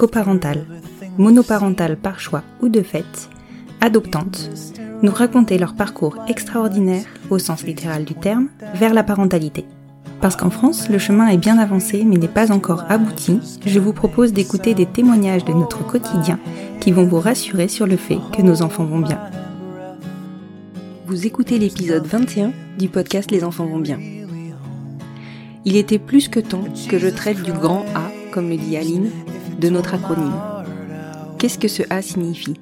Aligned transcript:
coparentales, 0.00 0.64
monoparentales 1.18 1.98
par 1.98 2.20
choix 2.20 2.42
ou 2.62 2.70
de 2.70 2.80
fait, 2.80 3.28
adoptantes, 3.82 4.48
nous 5.02 5.12
raconter 5.12 5.58
leur 5.58 5.74
parcours 5.74 6.16
extraordinaire, 6.26 7.04
au 7.28 7.38
sens 7.38 7.64
littéral 7.64 8.06
du 8.06 8.14
terme, 8.14 8.48
vers 8.76 8.94
la 8.94 9.02
parentalité. 9.02 9.66
Parce 10.22 10.36
qu'en 10.36 10.48
France, 10.48 10.88
le 10.88 10.96
chemin 10.96 11.28
est 11.28 11.36
bien 11.36 11.58
avancé 11.58 12.02
mais 12.06 12.16
n'est 12.16 12.28
pas 12.28 12.50
encore 12.50 12.86
abouti, 12.88 13.40
je 13.66 13.78
vous 13.78 13.92
propose 13.92 14.32
d'écouter 14.32 14.72
des 14.72 14.86
témoignages 14.86 15.44
de 15.44 15.52
notre 15.52 15.86
quotidien 15.86 16.38
qui 16.80 16.92
vont 16.92 17.04
vous 17.04 17.20
rassurer 17.20 17.68
sur 17.68 17.86
le 17.86 17.98
fait 17.98 18.20
que 18.34 18.40
nos 18.40 18.62
enfants 18.62 18.86
vont 18.86 19.00
bien. 19.00 19.20
Vous 21.08 21.26
écoutez 21.26 21.58
l'épisode 21.58 22.06
21 22.06 22.52
du 22.78 22.88
podcast 22.88 23.30
Les 23.30 23.44
enfants 23.44 23.66
vont 23.66 23.80
bien. 23.80 23.98
Il 25.66 25.76
était 25.76 25.98
plus 25.98 26.28
que 26.28 26.40
temps 26.40 26.64
que 26.88 26.98
je 26.98 27.08
traite 27.08 27.42
du 27.42 27.52
grand 27.52 27.84
A, 27.94 28.10
comme 28.32 28.48
le 28.48 28.56
dit 28.56 28.78
Aline, 28.78 29.10
de 29.60 29.68
notre 29.68 29.94
acronyme. 29.94 30.32
Qu'est-ce 31.38 31.58
que 31.58 31.68
ce 31.68 31.82
A 31.90 32.00
signifie? 32.02 32.54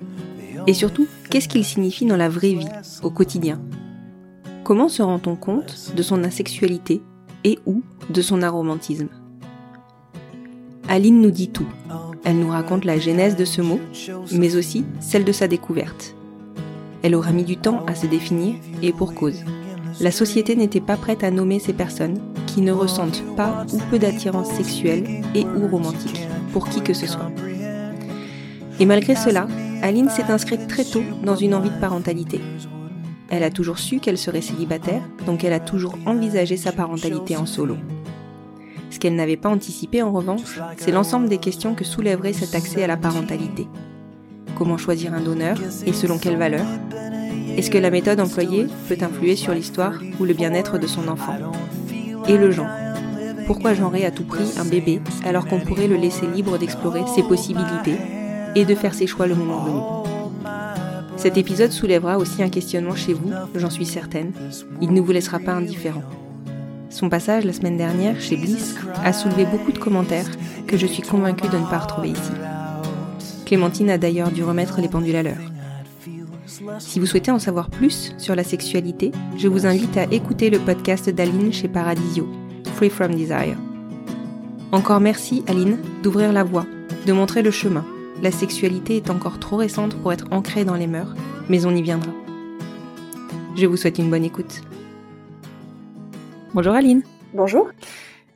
Et 0.66 0.74
surtout, 0.74 1.06
qu'est-ce 1.30 1.48
qu'il 1.48 1.64
signifie 1.64 2.06
dans 2.06 2.16
la 2.16 2.28
vraie 2.28 2.54
vie, 2.54 2.68
au 3.02 3.10
quotidien? 3.10 3.60
Comment 4.64 4.88
se 4.88 5.02
rend-on 5.02 5.36
compte 5.36 5.94
de 5.96 6.02
son 6.02 6.24
asexualité 6.24 7.00
et 7.44 7.58
ou 7.66 7.82
de 8.10 8.20
son 8.20 8.42
aromantisme? 8.42 9.08
Aline 10.88 11.20
nous 11.20 11.30
dit 11.30 11.48
tout. 11.48 11.68
Elle 12.24 12.40
nous 12.40 12.50
raconte 12.50 12.84
la 12.84 12.98
genèse 12.98 13.36
de 13.36 13.44
ce 13.44 13.62
mot, 13.62 13.80
mais 14.32 14.56
aussi 14.56 14.84
celle 15.00 15.24
de 15.24 15.32
sa 15.32 15.46
découverte. 15.46 16.16
Elle 17.02 17.14
aura 17.14 17.30
mis 17.30 17.44
du 17.44 17.56
temps 17.56 17.84
à 17.86 17.94
se 17.94 18.06
définir 18.06 18.56
et 18.82 18.92
pour 18.92 19.14
cause. 19.14 19.44
La 20.00 20.10
société 20.10 20.56
n'était 20.56 20.80
pas 20.80 20.96
prête 20.96 21.22
à 21.22 21.30
nommer 21.30 21.60
ces 21.60 21.72
personnes 21.72 22.20
qui 22.46 22.60
ne 22.60 22.72
ressentent 22.72 23.22
pas 23.36 23.64
ou 23.72 23.78
peu 23.90 23.98
d'attirance 23.98 24.50
sexuelle 24.50 25.22
et 25.34 25.44
ou 25.44 25.68
romantique 25.68 26.17
pour 26.52 26.68
qui 26.68 26.82
que 26.82 26.94
ce 26.94 27.06
soit. 27.06 27.30
Et 28.80 28.86
malgré 28.86 29.14
cela, 29.14 29.46
Aline 29.82 30.08
s'est 30.08 30.30
inscrite 30.30 30.68
très 30.68 30.84
tôt 30.84 31.02
dans 31.22 31.36
une 31.36 31.54
envie 31.54 31.70
de 31.70 31.80
parentalité. 31.80 32.40
Elle 33.30 33.42
a 33.42 33.50
toujours 33.50 33.78
su 33.78 34.00
qu'elle 34.00 34.18
serait 34.18 34.40
célibataire, 34.40 35.02
donc 35.26 35.44
elle 35.44 35.52
a 35.52 35.60
toujours 35.60 35.98
envisagé 36.06 36.56
sa 36.56 36.72
parentalité 36.72 37.36
en 37.36 37.46
solo. 37.46 37.76
Ce 38.90 38.98
qu'elle 38.98 39.16
n'avait 39.16 39.36
pas 39.36 39.50
anticipé 39.50 40.02
en 40.02 40.12
revanche, 40.12 40.58
c'est 40.78 40.92
l'ensemble 40.92 41.28
des 41.28 41.38
questions 41.38 41.74
que 41.74 41.84
soulèverait 41.84 42.32
cet 42.32 42.54
accès 42.54 42.82
à 42.82 42.86
la 42.86 42.96
parentalité. 42.96 43.66
Comment 44.56 44.78
choisir 44.78 45.12
un 45.12 45.20
donneur 45.20 45.58
et 45.86 45.92
selon 45.92 46.18
quelles 46.18 46.38
valeurs 46.38 46.66
Est-ce 47.56 47.70
que 47.70 47.78
la 47.78 47.90
méthode 47.90 48.20
employée 48.20 48.66
peut 48.88 48.98
influer 49.00 49.36
sur 49.36 49.52
l'histoire 49.52 50.00
ou 50.18 50.24
le 50.24 50.34
bien-être 50.34 50.78
de 50.78 50.86
son 50.86 51.06
enfant? 51.08 51.36
Et 52.28 52.38
le 52.38 52.50
genre? 52.50 52.87
Pourquoi 53.48 53.74
genrer 53.74 54.04
à 54.04 54.12
tout 54.12 54.22
prix 54.22 54.52
un 54.58 54.64
bébé 54.64 55.00
alors 55.24 55.46
qu'on 55.46 55.58
pourrait 55.58 55.88
le 55.88 55.96
laisser 55.96 56.26
libre 56.26 56.58
d'explorer 56.58 57.00
ses 57.12 57.24
possibilités 57.24 57.96
et 58.54 58.64
de 58.64 58.74
faire 58.76 58.94
ses 58.94 59.08
choix 59.08 59.26
le 59.26 59.34
moment 59.34 59.64
venu 59.64 59.80
cet 61.16 61.36
épisode 61.36 61.72
soulèvera 61.72 62.16
aussi 62.16 62.44
un 62.44 62.48
questionnement 62.48 62.94
chez 62.94 63.12
vous, 63.12 63.32
j'en 63.56 63.70
suis 63.70 63.84
certaine. 63.84 64.30
Il 64.80 64.92
ne 64.92 65.00
vous 65.00 65.10
laissera 65.10 65.40
pas 65.40 65.52
indifférent. 65.52 66.04
Son 66.90 67.08
passage 67.08 67.44
la 67.44 67.52
semaine 67.52 67.76
dernière 67.76 68.20
chez 68.20 68.36
Bliss 68.36 68.76
a 69.04 69.12
soulevé 69.12 69.44
beaucoup 69.44 69.72
de 69.72 69.78
commentaires 69.78 70.30
que 70.68 70.76
je 70.76 70.86
suis 70.86 71.02
convaincue 71.02 71.48
de 71.48 71.56
ne 71.56 71.66
pas 71.66 71.78
retrouver 71.78 72.10
ici. 72.10 72.30
Clémentine 73.46 73.90
a 73.90 73.98
d'ailleurs 73.98 74.30
dû 74.30 74.44
remettre 74.44 74.80
les 74.80 74.88
pendules 74.88 75.16
à 75.16 75.24
l'heure. 75.24 75.50
Si 76.78 77.00
vous 77.00 77.06
souhaitez 77.06 77.32
en 77.32 77.40
savoir 77.40 77.68
plus 77.68 78.14
sur 78.16 78.36
la 78.36 78.44
sexualité, 78.44 79.10
je 79.36 79.48
vous 79.48 79.66
invite 79.66 79.96
à 79.96 80.04
écouter 80.04 80.50
le 80.50 80.60
podcast 80.60 81.10
d'Aline 81.10 81.52
chez 81.52 81.66
Paradisio, 81.66 82.28
Free 82.78 82.90
From 82.90 83.14
Desire. 83.14 83.58
Encore 84.72 85.00
merci 85.00 85.44
Aline 85.46 85.78
d'ouvrir 86.02 86.32
la 86.32 86.44
voie, 86.44 86.66
de 87.06 87.12
montrer 87.12 87.42
le 87.42 87.50
chemin 87.50 87.84
la 88.22 88.32
sexualité 88.32 88.96
est 88.96 89.10
encore 89.10 89.38
trop 89.38 89.56
récente 89.56 89.94
pour 89.94 90.12
être 90.12 90.26
ancrée 90.32 90.64
dans 90.64 90.74
les 90.74 90.88
mœurs, 90.88 91.14
mais 91.48 91.66
on 91.66 91.74
y 91.74 91.82
viendra. 91.82 92.12
Je 93.56 93.66
vous 93.66 93.76
souhaite 93.76 93.98
une 93.98 94.10
bonne 94.10 94.24
écoute. 94.24 94.62
Bonjour 96.52 96.74
Aline. 96.74 97.02
Bonjour. 97.32 97.70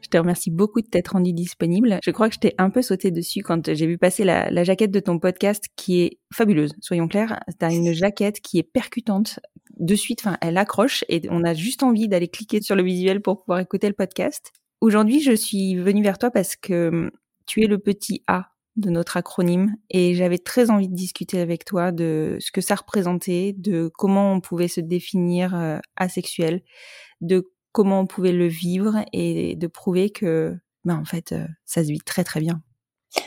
Je 0.01 0.09
te 0.09 0.19
remercie 0.19 0.51
beaucoup 0.51 0.83
de 0.83 0.87
t'être 0.87 1.15
rendue 1.15 1.33
disponible. 1.33 1.99
Je 2.05 2.11
crois 2.13 2.29
que 2.29 2.35
je 2.35 2.41
t'ai 2.41 2.55
un 2.59 2.71
peu 2.71 2.83
sauté 2.83 3.11
dessus 3.11 3.43
quand 3.43 3.75
j'ai 3.75 3.87
vu 3.87 3.99
passer 3.99 4.25
la, 4.25 4.63
jaquette 4.63 4.91
de 4.91 5.01
ton 5.01 5.19
podcast 5.19 5.67
qui 5.75 6.03
est 6.03 6.19
fabuleuse, 6.33 6.75
soyons 6.81 7.09
clairs. 7.09 7.41
Tu 7.59 7.65
as 7.65 7.73
une 7.73 7.93
jaquette 7.93 8.41
qui 8.41 8.59
est 8.59 8.63
percutante. 8.63 9.41
De 9.79 9.95
suite, 9.95 10.21
enfin, 10.25 10.37
elle 10.41 10.59
accroche 10.59 11.05
et 11.09 11.23
on 11.31 11.45
a 11.45 11.55
juste 11.55 11.83
envie 11.83 12.09
d'aller 12.09 12.29
cliquer 12.29 12.61
sur 12.61 12.77
le 12.77 12.83
visuel 12.83 13.21
pour 13.21 13.41
pouvoir 13.41 13.61
écouter 13.61 13.89
le 13.89 13.95
podcast. 13.95 14.53
Aujourd'hui, 14.81 15.21
je 15.21 15.33
suis 15.33 15.77
venue 15.77 16.03
vers 16.03 16.19
toi 16.19 16.31
parce 16.31 16.57
que 16.57 16.89
hum, 16.89 17.11
tu 17.47 17.63
es 17.63 17.67
le 17.67 17.79
petit 17.79 18.23
A 18.27 18.49
de 18.77 18.91
notre 18.91 19.17
acronyme 19.17 19.75
et 19.91 20.15
j'avais 20.15 20.39
très 20.39 20.71
envie 20.71 20.89
de 20.89 20.95
discuter 20.95 21.41
avec 21.41 21.65
toi 21.65 21.93
de 21.93 22.39
ce 22.41 22.51
que 22.51 22.61
ça 22.61 22.75
représentait, 22.75 23.55
de 23.57 23.91
comment 23.95 24.33
on 24.33 24.41
pouvait 24.41 24.69
se 24.69 24.81
définir 24.81 25.55
euh, 25.55 25.79
asexuel, 25.97 26.63
de 27.21 27.53
comment 27.73 28.01
on 28.01 28.07
pouvait 28.07 28.33
le 28.33 28.47
vivre 28.47 29.05
et 29.13 29.57
de 29.57 29.67
prouver 29.67 30.11
que 30.11 30.57
ben 30.85 30.97
en 30.97 31.05
fait 31.05 31.33
euh, 31.33 31.47
ça 31.65 31.85
se 31.85 31.89
vit 31.89 32.01
très 32.01 32.25
très 32.25 32.41
bien. 32.41 32.63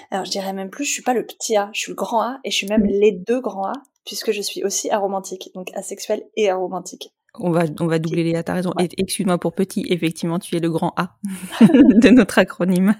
Alors 0.10 0.26
je 0.26 0.32
dirais 0.32 0.54
même 0.54 0.70
plus, 0.70 0.86
je 0.86 0.92
suis 0.92 1.04
pas 1.04 1.14
le 1.14 1.26
petit 1.26 1.56
A, 1.56 1.70
je 1.74 1.80
suis 1.80 1.92
le 1.92 1.96
grand 1.96 2.22
A 2.22 2.40
et 2.44 2.50
je 2.50 2.56
suis 2.56 2.68
même 2.68 2.86
les 2.86 3.12
deux 3.12 3.40
grands 3.40 3.68
A 3.68 3.74
puisque 4.06 4.32
je 4.32 4.42
suis 4.42 4.64
aussi 4.64 4.90
aromantique, 4.90 5.52
donc 5.54 5.70
asexuel 5.74 6.24
et 6.36 6.50
aromantique. 6.50 7.14
On 7.40 7.52
va, 7.52 7.66
on 7.80 7.88
va 7.88 8.00
doubler 8.00 8.24
les 8.24 8.36
A, 8.36 8.44
t'as 8.44 8.54
raison. 8.54 8.72
Excuse-moi 8.78 9.38
pour 9.38 9.54
petit, 9.54 9.86
effectivement, 9.90 10.40
tu 10.40 10.56
es 10.56 10.60
le 10.60 10.70
grand 10.70 10.94
A 10.96 11.18
de 11.62 12.10
notre 12.10 12.40
acronyme. 12.40 12.96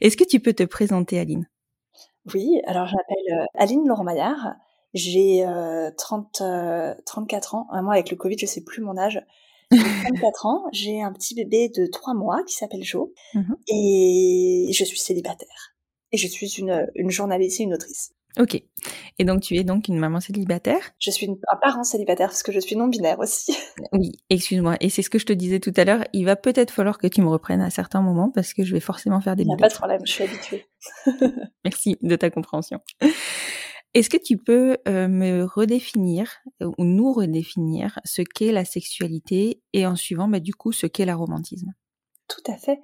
Est-ce 0.00 0.16
que 0.16 0.24
tu 0.24 0.40
peux 0.40 0.52
te 0.52 0.62
présenter, 0.62 1.18
Aline? 1.18 1.48
Oui, 2.34 2.60
alors 2.66 2.86
je 2.86 2.94
m'appelle 2.94 3.40
euh, 3.40 3.46
Aline 3.54 3.86
Laurent 3.86 4.04
Maillard. 4.04 4.54
J'ai 4.94 5.44
30, 5.96 6.40
euh, 6.40 6.94
34 7.04 7.54
euh, 7.54 7.58
ans. 7.58 7.66
Moi, 7.82 7.94
avec 7.94 8.10
le 8.10 8.16
Covid, 8.16 8.36
je 8.38 8.46
sais 8.46 8.64
plus 8.64 8.82
mon 8.82 8.96
âge. 8.96 9.22
J'ai 9.70 9.78
34 10.04 10.46
ans. 10.46 10.64
J'ai 10.72 11.02
un 11.02 11.12
petit 11.12 11.34
bébé 11.34 11.68
de 11.68 11.86
3 11.86 12.14
mois 12.14 12.42
qui 12.44 12.54
s'appelle 12.54 12.82
Jo. 12.82 13.12
Mmh 13.34 13.54
et 13.68 14.70
je 14.72 14.84
suis 14.84 14.98
célibataire. 14.98 15.74
Et 16.12 16.16
je 16.16 16.26
suis 16.26 16.48
une, 16.58 16.88
une 16.94 17.10
journaliste 17.10 17.60
et 17.60 17.64
une 17.64 17.74
autrice. 17.74 18.15
Ok. 18.38 18.62
Et 19.18 19.24
donc 19.24 19.40
tu 19.40 19.56
es 19.56 19.64
donc 19.64 19.88
une 19.88 19.98
maman 19.98 20.20
célibataire? 20.20 20.90
Je 20.98 21.10
suis 21.10 21.28
un 21.28 21.56
parent 21.62 21.84
célibataire 21.84 22.28
parce 22.28 22.42
que 22.42 22.52
je 22.52 22.60
suis 22.60 22.76
non 22.76 22.88
binaire 22.88 23.18
aussi. 23.18 23.56
Oui, 23.92 24.12
excuse-moi. 24.30 24.76
Et 24.80 24.90
c'est 24.90 25.02
ce 25.02 25.10
que 25.10 25.18
je 25.18 25.26
te 25.26 25.32
disais 25.32 25.60
tout 25.60 25.72
à 25.76 25.84
l'heure. 25.84 26.04
Il 26.12 26.24
va 26.24 26.36
peut-être 26.36 26.70
falloir 26.70 26.98
que 26.98 27.06
tu 27.06 27.22
me 27.22 27.28
reprennes 27.28 27.62
à 27.62 27.70
certains 27.70 28.02
moments 28.02 28.30
parce 28.30 28.52
que 28.52 28.64
je 28.64 28.72
vais 28.72 28.80
forcément 28.80 29.20
faire 29.20 29.36
des. 29.36 29.44
Il 29.44 29.48
n'y 29.48 29.54
a 29.54 29.56
pas 29.56 29.68
de 29.68 29.74
problème, 29.74 30.00
je 30.04 30.12
suis 30.12 30.24
habituée. 30.24 30.66
Merci 31.64 31.96
de 32.02 32.16
ta 32.16 32.30
compréhension. 32.30 32.80
Est-ce 33.94 34.10
que 34.10 34.18
tu 34.18 34.36
peux 34.36 34.76
euh, 34.86 35.08
me 35.08 35.44
redéfinir 35.44 36.30
ou 36.60 36.84
nous 36.84 37.12
redéfinir 37.12 37.98
ce 38.04 38.20
qu'est 38.20 38.52
la 38.52 38.66
sexualité 38.66 39.62
et 39.72 39.86
en 39.86 39.96
suivant 39.96 40.28
bah, 40.28 40.40
du 40.40 40.52
coup 40.52 40.72
ce 40.72 40.86
qu'est 40.86 41.06
la 41.06 41.14
romantisme? 41.16 41.72
Tout 42.28 42.52
à 42.52 42.56
fait. 42.56 42.80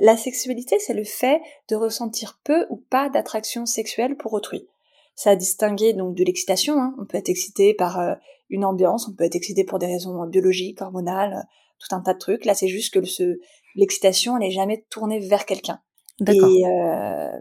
La 0.00 0.16
sexualité, 0.16 0.78
c'est 0.78 0.94
le 0.94 1.04
fait 1.04 1.40
de 1.68 1.76
ressentir 1.76 2.40
peu 2.44 2.66
ou 2.70 2.78
pas 2.78 3.10
d'attraction 3.10 3.66
sexuelle 3.66 4.16
pour 4.16 4.32
autrui. 4.32 4.66
Ça 5.14 5.30
a 5.30 5.36
distingué 5.36 5.92
donc 5.92 6.14
de 6.14 6.24
l'excitation. 6.24 6.80
Hein. 6.80 6.94
On 6.98 7.04
peut 7.04 7.18
être 7.18 7.28
excité 7.28 7.74
par 7.74 7.98
euh, 8.00 8.14
une 8.50 8.64
ambiance, 8.64 9.08
on 9.08 9.14
peut 9.14 9.24
être 9.24 9.36
excité 9.36 9.64
pour 9.64 9.78
des 9.78 9.86
raisons 9.86 10.26
biologiques, 10.26 10.82
hormonales, 10.82 11.34
euh, 11.34 11.42
tout 11.78 11.94
un 11.94 12.00
tas 12.00 12.12
de 12.12 12.18
trucs. 12.18 12.44
Là, 12.44 12.54
c'est 12.54 12.68
juste 12.68 12.92
que 12.92 13.04
ce, 13.06 13.38
l'excitation, 13.76 14.36
elle 14.36 14.48
est 14.48 14.50
jamais 14.50 14.84
tournée 14.90 15.20
vers 15.20 15.46
quelqu'un. 15.46 15.80
D'accord. 16.18 16.50
Et, 16.50 16.66
euh, 16.66 17.38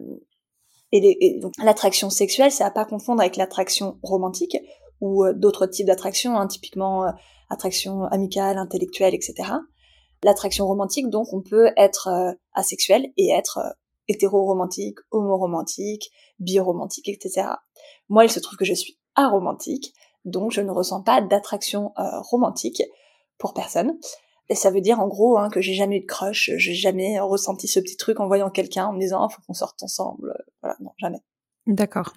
et, 0.91 1.39
donc 1.39 1.53
l'attraction 1.61 2.09
sexuelle, 2.09 2.51
c'est 2.51 2.63
à 2.63 2.71
pas 2.71 2.85
confondre 2.85 3.21
avec 3.21 3.35
l'attraction 3.35 3.99
romantique 4.01 4.57
ou 5.01 5.25
euh, 5.25 5.33
d'autres 5.33 5.65
types 5.65 5.87
d'attractions, 5.87 6.37
hein, 6.37 6.47
typiquement 6.47 7.05
attraction 7.49 8.03
amicale, 8.05 8.57
intellectuelle, 8.57 9.13
etc. 9.13 9.51
L'attraction 10.23 10.67
romantique, 10.67 11.09
donc, 11.09 11.33
on 11.33 11.41
peut 11.41 11.71
être 11.77 12.09
asexuel 12.53 13.07
et 13.17 13.29
être 13.31 13.59
hétéro-romantique, 14.09 14.97
homo-romantique, 15.11 16.11
bi-romantique, 16.39 17.07
etc. 17.07 17.47
Moi, 18.09 18.25
il 18.25 18.29
se 18.29 18.39
trouve 18.39 18.57
que 18.57 18.65
je 18.65 18.73
suis 18.73 18.99
aromantique, 19.15 19.93
donc 20.25 20.51
je 20.51 20.61
ne 20.61 20.71
ressens 20.71 21.03
pas 21.03 21.21
d'attraction 21.21 21.93
euh, 21.97 22.19
romantique 22.21 22.83
pour 23.37 23.53
personne. 23.53 23.97
Et 24.49 24.55
ça 24.55 24.71
veut 24.71 24.81
dire 24.81 24.99
en 24.99 25.07
gros 25.07 25.37
hein, 25.37 25.49
que 25.49 25.61
j'ai 25.61 25.75
jamais 25.75 25.97
eu 25.97 26.01
de 26.01 26.05
crush, 26.07 26.49
j'ai 26.57 26.73
jamais 26.73 27.19
ressenti 27.19 27.67
ce 27.67 27.79
petit 27.79 27.97
truc 27.97 28.19
en 28.19 28.27
voyant 28.27 28.49
quelqu'un 28.49 28.87
en 28.87 28.93
me 28.93 28.99
disant 28.99 29.23
oh, 29.23 29.29
faut 29.29 29.41
qu'on 29.45 29.53
sorte 29.53 29.81
ensemble. 29.83 30.35
Voilà, 30.61 30.75
non, 30.81 30.91
jamais. 30.97 31.21
D'accord. 31.67 32.13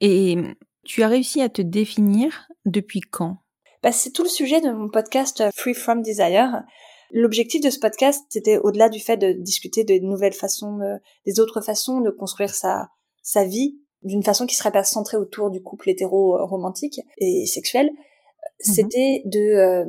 Et 0.00 0.36
tu 0.84 1.02
as 1.02 1.08
réussi 1.08 1.40
à 1.40 1.48
te 1.48 1.62
définir 1.62 2.48
depuis 2.66 3.00
quand? 3.00 3.38
Bah, 3.82 3.92
C'est 3.92 4.10
tout 4.10 4.22
le 4.22 4.28
sujet 4.28 4.60
de 4.60 4.70
mon 4.70 4.88
podcast 4.88 5.40
euh, 5.40 5.50
Free 5.54 5.74
From 5.74 6.02
Desire. 6.02 6.64
L'objectif 7.12 7.60
de 7.62 7.70
ce 7.70 7.78
podcast, 7.78 8.24
c'était 8.28 8.58
au-delà 8.58 8.88
du 8.88 9.00
fait 9.00 9.16
de 9.16 9.32
discuter 9.32 9.84
de 9.84 9.98
nouvelles 9.98 10.34
façons, 10.34 10.78
des 11.26 11.40
autres 11.40 11.60
façons 11.60 12.00
de 12.00 12.10
construire 12.10 12.54
sa, 12.54 12.90
sa 13.22 13.44
vie 13.44 13.78
d'une 14.02 14.22
façon 14.22 14.46
qui 14.46 14.54
serait 14.54 14.72
pas 14.72 14.84
centrée 14.84 15.16
autour 15.16 15.50
du 15.50 15.62
couple 15.62 15.90
hétéro-romantique 15.90 17.00
et 17.18 17.46
sexuel, 17.46 17.90
mhm. 17.90 17.94
c'était 18.60 19.22
de 19.24 19.40
euh, 19.40 19.84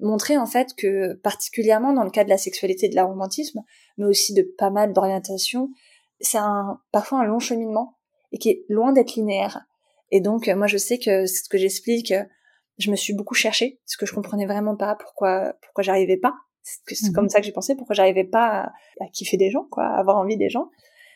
montrer 0.00 0.38
en 0.38 0.46
fait 0.46 0.74
que 0.74 1.14
particulièrement 1.14 1.92
dans 1.92 2.04
le 2.04 2.10
cas 2.10 2.24
de 2.24 2.30
la 2.30 2.38
sexualité 2.38 2.86
et 2.86 2.88
de 2.88 2.94
la 2.94 3.04
romantisme, 3.04 3.62
mais 3.98 4.06
aussi 4.06 4.32
de 4.34 4.42
pas 4.42 4.70
mal 4.70 4.92
d'orientations, 4.92 5.70
c'est 6.20 6.38
un 6.38 6.80
parfois 6.92 7.20
un 7.20 7.24
long 7.24 7.38
cheminement 7.38 7.96
et 8.32 8.38
qui 8.38 8.50
est 8.50 8.64
loin 8.68 8.92
d'être 8.92 9.14
linéaire. 9.14 9.66
Et 10.10 10.20
donc 10.20 10.48
moi 10.48 10.66
je 10.66 10.78
sais 10.78 10.98
que 10.98 11.26
c'est 11.26 11.44
ce 11.44 11.48
que 11.48 11.58
j'explique, 11.58 12.14
je 12.78 12.90
me 12.90 12.96
suis 12.96 13.12
beaucoup 13.12 13.34
cherchée 13.34 13.80
parce 13.84 13.96
que 13.96 14.06
je 14.06 14.14
comprenais 14.14 14.46
vraiment 14.46 14.76
pas 14.76 14.94
pourquoi 14.94 15.54
pourquoi 15.60 15.82
j'arrivais 15.82 16.16
pas 16.16 16.34
c'est 16.86 17.10
mmh 17.10 17.12
comme 17.12 17.28
ça 17.28 17.40
que 17.40 17.46
j'ai 17.46 17.52
pensé 17.52 17.74
pourquoi 17.74 17.94
j'arrivais 17.94 18.24
pas 18.24 18.72
à, 19.00 19.06
kiffer 19.12 19.36
des 19.36 19.50
gens, 19.50 19.66
quoi, 19.70 19.84
à 19.84 19.98
avoir 19.98 20.18
envie 20.18 20.36
des 20.36 20.48
gens. 20.48 20.70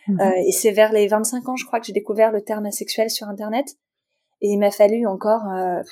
Mmh 0.09 0.21
euh, 0.21 0.43
et 0.47 0.53
c'est 0.53 0.71
vers 0.71 0.93
les 0.93 1.07
25 1.07 1.49
ans, 1.49 1.57
je 1.57 1.65
crois, 1.65 1.81
que 1.81 1.87
j'ai 1.87 1.93
découvert 1.93 2.33
le 2.33 2.43
terme 2.43 2.67
asexuel 2.67 3.11
sur 3.11 3.29
Internet. 3.29 3.77
Et 4.41 4.49
il 4.49 4.59
m'a 4.59 4.71
fallu 4.71 5.07
encore, 5.07 5.49
euh, 5.49 5.83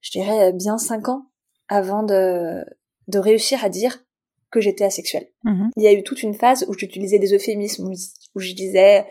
je 0.00 0.10
dirais, 0.10 0.52
bien 0.52 0.78
5 0.78 1.08
ans 1.08 1.26
avant 1.68 2.02
de, 2.02 2.64
de 3.08 3.18
réussir 3.18 3.64
à 3.64 3.68
dire 3.68 4.04
que 4.50 4.60
j'étais 4.60 4.84
asexuelle. 4.84 5.28
Mmh 5.44 5.70
il 5.76 5.82
y 5.82 5.88
a 5.88 5.92
eu 5.92 6.02
toute 6.02 6.22
une 6.22 6.34
phase 6.34 6.64
où 6.68 6.74
j'utilisais 6.74 7.18
des 7.18 7.34
euphémismes, 7.34 7.90
où 8.34 8.40
je 8.40 8.52
disais, 8.52 9.06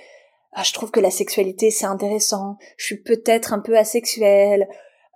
ah, 0.53 0.63
je 0.63 0.73
trouve 0.73 0.91
que 0.91 0.99
la 0.99 1.11
sexualité 1.11 1.69
c'est 1.69 1.85
intéressant, 1.85 2.57
je 2.77 2.85
suis 2.85 3.01
peut-être 3.01 3.53
un 3.53 3.59
peu 3.59 3.77
asexuelle. 3.77 4.67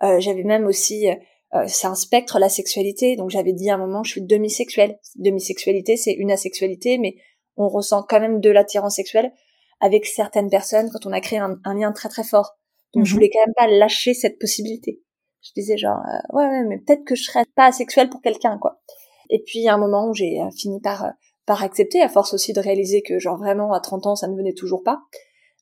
Euh, 0.02 0.20
J'avais 0.20 0.44
même 0.44 0.66
aussi 0.66 1.08
euh, 1.54 1.64
c'est 1.66 1.86
un 1.86 1.94
spectre 1.94 2.38
la 2.38 2.48
sexualité. 2.48 3.16
Donc 3.16 3.30
j'avais 3.30 3.52
dit 3.52 3.70
à 3.70 3.74
un 3.74 3.78
moment, 3.78 4.02
je 4.02 4.12
suis 4.12 4.22
demisexuelle. 4.22 4.98
Demisexualité, 5.16 5.96
c'est 5.96 6.12
une 6.12 6.30
asexualité, 6.30 6.98
mais 6.98 7.16
on 7.56 7.68
ressent 7.68 8.02
quand 8.02 8.20
même 8.20 8.40
de 8.40 8.50
l'attirance 8.50 8.96
sexuelle 8.96 9.32
avec 9.80 10.06
certaines 10.06 10.48
personnes 10.48 10.90
quand 10.90 11.06
on 11.06 11.12
a 11.12 11.20
créé 11.20 11.38
un, 11.38 11.74
lien 11.74 11.92
très 11.92 12.08
très 12.08 12.24
fort. 12.24 12.56
Donc 12.94 13.04
je 13.04 13.10
mhm. 13.10 13.14
voulais 13.14 13.30
quand 13.30 13.44
même 13.46 13.54
pas 13.54 13.66
lâcher 13.66 14.14
cette 14.14 14.38
possibilité. 14.38 15.02
Je 15.42 15.50
disais 15.56 15.76
genre 15.76 15.98
euh, 15.98 16.36
ouais, 16.36 16.46
ouais 16.46 16.64
mais 16.64 16.78
peut-être 16.78 17.04
que 17.04 17.14
je 17.14 17.24
serais 17.24 17.44
pas 17.56 17.66
asexuelle 17.66 18.08
pour 18.08 18.22
quelqu'un 18.22 18.58
quoi. 18.58 18.80
Et 19.28 19.42
puis 19.44 19.58
il 19.58 19.62
y 19.62 19.68
a 19.68 19.74
un 19.74 19.78
moment 19.78 20.08
où 20.08 20.14
j'ai 20.14 20.40
euh, 20.40 20.50
fini 20.56 20.80
par 20.80 21.12
par 21.46 21.62
accepter 21.64 22.00
à 22.00 22.08
force 22.08 22.32
aussi 22.32 22.52
de 22.52 22.60
réaliser 22.60 23.02
que 23.02 23.18
genre 23.18 23.36
vraiment 23.36 23.72
à 23.72 23.80
30 23.80 24.06
ans 24.06 24.14
ça 24.14 24.28
ne 24.28 24.36
venait 24.36 24.54
toujours 24.54 24.84
pas. 24.84 25.00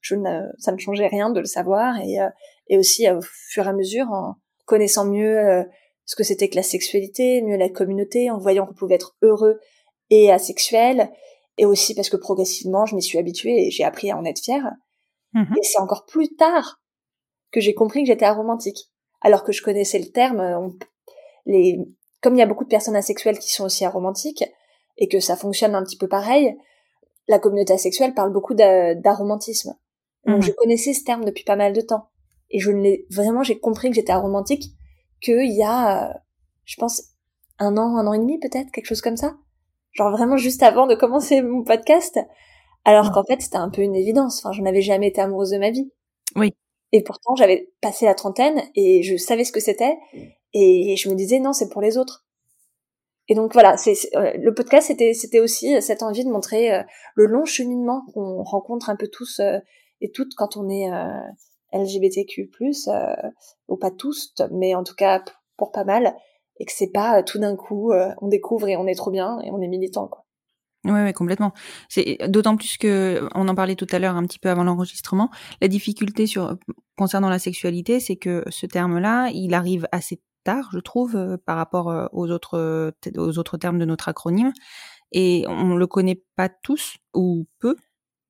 Je 0.03 0.15
ne 0.15 0.43
ça 0.59 0.71
ne 0.73 0.79
changeait 0.79 1.07
rien 1.09 1.31
de 1.31 1.41
le 1.41 1.47
savoir 1.47 1.97
et 1.99 2.19
et 2.69 2.79
aussi 2.79 3.11
au 3.11 3.21
fur 3.23 3.67
et 3.67 3.71
à 3.71 3.73
mesure 3.73 4.07
en 4.11 4.35
connaissant 4.67 5.07
mieux 5.07 5.65
ce 6.11 6.17
que 6.17 6.25
c'était 6.25 6.49
que 6.49 6.57
la 6.57 6.65
sexualité, 6.65 7.41
mieux 7.41 7.57
la 7.57 7.69
communauté, 7.69 8.33
en 8.33 8.39
voyant 8.39 8.67
qu'on 8.67 8.75
pouvait 8.75 8.97
être 8.97 9.15
heureux 9.23 9.61
et 10.11 10.33
asexuel, 10.33 11.09
et 11.57 11.65
aussi 11.65 11.95
parce 11.95 12.11
que 12.11 12.17
progressivement 12.17 12.85
je 12.85 12.97
m'y 12.97 13.03
suis 13.03 13.17
habituée 13.17 13.69
et 13.69 13.71
j'ai 13.71 13.85
appris 13.85 14.11
à 14.11 14.17
en 14.17 14.25
être 14.25 14.41
fière. 14.41 14.73
Mhm. 15.35 15.55
Et 15.57 15.63
c'est 15.63 15.79
encore 15.79 16.07
plus 16.07 16.35
tard 16.35 16.81
que 17.53 17.61
j'ai 17.61 17.75
compris 17.75 18.03
que 18.03 18.09
j'étais 18.09 18.25
aromantique, 18.25 18.91
alors 19.21 19.45
que 19.45 19.53
je 19.53 19.63
connaissais 19.63 20.01
le 20.01 20.11
terme. 20.11 20.77
les, 21.47 21.79
comme 22.21 22.35
il 22.35 22.41
y 22.41 22.43
a 22.43 22.47
beaucoup 22.47 22.65
de 22.65 22.71
personnes 22.71 22.97
asexuelles 22.97 23.39
qui 23.39 23.53
sont 23.53 23.67
aussi 23.67 23.85
aromantiques 23.85 24.43
et 24.99 25.07
que 25.07 25.21
ça 25.21 25.37
fonctionne 25.37 25.77
un 25.77 25.85
petit 25.85 25.97
peu 25.97 26.09
pareil, 26.09 26.57
la 27.29 27.39
communauté 27.39 27.73
asexuelle 27.73 28.15
parle 28.15 28.33
beaucoup 28.33 28.55
d'aromantisme. 28.55 29.77
Donc 30.27 30.39
mhm. 30.39 30.43
je 30.43 30.51
connaissais 30.51 30.93
ce 30.93 31.05
terme 31.05 31.25
depuis 31.25 31.45
pas 31.45 31.55
mal 31.55 31.73
de 31.73 31.83
temps. 31.83 32.09
Et 32.51 32.59
je 32.59 32.73
l'ai 32.73 33.07
vraiment, 33.11 33.45
j'ai 33.45 33.61
compris 33.61 33.91
que 33.91 33.95
j'étais 33.95 34.11
aromantique 34.11 34.75
qu'il 35.21 35.53
y 35.53 35.63
a, 35.63 36.11
euh, 36.11 36.15
je 36.65 36.77
pense, 36.77 37.03
un 37.59 37.77
an, 37.77 37.97
un 37.97 38.07
an 38.07 38.13
et 38.13 38.19
demi 38.19 38.39
peut-être, 38.39 38.71
quelque 38.71 38.87
chose 38.87 39.01
comme 39.01 39.17
ça. 39.17 39.37
Genre 39.93 40.11
vraiment 40.11 40.37
juste 40.37 40.63
avant 40.63 40.87
de 40.87 40.95
commencer 40.95 41.43
mon 41.43 41.65
podcast. 41.65 42.19
Alors 42.85 43.13
qu'en 43.13 43.25
fait, 43.25 43.41
c'était 43.43 43.57
un 43.57 43.71
peu 43.71 43.83
une 43.83 43.95
évidence. 43.95 44.39
Enfin, 44.39 44.53
je 44.53 44.63
n'avais 44.63 44.83
jamais 44.83 45.09
été 45.09 45.21
amoureuse 45.21 45.51
de 45.51 45.59
ma 45.59 45.71
vie. 45.71 45.93
Oui. 46.37 46.55
Et 46.93 47.03
pourtant, 47.03 47.35
j'avais 47.37 47.71
passé 47.81 48.07
la 48.07 48.15
trentaine 48.15 48.63
et 48.75 49.03
je 49.03 49.17
savais 49.17 49.45
ce 49.45 49.53
que 49.53 49.61
c'était. 49.61 49.97
Et 50.55 50.97
je 50.97 51.09
me 51.09 51.15
disais, 51.15 51.39
non, 51.39 51.53
c'est 51.53 51.69
pour 51.69 51.83
les 51.83 51.99
autres. 51.99 52.27
Et 53.29 53.35
donc 53.35 53.53
voilà, 53.53 53.77
c'est, 53.77 53.95
euh, 54.17 54.33
le 54.39 54.55
podcast, 54.55 54.89
c'était, 54.89 55.15
c'était 55.15 55.39
aussi 55.39 55.81
cette 55.83 56.03
envie 56.03 56.25
de 56.25 56.31
montrer 56.31 56.73
euh, 56.73 56.83
le 57.15 57.27
long 57.27 57.45
cheminement 57.45 58.03
qu'on 58.13 58.43
rencontre 58.43 58.91
un 58.91 58.97
peu 58.97 59.07
tous 59.07 59.41
et 60.01 60.11
toutes 60.11 60.35
quand 60.35 60.57
on 60.57 60.69
est 60.69 60.91
LGBTQ+, 61.73 62.51
euh, 62.89 63.15
ou 63.69 63.77
pas 63.77 63.91
tous, 63.91 64.35
mais 64.51 64.75
en 64.75 64.85
tout 64.85 64.95
cas 64.95 65.23
pour 65.57 65.73
pas 65.73 65.85
mal, 65.85 66.15
et 66.59 66.65
que 66.65 66.73
c'est 66.73 66.91
pas 66.91 67.19
euh, 67.19 67.23
tout 67.23 67.39
d'un 67.39 67.57
coup 67.57 67.93
euh, 67.93 68.13
on 68.21 68.29
découvre 68.29 68.69
et 68.69 68.77
on 68.77 68.87
est 68.87 68.95
trop 68.95 69.11
bien 69.11 69.41
et 69.41 69.51
on 69.51 69.61
est 69.61 69.69
militant 69.69 70.09
quoi. 70.09 70.25
Oui, 70.85 70.93
ouais, 70.93 71.13
complètement. 71.13 71.53
C'est 71.91 72.17
d'autant 72.29 72.57
plus 72.57 72.79
que 72.79 73.29
on 73.35 73.49
en 73.49 73.55
parlait 73.55 73.75
tout 73.75 73.87
à 73.93 73.99
l'heure 73.99 74.17
un 74.17 74.25
petit 74.25 74.39
peu 74.39 74.49
avant 74.49 74.65
l'enregistrement. 74.65 75.29
La 75.61 75.69
difficulté 75.69 76.27
sur 76.27 76.57
concernant 76.97 77.29
la 77.29 77.39
sexualité, 77.39 78.01
c'est 78.01 78.17
que 78.17 78.45
ce 78.49 78.65
terme-là, 78.65 79.29
il 79.35 79.53
arrive 79.53 79.87
assez 79.93 80.23
tard, 80.43 80.71
je 80.73 80.79
trouve, 80.79 81.37
par 81.45 81.59
rapport 81.59 82.09
aux 82.13 82.31
autres 82.31 82.95
aux 83.15 83.39
autres 83.39 83.59
termes 83.59 83.79
de 83.79 83.85
notre 83.85 84.09
acronyme, 84.09 84.55
et 85.13 85.45
on 85.49 85.77
le 85.77 85.87
connaît 85.87 86.23
pas 86.35 86.49
tous 86.49 86.97
ou 87.13 87.47
peu. 87.59 87.77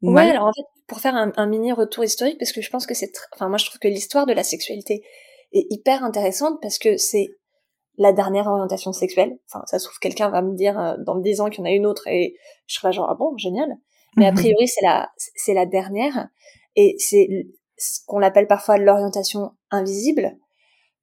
Ou 0.02 0.14
ouais, 0.14 0.30
alors 0.30 0.47
en 0.47 0.52
fait, 0.52 0.79
pour 0.90 0.99
faire 0.99 1.14
un, 1.14 1.47
mini 1.47 1.73
retour 1.73 2.02
historique 2.02 2.37
parce 2.37 2.50
que 2.50 2.61
je 2.61 2.68
pense 2.68 2.85
que 2.85 2.94
c'est, 2.94 3.12
enfin 3.32 3.49
moi 3.49 3.59
je 3.59 3.66
trouve 3.66 3.78
que 3.78 3.87
l'histoire 3.87 4.26
de 4.26 4.32
la 4.32 4.42
sexualité 4.42 5.04
est 5.52 5.64
hyper 5.70 6.02
intéressante 6.02 6.59
parce 6.61 6.78
que 6.78 6.97
c'est 6.97 7.28
la 7.97 8.12
dernière 8.12 8.49
orientation 8.49 8.92
sexuelle. 8.92 9.38
Enfin, 9.47 9.62
ça 9.66 9.78
se 9.78 9.85
trouve, 9.85 10.00
quelqu'un 10.00 10.30
va 10.30 10.42
me 10.42 10.56
dire 10.56 10.76
euh, 10.80 10.97
dans 11.06 11.14
10 11.14 11.42
ans 11.42 11.49
qu'il 11.49 11.61
y 11.61 11.62
en 11.62 11.70
a 11.70 11.70
une 11.70 11.87
autre 11.87 12.09
et 12.09 12.35
je 12.66 12.75
serai 12.75 12.92
genre, 12.92 13.09
ah 13.09 13.14
bon, 13.14 13.37
génial. 13.37 13.68
Mais 14.16 14.26
a 14.26 14.32
mhm. 14.32 14.38
priori, 14.38 14.66
c'est 14.66 14.85
la, 14.85 15.12
c'est 15.16 15.54
la 15.54 15.64
dernière 15.64 16.28
et 16.75 16.97
c'est 16.99 17.28
ce 17.76 18.00
qu'on 18.09 18.20
appelle 18.20 18.49
parfois 18.49 18.76
l'orientation 18.76 19.52
invisible 19.70 20.37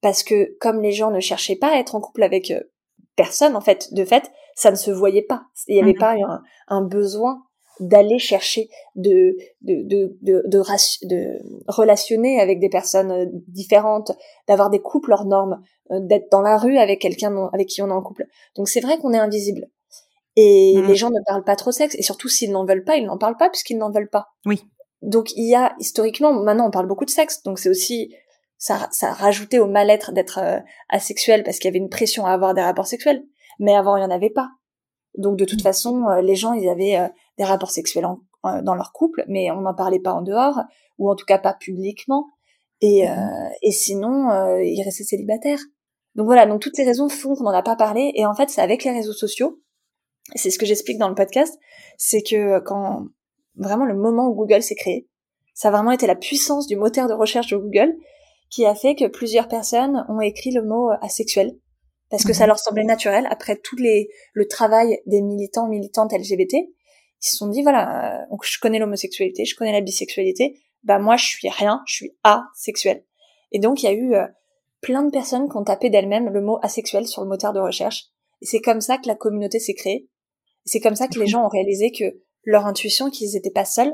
parce 0.02 0.22
que 0.22 0.58
comme 0.60 0.82
les 0.82 0.92
gens 0.92 1.12
ne 1.12 1.22
cherchaient 1.22 1.56
pas 1.56 1.70
à 1.70 1.80
être 1.80 1.96
en 1.96 2.02
couple 2.02 2.24
avec 2.24 2.52
euh, 2.52 2.60
personne, 3.16 3.56
en 3.56 3.62
fait, 3.62 3.94
de 3.94 4.04
fait, 4.04 4.30
ça 4.56 4.70
ne 4.70 4.76
se 4.76 4.92
voyait 4.92 5.22
pas. 5.22 5.44
Il 5.68 5.76
n'y 5.76 5.82
avait 5.82 5.94
mhm. 5.94 6.00
pas 6.00 6.16
un, 6.16 6.42
un 6.68 6.82
besoin 6.82 7.47
d'aller 7.80 8.20
chercher 8.20 8.70
de 8.96 9.36
de, 9.62 9.84
de, 9.84 10.18
de, 10.22 10.44
de, 11.04 11.40
relationner 11.68 12.40
avec 12.40 12.60
des 12.60 12.70
personnes 12.70 13.12
euh, 13.12 13.26
différentes, 13.48 14.12
d'avoir 14.48 14.70
des 14.70 14.80
couples 14.80 15.14
hors 15.14 15.26
normes, 15.26 15.62
euh, 15.92 16.00
d'être 16.02 16.32
dans 16.32 16.42
la 16.42 16.58
rue 16.58 16.78
avec 16.78 17.02
quelqu'un 17.02 17.50
avec 17.54 17.68
qui 17.68 17.82
on 17.82 17.88
est 17.88 17.94
en 17.94 18.02
couple. 18.02 18.26
Donc 18.56 18.68
c'est 18.68 18.82
vrai 18.82 18.98
qu'on 18.98 19.14
est 19.14 19.20
invisible. 19.20 19.68
Et 20.36 20.76
mmh. 20.78 20.88
les 20.88 20.96
gens 20.96 21.10
ne 21.10 21.24
parlent 21.26 21.44
pas 21.44 21.56
trop 21.56 21.72
sexe, 21.72 21.96
et 21.96 22.04
surtout 22.04 22.30
s'ils 22.30 22.52
n'en 22.52 22.66
veulent 22.66 22.84
pas, 22.84 22.98
ils 22.98 23.06
n'en 23.06 23.18
parlent 23.18 23.38
pas 23.38 23.50
puisqu'ils 23.50 23.78
n'en 23.78 23.92
veulent 23.92 24.10
pas. 24.10 24.28
Oui. 24.46 24.62
donc 25.02 25.32
il 25.36 25.50
y 25.50 25.56
a 25.56 25.76
historiquement, 25.80 26.34
maintenant 26.34 26.68
on 26.68 26.72
parle 26.72 26.88
beaucoup 26.88 27.06
de 27.06 27.10
sexe, 27.10 27.42
donc 27.44 27.60
c'est 27.60 27.70
aussi 27.70 28.14
ça, 28.58 28.88
ça 28.92 29.14
rajoutait 29.14 29.60
au 29.60 29.68
mal-être 29.68 30.12
d'être 30.12 30.40
euh, 30.40 30.60
asexuel 30.90 31.44
parce 31.44 31.60
qu'il 31.60 31.68
y 31.68 31.72
avait 31.72 31.78
une 31.78 31.90
pression 31.90 32.26
à 32.26 32.32
avoir 32.32 32.54
des 32.54 32.62
rapports 32.62 32.88
sexuels. 32.88 33.24
Mais 33.60 33.76
avant 33.76 33.98
il 33.98 34.02
y 34.02 34.06
en 34.06 34.12
avait 34.12 34.30
pas. 34.30 34.50
Donc 35.18 35.38
de 35.38 35.46
toute 35.46 35.62
façon, 35.62 36.08
euh, 36.10 36.22
les 36.22 36.36
gens 36.36 36.54
ils 36.54 36.70
avaient 36.70 36.98
euh, 36.98 37.08
des 37.38 37.44
rapports 37.44 37.72
sexuels 37.72 38.06
dans 38.44 38.76
leur 38.76 38.94
couple, 38.94 39.24
mais 39.28 39.52
on 39.52 39.62
n'en 39.62 39.74
parlait 39.74 40.00
pas 40.00 40.14
en 40.14 40.22
dehors 40.22 40.62
ou 40.98 41.10
en 41.10 41.16
tout 41.16 41.26
cas 41.26 41.38
pas 41.38 41.54
publiquement. 41.54 42.28
Et, 42.82 43.06
et 43.62 43.72
sinon 43.72 44.58
ils 44.60 44.82
restaient 44.84 45.04
célibataires. 45.04 45.60
Donc 46.16 46.26
voilà, 46.26 46.46
donc 46.46 46.62
toutes 46.62 46.76
ces 46.76 46.84
raisons 46.84 47.10
font 47.10 47.36
qu'on 47.36 47.44
n'en 47.44 47.52
a 47.52 47.62
pas 47.62 47.76
parlé. 47.76 48.12
Et 48.16 48.26
en 48.26 48.34
fait, 48.34 48.50
c'est 48.50 48.62
avec 48.62 48.84
les 48.84 48.92
réseaux 48.92 49.14
sociaux. 49.14 49.60
C'est 50.36 50.50
ce 50.50 50.58
que 50.58 50.66
j'explique 50.66 50.98
dans 50.98 51.10
le 51.10 51.16
podcast, 51.16 51.58
c'est 51.98 52.22
que 52.22 52.60
quand 52.60 53.08
vraiment 53.58 53.86
le 53.86 53.96
moment 53.96 54.28
où 54.28 54.36
Google 54.36 54.62
s'est 54.62 54.76
créé. 54.76 55.08
Ça 55.54 55.70
a 55.70 55.72
vraiment 55.72 55.92
été 55.92 56.08
la 56.08 56.16
puissance 56.16 56.68
du 56.68 56.76
moteur 56.76 57.08
de 57.08 57.14
recherche 57.14 57.48
de 57.48 57.58
Google 57.58 57.96
qui 58.50 58.66
a 58.66 58.76
fait 58.76 58.96
que 58.96 59.08
plusieurs 59.08 59.48
personnes 59.48 60.06
ont 60.08 60.22
écrit 60.22 60.52
le 60.52 60.64
mot 60.64 60.90
asexuel 61.02 61.58
parce 62.10 62.24
que 62.24 62.34
ça 62.34 62.44
mhm. 62.44 62.50
leur 62.50 62.60
semblait 62.60 62.84
naturel 62.84 63.28
après 63.30 63.58
tout 63.58 63.76
les, 63.76 64.08
le 64.34 64.48
travail 64.48 65.00
des 65.06 65.22
militants 65.22 65.68
militantes 65.68 66.14
LGBT. 66.14 66.56
Ils 67.22 67.28
se 67.30 67.38
sont 67.38 67.48
dit 67.48 67.64
voilà, 67.64 68.22
euh, 68.22 68.26
donc 68.30 68.46
je 68.46 68.60
connais 68.60 68.80
l'homosexualité, 68.80 69.46
je 69.46 69.56
connais 69.56 69.72
la 69.72 69.82
bisexualité, 69.82 70.60
bah 70.84 71.00
moi 71.00 71.18
je 71.18 71.26
suis 71.26 71.50
rien, 71.50 71.84
je 71.88 71.94
suis 71.94 72.18
asexuel. 72.24 73.04
Et 73.52 73.60
donc 73.60 73.82
il 73.82 73.86
y 73.86 73.90
a 73.90 73.94
eu 73.94 74.14
euh, 74.14 74.28
plein 74.82 75.04
de 75.04 75.12
personnes 75.12 75.50
qui 75.50 75.58
ont 75.58 75.64
tapé 75.64 75.90
d'elles-mêmes 75.90 76.30
le 76.30 76.42
mot 76.42 76.60
asexuel 76.62 77.08
sur 77.08 77.22
le 77.22 77.28
moteur 77.28 77.54
de 77.54 77.60
recherche. 77.60 78.06
Et 78.42 78.46
c'est 78.46 78.62
comme 78.62 78.82
ça 78.82 78.98
que 78.98 79.08
la 79.08 79.16
communauté 79.16 79.60
s'est 79.60 79.74
créée. 79.74 80.10
C'est 80.66 80.80
comme 80.80 80.96
ça 80.96 81.08
que 81.08 81.20
les 81.20 81.28
gens 81.28 81.46
ont 81.46 81.50
réalisé 81.50 81.92
que 81.92 82.22
leur 82.44 82.66
intuition 82.66 83.10
qu'ils 83.10 83.34
n'étaient 83.34 83.52
pas 83.52 83.66
seuls 83.66 83.94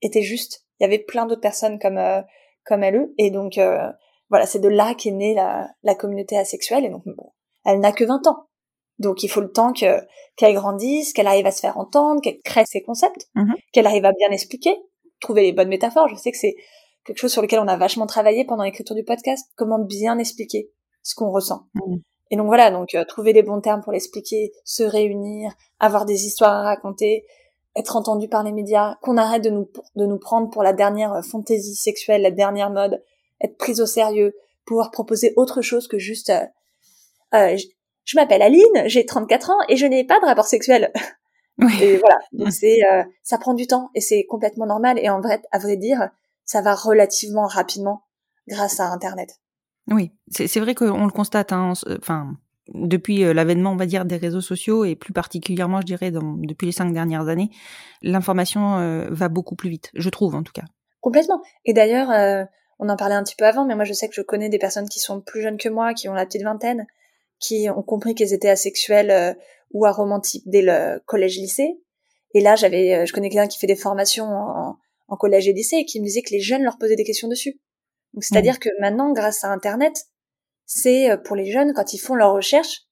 était 0.00 0.22
juste. 0.22 0.64
Il 0.78 0.84
y 0.84 0.86
avait 0.86 0.98
plein 0.98 1.26
d'autres 1.26 1.40
personnes 1.40 1.78
comme 1.78 1.98
euh, 1.98 2.22
comme 2.64 2.82
elles 2.82 3.08
et 3.18 3.30
donc 3.30 3.58
euh, 3.58 3.88
voilà, 4.30 4.46
c'est 4.46 4.60
de 4.60 4.68
là 4.68 4.94
qu'est 4.94 5.10
née 5.10 5.34
la, 5.34 5.68
la 5.82 5.94
communauté 5.94 6.38
asexuelle 6.38 6.84
et 6.84 6.88
donc 6.88 7.02
bon, 7.04 7.32
elle 7.64 7.80
n'a 7.80 7.92
que 7.92 8.04
20 8.04 8.26
ans. 8.28 8.46
Donc 8.98 9.22
il 9.22 9.28
faut 9.28 9.40
le 9.40 9.50
temps 9.50 9.72
que 9.72 10.00
qu'elle 10.36 10.54
grandisse, 10.54 11.12
qu'elle 11.12 11.26
arrive 11.26 11.46
à 11.46 11.50
se 11.50 11.60
faire 11.60 11.76
entendre, 11.76 12.20
qu'elle 12.22 12.40
crée 12.42 12.64
ses 12.66 12.82
concepts, 12.82 13.28
mm-hmm. 13.36 13.54
qu'elle 13.72 13.86
arrive 13.86 14.04
à 14.04 14.12
bien 14.12 14.30
expliquer, 14.30 14.76
trouver 15.20 15.42
les 15.42 15.52
bonnes 15.52 15.68
métaphores. 15.68 16.08
Je 16.08 16.16
sais 16.16 16.30
que 16.30 16.38
c'est 16.38 16.56
quelque 17.04 17.18
chose 17.18 17.32
sur 17.32 17.42
lequel 17.42 17.60
on 17.60 17.68
a 17.68 17.76
vachement 17.76 18.06
travaillé 18.06 18.44
pendant 18.44 18.64
l'écriture 18.64 18.96
du 18.96 19.04
podcast, 19.04 19.50
comment 19.56 19.78
bien 19.78 20.18
expliquer 20.18 20.70
ce 21.02 21.14
qu'on 21.14 21.30
ressent. 21.30 21.66
Mm. 21.74 21.96
Et 22.30 22.36
donc 22.36 22.46
voilà, 22.46 22.70
donc 22.70 22.94
euh, 22.94 23.04
trouver 23.04 23.34
les 23.34 23.42
bons 23.42 23.60
termes 23.60 23.82
pour 23.82 23.92
l'expliquer, 23.92 24.52
se 24.64 24.82
réunir, 24.82 25.52
avoir 25.80 26.06
des 26.06 26.24
histoires 26.24 26.52
à 26.52 26.62
raconter, 26.62 27.26
être 27.76 27.96
entendu 27.96 28.28
par 28.28 28.42
les 28.42 28.52
médias, 28.52 28.96
qu'on 29.02 29.18
arrête 29.18 29.44
de 29.44 29.50
nous, 29.50 29.68
de 29.96 30.06
nous 30.06 30.18
prendre 30.18 30.48
pour 30.48 30.62
la 30.62 30.72
dernière 30.72 31.12
euh, 31.12 31.22
fantaisie 31.22 31.74
sexuelle, 31.74 32.22
la 32.22 32.30
dernière 32.30 32.70
mode, 32.70 33.02
être 33.42 33.58
prise 33.58 33.80
au 33.82 33.86
sérieux, 33.86 34.34
pouvoir 34.64 34.90
proposer 34.90 35.34
autre 35.36 35.60
chose 35.60 35.88
que 35.88 35.98
juste 35.98 36.30
euh, 36.30 36.46
euh 37.34 37.56
je, 38.04 38.16
m'appelle 38.16 38.42
Aline, 38.42 38.82
j'ai 38.86 39.06
34 39.06 39.50
ans 39.50 39.58
et 39.68 39.76
je 39.76 39.86
n'ai 39.86 40.04
pas 40.04 40.20
de 40.20 40.26
rapport 40.26 40.46
sexuel. 40.46 40.92
Et 41.80 41.96
voilà, 41.98 42.18
donc 42.32 42.50
c'est 42.50 42.78
euh, 42.90 43.04
ça 43.22 43.38
prend 43.38 43.54
du 43.54 43.66
temps 43.66 43.90
et 43.94 44.00
c'est 44.00 44.24
complètement 44.24 44.66
normal 44.66 44.98
et 44.98 45.10
en 45.10 45.20
vrai 45.20 45.40
à 45.52 45.58
vrai 45.58 45.76
dire, 45.76 46.08
ça 46.44 46.62
va 46.62 46.74
relativement 46.74 47.46
rapidement 47.46 48.04
grâce 48.48 48.80
à 48.80 48.86
internet. 48.86 49.38
Oui, 49.90 50.12
c'est 50.30 50.60
vrai 50.60 50.74
qu'on 50.74 51.04
le 51.04 51.12
constate 51.12 51.52
hein, 51.52 51.74
enfin 51.98 52.36
depuis 52.72 53.24
euh, 53.24 53.34
l'avènement, 53.34 53.72
on 53.72 53.76
va 53.76 53.86
dire, 53.86 54.04
des 54.04 54.16
réseaux 54.16 54.40
sociaux 54.40 54.84
et 54.84 54.94
plus 54.94 55.12
particulièrement, 55.12 55.80
je 55.80 55.86
dirais, 55.86 56.10
dans, 56.10 56.34
depuis 56.38 56.66
les 56.66 56.72
cinq 56.72 56.92
dernières 56.92 57.28
années, 57.28 57.50
l'information 58.02 58.78
euh, 58.78 59.08
va 59.10 59.28
beaucoup 59.28 59.56
plus 59.56 59.70
vite, 59.70 59.90
je 59.94 60.08
trouve 60.08 60.34
en 60.34 60.42
tout 60.42 60.52
cas. 60.52 60.64
Complètement. 61.00 61.42
Et 61.64 61.72
d'ailleurs, 61.72 62.10
euh, 62.10 62.44
on 62.78 62.88
en 62.88 62.96
parlait 62.96 63.14
un 63.14 63.22
petit 63.22 63.36
peu 63.36 63.44
avant, 63.44 63.64
mais 63.64 63.74
moi 63.74 63.84
je 63.84 63.92
sais 63.92 64.08
que 64.08 64.14
je 64.14 64.22
connais 64.22 64.48
des 64.48 64.58
personnes 64.58 64.88
qui 64.88 65.00
sont 65.00 65.20
plus 65.20 65.42
jeunes 65.42 65.58
que 65.58 65.68
moi, 65.68 65.94
qui 65.94 66.08
ont 66.08 66.14
la 66.14 66.24
petite 66.26 66.42
vingtaine, 66.42 66.86
qui 67.42 67.68
ont 67.68 67.82
compris 67.82 68.14
qu'elles 68.14 68.32
étaient 68.32 68.48
asexuelles 68.48 69.36
ou 69.72 69.84
aromantiques 69.84 70.44
dès 70.46 70.62
le 70.62 71.02
collège-lycée. 71.06 71.78
Et 72.34 72.40
là, 72.40 72.54
j'avais, 72.54 73.04
je 73.04 73.12
connais 73.12 73.28
quelqu'un 73.28 73.48
qui 73.48 73.58
fait 73.58 73.66
des 73.66 73.76
formations 73.76 74.24
en, 74.24 74.78
en, 75.08 75.16
collège 75.16 75.48
et 75.48 75.52
lycée 75.52 75.76
et 75.76 75.84
qui 75.84 76.00
me 76.00 76.04
disait 76.06 76.22
que 76.22 76.32
les 76.32 76.40
jeunes 76.40 76.62
leur 76.62 76.78
posaient 76.78 76.96
des 76.96 77.04
questions 77.04 77.28
dessus. 77.28 77.60
Donc 78.14 78.24
c'est-à-dire 78.24 78.54
mmh. 78.54 78.58
que 78.58 78.68
maintenant, 78.80 79.12
grâce 79.12 79.44
à 79.44 79.48
Internet, 79.48 80.06
c'est 80.66 81.10
euh, 81.10 81.16
pour 81.16 81.36
les 81.36 81.50
jeunes, 81.50 81.72
quand 81.74 81.92
ils 81.92 81.98
font 81.98 82.14
leurs 82.14 82.32
recherches, 82.32 82.82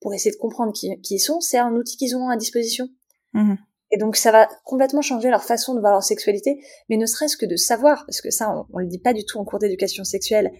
pour 0.00 0.14
essayer 0.14 0.30
de 0.30 0.36
comprendre 0.36 0.72
qui, 0.72 0.98
ils 1.10 1.18
sont, 1.18 1.40
c'est 1.40 1.58
un 1.58 1.74
outil 1.74 1.96
qu'ils 1.96 2.16
ont 2.16 2.28
à 2.28 2.36
disposition. 2.36 2.88
Mmh. 3.32 3.54
Et 3.92 3.98
donc 3.98 4.16
ça 4.16 4.32
va 4.32 4.48
complètement 4.64 5.00
changer 5.00 5.30
leur 5.30 5.44
façon 5.44 5.74
de 5.74 5.80
voir 5.80 5.92
leur 5.92 6.02
sexualité, 6.02 6.58
mais 6.88 6.96
ne 6.96 7.06
serait-ce 7.06 7.36
que 7.36 7.46
de 7.46 7.56
savoir, 7.56 8.04
parce 8.06 8.20
que 8.20 8.30
ça, 8.30 8.50
on, 8.50 8.66
on 8.72 8.78
le 8.78 8.86
dit 8.86 8.98
pas 8.98 9.12
du 9.12 9.24
tout 9.24 9.38
en 9.38 9.44
cours 9.44 9.58
d'éducation 9.58 10.04
sexuelle, 10.04 10.50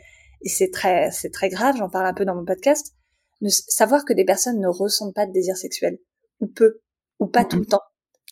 et 0.43 0.49
c'est 0.49 0.71
très, 0.71 1.11
c'est 1.11 1.31
très 1.31 1.49
grave, 1.49 1.77
j'en 1.77 1.91
parle 1.91 2.07
un 2.07 2.15
peu 2.15 2.25
dans 2.25 2.35
mon 2.35 2.45
podcast, 2.45 2.95
de 3.41 3.49
savoir 3.49 4.05
que 4.05 4.13
des 4.13 4.25
personnes 4.25 4.61
ne 4.61 4.69
ressentent 4.69 5.15
pas 5.15 5.27
de 5.27 5.33
désir 5.33 5.57
sexuel, 5.57 5.99
ou 6.41 6.47
peu, 6.47 6.81
ou 7.19 7.27
pas 7.27 7.45
tout 7.45 7.59
le 7.59 7.67
temps. 7.67 7.83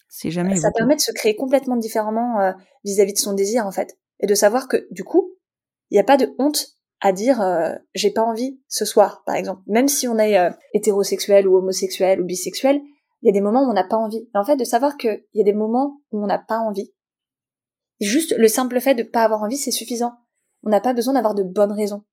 C'est 0.08 0.30
jamais. 0.30 0.56
Ça 0.56 0.70
permet 0.70 0.96
de 0.96 1.00
se 1.00 1.12
créer 1.12 1.34
complètement 1.34 1.76
différemment 1.76 2.40
euh, 2.40 2.52
vis-à-vis 2.84 3.12
-vis 3.12 3.16
de 3.16 3.20
son 3.20 3.32
désir 3.32 3.66
en 3.66 3.72
fait, 3.72 3.98
et 4.20 4.26
de 4.26 4.34
savoir 4.34 4.68
que 4.68 4.86
du 4.90 5.04
coup, 5.04 5.34
il 5.90 5.94
n'y 5.94 6.00
a 6.00 6.04
pas 6.04 6.16
de 6.16 6.34
honte 6.38 6.74
à 7.00 7.12
dire 7.12 7.40
euh, 7.42 7.74
j'ai 7.94 8.10
pas 8.10 8.22
envie 8.22 8.60
ce 8.68 8.84
soir, 8.84 9.22
par 9.26 9.34
exemple. 9.34 9.62
Même 9.66 9.88
si 9.88 10.08
on 10.08 10.18
est 10.18 10.38
euh, 10.38 10.50
hétérosexuel 10.72 11.46
ou 11.46 11.56
homosexuel 11.56 12.20
ou 12.20 12.24
bisexuel, 12.24 12.80
il 13.22 13.26
y 13.26 13.28
a 13.28 13.32
des 13.32 13.40
moments 13.40 13.62
où 13.62 13.70
on 13.70 13.74
n'a 13.74 13.84
pas 13.84 13.96
envie. 13.96 14.28
Et 14.34 14.38
en 14.38 14.44
fait, 14.44 14.56
de 14.56 14.64
savoir 14.64 14.96
qu'il 14.96 15.22
y 15.34 15.40
a 15.40 15.44
des 15.44 15.52
moments 15.52 16.00
où 16.12 16.22
on 16.22 16.26
n'a 16.26 16.38
pas 16.38 16.58
envie, 16.58 16.92
juste 18.00 18.34
le 18.36 18.48
simple 18.48 18.80
fait 18.80 18.94
de 18.94 19.02
pas 19.02 19.22
avoir 19.22 19.42
envie, 19.42 19.56
c'est 19.56 19.70
suffisant. 19.70 20.12
On 20.62 20.70
n'a 20.70 20.80
pas 20.80 20.94
besoin 20.94 21.14
d'avoir 21.14 21.34
de 21.34 21.42
bonnes 21.42 21.72
raisons. 21.72 22.04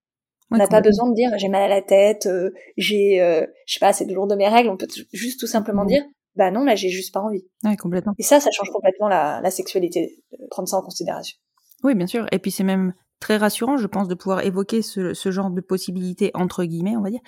On 0.52 0.58
n'a 0.58 0.68
pas 0.68 0.82
besoin 0.82 1.10
de 1.10 1.16
dire 1.16 1.30
j'ai 1.38 1.48
mal 1.48 1.64
à 1.64 1.68
la 1.68 1.82
tête, 1.82 2.26
euh, 2.26 2.52
j'ai, 2.78 3.18
je 3.66 3.74
sais 3.74 3.80
pas, 3.80 3.94
c'est 3.94 4.06
lourd 4.06 4.28
de 4.28 4.36
mes 4.36 4.48
règles. 4.48 4.70
On 4.70 4.78
peut 4.78 4.88
juste 5.14 5.40
tout 5.40 5.48
simplement 5.48 5.86
dire 5.86 6.04
bah 6.36 6.52
non, 6.52 6.64
là 6.64 6.76
j'ai 6.76 6.90
juste 6.90 7.14
pas 7.14 7.20
envie. 7.20 7.46
Ouais, 7.64 7.76
complètement. 7.78 8.14
Et 8.18 8.24
ça, 8.24 8.40
ça 8.40 8.52
change 8.52 8.70
complètement 8.70 9.08
la, 9.08 9.42
la 9.42 9.52
sexualité, 9.52 10.18
prendre 10.50 10.68
ça 10.68 10.78
en 10.78 10.82
considération. 10.82 11.38
Oui, 11.84 11.96
bien 11.96 12.08
sûr. 12.08 12.26
Et 12.32 12.40
puis 12.40 12.52
c'est 12.52 12.64
même 12.64 12.94
très 13.20 13.38
rassurant, 13.38 13.78
je 13.78 13.88
pense, 13.88 14.08
de 14.08 14.16
pouvoir 14.16 14.46
évoquer 14.46 14.82
ce, 14.82 15.14
ce 15.14 15.32
genre 15.32 15.52
de 15.52 15.62
possibilités 15.62 16.32
entre 16.34 16.64
guillemets, 16.64 16.96
on 16.98 17.02
va 17.02 17.10
dire, 17.12 17.22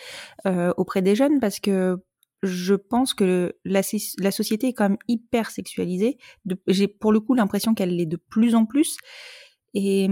euh, 0.47 0.73
auprès 0.77 1.01
des 1.01 1.15
jeunes, 1.15 1.39
parce 1.39 1.59
que 1.59 1.97
je 2.41 2.73
pense 2.75 3.13
que 3.13 3.55
la, 3.63 3.81
la 4.19 4.31
société 4.31 4.67
est 4.67 4.73
quand 4.73 4.89
même 4.89 4.97
hyper 5.07 5.49
sexualisée. 5.49 6.17
J'ai 6.67 6.87
pour 6.87 7.13
le 7.13 7.19
coup 7.21 7.33
l'impression 7.35 7.73
qu'elle 7.73 7.95
l'est 7.95 8.05
de 8.05 8.17
plus 8.17 8.53
en 8.53 8.65
plus. 8.65 8.97
Et 9.73 10.07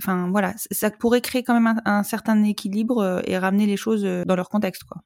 enfin 0.00 0.28
voilà, 0.30 0.54
ça 0.70 0.90
pourrait 0.90 1.20
créer 1.20 1.42
quand 1.42 1.58
même 1.58 1.80
un, 1.84 2.02
certain 2.02 2.42
équilibre 2.44 2.98
euh, 2.98 3.20
et 3.24 3.36
ramener 3.36 3.66
les 3.66 3.76
choses 3.76 4.04
euh, 4.04 4.24
dans 4.24 4.36
leur 4.36 4.48
contexte, 4.48 4.84
quoi. 4.84 5.02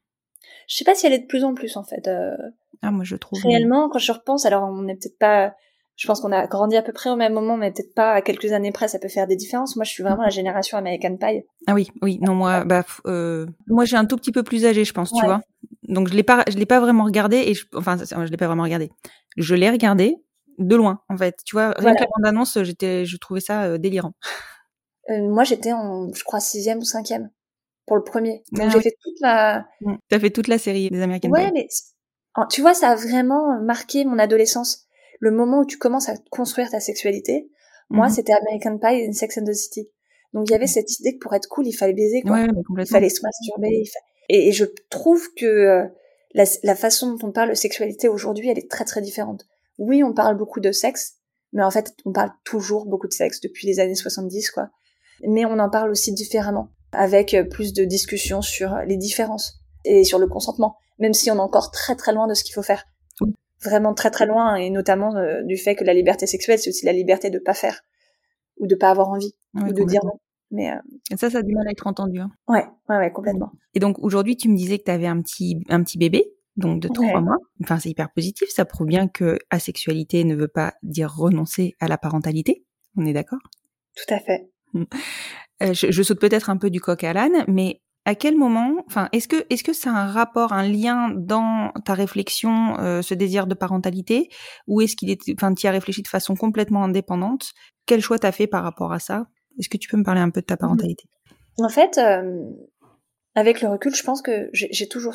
Je 0.69 0.77
sais 0.77 0.85
pas 0.85 0.95
si 0.95 1.07
elle 1.07 1.13
est 1.13 1.21
de 1.21 1.27
plus 1.27 1.45
en 1.45 1.55
plus 1.55 1.77
en 1.77 1.85
fait. 1.85 2.07
Euh, 2.09 2.37
ah 2.83 2.91
moi 2.91 3.05
je 3.05 3.17
trouve. 3.17 3.41
Réellement, 3.43 3.89
quand 3.89 3.99
je 3.99 4.13
repense, 4.13 4.47
alors 4.47 4.65
on 4.65 4.83
n'est 4.83 4.95
peut-être 4.95 5.19
pas 5.19 5.55
je 5.97 6.09
pense 6.09 6.21
qu'on 6.21 6.33
a 6.33 6.47
grandi 6.47 6.77
à 6.77 6.83
peu 6.83 6.93
près 6.93 7.11
au 7.11 7.17
même 7.17 7.33
moment, 7.33 7.57
mais 7.57 7.71
peut-être 7.71 7.95
pas 7.95 8.13
à 8.13 8.21
quelques 8.21 8.53
années 8.53 8.73
près, 8.73 8.89
ça 8.89 8.99
peut 8.99 9.09
faire 9.09 9.27
des 9.27 9.37
différences. 9.37 9.77
Moi, 9.77 9.85
je 9.85 9.91
suis 9.91 10.03
vraiment 10.03 10.23
la 10.23 10.31
génération 10.31 10.77
American 10.77 11.17
Pie. 11.17 11.45
Ah 11.69 11.75
oui, 11.75 11.89
oui, 12.03 12.19
non, 12.21 12.35
moi, 12.35 12.65
bah, 12.65 12.85
euh, 13.07 13.47
moi, 13.69 13.85
j'ai 13.85 13.97
un 13.97 14.05
tout 14.05 14.17
petit 14.17 14.33
peu 14.33 14.43
plus 14.43 14.67
âgé, 14.67 14.85
je 14.85 14.93
pense, 14.93 15.13
tu 15.13 15.25
vois. 15.25 15.41
Donc, 15.89 16.09
je 16.09 16.15
l'ai 16.15 16.25
pas, 16.25 16.45
je 16.49 16.57
l'ai 16.57 16.67
pas 16.67 16.81
vraiment 16.81 17.05
regardé, 17.05 17.37
et 17.37 17.55
je, 17.55 17.67
enfin, 17.77 17.97
je 17.97 18.31
l'ai 18.31 18.37
pas 18.37 18.49
vraiment 18.49 18.65
regardé. 18.65 18.91
Je 19.37 19.55
l'ai 19.55 19.71
regardé 19.71 20.17
de 20.59 20.77
loin, 20.77 21.01
en 21.09 21.17
fait. 21.17 21.37
Tu 21.45 21.57
vois, 21.57 21.73
rien 21.77 21.95
qu'à 21.95 22.05
bande 22.05 22.27
annonce, 22.27 22.59
j'étais, 22.63 23.05
je 23.05 23.17
trouvais 23.17 23.41
ça 23.41 23.65
euh, 23.65 23.79
délirant. 23.79 24.13
Euh, 25.11 25.21
moi, 25.21 25.45
j'étais 25.45 25.71
en, 25.71 26.11
je 26.15 26.25
crois, 26.25 26.41
sixième 26.41 26.79
ou 26.79 26.85
cinquième 26.85 27.31
pour 27.87 27.95
le 27.95 28.03
premier. 28.03 28.43
Donc, 28.53 28.69
ah 28.69 28.71
j'ai 28.71 28.81
fait 28.81 28.97
toute 29.03 29.21
la. 29.21 29.67
Mmh. 29.83 29.97
T'as 30.09 30.19
fait 30.19 30.31
toute 30.31 30.49
la 30.49 30.57
série 30.57 30.89
des 30.89 31.03
American 31.03 31.29
Pie. 31.29 31.43
Ouais, 31.43 31.51
mais 31.53 31.69
tu 32.49 32.63
vois, 32.63 32.73
ça 32.73 32.89
a 32.89 32.95
vraiment 32.95 33.61
marqué 33.61 34.07
mon 34.07 34.19
adolescence 34.19 34.85
le 35.25 35.31
moment 35.31 35.61
où 35.61 35.65
tu 35.65 35.79
commences 35.79 36.09
à 36.09 36.15
construire 36.31 36.71
ta 36.71 36.81
sexualité, 36.81 37.49
moi, 37.89 38.09
mhm. 38.09 38.13
c'était 38.13 38.33
American 38.33 38.79
Pie 38.79 39.01
et 39.01 39.13
Sex 39.13 39.39
and 39.39 39.45
the 39.45 39.55
City. 39.55 39.89
Donc, 40.33 40.49
il 40.49 40.53
y 40.53 40.55
avait 40.55 40.67
cette 40.67 40.99
idée 40.99 41.15
que 41.15 41.19
pour 41.19 41.35
être 41.35 41.49
cool, 41.49 41.67
il 41.67 41.73
fallait 41.73 41.95
baiser, 41.95 42.23
quoi. 42.23 42.47
il 42.79 42.87
fallait 42.87 43.09
se 43.09 43.23
masturber. 43.23 43.85
Et, 44.29 44.53
je 44.53 44.65
trouve 44.91 45.33
que 45.35 45.47
euh, 45.47 45.85
la, 46.35 46.75
façon 46.75 47.15
dont 47.15 47.29
on 47.29 47.33
parle 47.33 47.51
de 47.51 47.55
sexualité 47.55 48.09
aujourd'hui, 48.09 48.49
elle 48.49 48.59
est 48.59 48.71
très, 48.71 48.85
très 48.85 49.01
différente. 49.01 49.47
Oui, 49.79 50.03
on 50.03 50.13
parle 50.13 50.37
beaucoup 50.37 50.61
de 50.61 50.73
sexe, 50.73 51.15
mais 51.53 51.63
en 51.63 51.71
fait, 51.71 51.95
on 52.05 52.13
parle 52.13 52.31
toujours 52.45 52.87
beaucoup 52.87 53.09
de 53.09 53.13
sexe 53.13 53.41
depuis 53.41 53.67
les 53.67 53.81
années 53.81 53.95
70, 53.95 54.51
quoi. 54.51 54.71
Mais 55.27 55.45
on 55.45 55.59
en 55.59 55.71
parle 55.71 55.91
aussi 55.91 56.13
différemment, 56.13 56.71
avec 56.93 57.35
euh, 57.35 57.45
plus 57.45 57.73
de 57.73 57.85
discussions 57.85 58.43
sur 58.43 58.77
les 58.87 58.97
différences 58.97 59.61
et 59.85 60.05
sur 60.05 60.19
le 60.19 60.27
consentement, 60.27 60.77
même 60.99 61.15
si 61.15 61.31
on 61.31 61.37
est 61.37 61.41
encore 61.41 61.71
très, 61.71 61.97
très 61.97 62.13
loin 62.13 62.27
de 62.27 62.35
ce 62.35 62.45
qu'il 62.45 62.55
faut 62.55 62.63
faire 62.63 62.85
vraiment 63.65 63.95
très 63.95 64.11
très 64.11 64.27
loin, 64.27 64.57
et 64.57 64.71
notamment 64.71 65.17
euh, 65.17 65.43
du 65.43 65.57
fait 65.57 65.75
que 65.75 65.85
la 65.85 65.95
liberté 65.95 66.27
sexuelle, 66.27 66.59
c'est 66.59 66.71
aussi 66.71 66.85
la 66.85 66.93
liberté 66.93 67.31
de 67.31 67.39
pas 67.39 67.55
faire, 67.55 67.81
ou 68.59 68.67
de 68.67 68.75
pas 68.75 68.91
avoir 68.91 69.09
envie, 69.09 69.35
ou 69.55 69.73
de 69.73 69.85
dire 69.85 70.05
non. 70.05 70.21
Mais 70.51 70.71
euh, 70.71 70.77
Et 71.11 71.17
ça, 71.17 71.31
ça 71.31 71.39
a 71.39 71.43
du 71.43 71.55
mal 71.55 71.67
à 71.67 71.71
être 71.71 71.87
entendu. 71.87 72.21
Hein. 72.21 72.31
Ouais, 72.47 72.65
ouais, 72.89 72.99
ouais, 72.99 73.11
complètement. 73.11 73.51
Et 73.75 73.81
donc 73.81 73.99
aujourd'hui, 73.99 74.37
tu 74.37 74.49
me 74.49 74.57
disais 74.57 74.79
que 74.79 74.85
tu 74.85 74.91
avais 74.91 75.07
un 75.07 75.21
petit, 75.21 75.61
un 75.69 75.83
petit 75.83 75.99
bébé, 75.99 76.33
donc 76.57 76.81
de 76.81 76.89
trois 76.89 77.21
mois. 77.21 77.37
Enfin, 77.63 77.79
c'est 77.79 77.91
hyper 77.91 78.13
positif. 78.13 78.49
Ça 78.51 78.65
prouve 78.65 78.87
bien 78.87 79.09
que 79.09 79.39
asexualité 79.51 80.25
ne 80.25 80.35
veut 80.35 80.49
pas 80.49 80.75
dire 80.83 81.13
renoncer 81.15 81.75
à 81.81 81.89
la 81.89 81.99
parentalité. 81.99 82.65
On 82.97 83.07
est 83.07 83.13
d'accord? 83.13 83.41
Tout 83.97 84.15
à 84.15 84.21
fait. 84.21 84.51
je, 85.61 85.91
je, 85.91 86.03
saute 86.03 86.21
peut-être 86.21 86.51
un 86.51 86.57
peu 86.57 86.71
du 86.71 86.81
coq 86.81 87.03
à 87.05 87.13
l'âne, 87.13 87.45
mais 87.49 87.81
à 88.05 88.15
quel 88.15 88.37
moment, 88.37 88.85
enfin, 88.87 89.09
est-ce 89.13 89.29
que 89.29 89.47
est-ce 89.49 89.65
que 89.65 89.73
c'est 89.73 89.89
un 89.89 90.07
rapport, 90.07 90.53
un 90.53 90.69
lien 90.69 91.11
dans 91.17 91.73
ta 91.85 91.95
réflexion, 91.95 92.79
euh, 92.79 93.03
ce 93.03 93.15
désir 93.15 93.47
de 93.47 93.55
parentalité, 93.55 94.29
ou 94.67 94.81
est-ce 94.83 94.95
qu'il 94.95 95.11
est, 95.11 95.21
enfin, 95.35 95.55
tu 95.55 95.67
as 95.67 95.71
réfléchi 95.71 96.03
de 96.03 96.09
façon 96.09 96.35
complètement 96.35 96.85
indépendante? 96.85 97.53
Quel 97.87 98.01
choix 98.01 98.19
t'as 98.19 98.33
fait 98.33 98.47
par 98.47 98.63
rapport 98.63 98.93
à 98.93 98.99
ça? 98.99 99.27
Est-ce 99.59 99.69
que 99.69 99.79
tu 99.79 99.89
peux 99.89 99.97
me 99.97 100.05
parler 100.05 100.21
un 100.21 100.31
peu 100.31 100.41
de 100.41 100.47
ta 100.47 100.57
parentalité? 100.57 101.05
En 101.59 101.69
fait, 101.69 101.99
euh, 101.99 102.43
avec 103.35 103.63
le 103.63 103.69
recul, 103.69 103.95
je 103.95 104.03
pense 104.03 104.21
que 104.21 104.51
j'ai 104.53 104.89
toujours 104.89 105.15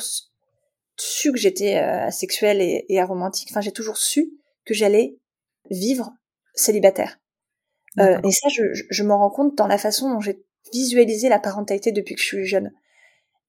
su 1.00 1.32
que 1.32 1.38
j'étais 1.38 1.76
euh, 1.76 2.06
asexuelle 2.06 2.60
et, 2.60 2.84
et 2.88 3.00
aromantique. 3.00 3.48
Enfin, 3.50 3.60
j'ai 3.60 3.72
toujours 3.72 3.96
su 3.98 4.30
que 4.64 4.74
j'allais 4.74 5.16
vivre 5.70 6.12
célibataire. 6.54 7.18
Euh, 7.98 8.20
et 8.22 8.30
ça, 8.30 8.48
je, 8.48 8.72
je, 8.72 8.84
je 8.88 9.02
m'en 9.02 9.18
rends 9.18 9.30
compte 9.30 9.56
dans 9.56 9.66
la 9.66 9.78
façon 9.78 10.10
dont 10.10 10.20
j'ai 10.20 10.42
visualisé 10.72 11.28
la 11.28 11.38
parentalité 11.38 11.92
depuis 11.92 12.14
que 12.14 12.20
je 12.20 12.26
suis 12.26 12.46
jeune. 12.46 12.70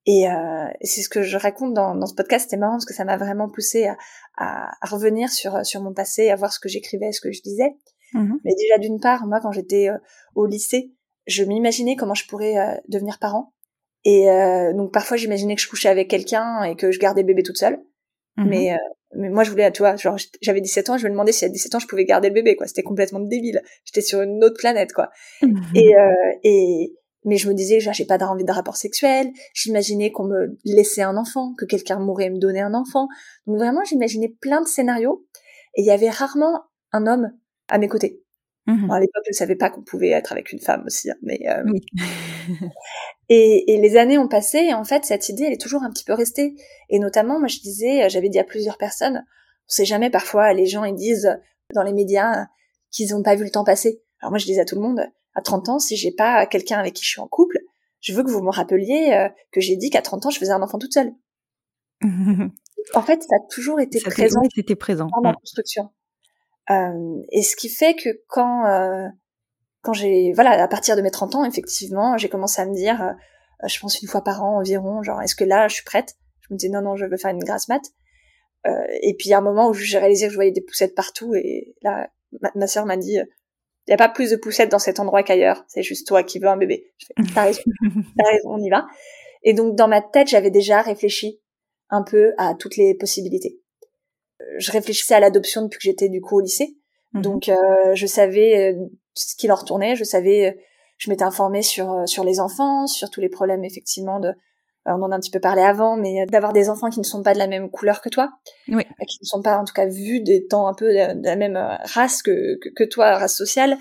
Et 0.06 0.28
euh, 0.28 0.68
c'est 0.82 1.02
ce 1.02 1.10
que 1.10 1.22
je 1.22 1.38
raconte 1.38 1.74
dans, 1.74 1.96
dans 1.96 2.08
ce 2.08 2.16
podcast. 2.16 2.46
C'était 2.46 2.58
marrant 2.58 2.74
parce 2.74 2.86
que 2.86 2.94
ça 2.94 3.06
m'a 3.06 3.18
vraiment 3.18 3.50
poussé 3.50 3.86
à, 3.86 3.98
à, 4.38 4.72
à, 4.82 4.90
revenir 4.90 5.30
sur 5.30 5.64
sur 5.64 5.82
mon 5.82 5.94
passé, 5.94 6.30
à 6.30 6.36
voir 6.36 6.52
ce 6.52 6.60
que 6.60 6.70
j'écrivais, 6.70 7.12
ce 7.12 7.22
que 7.22 7.32
je 7.32 7.42
disais. 7.42 7.76
Mmh 8.14 8.36
Mais 8.44 8.56
déjà 8.56 8.78
d'une 8.80 9.00
part, 9.00 9.28
moi, 9.28 9.40
quand 9.42 9.52
j'étais 9.52 9.90
euh, 9.90 9.98
au 10.36 10.46
lycée, 10.46 10.92
je 11.28 11.44
m'imaginais 11.44 11.96
comment 11.96 12.16
je 12.16 12.26
pourrais 12.28 12.58
euh, 12.58 12.76
devenir 12.88 13.20
parent. 13.20 13.54
Et 14.04 14.30
euh, 14.30 14.74
donc 14.74 14.92
parfois, 14.92 15.18
j'imaginais 15.18 15.56
que 15.56 15.62
je 15.62 15.70
couchais 15.70 15.90
avec 15.90 16.10
quelqu'un 16.10 16.64
et 16.64 16.76
que 16.76 16.92
je 16.92 17.00
gardais 17.00 17.22
le 17.22 17.28
bébé 17.28 17.44
toute 17.44 17.58
seule. 17.58 17.80
Mmh 18.38 18.46
mais 18.48 18.78
mais 19.14 19.30
moi, 19.30 19.44
je 19.44 19.50
voulais, 19.50 19.70
tu 19.74 19.82
vois, 19.82 19.98
genre, 19.98 20.16
j'avais 20.42 20.62
17 20.62 20.90
ans, 20.90 20.98
je 20.98 21.06
me 21.06 21.12
demandais 21.12 21.34
si 21.34 21.44
à 21.44 21.50
17 21.50 21.76
ans, 21.76 21.80
je 21.80 21.88
pouvais 21.88 22.06
garder 22.06 22.30
le 22.30 22.34
bébé, 22.34 22.56
quoi. 22.56 22.66
C'était 22.66 22.82
complètement 22.82 23.20
débile. 23.20 23.62
J'étais 23.84 24.00
sur 24.00 24.22
une 24.22 24.42
autre 24.42 24.56
planète, 24.58 24.94
quoi. 24.94 25.10
Mmh 25.42 25.62
et, 25.76 25.94
et, 26.44 26.96
mais 27.26 27.38
je 27.38 27.48
me 27.48 27.54
disais 27.54 27.80
j'ai 27.80 28.06
pas 28.06 28.18
envie 28.26 28.44
de 28.44 28.52
rapport 28.52 28.78
sexuel 28.78 29.28
j'imaginais 29.54 30.12
qu'on 30.12 30.26
me 30.26 30.58
laissait 30.66 31.02
un 31.02 31.18
enfant 31.18 31.54
que 31.54 31.66
quelqu'un 31.66 32.00
mourrait 32.00 32.26
et 32.26 32.30
me 32.30 32.40
donnait 32.40 32.62
un 32.62 32.74
enfant 32.74 33.08
donc 33.48 33.58
vraiment 33.58 33.84
j'imaginais 33.84 34.36
plein 34.42 34.62
de 34.62 34.68
scénarios 34.68 35.26
et 35.76 35.82
il 35.82 35.86
y 35.86 35.92
avait 35.92 36.10
rarement 36.10 36.64
un 36.92 37.08
homme 37.08 37.32
à 37.68 37.78
mes 37.78 37.88
côtés 37.88 38.21
mmh 38.68 38.92
à 38.92 39.00
l'époque 39.00 39.24
je 39.28 39.34
savais 39.34 39.56
pas 39.56 39.70
qu'on 39.70 39.82
pouvait 39.82 40.10
être 40.10 40.32
avec 40.32 40.52
une 40.52 40.60
femme 40.60 40.84
aussi 40.86 41.10
hein, 41.10 41.16
mais 41.24 41.40
euh... 41.48 41.64
oui. 41.66 41.82
et, 43.30 43.74
et, 43.74 43.82
les 43.82 43.98
années 43.98 44.20
ont 44.20 44.28
passé 44.28 44.60
et 44.60 44.74
en 44.74 44.84
fait 44.84 45.04
cette 45.04 45.30
idée 45.30 45.46
elle 45.46 45.54
est 45.54 45.62
toujours 45.62 45.82
un 45.84 45.90
petit 45.90 46.04
peu 46.04 46.14
restée 46.14 46.54
et 46.90 47.00
notamment 47.00 47.40
moi 47.40 47.48
je 47.48 47.60
disais 47.60 48.08
j'avais 48.10 48.30
dit 48.30 48.40
à 48.40 48.44
plusieurs 48.44 48.78
personnes 48.78 49.26
on 49.26 49.74
sait 49.74 49.86
jamais 49.86 50.12
parfois 50.12 50.54
les 50.54 50.68
gens 50.68 50.84
ils 50.84 50.96
disent 50.96 51.40
dans 51.74 51.84
les 51.84 51.94
médias 51.94 52.46
qu'ils 52.92 53.16
ont 53.16 53.24
pas 53.24 53.36
vu 53.36 53.44
le 53.44 53.50
temps 53.50 53.64
passer 53.64 54.04
alors 54.20 54.32
moi 54.32 54.38
je 54.38 54.46
disais 54.46 54.62
à 54.62 54.66
tout 54.66 54.76
le 54.76 54.82
monde 54.82 55.02
à 55.34 55.42
30 55.42 55.70
ans, 55.70 55.80
si 55.80 55.96
j'ai 55.96 56.12
pas 56.12 56.46
quelqu'un 56.46 56.78
avec 56.80 56.94
qui 56.94 57.04
je 57.04 57.10
suis 57.10 57.22
en 57.22 57.28
couple, 57.28 57.60
je 58.00 58.14
veux 58.14 58.24
que 58.24 58.30
vous 58.30 58.42
me 58.42 58.52
rappeliez 58.52 59.14
euh, 59.14 59.30
que 59.52 59.62
j'ai 59.62 59.76
dit 59.76 59.90
qu'à 59.90 60.02
30 60.02 60.26
ans, 60.26 60.30
je 60.30 60.40
faisais 60.40 60.52
un 60.52 60.62
enfant 60.62 60.80
toute 60.80 60.94
seule. 60.94 61.14
en 62.02 63.02
fait, 63.02 63.22
ça 63.22 63.36
a 63.36 63.48
toujours 63.50 63.80
été 63.80 64.00
ça 64.00 64.10
présent, 64.10 64.42
été 64.58 64.76
présent 64.76 65.08
dans 65.08 65.22
ma 65.22 65.34
construction. 65.34 65.90
Euh, 66.70 67.22
et 67.32 67.42
ce 67.42 67.56
qui 67.56 67.70
fait 67.70 67.96
que 67.96 68.10
quand 68.28 68.66
euh, 68.66 69.08
quand 69.82 69.94
j'ai 69.94 70.32
voilà 70.34 70.52
à 70.62 70.68
partir 70.68 70.96
de 70.96 71.02
mes 71.02 71.12
30 71.12 71.36
ans, 71.36 71.44
effectivement, 71.44 72.18
j'ai 72.18 72.30
commencé 72.30 72.62
à 72.62 72.66
me 72.66 72.76
dire, 72.76 73.02
euh, 73.02 73.68
je 73.68 73.80
pense 73.80 74.02
une 74.02 74.08
fois 74.08 74.24
par 74.24 74.44
an 74.44 74.58
environ, 74.58 75.02
genre 75.04 75.22
est-ce 75.22 75.36
que 75.36 75.44
là 75.44 75.68
je 75.68 75.76
suis 75.76 75.84
prête? 75.84 76.16
Je 76.42 76.54
me 76.54 76.58
disais 76.58 76.72
non 76.72 76.82
non, 76.82 76.96
je 76.96 77.06
veux 77.06 77.18
faire 77.18 77.32
une 77.32 77.44
grasse 77.44 77.68
mat. 77.68 77.82
Euh, 78.68 78.72
et 79.02 79.16
puis 79.18 79.30
il 79.30 79.32
y 79.32 79.34
a 79.34 79.40
un 79.40 79.42
moment 79.42 79.70
où 79.70 79.74
j'ai 79.74 79.98
réalisé 79.98 80.28
que 80.28 80.32
je 80.32 80.38
voyais 80.38 80.52
des 80.52 80.62
poussettes 80.62 80.94
partout 80.94 81.34
et 81.34 81.76
là 81.82 82.12
ma, 82.42 82.52
ma 82.54 82.68
sœur 82.68 82.86
m'a 82.86 82.96
dit 82.96 83.18
il 83.88 83.90
n'y 83.90 83.94
a 83.96 83.98
pas 83.98 84.10
plus 84.10 84.30
de 84.30 84.36
poussettes 84.36 84.70
dans 84.70 84.80
cet 84.80 85.00
endroit 85.00 85.24
qu'ailleurs. 85.24 85.66
C'est 85.68 85.82
juste 85.82 86.08
toi 86.08 86.24
qui 86.24 86.38
veux 86.38 86.48
un 86.48 86.58
bébé. 86.58 86.94
T'as 87.34 87.46
raison, 87.46 87.64
raison, 88.20 88.50
on 88.50 88.64
y 88.64 88.70
va. 88.70 88.86
Et 89.44 89.54
donc 89.54 89.76
dans 89.76 89.88
ma 89.88 90.02
tête, 90.02 90.28
j'avais 90.28 90.52
déjà 90.52 90.82
réfléchi 90.82 91.42
un 91.90 92.04
peu 92.04 92.34
à 92.38 92.54
toutes 92.54 92.78
les 92.78 92.96
possibilités. 92.96 93.61
Je 94.58 94.72
réfléchissais 94.72 95.14
à 95.14 95.20
l'adoption 95.20 95.64
depuis 95.64 95.78
que 95.78 95.84
j'étais 95.84 96.10
du 96.10 96.22
coup 96.22 96.38
au 96.38 96.42
lycée. 96.42 96.76
Mhm. 97.14 97.22
Donc 97.22 97.50
euh, 97.50 97.94
je 97.94 98.06
savais 98.06 98.74
euh, 98.74 98.86
ce 99.14 99.36
qui 99.36 99.48
leur 99.48 99.66
tournait, 99.66 99.96
je 99.96 100.04
savais, 100.04 100.50
euh, 100.50 100.62
je 100.98 101.10
m'étais 101.10 101.24
informée 101.24 101.62
sur 101.62 102.04
sur 102.06 102.24
les 102.24 102.40
enfants, 102.40 102.88
sur 102.88 103.10
tous 103.10 103.22
les 103.22 103.30
problèmes 103.30 103.64
effectivement 103.64 104.20
de 104.20 104.32
on 104.88 105.04
en 105.04 105.12
a 105.12 105.16
un 105.16 105.20
petit 105.20 105.30
peu 105.30 105.40
parlé 105.40 105.62
avant, 105.62 105.96
mais 105.96 106.26
d'avoir 106.26 106.54
des 106.54 106.68
enfants 106.68 106.90
qui 106.90 107.00
ne 107.00 107.06
sont 107.06 107.22
pas 107.22 107.34
de 107.34 107.38
la 107.38 107.46
même 107.46 107.70
couleur 107.70 108.02
que 108.02 108.10
toi, 108.10 108.32
oui. 108.68 108.84
qui 109.08 109.20
ne 109.22 109.28
sont 109.28 109.44
pas 109.44 109.60
en 109.60 109.64
tout 109.64 109.76
cas 109.76 109.86
vus 109.86 110.22
des 110.22 110.48
temps 110.48 110.68
un 110.68 110.74
peu 110.74 110.88
de 110.92 111.24
la 111.24 111.36
même 111.36 111.56
race 111.84 112.24
que, 112.24 112.58
que, 112.60 112.70
que 112.70 112.84
toi, 112.84 113.16
race 113.16 113.36
sociale. 113.36 113.78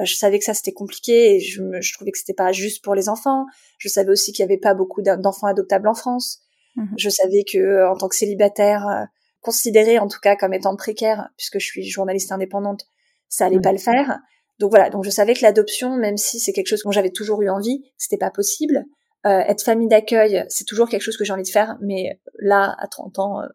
Euh, 0.00 0.04
je 0.04 0.14
savais 0.14 0.38
que 0.38 0.44
ça 0.44 0.54
c'était 0.54 0.72
compliqué 0.72 1.34
et 1.36 1.40
je, 1.40 1.62
me, 1.62 1.80
je 1.80 1.94
trouvais 1.94 2.10
que 2.10 2.18
c'était 2.18 2.34
pas 2.34 2.52
juste 2.52 2.84
pour 2.84 2.94
les 2.94 3.08
enfants. 3.08 3.46
Je 3.78 3.88
savais 3.88 4.10
aussi 4.10 4.32
qu'il 4.32 4.42
y 4.42 4.46
avait 4.46 4.58
pas 4.58 4.74
beaucoup 4.74 5.02
d'enfants 5.02 5.46
adoptables 5.46 5.88
en 5.88 5.94
France. 5.94 6.42
Mm-hmm. 6.76 6.94
Je 6.96 7.08
savais 7.08 7.44
que 7.44 7.90
en 7.90 7.96
tant 7.96 8.08
que 8.08 8.16
célibataire, 8.16 9.08
euh, 9.42 9.44
considéré 9.44 9.98
en 9.98 10.08
tout 10.08 10.20
cas 10.20 10.36
comme 10.36 10.54
étant 10.54 10.76
précaire, 10.76 11.28
puisque 11.36 11.58
je 11.58 11.66
suis 11.66 11.84
journaliste 11.84 12.32
indépendante, 12.32 12.86
ça 13.28 13.46
allait 13.46 13.60
pas 13.60 13.72
le 13.72 13.78
faire. 13.78 14.20
Donc 14.58 14.70
voilà, 14.70 14.90
donc 14.90 15.04
je 15.04 15.10
savais 15.10 15.34
que 15.34 15.42
l'adoption, 15.42 15.96
même 15.96 16.16
si 16.16 16.38
c'est 16.38 16.52
quelque 16.52 16.68
chose 16.68 16.82
dont 16.84 16.92
j'avais 16.92 17.10
toujours 17.10 17.42
eu 17.42 17.48
envie, 17.48 17.84
c'était 17.96 18.18
pas 18.18 18.30
possible. 18.30 18.84
Euh, 19.24 19.40
être 19.40 19.62
famille 19.62 19.88
d'accueil, 19.88 20.44
c'est 20.48 20.64
toujours 20.64 20.88
quelque 20.88 21.02
chose 21.02 21.16
que 21.16 21.24
j'ai 21.24 21.32
envie 21.32 21.42
de 21.42 21.48
faire, 21.48 21.76
mais 21.80 22.20
là, 22.40 22.74
à 22.78 22.88
30 22.88 23.18
ans 23.18 23.40
euh, 23.40 23.46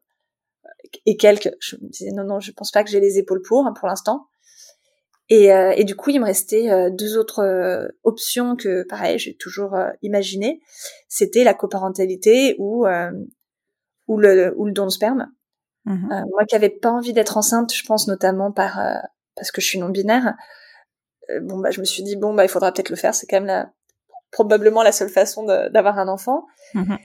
et 1.05 1.17
quelques, 1.17 1.51
je 1.59 1.75
me 1.75 1.89
disais 1.89 2.11
non, 2.11 2.23
non, 2.23 2.39
je 2.39 2.51
pense 2.51 2.71
pas 2.71 2.83
que 2.83 2.89
j'ai 2.89 2.99
les 2.99 3.17
épaules 3.17 3.41
pour, 3.41 3.65
hein, 3.65 3.73
pour 3.77 3.87
l'instant. 3.87 4.27
Et, 5.29 5.51
euh, 5.51 5.73
et, 5.75 5.83
du 5.83 5.95
coup, 5.97 6.09
il 6.09 6.21
me 6.21 6.25
restait 6.25 6.69
deux 6.91 7.17
autres 7.17 7.89
options 8.03 8.55
que, 8.55 8.83
pareil, 8.83 9.19
j'ai 9.19 9.35
toujours 9.35 9.75
imaginé. 10.01 10.61
C'était 11.09 11.43
la 11.43 11.53
coparentalité 11.53 12.55
ou 12.59 12.85
ou 14.07 14.17
le 14.17 14.53
ou 14.55 14.65
le 14.65 14.71
don 14.71 14.85
de 14.85 14.91
sperme. 14.91 15.27
Mmh 15.87 16.23
moi, 16.31 16.43
qui 16.45 16.55
avais 16.55 16.69
pas 16.69 16.89
envie 16.89 17.13
d'être 17.13 17.37
enceinte, 17.37 17.73
je 17.73 17.85
pense 17.85 18.07
notamment 18.07 18.51
par 18.51 18.79
parce 19.35 19.51
que 19.51 19.61
je 19.61 19.67
suis 19.67 19.79
non 19.79 19.89
binaire. 19.89 20.35
bon, 21.41 21.59
bah, 21.59 21.71
je 21.71 21.79
me 21.79 21.85
suis 21.85 22.03
dit 22.03 22.17
bon, 22.17 22.33
bah, 22.33 22.43
il 22.43 22.49
faudra 22.49 22.73
peut-être 22.73 22.89
le 22.89 22.97
faire. 22.97 23.15
C'est 23.15 23.25
quand 23.25 23.37
même 23.37 23.45
la 23.45 23.71
probablement 24.31 24.83
la 24.83 24.91
seule 24.91 25.09
façon 25.09 25.45
d'avoir 25.45 25.97
un 25.99 26.07
enfant. 26.07 26.45
Mhm. 26.73 26.97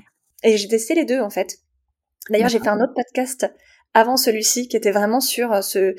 Et 0.42 0.56
j'ai 0.56 0.68
testé 0.68 0.94
les 0.94 1.04
deux 1.04 1.20
en 1.20 1.30
fait. 1.30 1.58
D'ailleurs, 2.30 2.48
j'ai 2.48 2.58
fait 2.58 2.68
un 2.68 2.80
autre 2.80 2.94
podcast 2.94 3.46
avant 3.94 4.16
celui-ci 4.16 4.68
qui 4.68 4.76
était 4.76 4.90
vraiment 4.90 5.20
sur 5.20 5.52
euh, 5.52 5.60
ce, 5.60 5.94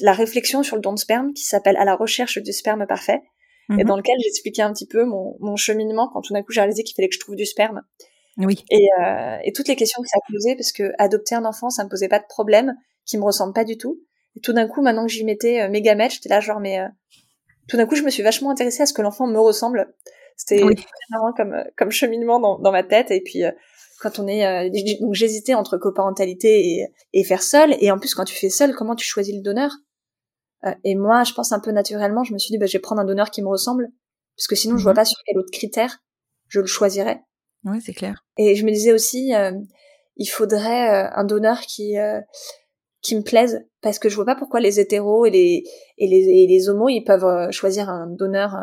la 0.00 0.12
réflexion 0.12 0.62
sur 0.62 0.76
le 0.76 0.82
don 0.82 0.92
de 0.92 0.98
sperme 0.98 1.32
qui 1.32 1.44
s'appelle 1.44 1.76
À 1.76 1.84
la 1.84 1.94
recherche 1.94 2.38
du 2.38 2.52
sperme 2.52 2.86
parfait 2.86 3.22
et 3.70 3.82
mhm. 3.82 3.84
dans 3.84 3.96
lequel 3.96 4.14
j'expliquais 4.22 4.62
un 4.62 4.72
petit 4.72 4.86
peu 4.86 5.04
mon, 5.04 5.36
mon 5.40 5.56
cheminement 5.56 6.08
quand 6.12 6.22
tout 6.22 6.32
d'un 6.32 6.42
coup 6.42 6.52
j'ai 6.52 6.60
réalisé 6.60 6.84
qu'il 6.84 6.94
fallait 6.94 7.08
que 7.08 7.14
je 7.14 7.20
trouve 7.20 7.36
du 7.36 7.46
sperme. 7.46 7.82
Oui. 8.38 8.64
Et, 8.70 8.88
euh, 9.00 9.38
et 9.44 9.52
toutes 9.52 9.68
les 9.68 9.76
questions 9.76 10.02
que 10.02 10.08
ça 10.08 10.18
posait 10.30 10.54
parce 10.56 10.72
que 10.72 10.92
adopter 10.98 11.34
un 11.34 11.44
enfant 11.44 11.70
ça 11.70 11.84
me 11.84 11.88
posait 11.88 12.08
pas 12.08 12.18
de 12.18 12.26
problème 12.28 12.74
qui 13.06 13.16
me 13.18 13.24
ressemble 13.24 13.52
pas 13.52 13.64
du 13.64 13.78
tout. 13.78 14.00
Et 14.36 14.40
tout 14.40 14.52
d'un 14.52 14.68
coup 14.68 14.82
maintenant 14.82 15.06
que 15.06 15.12
j'y 15.12 15.24
mettais 15.24 15.62
euh, 15.62 15.70
mes 15.70 15.80
gamètes, 15.80 16.12
j'étais 16.12 16.28
là 16.28 16.40
genre 16.40 16.60
mais 16.60 16.80
euh, 16.80 16.88
tout 17.68 17.76
d'un 17.76 17.86
coup 17.86 17.96
je 17.96 18.02
me 18.02 18.10
suis 18.10 18.22
vachement 18.22 18.50
intéressée 18.50 18.82
à 18.82 18.86
ce 18.86 18.92
que 18.92 19.02
l'enfant 19.02 19.26
me 19.26 19.38
ressemble 19.38 19.94
c'était 20.36 20.62
oui. 20.62 20.74
marrant 21.10 21.32
comme 21.32 21.54
euh, 21.54 21.64
comme 21.76 21.90
cheminement 21.90 22.38
dans, 22.38 22.58
dans 22.58 22.72
ma 22.72 22.82
tête. 22.82 23.10
Et 23.10 23.22
puis 23.22 23.44
euh, 23.44 23.50
quand 24.00 24.18
on 24.18 24.28
est 24.28 24.46
euh, 24.46 24.70
donc 25.00 25.14
j'hésitais 25.14 25.54
entre 25.54 25.78
coparentalité 25.78 26.68
et, 26.68 26.86
et 27.14 27.24
faire 27.24 27.42
seul. 27.42 27.74
Et 27.80 27.90
en 27.90 27.98
plus 27.98 28.14
quand 28.14 28.24
tu 28.24 28.34
fais 28.34 28.50
seul, 28.50 28.74
comment 28.74 28.94
tu 28.94 29.06
choisis 29.06 29.34
le 29.34 29.42
donneur? 29.42 29.72
Et 30.82 30.96
moi, 30.96 31.22
je 31.22 31.32
pense 31.32 31.52
un 31.52 31.60
peu 31.60 31.70
naturellement, 31.70 32.24
je 32.24 32.32
me 32.32 32.38
suis 32.38 32.50
dit 32.50 32.58
bah, 32.58 32.66
je 32.66 32.72
vais 32.72 32.80
prendre 32.80 33.00
un 33.00 33.04
donneur 33.04 33.30
qui 33.30 33.40
me 33.40 33.46
ressemble, 33.46 33.88
parce 34.36 34.48
que 34.48 34.56
sinon 34.56 34.76
je 34.78 34.82
vois 34.82 34.92
mhm. 34.92 34.96
pas 34.96 35.04
sur 35.04 35.18
quel 35.24 35.38
autre 35.38 35.50
critère 35.52 35.98
je 36.48 36.58
le 36.58 36.66
choisirais. 36.66 37.20
Oui, 37.66 37.80
c'est 37.84 37.92
clair. 37.92 38.24
Et 38.38 38.54
je 38.54 38.64
me 38.64 38.70
disais 38.70 38.92
aussi, 38.92 39.32
il 40.16 40.26
faudrait 40.26 41.10
un 41.14 41.24
donneur 41.24 41.60
qui 41.60 41.96
qui 43.02 43.16
me 43.16 43.22
plaise 43.22 43.64
parce 43.82 43.98
que 43.98 44.08
je 44.08 44.16
vois 44.16 44.24
pas 44.24 44.34
pourquoi 44.34 44.60
les 44.60 44.80
hétéros 44.80 45.26
et 45.26 45.30
les 45.30 45.64
et 45.98 46.08
les, 46.08 46.24
et 46.28 46.46
les 46.46 46.68
homos 46.68 46.88
ils 46.88 47.04
peuvent 47.04 47.50
choisir 47.50 47.90
un 47.90 48.06
donneur 48.06 48.56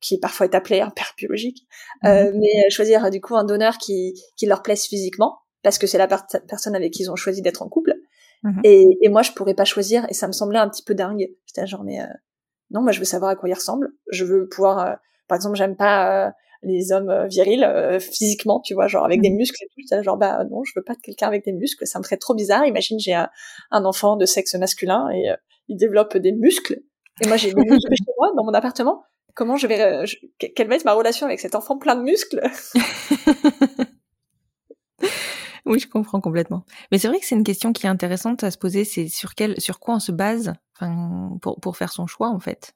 qui 0.00 0.18
parfois 0.18 0.46
est 0.46 0.54
appelé 0.54 0.80
un 0.80 0.90
père 0.90 1.12
biologique, 1.16 1.66
euh, 2.04 2.32
mhm. 2.32 2.40
mais 2.40 2.70
choisir 2.70 3.10
du 3.10 3.20
coup 3.20 3.36
un 3.36 3.44
donneur 3.44 3.78
qui, 3.78 4.14
qui 4.36 4.46
leur 4.46 4.62
plaise 4.62 4.84
physiquement, 4.84 5.38
parce 5.62 5.78
que 5.78 5.86
c'est 5.86 5.98
la 5.98 6.08
personne 6.08 6.74
avec 6.74 6.92
qui 6.92 7.02
ils 7.02 7.10
ont 7.10 7.16
choisi 7.16 7.42
d'être 7.42 7.62
en 7.62 7.68
couple. 7.68 7.94
Mhm. 8.42 8.60
Et, 8.64 8.86
et, 9.00 9.08
moi, 9.08 9.22
je 9.22 9.32
pourrais 9.32 9.54
pas 9.54 9.64
choisir, 9.64 10.06
et 10.08 10.14
ça 10.14 10.26
me 10.26 10.32
semblait 10.32 10.58
un 10.58 10.68
petit 10.68 10.82
peu 10.82 10.94
dingue. 10.94 11.28
J'étais 11.46 11.66
genre, 11.66 11.84
mais 11.84 12.00
euh, 12.00 12.06
non, 12.70 12.82
moi, 12.82 12.92
je 12.92 12.98
veux 12.98 13.04
savoir 13.04 13.30
à 13.30 13.36
quoi 13.36 13.48
il 13.48 13.54
ressemble. 13.54 13.88
Je 14.10 14.24
veux 14.24 14.48
pouvoir, 14.48 14.78
euh, 14.78 14.94
par 15.28 15.36
exemple, 15.36 15.56
j'aime 15.56 15.76
pas 15.76 16.32
les 16.62 16.92
hommes 16.92 17.26
virils 17.28 17.98
physiquement, 18.00 18.60
tu 18.60 18.74
vois, 18.74 18.86
genre 18.88 19.04
avec 19.04 19.20
des 19.20 19.30
mhm. 19.30 19.36
muscles 19.36 19.64
et 19.64 19.68
tout. 19.68 20.02
Genre, 20.02 20.16
bah 20.16 20.44
non, 20.50 20.62
je 20.64 20.72
veux 20.76 20.82
pas 20.82 20.94
de 20.94 21.00
quelqu'un 21.00 21.28
avec 21.28 21.44
des 21.44 21.52
muscles, 21.52 21.86
ça 21.86 21.98
me 21.98 22.04
ferait 22.04 22.16
trop 22.16 22.34
bizarre. 22.34 22.66
Imagine, 22.66 22.98
j'ai 22.98 23.14
un, 23.14 23.28
un, 23.70 23.84
enfant 23.84 24.16
de 24.16 24.26
sexe 24.26 24.54
masculin 24.54 25.08
et 25.14 25.30
il 25.68 25.76
développe 25.76 26.16
des 26.16 26.32
muscles. 26.32 26.80
Et 27.22 27.28
moi, 27.28 27.36
j'ai 27.36 27.52
des 27.52 27.62
muscles 27.62 27.94
chez 27.94 28.12
moi, 28.18 28.32
dans 28.36 28.44
mon 28.44 28.52
appartement 28.52 29.04
comment 29.36 29.56
je 29.56 29.68
vais, 29.68 29.80
euh, 29.80 30.04
quelle 30.38 30.66
va 30.66 30.74
être 30.74 30.84
ma 30.84 30.94
relation 30.94 31.26
avec 31.26 31.38
cet 31.38 31.54
enfant 31.54 31.78
plein 31.78 31.94
de 31.94 32.02
muscles? 32.02 32.42
Oui, 35.68 35.80
je 35.80 35.88
comprends 35.88 36.20
complètement. 36.20 36.64
Mais 36.92 36.98
c'est 36.98 37.08
vrai 37.08 37.18
que 37.18 37.26
c'est 37.26 37.34
une 37.34 37.42
question 37.42 37.72
qui 37.72 37.86
est 37.86 37.88
intéressante 37.88 38.44
à 38.44 38.52
se 38.52 38.56
poser. 38.56 38.84
C'est 38.84 39.08
sur 39.08 39.34
quel, 39.34 39.60
sur 39.60 39.80
quoi 39.80 39.96
on 39.96 39.98
se 39.98 40.12
base, 40.12 40.52
enfin, 40.76 41.36
pour 41.42 41.60
pour 41.60 41.76
faire 41.76 41.90
son 41.90 42.06
choix 42.06 42.28
en 42.28 42.38
fait? 42.38 42.75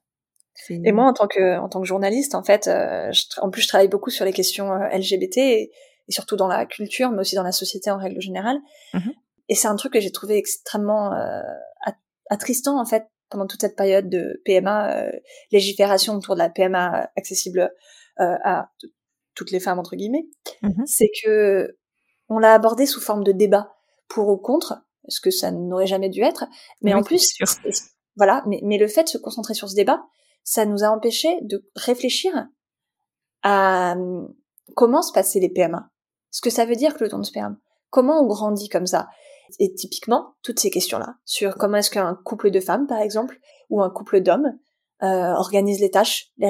Et 0.69 0.91
moi, 0.91 1.05
en 1.05 1.13
tant 1.13 1.27
que 1.27 1.57
en 1.59 1.69
tant 1.69 1.81
que 1.81 1.87
journaliste, 1.87 2.35
en 2.35 2.43
fait, 2.43 2.69
en 3.37 3.49
plus, 3.49 3.61
je 3.61 3.67
travaille 3.67 3.87
beaucoup 3.87 4.09
sur 4.09 4.25
les 4.25 4.33
questions 4.33 4.73
LGBT 4.73 5.37
et, 5.37 5.71
surtout 6.09 6.35
dans 6.35 6.47
la 6.47 6.65
culture, 6.65 7.09
mais 7.11 7.19
aussi 7.19 7.35
dans 7.35 7.43
la 7.43 7.53
société 7.53 7.89
en 7.89 7.97
règle 7.97 8.19
générale. 8.19 8.59
Mhm. 8.93 9.13
Et 9.49 9.55
c'est 9.55 9.67
un 9.67 9.75
truc 9.75 9.93
que 9.93 9.99
j'ai 9.99 10.11
trouvé 10.11 10.37
extrêmement 10.37 11.11
attristant 12.29 12.79
en 12.79 12.85
fait 12.85 13.05
pendant 13.29 13.47
toute 13.47 13.61
cette 13.61 13.75
période 13.75 14.09
de 14.09 14.41
PMA, 14.45 15.05
légifération 15.51 16.15
autour 16.15 16.35
de 16.35 16.39
la 16.39 16.49
PMA 16.49 17.09
accessible 17.15 17.71
à 18.17 18.69
toutes 19.35 19.51
les 19.51 19.59
femmes 19.59 19.79
entre 19.79 19.95
guillemets, 19.95 20.25
mhm. 20.61 20.85
c'est 20.85 21.09
que 21.23 21.77
on 22.29 22.39
l'a 22.39 22.53
abordé 22.53 22.85
sous 22.85 23.01
forme 23.01 23.23
de 23.23 23.31
débat 23.31 23.75
pour 24.07 24.29
ou 24.29 24.37
contre, 24.37 24.83
ce 25.07 25.19
que 25.19 25.31
ça 25.31 25.51
n'aurait 25.51 25.87
jamais 25.87 26.09
dû 26.09 26.21
être. 26.21 26.45
Mais 26.81 26.93
en 26.93 27.03
plus, 27.03 27.33
voilà, 28.15 28.43
mais, 28.47 28.59
mais 28.63 28.77
le 28.77 28.87
fait 28.87 29.03
de 29.03 29.09
se 29.09 29.17
concentrer 29.17 29.53
sur 29.53 29.69
ce 29.69 29.75
débat, 29.75 30.01
ça 30.43 30.65
nous 30.65 30.83
a 30.83 30.87
empêché 30.87 31.39
de 31.41 31.65
réfléchir 31.75 32.47
à 33.43 33.93
hum, 33.93 34.33
comment 34.75 35.01
se 35.01 35.11
passaient 35.11 35.39
les 35.39 35.49
PMA, 35.49 35.89
ce 36.29 36.41
que 36.41 36.49
ça 36.49 36.65
veut 36.65 36.75
dire 36.75 36.95
que 36.95 37.03
le 37.03 37.09
don 37.09 37.19
de 37.19 37.23
sperme, 37.23 37.57
comment 37.89 38.21
on 38.21 38.27
grandit 38.27 38.69
comme 38.69 38.87
ça. 38.87 39.07
Et 39.59 39.73
typiquement, 39.73 40.35
toutes 40.43 40.59
ces 40.59 40.69
questions-là, 40.69 41.15
sur 41.25 41.55
comment 41.55 41.77
est-ce 41.77 41.91
qu'un 41.91 42.15
couple 42.23 42.51
de 42.51 42.59
femmes, 42.61 42.87
par 42.87 42.99
exemple, 42.99 43.39
ou 43.69 43.81
un 43.81 43.89
couple 43.89 44.21
d'hommes, 44.21 44.57
euh, 45.03 45.33
organise 45.33 45.79
les 45.81 45.91
tâches, 45.91 46.31
les, 46.37 46.49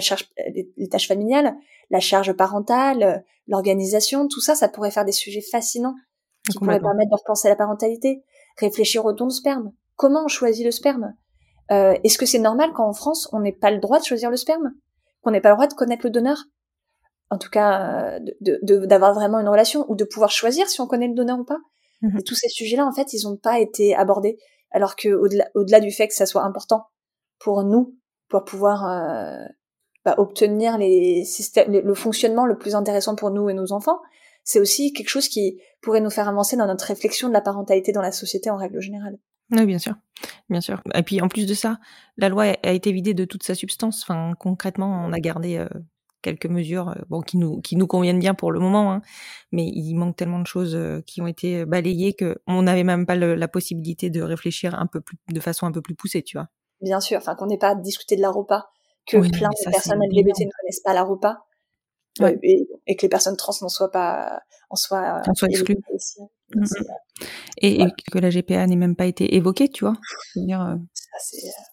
les, 0.77 0.89
tâches 0.89 1.07
familiales, 1.07 1.55
la 1.89 1.99
charge 1.99 2.33
parentale, 2.33 3.23
l'organisation, 3.47 4.27
tout 4.27 4.41
ça, 4.41 4.55
ça 4.55 4.67
pourrait 4.67 4.91
faire 4.91 5.05
des 5.05 5.11
sujets 5.11 5.41
fascinants 5.41 5.95
qui 6.49 6.57
pourraient 6.57 6.79
permettre 6.79 7.09
de 7.09 7.15
repenser 7.15 7.47
la 7.49 7.55
parentalité, 7.55 8.23
réfléchir 8.57 9.05
au 9.05 9.13
don 9.13 9.27
de 9.27 9.31
sperme. 9.31 9.71
Comment 9.95 10.25
on 10.25 10.27
choisit 10.27 10.65
le 10.65 10.71
sperme? 10.71 11.13
Euh, 11.71 11.95
Est-ce 12.03 12.17
que 12.17 12.25
c'est 12.25 12.39
normal 12.39 12.71
qu'en 12.73 12.93
France, 12.93 13.29
on 13.31 13.39
n'ait 13.39 13.51
pas 13.51 13.71
le 13.71 13.79
droit 13.79 13.99
de 13.99 14.05
choisir 14.05 14.29
le 14.29 14.37
sperme? 14.37 14.73
Qu'on 15.21 15.31
n'ait 15.31 15.41
pas 15.41 15.49
le 15.49 15.55
droit 15.55 15.67
de 15.67 15.73
connaître 15.73 16.05
le 16.05 16.09
donneur? 16.09 16.37
En 17.29 17.37
tout 17.37 17.49
cas, 17.49 18.17
euh, 18.17 18.85
d'avoir 18.85 19.13
vraiment 19.13 19.39
une 19.39 19.47
relation 19.47 19.85
ou 19.89 19.95
de 19.95 20.03
pouvoir 20.03 20.31
choisir 20.31 20.67
si 20.69 20.81
on 20.81 20.87
connaît 20.87 21.07
le 21.07 21.13
donneur 21.13 21.39
ou 21.39 21.45
pas? 21.45 21.59
Mmh 22.01 22.17
Et 22.19 22.23
tous 22.23 22.35
ces 22.35 22.49
sujets-là, 22.49 22.85
en 22.85 22.91
fait, 22.91 23.13
ils 23.13 23.25
n'ont 23.25 23.37
pas 23.37 23.59
été 23.59 23.95
abordés. 23.95 24.37
Alors 24.71 24.95
que 24.95 25.09
au-delà, 25.09 25.49
au-delà 25.55 25.79
du 25.79 25.91
fait 25.91 26.07
que 26.07 26.13
ça 26.13 26.25
soit 26.25 26.43
important 26.43 26.85
pour 27.39 27.63
nous, 27.63 27.95
pour 28.29 28.43
pouvoir 28.43 28.87
euh, 28.89 29.45
bah, 30.05 30.15
obtenir 30.17 30.77
les 30.77 31.23
systèmes, 31.25 31.71
le 31.71 31.93
fonctionnement 31.93 32.45
le 32.45 32.57
plus 32.57 32.75
intéressant 32.75 33.15
pour 33.15 33.31
nous 33.31 33.49
et 33.49 33.53
nos 33.53 33.71
enfants, 33.71 33.99
c'est 34.43 34.59
aussi 34.59 34.93
quelque 34.93 35.09
chose 35.09 35.27
qui 35.27 35.61
pourrait 35.81 36.01
nous 36.01 36.09
faire 36.09 36.27
avancer 36.27 36.55
dans 36.55 36.67
notre 36.67 36.85
réflexion 36.85 37.27
de 37.27 37.33
la 37.33 37.41
parentalité 37.41 37.91
dans 37.91 38.01
la 38.01 38.11
société 38.11 38.49
en 38.49 38.57
règle 38.57 38.79
générale. 38.79 39.17
Oui, 39.51 39.65
bien 39.65 39.79
sûr, 39.79 39.95
bien 40.49 40.61
sûr. 40.61 40.81
Et 40.95 41.03
puis 41.03 41.21
en 41.21 41.27
plus 41.27 41.45
de 41.45 41.53
ça, 41.53 41.79
la 42.17 42.29
loi 42.29 42.45
a 42.63 42.71
été 42.71 42.91
vidée 42.91 43.13
de 43.13 43.25
toute 43.25 43.43
sa 43.43 43.53
substance. 43.53 44.03
Enfin, 44.03 44.33
concrètement, 44.39 45.03
on 45.05 45.11
a 45.11 45.19
gardé 45.19 45.57
euh, 45.57 45.67
quelques 46.21 46.45
mesures, 46.45 46.89
euh, 46.89 47.01
bon, 47.09 47.21
qui 47.21 47.37
nous 47.37 47.59
qui 47.59 47.75
nous 47.75 47.87
conviennent 47.87 48.19
bien 48.19 48.33
pour 48.33 48.53
le 48.53 48.61
moment, 48.61 48.93
hein, 48.93 49.01
mais 49.51 49.65
il 49.65 49.93
manque 49.95 50.15
tellement 50.15 50.39
de 50.39 50.47
choses 50.47 50.75
euh, 50.75 51.01
qui 51.05 51.21
ont 51.21 51.27
été 51.27 51.65
balayées 51.65 52.13
que 52.13 52.37
on 52.47 52.61
n'avait 52.61 52.85
même 52.85 53.05
pas 53.05 53.15
la 53.15 53.47
possibilité 53.49 54.09
de 54.09 54.21
réfléchir 54.21 54.79
un 54.79 54.87
peu 54.87 55.01
plus, 55.01 55.17
de 55.29 55.39
façon 55.41 55.65
un 55.65 55.71
peu 55.73 55.81
plus 55.81 55.95
poussée, 55.95 56.23
tu 56.23 56.37
vois. 56.37 56.47
Bien 56.79 57.01
sûr, 57.01 57.17
enfin 57.17 57.35
qu'on 57.35 57.47
n'ait 57.47 57.57
pas 57.57 57.75
discuté 57.75 58.15
de 58.15 58.21
la 58.21 58.31
repas, 58.31 58.69
que 59.05 59.17
plein 59.17 59.49
de 59.49 59.71
personnes 59.71 59.99
LGBT 60.01 60.45
ne 60.45 60.51
connaissent 60.61 60.81
pas 60.83 60.93
la 60.93 61.03
repas, 61.03 61.39
et, 62.21 62.95
que 62.95 63.01
les 63.01 63.09
personnes 63.09 63.35
trans 63.35 63.53
n'en 63.61 63.69
soient 63.69 63.91
pas 63.91 64.41
en 64.69 64.77
soient, 64.77 65.21
en 65.27 65.33
soient 65.33 65.49
exclues. 65.49 65.77
Et, 67.57 67.85
que 68.11 68.19
la 68.19 68.29
GPA 68.29 68.65
n'ait 68.67 68.75
même 68.75 68.95
pas 68.95 69.05
été 69.05 69.35
évoquée, 69.35 69.69
tu 69.69 69.85
vois. 69.85 69.95
Euh, 70.37 70.75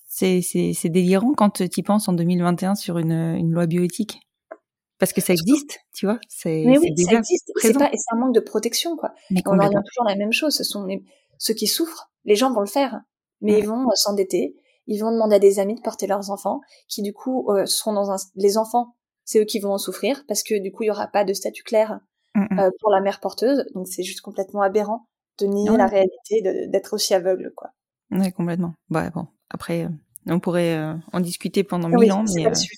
c'est 0.08 0.42
c'est 0.42 0.88
délirant 0.88 1.32
quand 1.34 1.50
tu 1.50 1.80
y 1.80 1.82
penses 1.82 2.08
en 2.08 2.12
2021 2.12 2.74
sur 2.74 2.98
une, 2.98 3.12
une 3.12 3.52
loi 3.52 3.66
bioéthique. 3.66 4.20
Parce 4.98 5.12
que 5.12 5.20
ça 5.20 5.32
existe, 5.32 5.78
tu 5.94 6.06
vois. 6.06 6.18
C'est 6.28 6.64
Mais 6.66 6.76
oui, 6.76 6.92
ça 6.96 7.18
existe. 7.18 7.52
C'est 7.56 7.72
pas, 7.72 7.88
et 7.92 7.96
c'est 7.96 8.14
un 8.16 8.18
manque 8.18 8.34
de 8.34 8.40
protection, 8.40 8.96
quoi. 8.96 9.14
Mais 9.30 9.42
on 9.46 9.58
en 9.58 9.68
toujours 9.68 10.04
la 10.08 10.16
même 10.16 10.32
chose. 10.32 10.54
Ce 10.54 10.64
sont 10.64 10.84
les, 10.84 11.04
ceux 11.38 11.54
qui 11.54 11.68
souffrent. 11.68 12.10
Les 12.24 12.34
gens 12.34 12.52
vont 12.52 12.60
le 12.60 12.66
faire. 12.66 13.00
Mais 13.40 13.60
ils 13.60 13.66
vont 13.66 13.84
euh, 13.84 13.94
s'endetter. 13.94 14.56
Ils 14.88 14.98
vont 14.98 15.12
demander 15.12 15.36
à 15.36 15.38
des 15.38 15.60
amis 15.60 15.76
de 15.76 15.80
porter 15.80 16.08
leurs 16.08 16.30
enfants, 16.30 16.60
qui 16.88 17.02
du 17.02 17.12
coup 17.12 17.48
euh, 17.52 17.64
seront 17.66 17.92
dans 17.92 18.10
un, 18.10 18.16
les 18.34 18.58
enfants 18.58 18.96
c'est 19.28 19.40
eux 19.40 19.44
qui 19.44 19.60
vont 19.60 19.74
en 19.74 19.78
souffrir 19.78 20.24
parce 20.26 20.42
que 20.42 20.58
du 20.58 20.72
coup 20.72 20.84
il 20.84 20.86
y 20.86 20.90
aura 20.90 21.06
pas 21.06 21.22
de 21.22 21.34
statut 21.34 21.62
clair 21.62 22.00
mm, 22.38 22.54
mm. 22.54 22.58
Euh, 22.58 22.70
pour 22.80 22.90
la 22.90 23.00
mère 23.00 23.20
porteuse. 23.20 23.64
Donc 23.74 23.88
c'est 23.88 24.02
juste 24.02 24.20
complètement 24.20 24.62
aberrant 24.62 25.06
de 25.40 25.46
nier 25.46 25.76
la 25.76 25.86
réalité 25.86 26.42
d'être 26.68 26.94
aussi 26.94 27.14
aveugle 27.14 27.52
quoi. 27.56 27.70
Ouais 28.10 28.32
complètement. 28.32 28.74
Bah 28.90 29.10
bon 29.10 29.26
après 29.50 29.84
euh, 29.84 29.88
on 30.26 30.40
pourrait 30.40 30.76
euh, 30.76 30.94
en 31.12 31.20
discuter 31.20 31.62
pendant 31.62 31.88
mille 31.88 32.12
ans 32.12 32.24
mais 32.34 32.44
pas 32.44 32.50
le 32.50 32.54
sujet 32.54 32.76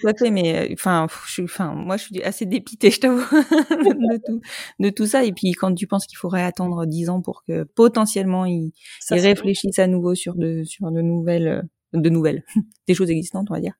tout 0.00 0.06
à 0.06 0.12
fait 0.12 0.30
mais 0.30 0.68
enfin 0.72 1.06
je 1.26 1.32
suis 1.32 1.44
enfin 1.44 1.72
moi 1.72 1.96
je 1.96 2.04
suis 2.04 2.22
assez 2.22 2.44
dépitée 2.44 2.90
je 2.90 3.00
t'avoue 3.00 3.20
de 3.30 4.26
tout 4.26 4.40
de 4.80 4.90
tout 4.90 5.06
ça. 5.06 5.24
Et 5.24 5.32
puis 5.32 5.52
quand 5.52 5.74
tu 5.74 5.86
penses 5.86 6.06
qu'il 6.06 6.18
faudrait 6.18 6.42
attendre 6.42 6.84
dix 6.86 7.08
ans 7.08 7.20
pour 7.22 7.44
que 7.44 7.62
potentiellement 7.62 8.44
ils, 8.44 8.72
réfléchissent 9.10 9.78
à 9.78 9.86
nouveau 9.86 10.14
sur 10.14 10.34
de 10.34 10.64
sur 10.64 10.90
de 10.90 11.00
nouvelles 11.00 11.68
de 11.92 12.08
nouvelles 12.10 12.44
des 12.88 12.94
choses 12.94 13.10
existantes 13.10 13.46
on 13.50 13.54
va 13.54 13.60
dire. 13.60 13.74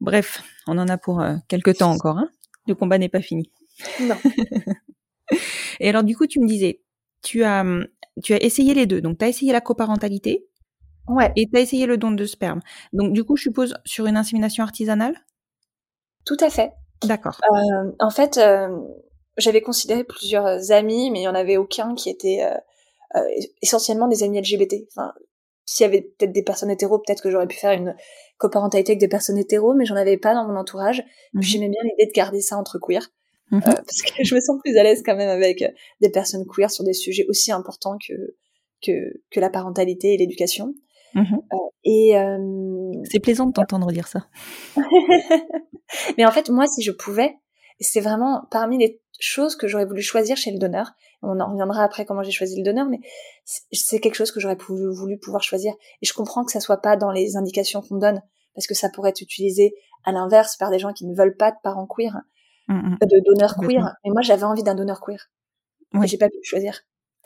Bref, 0.00 0.42
on 0.66 0.76
en 0.78 0.88
a 0.88 0.98
pour 0.98 1.20
euh, 1.20 1.36
quelques 1.48 1.78
temps 1.78 1.90
encore. 1.90 2.18
Hein. 2.18 2.28
Le 2.66 2.74
combat 2.74 2.98
n'est 2.98 3.08
pas 3.08 3.22
fini. 3.22 3.50
Non. 4.00 4.16
Et 5.80 5.88
alors 5.88 6.04
du 6.04 6.16
coup, 6.16 6.26
tu 6.26 6.40
me 6.40 6.46
disais, 6.46 6.80
tu 7.22 7.44
as, 7.44 7.64
tu 8.22 8.34
as 8.34 8.42
essayé 8.42 8.74
les 8.74 8.86
deux. 8.86 9.00
Donc, 9.00 9.18
tu 9.18 9.24
as 9.24 9.28
essayé 9.28 9.52
la 9.52 9.60
coparentalité. 9.60 10.46
Ouais. 11.08 11.32
Et 11.36 11.46
tu 11.46 11.56
as 11.56 11.60
essayé 11.60 11.86
le 11.86 11.96
don 11.96 12.12
de 12.12 12.24
sperme. 12.24 12.60
Donc, 12.92 13.12
du 13.12 13.24
coup, 13.24 13.36
je 13.36 13.42
suppose 13.42 13.74
sur 13.84 14.06
une 14.06 14.16
insémination 14.16 14.62
artisanale 14.62 15.14
Tout 16.24 16.36
à 16.40 16.50
fait. 16.50 16.72
D'accord. 17.02 17.40
Euh, 17.52 17.92
en 17.98 18.10
fait, 18.10 18.38
euh, 18.38 18.68
j'avais 19.36 19.60
considéré 19.60 20.04
plusieurs 20.04 20.70
amis, 20.70 21.10
mais 21.10 21.18
il 21.18 21.22
n'y 21.22 21.28
en 21.28 21.34
avait 21.34 21.56
aucun 21.56 21.94
qui 21.94 22.08
était 22.08 22.40
essentiellement 23.62 24.08
des 24.08 24.22
amis 24.22 24.40
LGBT. 24.40 24.86
Enfin, 24.90 25.12
s'il 25.66 25.84
y 25.84 25.86
avait 25.86 26.02
peut-être 26.02 26.32
des 26.32 26.42
personnes 26.42 26.70
hétéros, 26.70 26.98
peut-être 26.98 27.22
que 27.22 27.30
j'aurais 27.30 27.46
pu 27.46 27.56
faire 27.56 27.72
une 27.72 27.94
coparentalité 28.38 28.92
avec 28.92 29.00
des 29.00 29.08
personnes 29.08 29.38
hétéros, 29.38 29.74
mais 29.74 29.86
j'en 29.86 29.96
avais 29.96 30.16
pas 30.16 30.34
dans 30.34 30.46
mon 30.46 30.56
entourage. 30.56 31.04
Mhm. 31.32 31.42
J'aimais 31.42 31.68
bien 31.68 31.80
l'idée 31.84 32.06
de 32.06 32.12
garder 32.12 32.40
ça 32.40 32.56
entre 32.56 32.78
queer. 32.78 33.08
Mhm. 33.50 33.62
Euh, 33.66 33.72
parce 33.72 34.02
que 34.02 34.12
je 34.24 34.34
me 34.34 34.40
sens 34.40 34.58
plus 34.62 34.76
à 34.76 34.82
l'aise 34.82 35.02
quand 35.04 35.16
même 35.16 35.28
avec 35.28 35.62
euh, 35.62 35.68
des 36.00 36.10
personnes 36.10 36.44
queer 36.46 36.70
sur 36.70 36.84
des 36.84 36.92
sujets 36.92 37.26
aussi 37.28 37.52
importants 37.52 37.98
que 38.06 38.14
que, 38.82 38.92
que 39.30 39.40
la 39.40 39.50
parentalité 39.50 40.14
et 40.14 40.16
l'éducation. 40.18 40.74
Mhm. 41.14 41.40
Euh, 41.52 41.56
et 41.84 42.18
euh... 42.18 42.92
c'est 43.04 43.20
plaisant 43.20 43.46
de 43.46 43.52
t'entendre 43.52 43.90
dire 43.92 44.08
ça. 44.08 44.26
mais 46.18 46.26
en 46.26 46.30
fait, 46.30 46.50
moi, 46.50 46.66
si 46.66 46.82
je 46.82 46.90
pouvais, 46.90 47.36
c'est 47.80 48.00
vraiment 48.00 48.42
parmi 48.50 48.78
les 48.78 49.00
choses 49.20 49.56
que 49.56 49.68
j'aurais 49.68 49.86
voulu 49.86 50.02
choisir 50.02 50.36
chez 50.36 50.50
le 50.50 50.58
donneur. 50.58 50.92
On 51.22 51.40
en 51.40 51.50
reviendra 51.50 51.82
après 51.82 52.04
comment 52.04 52.22
j'ai 52.22 52.32
choisi 52.32 52.56
le 52.56 52.62
donneur, 52.62 52.86
mais 52.86 52.98
c'est 53.44 54.00
quelque 54.00 54.16
chose 54.16 54.32
que 54.32 54.40
j'aurais 54.40 54.58
voulu 54.58 55.18
pouvoir 55.18 55.42
choisir. 55.42 55.72
Et 56.02 56.06
je 56.06 56.12
comprends 56.12 56.44
que 56.44 56.52
ça 56.52 56.60
soit 56.60 56.82
pas 56.82 56.96
dans 56.96 57.12
les 57.12 57.36
indications 57.36 57.80
qu'on 57.80 57.96
donne, 57.96 58.20
parce 58.54 58.66
que 58.66 58.74
ça 58.74 58.90
pourrait 58.90 59.10
être 59.10 59.22
utilisé 59.22 59.74
à 60.04 60.12
l'inverse 60.12 60.56
par 60.56 60.70
des 60.70 60.78
gens 60.78 60.92
qui 60.92 61.06
ne 61.06 61.14
veulent 61.14 61.36
pas 61.36 61.50
de 61.50 61.56
parents 61.62 61.86
queer, 61.86 62.20
mmh, 62.68 62.74
mmh. 62.74 62.98
de 63.02 63.24
donneurs 63.24 63.56
queer. 63.56 63.96
Mais 64.04 64.10
moi, 64.10 64.22
j'avais 64.22 64.44
envie 64.44 64.62
d'un 64.62 64.74
donneur 64.74 65.00
queer. 65.00 65.30
Oui. 65.94 66.08
J'ai 66.08 66.18
pas 66.18 66.28
pu 66.28 66.38
choisir. 66.42 66.80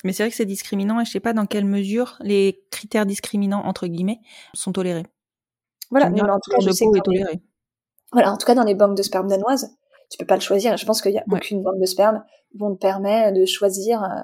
Mais 0.05 0.13
c'est 0.13 0.23
vrai 0.23 0.31
que 0.31 0.37
c'est 0.37 0.45
discriminant 0.45 1.01
et 1.01 1.05
je 1.05 1.11
sais 1.11 1.21
pas 1.21 1.33
dans 1.33 1.47
quelle 1.47 1.65
mesure 1.65 2.17
les 2.21 2.63
critères 2.71 3.07
discriminants 3.07 3.65
entre 3.65 3.87
guillemets 3.87 4.21
sont 4.55 4.73
tolérés. 4.73 5.07
Voilà, 5.91 6.11
mais 6.11 6.21
en 6.21 6.39
tout 6.39 6.51
cas, 6.51 6.59
je 6.61 6.71
sais 6.71 6.85
toléré. 7.03 7.41
Voilà, 8.13 8.33
en 8.33 8.37
tout 8.37 8.47
cas 8.47 8.55
dans 8.55 8.65
les 8.65 8.75
banques 8.75 8.97
de 8.97 9.03
sperme 9.03 9.29
danoises, 9.29 9.75
tu 10.11 10.19
peux 10.19 10.27
pas 10.27 10.37
le 10.37 10.41
choisir. 10.41 10.77
Je 10.77 10.87
pense 10.87 11.03
qu'il 11.03 11.13
y 11.13 11.19
a 11.19 11.25
aucune 11.31 11.63
banque 11.63 11.81
de 11.81 11.87
sperme 11.87 12.25
où 12.55 12.67
on 12.67 12.75
te 12.75 12.79
permet 12.79 13.33
de 13.33 13.45
choisir. 13.45 14.03
Euh, 14.03 14.21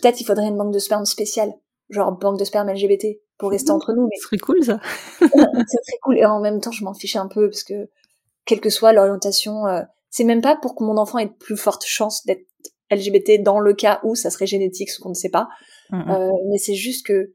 peut-être 0.00 0.20
il 0.20 0.24
faudrait 0.24 0.46
une 0.46 0.56
banque 0.56 0.72
de 0.72 0.78
sperme 0.78 1.04
spéciale, 1.04 1.52
genre 1.88 2.12
banque 2.12 2.38
de 2.38 2.44
sperme 2.44 2.70
LGBT, 2.70 3.18
pour 3.38 3.50
rester 3.50 3.72
entre 3.72 3.92
nous. 3.92 4.04
Mais... 4.04 4.16
Ce 4.16 4.24
serait 4.24 4.38
cool 4.38 4.62
ça. 4.62 4.80
c'est 5.18 5.28
très 5.28 5.98
cool. 6.02 6.18
Et 6.18 6.24
en 6.24 6.40
même 6.40 6.60
temps, 6.60 6.72
je 6.72 6.84
m'en 6.84 6.94
fichais 6.94 7.18
un 7.18 7.28
peu 7.28 7.48
parce 7.48 7.64
que 7.64 7.90
quelle 8.44 8.60
que 8.60 8.70
soit 8.70 8.92
l'orientation, 8.92 9.66
euh, 9.66 9.82
c'est 10.10 10.24
même 10.24 10.42
pas 10.42 10.56
pour 10.56 10.74
que 10.74 10.84
mon 10.84 10.96
enfant 10.96 11.18
ait 11.18 11.26
de 11.26 11.32
plus 11.32 11.56
forte 11.56 11.84
chance 11.84 12.24
d'être 12.26 12.46
LGBT 12.90 13.42
dans 13.42 13.60
le 13.60 13.72
cas 13.72 14.00
où 14.02 14.14
ça 14.14 14.30
serait 14.30 14.46
génétique, 14.46 14.90
ce 14.90 15.00
qu'on 15.00 15.10
ne 15.10 15.14
sait 15.14 15.30
pas. 15.30 15.48
Euh, 15.92 16.30
mais 16.50 16.58
c'est 16.58 16.74
juste 16.74 17.06
que 17.06 17.34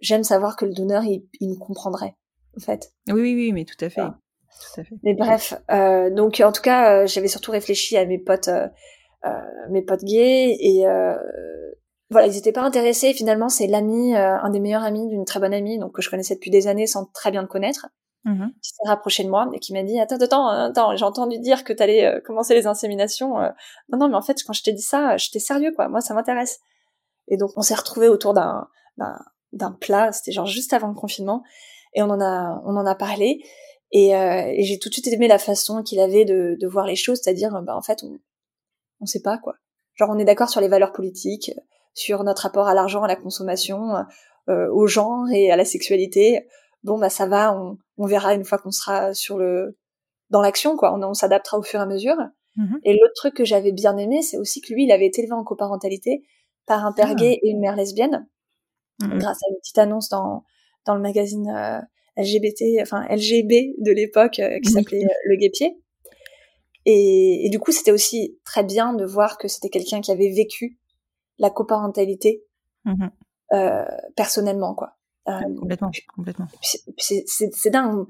j'aime 0.00 0.24
savoir 0.24 0.56
que 0.56 0.64
le 0.64 0.72
donneur, 0.72 1.04
il, 1.04 1.26
il 1.40 1.48
nous 1.48 1.58
comprendrait, 1.58 2.14
en 2.56 2.60
fait. 2.60 2.92
Oui, 3.08 3.20
oui, 3.20 3.34
oui, 3.34 3.52
mais 3.52 3.64
tout 3.64 3.82
à 3.84 3.90
fait. 3.90 4.02
Mais 5.02 5.14
bref, 5.14 5.54
euh, 5.70 6.10
donc 6.10 6.40
en 6.40 6.52
tout 6.52 6.62
cas, 6.62 7.02
euh, 7.02 7.06
j'avais 7.06 7.28
surtout 7.28 7.50
réfléchi 7.50 7.96
à 7.96 8.06
mes 8.06 8.18
potes, 8.18 8.48
euh, 8.48 8.66
euh 9.26 9.30
mes 9.70 9.82
potes 9.82 10.04
gays 10.04 10.56
et 10.60 10.86
euh, 10.86 11.16
voilà, 12.10 12.26
ils 12.26 12.36
étaient 12.36 12.52
pas 12.52 12.62
intéressés. 12.62 13.12
Finalement, 13.12 13.48
c'est 13.48 13.66
l'ami, 13.66 14.14
un 14.14 14.50
des 14.50 14.60
meilleurs 14.60 14.84
amis 14.84 15.08
d'une 15.08 15.24
très 15.24 15.40
bonne 15.40 15.54
amie, 15.54 15.78
donc 15.78 15.92
que 15.92 16.02
je 16.02 16.10
connaissais 16.10 16.34
depuis 16.34 16.50
des 16.50 16.66
années 16.66 16.86
sans 16.86 17.06
très 17.06 17.30
bien 17.30 17.42
le 17.42 17.48
connaître, 17.48 17.88
mmh 18.24 18.46
qui 18.62 18.70
s'est 18.70 18.88
rapproché 18.88 19.22
de 19.24 19.28
moi 19.28 19.50
et 19.52 19.58
qui 19.58 19.72
m'a 19.72 19.82
dit 19.82 19.98
attends, 20.00 20.16
attends, 20.16 20.48
attends, 20.48 20.96
j'ai 20.96 21.04
entendu 21.04 21.38
dire 21.38 21.64
que 21.64 21.72
t'allais 21.72 22.06
allais 22.06 22.22
commencer 22.22 22.54
les 22.54 22.66
inséminations. 22.66 23.34
non, 23.88 23.98
non, 23.98 24.08
mais 24.08 24.16
en 24.16 24.22
fait, 24.22 24.42
quand 24.46 24.52
je 24.52 24.62
t'ai 24.62 24.72
dit 24.72 24.82
ça, 24.82 25.16
j'étais 25.16 25.40
sérieux, 25.40 25.72
quoi. 25.74 25.88
Moi, 25.88 26.00
ça 26.00 26.14
m'intéresse. 26.14 26.60
Et 27.28 27.36
donc, 27.36 27.50
on 27.56 27.62
s'est 27.62 27.74
retrouvés 27.74 28.08
autour 28.08 28.34
d'un 28.34 28.68
d'un 29.52 29.72
plat. 29.72 30.12
C'était 30.12 30.32
genre 30.32 30.46
juste 30.46 30.72
avant 30.72 30.88
le 30.88 30.94
confinement. 30.94 31.42
et 31.94 32.02
on 32.02 32.10
en 32.10 32.20
a 32.20 32.62
on 32.64 32.76
en 32.76 32.86
a 32.86 32.94
parlé 32.94 33.40
et, 33.94 34.16
euh, 34.16 34.52
j'ai 34.58 34.78
tout 34.80 34.88
de 34.88 34.94
suite 34.94 35.06
aimé 35.06 35.28
la 35.28 35.38
façon 35.38 35.84
qu'il 35.84 36.00
avait 36.00 36.24
de, 36.24 36.66
voir 36.66 36.84
les 36.84 36.96
choses, 36.96 37.20
c'est-à-dire 37.22 37.62
bah 37.62 37.76
en 37.76 37.80
fait 37.80 38.02
on 38.02 38.18
on 39.00 39.06
sait 39.06 39.22
pas 39.22 39.38
quoi. 39.38 39.54
Genre 39.94 40.10
on 40.10 40.18
est 40.18 40.24
d'accord 40.24 40.48
sur 40.50 40.60
les 40.60 40.66
valeurs 40.68 40.92
politiques, 40.92 41.52
sur 41.94 42.24
notre 42.24 42.42
rapport 42.42 42.66
à 42.66 42.74
l'argent, 42.74 43.04
à 43.04 43.08
la 43.08 43.14
consommation, 43.14 43.94
euh, 44.48 44.68
au 44.72 44.88
genre 44.88 45.28
et 45.32 45.52
à 45.52 45.56
la 45.56 45.64
sexualité. 45.64 46.46
Bon 46.84 46.98
bah 46.98 47.08
ça 47.10 47.26
va, 47.26 47.58
on, 47.58 47.78
on 47.96 48.06
verra 48.06 48.34
une 48.34 48.44
fois 48.44 48.58
qu'on 48.58 48.70
sera 48.70 49.12
sur 49.14 49.36
le 49.38 49.76
dans 50.30 50.40
l'action 50.42 50.76
quoi. 50.76 50.94
On, 50.94 51.02
on 51.02 51.14
s'adaptera 51.14 51.58
au 51.58 51.62
fur 51.62 51.80
et 51.80 51.82
à 51.82 51.86
mesure. 51.86 52.16
Mhm. 52.56 52.78
Et 52.84 52.92
l'autre 52.92 53.14
truc 53.16 53.34
que 53.34 53.44
j'avais 53.44 53.72
bien 53.72 53.96
aimé, 53.96 54.22
c'est 54.22 54.36
aussi 54.38 54.60
que 54.60 54.72
lui, 54.72 54.84
il 54.84 54.92
avait 54.92 55.06
été 55.06 55.22
élevé 55.22 55.32
en 55.34 55.42
coparentalité 55.44 56.22
par 56.66 56.84
un 56.86 56.92
père 56.92 57.08
Ah. 57.10 57.14
gay 57.14 57.38
et 57.42 57.50
une 57.50 57.58
mère 57.60 57.74
lesbienne, 57.74 58.28
Mhm. 59.02 59.18
grâce 59.18 59.38
à 59.42 59.48
une 59.50 59.56
petite 59.56 59.78
annonce 59.78 60.08
dans 60.08 60.44
dans 60.86 60.94
le 60.94 61.00
magazine 61.00 61.48
euh, 61.48 61.80
LGBT, 62.16 62.80
enfin 62.82 63.06
LGB 63.08 63.74
de 63.78 63.90
l'époque 63.90 64.38
euh, 64.38 64.60
qui 64.60 64.68
Oui. 64.68 64.72
s'appelait 64.72 65.04
euh, 65.04 65.08
Le 65.26 65.36
Guépier. 65.36 65.78
Et, 66.86 67.46
et 67.46 67.48
du 67.48 67.58
coup, 67.58 67.72
c'était 67.72 67.90
aussi 67.92 68.38
très 68.44 68.62
bien 68.62 68.92
de 68.92 69.04
voir 69.06 69.38
que 69.38 69.48
c'était 69.48 69.70
quelqu'un 69.70 70.00
qui 70.02 70.12
avait 70.12 70.30
vécu 70.30 70.78
la 71.38 71.48
coparentalité 71.50 72.44
Mhm. 72.84 73.10
euh, 73.54 73.84
personnellement, 74.16 74.74
quoi. 74.74 74.96
Euh, 75.28 75.40
Complètement, 75.58 75.90
complètement. 76.14 76.46
c'est- 76.98 77.70
dingue. 77.70 78.06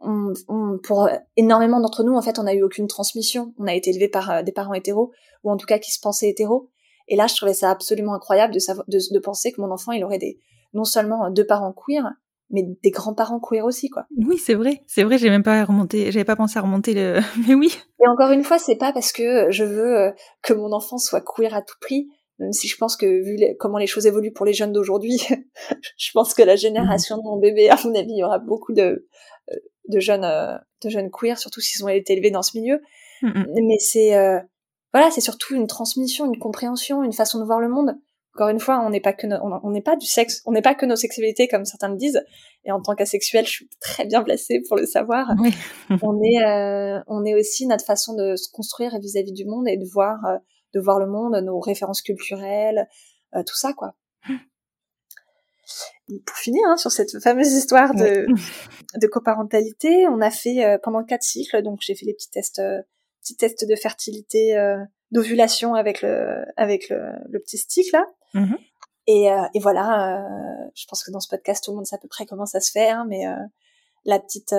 On, 0.00 0.32
on- 0.48 0.78
pour 0.82 1.08
énormément 1.36 1.80
d'entre 1.80 2.02
nous, 2.04 2.14
en 2.14 2.22
fait, 2.22 2.38
on 2.38 2.44
n'a 2.44 2.54
eu 2.54 2.62
aucune 2.62 2.86
transmission. 2.86 3.54
On 3.58 3.66
a 3.66 3.74
été 3.74 3.90
élevé 3.90 4.08
par 4.08 4.30
euh, 4.30 4.42
des 4.42 4.52
parents 4.52 4.74
hétéros, 4.74 5.12
ou 5.44 5.50
en 5.50 5.56
tout 5.56 5.66
cas 5.66 5.78
qui 5.78 5.90
se 5.92 6.00
pensaient 6.00 6.28
hétéros. 6.28 6.70
Et 7.08 7.16
là, 7.16 7.26
je 7.26 7.34
trouvais 7.34 7.54
ça 7.54 7.70
absolument 7.70 8.14
incroyable 8.14 8.54
de, 8.54 8.58
savoir, 8.58 8.86
de, 8.88 8.98
de 9.12 9.18
penser 9.18 9.52
que 9.52 9.60
mon 9.60 9.70
enfant, 9.70 9.92
il 9.92 10.04
aurait 10.04 10.18
des, 10.18 10.38
non 10.74 10.84
seulement 10.84 11.30
deux 11.30 11.44
parents 11.46 11.72
queer, 11.74 12.04
mais 12.50 12.64
des 12.82 12.90
grands-parents 12.90 13.40
queer 13.40 13.64
aussi, 13.64 13.88
quoi. 13.90 14.06
Oui, 14.16 14.38
c'est 14.38 14.54
vrai, 14.54 14.82
c'est 14.86 15.04
vrai, 15.04 15.18
j'ai 15.18 15.28
même 15.30 15.42
pas 15.42 15.64
remonté, 15.64 16.10
j'avais 16.12 16.24
pas 16.24 16.36
pensé 16.36 16.58
à 16.58 16.62
remonter 16.62 16.94
le, 16.94 17.20
mais 17.48 17.54
oui. 17.54 17.76
Et 18.02 18.08
encore 18.08 18.30
une 18.30 18.44
fois, 18.44 18.58
c'est 18.58 18.76
pas 18.76 18.92
parce 18.92 19.12
que 19.12 19.50
je 19.50 19.64
veux 19.64 19.98
euh, 19.98 20.10
que 20.42 20.52
mon 20.54 20.72
enfant 20.72 20.98
soit 20.98 21.20
queer 21.20 21.54
à 21.54 21.62
tout 21.62 21.76
prix, 21.80 22.08
même 22.40 22.52
si 22.52 22.66
je 22.68 22.76
pense 22.76 22.96
que 22.96 23.06
vu 23.06 23.36
les- 23.36 23.56
comment 23.56 23.78
les 23.78 23.86
choses 23.86 24.06
évoluent 24.06 24.32
pour 24.32 24.44
les 24.46 24.52
jeunes 24.52 24.72
d'aujourd'hui, 24.72 25.18
je 25.96 26.10
pense 26.12 26.34
que 26.34 26.42
la 26.42 26.56
génération 26.56 27.16
de 27.18 27.22
mon 27.22 27.36
bébé, 27.38 27.70
à 27.70 27.76
mon 27.84 27.94
avis, 27.94 28.10
il 28.10 28.18
y 28.18 28.24
aura 28.24 28.38
beaucoup 28.38 28.72
de 28.72 29.06
euh, 29.52 29.56
de 29.88 30.00
jeunes 30.00 30.24
euh, 30.24 30.56
de 30.82 30.88
jeunes 30.88 31.10
queer, 31.10 31.38
surtout 31.38 31.60
s'ils 31.60 31.84
ont 31.84 31.88
été 31.88 32.12
élevés 32.14 32.30
dans 32.30 32.42
ce 32.42 32.56
milieu. 32.58 32.80
Mais 33.22 33.76
c'est 33.78 34.16
euh, 34.16 34.40
voilà, 34.94 35.10
c'est 35.10 35.20
surtout 35.20 35.54
une 35.54 35.66
transmission, 35.66 36.24
une 36.26 36.38
compréhension, 36.38 37.02
une 37.04 37.12
façon 37.12 37.38
de 37.38 37.44
voir 37.44 37.60
le 37.60 37.68
monde. 37.68 37.94
Encore 38.34 38.48
une 38.48 38.60
fois, 38.60 38.80
on 38.86 38.90
n'est 38.90 39.00
pas 39.00 39.12
que 39.12 39.26
no- 39.26 39.36
on 39.64 39.70
n'est 39.72 39.82
pas 39.82 39.96
du 39.96 40.06
sexe, 40.06 40.40
on 40.46 40.52
n'est 40.52 40.62
pas 40.62 40.74
que 40.74 40.86
nos 40.86 40.96
sexualités 40.96 41.48
comme 41.48 41.64
certains 41.64 41.88
le 41.90 41.96
disent. 41.96 42.22
Et 42.64 42.70
en 42.72 42.80
tant 42.80 42.94
qu'asexuel, 42.94 43.44
je 43.44 43.50
suis 43.50 43.68
très 43.80 44.06
bien 44.06 44.22
placée 44.22 44.62
pour 44.68 44.76
le 44.78 44.86
savoir 44.86 45.26
Oui. 45.42 45.50
on 46.02 46.18
est 46.22 46.42
euh, 46.44 47.00
on 47.08 47.24
est 47.24 47.34
aussi 47.34 47.66
notre 47.66 47.84
façon 47.84 48.14
de 48.14 48.36
se 48.36 48.48
construire 48.52 48.98
vis-à-vis 49.00 49.32
du 49.32 49.44
monde 49.44 49.66
et 49.68 49.76
de 49.76 49.84
voir 49.92 50.16
euh, 50.26 50.36
de 50.74 50.80
voir 50.80 50.98
le 50.98 51.06
monde 51.06 51.34
nos 51.42 51.60
références 51.60 52.02
culturelles 52.02 52.88
euh, 53.34 53.42
tout 53.42 53.56
ça 53.56 53.72
quoi 53.72 53.94
Et 56.08 56.20
pour 56.26 56.36
finir 56.36 56.62
hein, 56.68 56.76
sur 56.76 56.90
cette 56.90 57.20
fameuse 57.22 57.52
histoire 57.52 57.94
de 57.94 58.26
de 58.94 59.06
coparentalité 59.06 60.06
on 60.08 60.20
a 60.20 60.30
fait 60.30 60.64
euh, 60.64 60.78
pendant 60.82 61.04
quatre 61.04 61.22
cycles 61.22 61.62
donc 61.62 61.78
j'ai 61.82 61.94
fait 61.94 62.06
les 62.06 62.14
petits 62.14 62.30
tests 62.30 62.58
euh, 62.60 62.82
petits 63.22 63.36
tests 63.36 63.68
de 63.68 63.76
fertilité 63.76 64.56
d'ovulation 65.10 65.74
avec 65.74 66.02
le 66.02 66.44
avec 66.56 66.88
le, 66.88 67.00
le 67.28 67.38
petit 67.40 67.58
stick 67.58 67.92
là 67.92 68.04
Mhm. 68.32 68.56
et, 69.08 69.24
et 69.54 69.58
voilà 69.58 70.24
je 70.76 70.84
pense 70.86 71.02
que 71.02 71.10
dans 71.10 71.18
ce 71.18 71.28
podcast 71.28 71.64
tout 71.64 71.72
le 71.72 71.76
monde 71.76 71.86
sait 71.86 71.96
à 71.96 71.98
peu 71.98 72.06
près 72.06 72.26
comment 72.26 72.46
ça 72.46 72.60
se 72.60 72.70
fait 72.70 72.88
hein, 72.88 73.04
mais 73.08 73.24
la 74.04 74.20
petite 74.20 74.54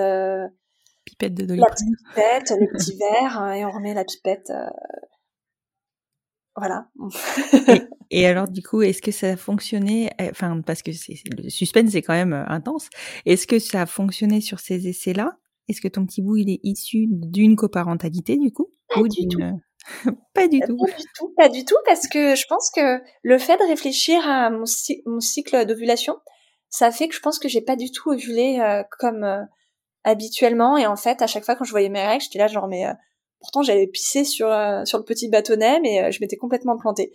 Pipette 1.04 1.34
de 1.34 1.54
la 1.54 1.66
petite 1.66 1.88
pipette, 1.98 2.50
le 2.50 2.68
petit 2.78 2.96
verre, 2.96 3.42
euh, 3.42 3.52
et 3.52 3.64
on 3.64 3.70
remet 3.72 3.92
la 3.92 4.04
pipette. 4.04 4.52
Voilà. 6.56 6.86
Et 8.10 8.26
alors, 8.26 8.48
du 8.48 8.62
coup, 8.62 8.82
est-ce 8.82 9.00
que 9.00 9.10
ça 9.10 9.28
a 9.32 9.36
fonctionné, 9.36 10.10
euh, 10.20 10.28
enfin, 10.30 10.60
parce 10.60 10.82
que 10.82 10.92
c'est, 10.92 11.14
le 11.42 11.48
suspense 11.48 11.94
est 11.94 12.02
quand 12.02 12.12
même 12.12 12.34
euh, 12.34 12.44
intense. 12.46 12.88
Est-ce 13.24 13.46
que 13.46 13.58
ça 13.58 13.82
a 13.82 13.86
fonctionné 13.86 14.40
sur 14.40 14.60
ces 14.60 14.86
essais-là? 14.86 15.38
Est-ce 15.68 15.80
que 15.80 15.88
ton 15.88 16.04
petit 16.04 16.20
bout, 16.20 16.36
il 16.36 16.50
est 16.50 16.60
issu 16.62 17.06
d'une 17.08 17.56
coparentalité, 17.56 18.36
du 18.36 18.52
coup? 18.52 18.68
Pas 18.88 19.00
ou 19.00 19.08
du 19.08 19.26
d'une- 19.26 19.60
pas 20.34 20.46
du 20.46 20.60
tout. 20.60 20.76
Pas 20.76 20.92
du 20.92 21.04
tout, 21.16 21.34
pas 21.36 21.48
du 21.48 21.64
tout, 21.64 21.76
parce 21.86 22.06
que 22.06 22.34
je 22.36 22.44
pense 22.48 22.70
que 22.74 23.00
le 23.22 23.38
fait 23.38 23.56
de 23.56 23.66
réfléchir 23.66 24.20
à 24.28 24.50
mon, 24.50 24.64
mon 25.06 25.20
cycle 25.20 25.64
d'ovulation, 25.64 26.16
ça 26.68 26.90
fait 26.90 27.08
que 27.08 27.14
je 27.14 27.20
pense 27.20 27.38
que 27.38 27.48
j'ai 27.48 27.62
pas 27.62 27.76
du 27.76 27.90
tout 27.90 28.10
ovulé 28.10 28.60
euh, 28.60 28.82
comme 28.98 29.24
euh, 29.24 29.42
habituellement. 30.04 30.76
Et 30.76 30.86
en 30.86 30.96
fait, 30.96 31.22
à 31.22 31.26
chaque 31.26 31.44
fois 31.44 31.56
quand 31.56 31.64
je 31.64 31.70
voyais 31.70 31.88
mes 31.88 32.06
règles, 32.06 32.22
j'étais 32.22 32.38
là 32.38 32.46
genre 32.46 32.68
mais 32.68 32.86
euh, 32.86 32.92
pourtant 33.42 33.62
j'avais 33.62 33.86
pissé 33.86 34.24
sur 34.24 34.50
euh, 34.50 34.84
sur 34.84 34.98
le 34.98 35.04
petit 35.04 35.28
bâtonnet, 35.28 35.80
mais 35.80 36.02
euh, 36.02 36.10
je 36.10 36.20
m'étais 36.20 36.36
complètement 36.36 36.76
plantée. 36.76 37.12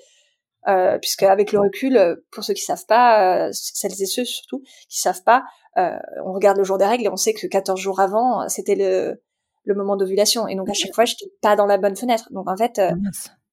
Euh, 0.67 0.97
puisque 0.99 1.23
avec 1.23 1.53
le 1.53 1.59
recul, 1.59 2.21
pour 2.29 2.43
ceux 2.43 2.53
qui 2.53 2.61
savent 2.61 2.85
pas, 2.87 3.49
celles 3.53 4.01
et 4.01 4.05
ceux 4.05 4.25
surtout 4.25 4.61
qui 4.89 4.99
savent 4.99 5.23
pas, 5.23 5.45
on 5.77 6.33
regarde 6.33 6.57
le 6.57 6.63
jour 6.65 6.77
des 6.77 6.85
règles 6.85 7.05
et 7.05 7.09
on 7.09 7.15
sait 7.15 7.33
que 7.33 7.47
14 7.47 7.79
jours 7.79 7.99
avant, 8.01 8.49
c'était 8.49 8.75
le 8.75 9.21
le 9.63 9.75
moment 9.75 9.95
d'ovulation. 9.95 10.47
Et 10.47 10.55
donc 10.55 10.69
à 10.69 10.73
chaque 10.73 10.93
fois, 10.93 11.05
j'étais 11.05 11.31
pas 11.41 11.55
dans 11.55 11.67
la 11.67 11.77
bonne 11.77 11.95
fenêtre. 11.95 12.27
Donc 12.31 12.49
en 12.49 12.57
fait, 12.57 12.79
Ah, 12.79 12.93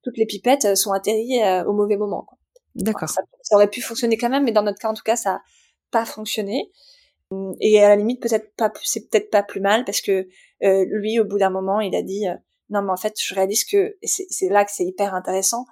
toutes 0.02 0.16
les 0.16 0.26
pipettes 0.26 0.76
sont 0.76 0.92
atterries 0.92 1.40
au 1.66 1.72
mauvais 1.72 1.96
moment. 1.96 2.24
Quoi. 2.26 2.38
D'accord. 2.74 3.08
Ça, 3.08 3.22
ça 3.42 3.54
aurait 3.56 3.70
pu 3.70 3.80
fonctionner 3.80 4.16
quand 4.16 4.30
même, 4.30 4.44
mais 4.44 4.52
dans 4.52 4.62
notre 4.62 4.78
cas, 4.78 4.88
en 4.88 4.94
tout 4.94 5.04
cas, 5.04 5.16
ça 5.16 5.34
a 5.34 5.40
pas 5.92 6.04
fonctionné. 6.04 6.70
Et 7.60 7.82
à 7.82 7.88
la 7.90 7.96
limite, 7.96 8.20
peut-être 8.20 8.54
pas, 8.56 8.72
c'est 8.82 9.08
peut-être 9.08 9.30
pas 9.30 9.42
plus 9.42 9.60
mal 9.60 9.84
parce 9.84 10.00
que 10.00 10.28
euh, 10.62 10.84
lui, 10.90 11.18
au 11.20 11.24
bout 11.24 11.38
d'un 11.38 11.50
moment, 11.50 11.80
il 11.80 11.94
a 11.94 12.02
dit 12.02 12.28
euh, 12.28 12.34
non, 12.70 12.82
mais 12.82 12.92
en 12.92 12.96
fait, 12.96 13.14
je 13.20 13.34
réalise 13.34 13.64
que 13.64 13.96
c'est 14.02 14.48
là 14.48 14.64
que 14.64 14.70
c'est 14.72 14.84
hyper 14.84 15.14
intéressant, 15.14 15.66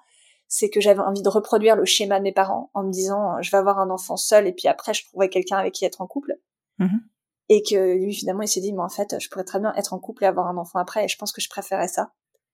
c'est 0.49 0.69
que 0.69 0.81
j'avais 0.81 1.01
envie 1.01 1.23
de 1.23 1.29
reproduire 1.29 1.77
le 1.77 1.85
schéma 1.85 2.19
de 2.19 2.25
mes 2.25 2.33
parents 2.33 2.71
en 2.75 2.85
me 2.85 2.91
disant 2.91 3.41
je 3.41 3.51
vais 3.51 3.57
avoir 3.57 3.79
un 3.79 3.89
enfant 3.89 4.19
seul 4.19 4.47
et 4.47 4.53
puis 4.53 4.69
après 4.69 4.93
je 4.93 5.05
trouverai 5.07 5.31
quelqu'un 5.31 5.57
avec 5.57 5.73
qui 5.73 5.85
être 5.85 6.03
en 6.03 6.07
couple. 6.07 6.35
Mhm. 6.79 7.01
Et 7.49 7.63
que 7.63 7.97
lui, 7.97 8.15
finalement, 8.15 8.43
il 8.43 8.49
s'est 8.49 8.61
dit 8.61 8.73
mais 8.73 8.83
en 8.83 8.89
fait, 8.89 9.17
je 9.19 9.29
pourrais 9.29 9.45
très 9.45 9.61
bien 9.61 9.75
être 9.75 9.93
en 9.93 9.99
couple 9.99 10.25
et 10.25 10.27
avoir 10.27 10.49
un 10.49 10.57
enfant 10.57 10.79
après. 10.79 11.05
Et 11.05 11.09
je 11.09 11.17
pense 11.17 11.33
que 11.33 11.41
je 11.41 11.49
préférais 11.49 11.89
ça. 11.89 12.13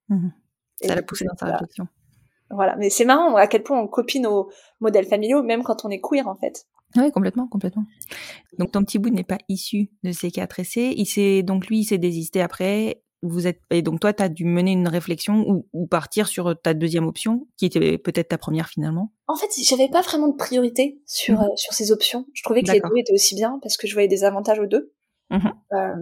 Mhm. 0.08 0.32
Et 0.80 0.88
Ça 0.88 0.94
l'a 0.94 1.02
poussé 1.02 1.24
dans 1.24 1.36
sa 1.36 1.46
réflexion. 1.46 1.88
Voilà, 2.50 2.76
mais 2.76 2.88
c'est 2.88 3.04
marrant 3.04 3.34
à 3.36 3.46
quel 3.46 3.62
point 3.62 3.78
on 3.78 3.88
copie 3.88 4.20
nos 4.20 4.50
modèles 4.80 5.06
familiaux, 5.06 5.42
même 5.42 5.62
quand 5.62 5.84
on 5.84 5.90
est 5.90 6.00
queer 6.00 6.26
en 6.28 6.36
fait. 6.36 6.66
Oui, 6.96 7.10
complètement, 7.12 7.46
complètement. 7.48 7.84
Donc 8.58 8.72
ton 8.72 8.82
petit 8.82 8.98
bout 8.98 9.10
n'est 9.10 9.24
pas 9.24 9.38
issu 9.48 9.90
de 10.02 10.12
ces 10.12 10.30
quatre 10.30 10.58
essais. 10.60 10.94
Il 10.96 11.04
s'est 11.04 11.42
donc 11.42 11.66
lui, 11.66 11.80
il 11.80 11.84
s'est 11.84 11.98
désisté 11.98 12.40
après. 12.40 13.02
Vous 13.22 13.46
êtes 13.48 13.60
et 13.70 13.82
donc 13.82 13.98
toi, 14.00 14.12
tu 14.12 14.22
as 14.22 14.28
dû 14.28 14.44
mener 14.44 14.72
une 14.72 14.86
réflexion 14.88 15.44
ou, 15.48 15.66
ou 15.72 15.86
partir 15.86 16.28
sur 16.28 16.54
ta 16.62 16.72
deuxième 16.74 17.06
option, 17.06 17.48
qui 17.56 17.66
était 17.66 17.98
peut-être 17.98 18.28
ta 18.28 18.38
première 18.38 18.68
finalement? 18.68 19.12
En 19.26 19.34
fait, 19.34 19.48
j'avais 19.62 19.88
pas 19.88 20.02
vraiment 20.02 20.28
de 20.28 20.36
priorité 20.36 21.00
sur 21.06 21.34
Mhm. 21.40 21.44
euh, 21.46 21.56
sur 21.56 21.72
ces 21.72 21.90
options. 21.90 22.26
Je 22.32 22.42
trouvais 22.44 22.62
que 22.62 22.70
les 22.70 22.80
deux 22.80 22.96
étaient 22.96 23.12
aussi 23.12 23.34
bien 23.34 23.58
parce 23.62 23.76
que 23.76 23.86
je 23.88 23.92
voyais 23.94 24.08
des 24.08 24.22
avantages 24.24 24.58
aux 24.60 24.66
deux. 24.66 24.92
Euh, 25.32 25.94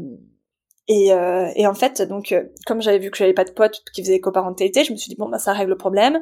et, 0.88 1.12
euh, 1.12 1.48
et 1.56 1.66
en 1.66 1.74
fait, 1.74 2.02
donc 2.02 2.32
euh, 2.32 2.44
comme 2.66 2.80
j'avais 2.80 2.98
vu 2.98 3.10
que 3.10 3.16
j'avais 3.16 3.34
pas 3.34 3.44
de 3.44 3.50
potes 3.50 3.82
qui 3.92 4.02
faisaient 4.02 4.20
coparentalité, 4.20 4.84
je 4.84 4.92
me 4.92 4.96
suis 4.96 5.08
dit 5.08 5.16
bon 5.16 5.28
bah 5.28 5.38
ça 5.38 5.52
règle 5.52 5.70
le 5.70 5.76
problème. 5.76 6.20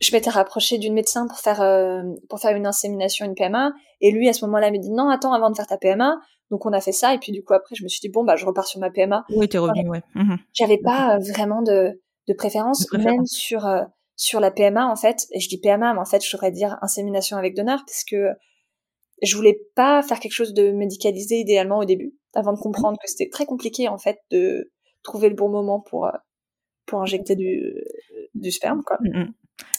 Je 0.00 0.12
m'étais 0.12 0.30
rapprochée 0.30 0.78
d'une 0.78 0.94
médecin 0.94 1.26
pour 1.26 1.38
faire 1.38 1.62
euh, 1.62 2.02
pour 2.28 2.38
faire 2.38 2.54
une 2.56 2.66
insémination, 2.66 3.24
une 3.24 3.34
PMA, 3.34 3.72
et 4.00 4.10
lui 4.10 4.28
à 4.28 4.32
ce 4.32 4.44
moment-là 4.44 4.70
m'a 4.70 4.78
dit 4.78 4.90
non 4.90 5.08
attends 5.08 5.32
avant 5.32 5.50
de 5.50 5.56
faire 5.56 5.66
ta 5.66 5.78
PMA. 5.78 6.20
Donc 6.50 6.64
on 6.66 6.72
a 6.72 6.80
fait 6.80 6.92
ça 6.92 7.12
et 7.14 7.18
puis 7.18 7.32
du 7.32 7.42
coup 7.42 7.54
après 7.54 7.74
je 7.74 7.82
me 7.82 7.88
suis 7.88 8.00
dit 8.00 8.08
bon 8.08 8.22
bah 8.24 8.36
je 8.36 8.46
repars 8.46 8.66
sur 8.66 8.78
ma 8.78 8.90
PMA. 8.90 9.24
Oui, 9.30 9.48
t'es 9.48 9.58
revenu, 9.58 9.88
ouais. 9.88 10.02
Mhm. 10.14 10.38
J'avais 10.52 10.78
pas 10.78 11.16
euh, 11.16 11.18
vraiment 11.18 11.62
de, 11.62 12.00
de 12.28 12.34
préférence, 12.34 12.80
De 12.80 12.86
préférence. 12.88 13.16
même 13.16 13.26
sur 13.26 13.66
euh, 13.66 13.82
sur 14.16 14.38
la 14.40 14.50
PMA 14.50 14.86
en 14.86 14.96
fait. 14.96 15.26
Et 15.32 15.40
je 15.40 15.48
dis 15.48 15.58
PMA, 15.58 15.94
mais 15.94 16.00
en 16.00 16.04
fait, 16.04 16.24
je 16.24 16.34
devrais 16.36 16.50
dire 16.52 16.78
insémination 16.82 17.36
avec 17.36 17.54
donneur, 17.54 17.80
parce 17.86 18.04
que 18.04 18.28
je 19.22 19.34
voulais 19.34 19.58
pas 19.74 20.02
faire 20.02 20.20
quelque 20.20 20.32
chose 20.34 20.52
de 20.54 20.72
médicalisé 20.72 21.36
idéalement 21.36 21.78
au 21.78 21.84
début, 21.84 22.14
avant 22.34 22.52
de 22.52 22.58
comprendre 22.58 22.98
que 23.02 23.08
c'était 23.10 23.30
très 23.30 23.46
compliqué 23.46 23.88
en 23.88 23.98
fait 23.98 24.18
de 24.30 24.70
trouver 25.02 25.28
le 25.30 25.34
bon 25.34 25.48
moment 25.48 25.80
pour 25.80 26.10
pour 26.86 27.00
injecter 27.00 27.34
du 27.34 27.74
du 28.34 28.52
sperme 28.52 28.82
quoi. 28.84 28.98
Mhm. 29.00 29.32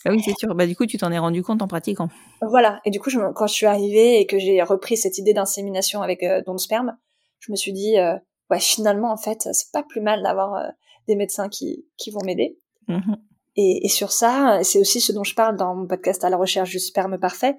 Ah 0.06 0.12
oui, 0.12 0.22
c'est 0.24 0.38
sûr. 0.38 0.56
Bah 0.56 0.66
du 0.66 0.76
coup, 0.76 0.86
tu 0.86 0.98
t'en 0.98 1.12
es 1.12 1.18
rendu 1.18 1.44
compte 1.44 1.62
en 1.62 1.68
pratiquant. 1.68 2.10
Voilà. 2.42 2.80
Et 2.86 2.92
du 2.92 3.00
coup, 3.00 3.10
je, 3.10 3.20
quand 3.34 3.48
je 3.48 3.54
suis 3.54 3.66
arrivée 3.66 4.20
et 4.20 4.26
que 4.26 4.40
j'ai 4.40 4.62
repris 4.64 4.98
cette 4.98 5.18
idée 5.18 5.34
d'insémination 5.34 6.02
avec 6.02 6.24
euh, 6.24 6.42
don 6.46 6.54
de 6.54 6.60
sperme, 6.60 6.98
je 7.40 7.52
me 7.52 7.56
suis 7.56 7.74
dit, 7.74 8.00
euh, 8.00 8.16
ouais, 8.50 8.60
finalement, 8.60 9.12
en 9.12 9.18
fait, 9.18 9.48
c'est 9.52 9.72
pas 9.72 9.84
plus 9.84 10.02
mal 10.02 10.24
d'avoir 10.24 10.56
euh, 10.56 10.68
des 11.08 11.16
médecins 11.16 11.50
qui 11.50 11.86
qui 11.98 12.12
vont 12.12 12.22
m'aider. 12.26 12.58
Mhm. 12.88 13.18
Et, 13.56 13.86
et 13.86 13.90
sur 13.90 14.12
ça, 14.12 14.60
c'est 14.64 14.80
aussi 14.80 15.02
ce 15.02 15.12
dont 15.12 15.24
je 15.24 15.36
parle 15.36 15.58
dans 15.58 15.76
mon 15.76 15.88
podcast 15.88 16.24
à 16.24 16.30
la 16.30 16.38
recherche 16.38 16.70
du 16.70 16.80
sperme 16.80 17.20
parfait. 17.20 17.58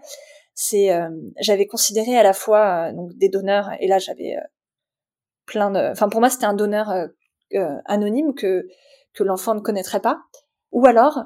C'est, 0.55 0.91
j'avais 1.41 1.67
considéré 1.67 2.17
à 2.19 2.25
la 2.25 2.33
fois 2.33 2.93
donc 2.93 3.13
des 3.15 3.29
donneurs, 3.29 3.71
et 3.79 3.87
là 3.87 3.99
j'avais 4.01 4.35
plein 5.47 5.71
de, 5.71 5.93
enfin 5.93 6.09
pour 6.09 6.19
moi 6.19 6.31
c'était 6.31 6.47
un 6.47 6.55
donneur 6.55 6.93
anonyme 7.85 8.35
que 8.35 8.67
que 9.15 9.23
l'enfant 9.23 9.55
ne 9.55 9.61
connaîtrait 9.61 10.01
pas, 10.01 10.19
ou 10.73 10.85
alors 10.87 11.23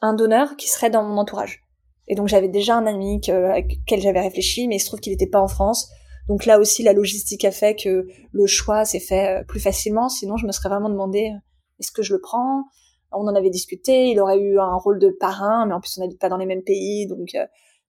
un 0.00 0.14
donneur 0.14 0.56
qui 0.56 0.68
serait 0.68 0.90
dans 0.90 1.02
mon 1.02 1.18
entourage. 1.18 1.62
Et 2.08 2.14
donc 2.14 2.28
j'avais 2.28 2.48
déjà 2.48 2.76
un 2.76 2.86
ami 2.86 3.20
que, 3.20 3.32
avec 3.32 3.78
lequel 3.80 4.00
j'avais 4.00 4.20
réfléchi, 4.20 4.68
mais 4.68 4.76
il 4.76 4.80
se 4.80 4.86
trouve 4.86 5.00
qu'il 5.00 5.12
n'était 5.12 5.26
pas 5.26 5.40
en 5.40 5.48
France, 5.48 5.88
Donc 6.28 6.44
là 6.44 6.58
aussi, 6.58 6.82
la 6.82 6.92
logistique 6.92 7.44
a 7.44 7.50
fait 7.50 7.76
que 7.76 8.06
le 8.32 8.46
choix 8.46 8.84
s'est 8.84 9.00
fait 9.00 9.44
plus 9.46 9.60
facilement. 9.60 10.08
Sinon, 10.08 10.36
je 10.36 10.46
me 10.46 10.52
serais 10.52 10.68
vraiment 10.68 10.88
demandé 10.88 11.32
est-ce 11.78 11.92
que 11.92 12.02
je 12.02 12.14
le 12.14 12.20
prends? 12.20 12.64
On 13.12 13.26
en 13.28 13.34
avait 13.34 13.50
discuté. 13.50 14.08
Il 14.10 14.20
aurait 14.20 14.38
eu 14.38 14.58
un 14.58 14.74
rôle 14.74 14.98
de 14.98 15.10
parrain, 15.10 15.66
mais 15.66 15.74
en 15.74 15.80
plus, 15.80 15.96
on 15.98 16.00
n'habite 16.02 16.20
pas 16.20 16.28
dans 16.28 16.36
les 16.36 16.46
mêmes 16.46 16.64
pays, 16.64 17.06
donc 17.06 17.36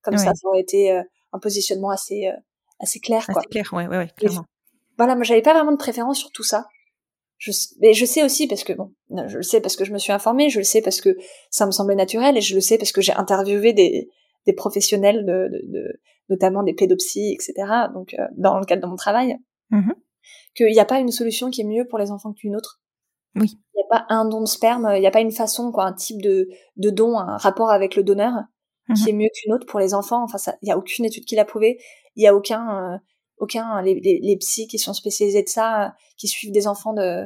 comme 0.01 0.17
ça, 0.17 0.33
ça 0.33 0.47
aurait 0.47 0.61
été 0.61 0.91
un 1.33 1.39
positionnement 1.39 1.89
assez 1.89 2.29
assez 2.79 2.99
clair. 2.99 3.25
Quoi. 3.25 3.41
Clair, 3.49 3.67
ouais, 3.73 3.87
ouais, 3.87 3.97
ouais 3.97 4.09
clairement. 4.15 4.45
voilà, 4.97 5.15
moi, 5.15 5.23
j'avais 5.23 5.41
pas 5.41 5.53
vraiment 5.53 5.71
de 5.71 5.77
préférence 5.77 6.19
sur 6.19 6.31
tout 6.31 6.43
ça. 6.43 6.67
Je, 7.37 7.51
mais 7.79 7.93
je 7.93 8.05
sais 8.05 8.23
aussi 8.23 8.47
parce 8.47 8.63
que 8.63 8.73
bon, 8.73 8.93
je 9.27 9.37
le 9.37 9.43
sais 9.43 9.61
parce 9.61 9.75
que 9.75 9.85
je 9.85 9.93
me 9.93 9.99
suis 9.99 10.11
informée, 10.11 10.49
je 10.49 10.57
le 10.57 10.63
sais 10.63 10.81
parce 10.81 11.01
que 11.01 11.15
ça 11.51 11.65
me 11.65 11.71
semblait 11.71 11.95
naturel 11.95 12.35
et 12.35 12.41
je 12.41 12.55
le 12.55 12.61
sais 12.61 12.77
parce 12.77 12.91
que 12.91 13.01
j'ai 13.01 13.13
interviewé 13.13 13.73
des, 13.73 14.09
des 14.47 14.53
professionnels 14.53 15.23
de, 15.25 15.47
de, 15.51 15.61
de, 15.71 15.99
notamment 16.29 16.63
des 16.63 16.73
pédopsies, 16.73 17.33
etc. 17.33 17.53
Donc 17.93 18.15
euh, 18.15 18.25
dans 18.37 18.57
le 18.57 18.65
cadre 18.65 18.81
de 18.81 18.87
mon 18.87 18.95
travail, 18.95 19.37
mmh 19.69 19.91
qu'il 20.55 20.71
n'y 20.71 20.79
a 20.79 20.85
pas 20.85 20.99
une 20.99 21.11
solution 21.11 21.51
qui 21.51 21.61
est 21.61 21.65
mieux 21.65 21.87
pour 21.87 21.99
les 21.99 22.09
enfants 22.09 22.33
qu'une 22.33 22.55
autre. 22.55 22.81
Oui. 23.35 23.51
Il 23.75 23.77
n'y 23.77 23.83
a 23.83 23.87
pas 23.89 24.05
un 24.09 24.27
don 24.27 24.41
de 24.41 24.47
sperme, 24.47 24.91
il 24.95 24.99
n'y 24.99 25.07
a 25.07 25.11
pas 25.11 25.21
une 25.21 25.31
façon, 25.31 25.71
quoi, 25.71 25.85
un 25.85 25.93
type 25.93 26.19
de, 26.19 26.49
de 26.77 26.89
don, 26.89 27.17
un 27.17 27.37
rapport 27.37 27.69
avec 27.69 27.95
le 27.95 28.03
donneur 28.03 28.33
mmh 28.89 28.93
qui 28.95 29.09
est 29.09 29.13
mieux 29.13 29.29
qu'une 29.33 29.53
autre 29.53 29.67
pour 29.67 29.79
les 29.79 29.93
enfants. 29.93 30.23
Enfin, 30.23 30.37
il 30.61 30.65
n'y 30.65 30.71
a 30.71 30.77
aucune 30.77 31.05
étude 31.05 31.25
qui 31.25 31.35
l'a 31.35 31.45
prouvé. 31.45 31.77
Il 32.15 32.21
n'y 32.21 32.27
a 32.27 32.35
aucun 32.35 32.93
euh, 32.95 32.97
aucun 33.37 33.81
les, 33.81 33.99
les, 33.99 34.19
les, 34.21 34.37
psys 34.37 34.67
qui 34.67 34.79
sont 34.79 34.93
spécialisés 34.93 35.43
de 35.43 35.49
ça, 35.49 35.95
qui 36.17 36.27
suivent 36.27 36.51
des 36.51 36.67
enfants 36.67 36.93
de 36.93 37.25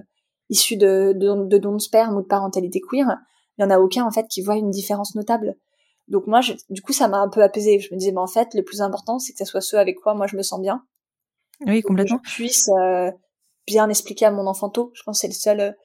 issus 0.50 0.78
de, 0.78 1.13
de, 1.15 1.47
de 1.47 1.58
dons 1.58 1.76
de 1.76 1.82
sperme 1.82 2.17
ou 2.17 2.21
de 2.21 2.28
parentalité 2.28 2.82
queer, 2.82 3.17
il 3.58 3.62
y 3.62 3.65
en 3.65 3.69
a 3.69 3.80
aucun 3.80 4.06
en 4.06 4.12
fait 4.12 4.28
qui 4.28 4.41
voit 4.41 4.56
une 4.56 4.69
différence 4.69 5.15
notable. 5.15 5.56
Donc 6.08 6.28
moi, 6.28 6.41
je, 6.41 6.54
du 6.69 6.82
coup, 6.82 6.91
ça 6.91 7.08
m'a 7.08 7.19
un 7.19 7.30
peu 7.30 7.41
apaisé. 7.41 7.80
Je 7.80 7.93
me 7.93 7.97
disais, 7.97 8.12
bah, 8.12 8.21
en 8.21 8.28
fait, 8.28 8.54
le 8.54 8.63
plus 8.63 8.82
important, 8.82 9.17
c'est 9.17 9.32
que 9.32 9.39
ça 9.39 9.45
soit 9.45 9.62
ceux 9.62 9.78
avec 9.78 9.97
quoi 10.00 10.13
moi 10.13 10.28
je 10.28 10.36
me 10.36 10.41
sens 10.41 10.60
bien. 10.62 10.84
Oui, 11.65 11.82
complètement. 11.82 12.19
Que 12.19 12.30
je 12.30 12.36
puisse 12.36 12.69
euh, 12.69 13.12
bien 13.65 13.88
expliquer 13.88 14.26
à 14.26 14.32
mon 14.32 14.45
enfanto. 14.47 14.91
Je 14.93 15.04
pense 15.04 15.17
que 15.17 15.21
c'est 15.21 15.28
le 15.28 15.34
seul, 15.34 15.76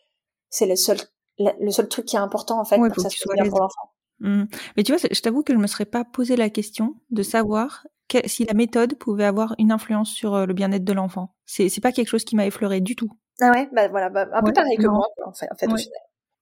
c'est 0.51 0.67
le 0.67 0.75
seul, 0.75 0.99
le 1.39 1.71
seul 1.71 1.89
truc 1.89 2.07
qui 2.07 2.17
est 2.17 2.21
important 2.21 2.59
en 2.61 2.65
fait 2.65 2.77
pour 2.77 2.89
que 2.89 3.01
ça 3.01 3.11
soit 3.11 3.35
bien 3.35 3.49
pour 3.49 3.61
l'enfant. 3.61 3.93
Mmh. 4.21 4.45
Mais 4.77 4.83
tu 4.83 4.93
vois, 4.93 5.09
je 5.11 5.21
t'avoue 5.21 5.43
que 5.43 5.53
je 5.53 5.59
me 5.59 5.67
serais 5.67 5.85
pas 5.85 6.05
posé 6.05 6.37
la 6.37 6.49
question 6.49 6.95
de 7.11 7.23
savoir 7.23 7.87
si 8.27 8.45
la 8.45 8.55
méthode 8.55 8.97
pouvait 8.99 9.25
avoir 9.25 9.55
une 9.59 9.73
influence 9.73 10.11
sur 10.11 10.35
euh, 10.35 10.47
le 10.47 10.55
bien-être 10.55 10.85
de 10.85 10.92
l'enfant. 10.92 11.35
C'est, 11.45 11.69
c'est 11.69 11.81
pas 11.81 11.92
quelque 11.92 12.09
chose 12.09 12.25
qui 12.25 12.37
m'a 12.37 12.47
effleuré 12.47 12.81
du 12.81 12.97
tout. 12.97 13.11
Ah 13.40 13.51
ouais, 13.51 13.69
bah 13.73 13.88
voilà, 13.88 14.09
bah, 14.09 14.29
un 14.33 14.42
peu 14.42 14.53
pareil 14.53 14.77
que 14.77 14.87
moi, 14.87 15.07
en 15.25 15.33
fait, 15.33 15.49
en 15.51 15.57
fait 15.57 15.66
ouais. 15.66 15.83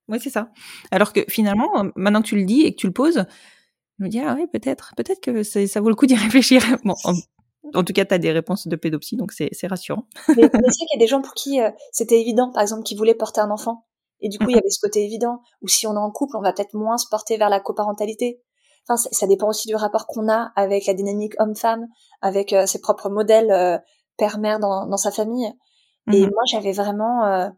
Ouais, 0.08 0.18
c'est 0.18 0.30
ça. 0.30 0.50
Alors 0.90 1.12
que 1.12 1.20
finalement, 1.28 1.84
euh, 1.84 1.90
maintenant 1.96 2.22
que 2.22 2.28
tu 2.28 2.36
le 2.36 2.44
dis 2.44 2.62
et 2.62 2.74
que 2.74 2.80
tu 2.80 2.86
le 2.86 2.92
poses, 2.92 3.24
je 3.98 4.04
me 4.04 4.08
dis, 4.08 4.20
ah 4.20 4.34
ouais, 4.34 4.46
peut-être, 4.46 4.92
peut-être 4.96 5.20
que 5.20 5.42
ça 5.42 5.80
vaut 5.80 5.88
le 5.88 5.94
coup 5.94 6.06
d'y 6.06 6.14
réfléchir. 6.14 6.62
Bon, 6.84 6.94
en, 7.72 7.84
tout 7.84 7.92
cas, 7.92 8.04
tu 8.04 8.14
as 8.14 8.18
des 8.18 8.32
réponses 8.32 8.68
de 8.68 8.76
pédopsie, 8.76 9.16
donc 9.16 9.32
c'est, 9.32 9.48
c'est 9.52 9.66
rassurant. 9.66 10.04
mais, 10.28 10.34
mais 10.36 10.48
c'est 10.52 10.84
qu'il 10.86 10.94
y 10.94 10.96
a 10.96 10.98
des 10.98 11.06
gens 11.06 11.22
pour 11.22 11.34
qui 11.34 11.60
euh, 11.60 11.70
c'était 11.92 12.20
évident, 12.20 12.50
par 12.52 12.62
exemple, 12.62 12.82
qui 12.82 12.94
voulaient 12.94 13.14
porter 13.14 13.40
un 13.40 13.50
enfant. 13.50 13.86
Et 14.20 14.28
du 14.28 14.38
coup, 14.38 14.50
il 14.50 14.56
y 14.56 14.58
avait 14.58 14.70
ce 14.70 14.80
côté 14.80 15.04
évident. 15.04 15.40
Ou 15.62 15.68
si 15.68 15.86
on 15.86 15.94
est 15.94 15.98
en 15.98 16.10
couple, 16.10 16.36
on 16.36 16.42
va 16.42 16.52
peut-être 16.52 16.74
moins 16.74 16.98
se 16.98 17.08
porter 17.08 17.36
vers 17.38 17.48
la 17.48 17.60
coparentalité. 17.60 18.42
Enfin, 18.86 19.08
ça 19.10 19.26
dépend 19.26 19.48
aussi 19.48 19.66
du 19.66 19.74
rapport 19.76 20.06
qu'on 20.06 20.28
a 20.28 20.52
avec 20.56 20.86
la 20.86 20.94
dynamique 20.94 21.34
homme-femme, 21.38 21.86
avec 22.20 22.52
euh, 22.52 22.66
ses 22.66 22.80
propres 22.80 23.08
modèles 23.08 23.50
euh, 23.50 23.78
père-mère 24.16 24.60
dans, 24.60 24.86
dans, 24.86 24.96
sa 24.96 25.10
famille. 25.10 25.52
Et 26.12 26.26
mmh 26.26 26.30
moi, 26.30 26.42
j'avais 26.50 26.72
vraiment 26.72 27.24
euh, 27.24 27.48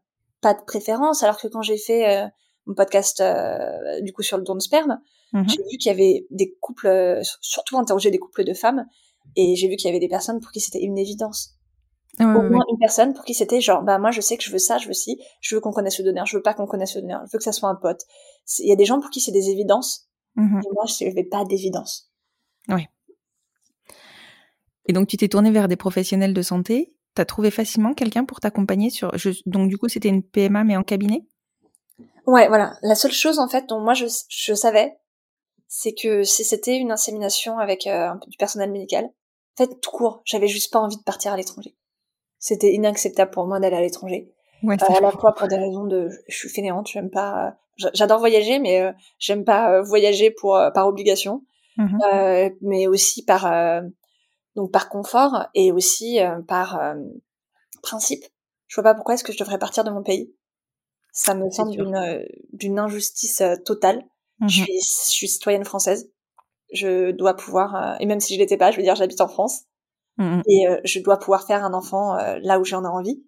pas 0.41 0.55
de 0.55 0.63
préférence, 0.65 1.23
alors 1.23 1.39
que 1.39 1.49
quand 1.49 1.63
j'ai 1.63 1.79
fait 1.79 2.09
euh, 2.09 2.27
mon 2.67 2.75
podcast 2.75 3.21
euh, 3.21 4.01
du 4.03 4.13
coup 4.13 4.23
sur 4.23 4.37
le 4.37 4.45
don 4.45 4.55
de 4.55 4.61
sperme, 4.61 5.01
mmh 5.33 5.49
j'ai 5.49 5.63
vu 5.63 5.79
qu'il 5.79 5.91
y 5.91 5.95
avait 5.95 6.27
des 6.31 6.57
couples, 6.61 7.21
surtout 7.41 7.77
interroger 7.79 8.11
des 8.11 8.19
couples 8.19 8.45
de 8.45 8.55
femmes, 8.55 8.87
et 9.35 9.57
j'ai 9.57 9.69
vu 9.69 9.77
qu'il 9.77 9.89
y 9.89 9.91
avait 9.91 10.01
des 10.01 10.09
personnes 10.09 10.41
pour 10.41 10.53
qui 10.53 10.61
c'était 10.61 10.83
une 10.83 10.99
évidence. 10.99 11.55
Au 12.19 12.25
moins 12.25 12.65
une 12.71 12.79
personne 12.79 13.13
pour 13.13 13.25
qui 13.25 13.35
c'était 13.35 13.61
genre, 13.61 13.83
bah 13.83 13.99
moi 13.99 14.11
je 14.11 14.23
sais 14.23 14.39
que 14.39 14.43
je 14.43 14.51
veux 14.51 14.59
ça, 14.59 14.79
je 14.79 14.87
veux 14.87 14.95
ci, 14.95 15.21
je 15.43 15.55
veux 15.55 15.61
qu'on 15.61 15.73
connaisse 15.73 15.99
le 15.99 16.05
donneur, 16.05 16.25
je 16.25 16.39
veux 16.39 16.43
pas 16.43 16.55
qu'on 16.55 16.67
connaisse 16.67 16.95
le 16.95 17.03
donneur, 17.03 17.21
je 17.27 17.33
veux 17.33 17.39
que 17.39 17.45
ça 17.45 17.53
soit 17.53 17.69
un 17.69 17.75
pote. 17.75 18.01
Il 18.61 18.69
y 18.71 18.73
a 18.73 18.77
des 18.77 18.87
gens 18.87 19.01
pour 19.01 19.11
qui 19.11 19.21
c'est 19.21 19.33
des 19.33 19.51
évidences, 19.51 20.06
Mmh 20.37 20.61
et 20.61 20.73
moi, 20.75 20.85
je 20.87 21.05
n'avais 21.05 21.25
pas 21.25 21.45
d'évidence. 21.45 22.11
Oui. 22.69 22.87
Et 24.87 24.93
donc, 24.93 25.09
tu 25.09 25.17
t'es 25.17 25.29
tournée 25.29 25.51
vers 25.51 25.69
des 25.69 25.77
professionnels 25.77 26.35
de 26.35 26.43
santé. 26.43 26.95
Tu 27.15 27.23
as 27.23 27.25
trouvé 27.25 27.51
facilement 27.51 27.95
quelqu'un 27.95 28.25
pour 28.25 28.41
t'accompagner 28.41 28.91
sur. 28.91 29.13
Donc, 29.47 29.69
du 29.69 29.79
coup, 29.79 29.89
c'était 29.89 30.09
une 30.09 30.23
PMA, 30.23 30.65
mais 30.65 30.77
en 30.77 30.83
cabinet? 30.83 31.27
Ouais, 32.27 32.49
voilà. 32.49 32.77
La 32.83 32.95
seule 32.95 33.13
chose, 33.13 33.39
en 33.39 33.49
fait, 33.49 33.67
dont 33.69 33.81
moi, 33.81 33.95
je, 33.95 34.07
je 34.29 34.55
savais, 34.55 34.99
c'est 35.69 35.95
que 35.95 36.23
si 36.23 36.45
c'était 36.45 36.77
une 36.77 36.93
insémination 36.93 37.59
avec 37.59 37.87
euh, 37.87 38.11
du 38.29 38.37
personnel 38.37 38.71
médical, 38.71 39.05
en 39.05 39.65
fait, 39.65 39.81
tout 39.81 39.91
court, 39.91 40.23
j'avais 40.25 40.49
juste 40.49 40.73
pas 40.73 40.81
envie 40.81 40.97
de 40.97 41.03
partir 41.03 41.33
à 41.33 41.37
l'étranger. 41.37 41.77
C'était 42.39 42.73
inacceptable 42.73 43.31
pour 43.31 43.47
moi 43.47 43.59
d'aller 43.59 43.77
à 43.77 43.81
l'étranger. 43.81 44.33
Ouais, 44.67 44.77
euh, 44.83 44.95
à 44.97 45.01
la 45.01 45.13
fois 45.13 45.33
pour 45.33 45.47
des 45.47 45.57
raisons 45.57 45.85
de, 45.87 46.09
je 46.29 46.37
suis 46.37 46.49
fainéante, 46.49 46.89
j'aime 46.89 47.09
pas, 47.09 47.57
j'adore 47.77 48.19
voyager, 48.19 48.59
mais 48.59 48.81
euh, 48.81 48.93
j'aime 49.19 49.45
pas 49.45 49.71
euh, 49.73 49.83
voyager 49.83 50.33
pour 50.33 50.61
par 50.75 50.89
obligation, 50.89 51.45
mmh 51.77 51.99
mais 52.63 52.89
aussi 52.89 53.25
par 53.25 53.83
donc 54.57 54.73
par 54.73 54.89
confort 54.89 55.47
et 55.55 55.71
aussi 55.71 56.19
par 56.49 56.81
principe. 57.83 58.25
Je 58.67 58.75
vois 58.75 58.85
pas 58.85 58.95
pourquoi 58.95 59.15
est-ce 59.15 59.25
que 59.25 59.33
je 59.33 59.39
devrais 59.39 59.59
partir 59.59 59.85
de 59.85 59.91
mon 59.91 60.03
pays. 60.03 60.35
Ça 61.13 61.35
me 61.35 61.49
semble 61.51 61.71
d'une 61.71 62.27
d'une 62.53 62.79
injustice 62.79 63.43
totale. 63.65 64.05
Mmh 64.41 64.49
je 64.49 64.63
suis 64.63 64.81
je 64.83 65.11
suis 65.11 65.29
citoyenne 65.29 65.65
française. 65.65 66.11
Je 66.73 67.13
dois 67.13 67.37
pouvoir 67.37 67.97
et 68.01 68.07
même 68.07 68.21
si 68.21 68.35
je 68.35 68.41
l'étais 68.41 68.57
pas, 68.57 68.73
je 68.73 68.79
veux 68.79 68.83
dire 68.83 68.97
j'habite 68.97 69.21
en 69.21 69.29
France 69.29 69.65
mmh 70.17 70.41
et 70.49 70.67
je 70.85 70.99
dois 71.01 71.19
pouvoir 71.19 71.47
faire 71.47 71.63
un 71.65 71.75
enfant 71.75 72.17
là 72.43 72.59
où 72.59 72.65
j'en 72.65 72.85
ai 72.85 72.89
envie 72.89 73.23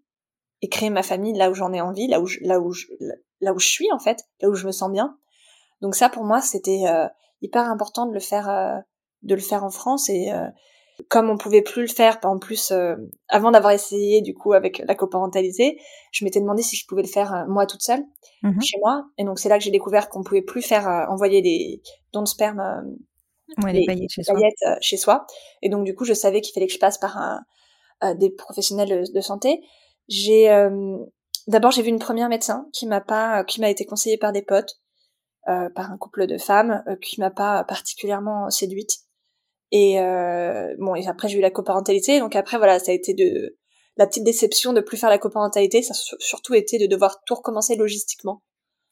et 0.63 0.69
créer 0.69 0.91
ma 0.91 1.03
famille 1.03 1.35
là 1.35 1.51
où 1.51 1.55
j'en 1.55 1.73
ai 1.73 1.81
envie, 1.81 2.09
là 2.09 2.21
où 2.21 2.27
je, 2.27 2.39
là 2.43 2.61
où 2.61 2.73
je, 2.73 2.87
là 3.41 3.53
où 3.53 3.59
je 3.59 3.67
suis 3.67 3.91
en 3.93 3.99
fait, 3.99 4.25
là 4.41 4.49
où 4.49 4.55
je 4.55 4.67
me 4.67 4.73
sens 4.73 4.91
bien. 4.91 5.17
Donc 5.81 5.95
ça 5.95 6.09
pour 6.09 6.25
moi 6.25 6.41
c'était 6.41 6.85
euh, 6.89 7.07
hyper 7.43 7.69
important 7.69 8.07
de 8.07 8.13
le 8.13 8.21
faire 8.21 8.49
euh, 8.49 8.79
de 9.23 9.35
le 9.35 9.41
faire 9.41 9.65
en 9.65 9.71
France 9.71 10.09
et 10.09 10.33
euh, 10.33 10.47
comme 11.09 11.31
on 11.31 11.37
pouvait 11.37 11.63
plus 11.63 11.83
le 11.83 11.89
faire 11.89 12.19
en 12.25 12.39
plus 12.41 12.73
avant 13.29 13.53
d'avoir 13.53 13.73
essayé 13.73 14.21
du 14.21 14.35
coup 14.35 14.53
avec 14.53 14.83
la 14.85 14.97
coparentalité, 14.97 15.81
je 16.11 16.25
m'étais 16.25 16.41
demandé 16.41 16.63
si 16.63 16.75
je 16.75 16.85
pouvais 16.89 17.03
le 17.03 17.09
faire 17.09 17.45
moi 17.49 17.67
toute 17.67 17.83
seule 17.83 18.03
mmh 18.43 18.61
chez 18.61 18.79
moi 18.81 19.05
et 19.17 19.23
donc 19.23 19.39
c'est 19.39 19.49
là 19.49 19.59
que 19.59 19.65
j'ai 19.65 19.71
découvert 19.71 20.09
qu'on 20.09 20.25
pouvait 20.25 20.43
plus 20.43 20.61
faire 20.61 21.07
envoyer 21.09 21.41
des 21.41 21.83
dons 22.13 22.23
de 22.23 22.27
sperme 22.27 22.83
ouais, 23.63 23.73
les, 23.73 23.87
paillettes, 23.87 24.11
chez, 24.11 24.23
paillettes 24.27 24.59
soi. 24.59 24.77
chez 24.81 24.97
soi 24.97 25.27
et 25.63 25.69
donc 25.69 25.85
du 25.85 25.95
coup 25.95 26.05
je 26.05 26.15
savais 26.15 26.41
qu'il 26.41 26.53
fallait 26.53 26.67
que 26.67 26.73
je 26.73 26.81
passe 26.81 26.99
par 26.99 27.17
un, 27.17 28.15
des 28.17 28.31
professionnels 28.31 29.05
de 29.15 29.21
santé 29.21 29.61
j'ai 30.09 30.51
euh, 30.51 30.99
d'abord 31.47 31.71
j'ai 31.71 31.83
vu 31.83 31.89
une 31.89 31.99
première 31.99 32.29
médecin 32.29 32.69
qui 32.73 32.87
m'a 32.87 33.01
pas, 33.01 33.45
qui 33.45 33.61
m'a 33.61 33.71
été 33.71 33.85
conseillée 33.85 34.19
par 34.19 34.33
des 34.33 34.43
potes, 34.43 34.81
euh, 35.49 35.69
par 35.71 35.91
un 35.91 35.99
couple 35.99 36.27
de 36.27 36.39
femmes, 36.39 36.83
euh, 36.89 36.97
qui 36.97 37.21
m'a 37.21 37.31
pas 37.31 37.65
particulièrement 37.65 38.51
séduite. 38.51 38.99
Et 39.71 40.01
euh, 40.01 40.75
bon, 40.79 40.95
et 40.95 41.07
après 41.07 41.29
j'ai 41.29 41.39
eu 41.39 41.43
la 41.43 41.51
coparentalité, 41.51 42.21
donc 42.21 42.37
après 42.37 42.57
voilà, 42.57 42.79
ça 42.79 42.91
a 42.91 42.95
été 42.95 43.15
de 43.15 43.57
la 43.97 44.07
petite 44.07 44.25
déception 44.25 44.73
de 44.73 44.81
plus 44.81 44.97
faire 44.97 45.11
la 45.11 45.19
coparentalité, 45.19 45.83
ça 45.83 45.93
a 45.93 46.17
surtout 46.19 46.55
été 46.55 46.79
de 46.79 46.87
devoir 46.87 47.23
tout 47.25 47.35
recommencer 47.35 47.77
logistiquement. 47.77 48.43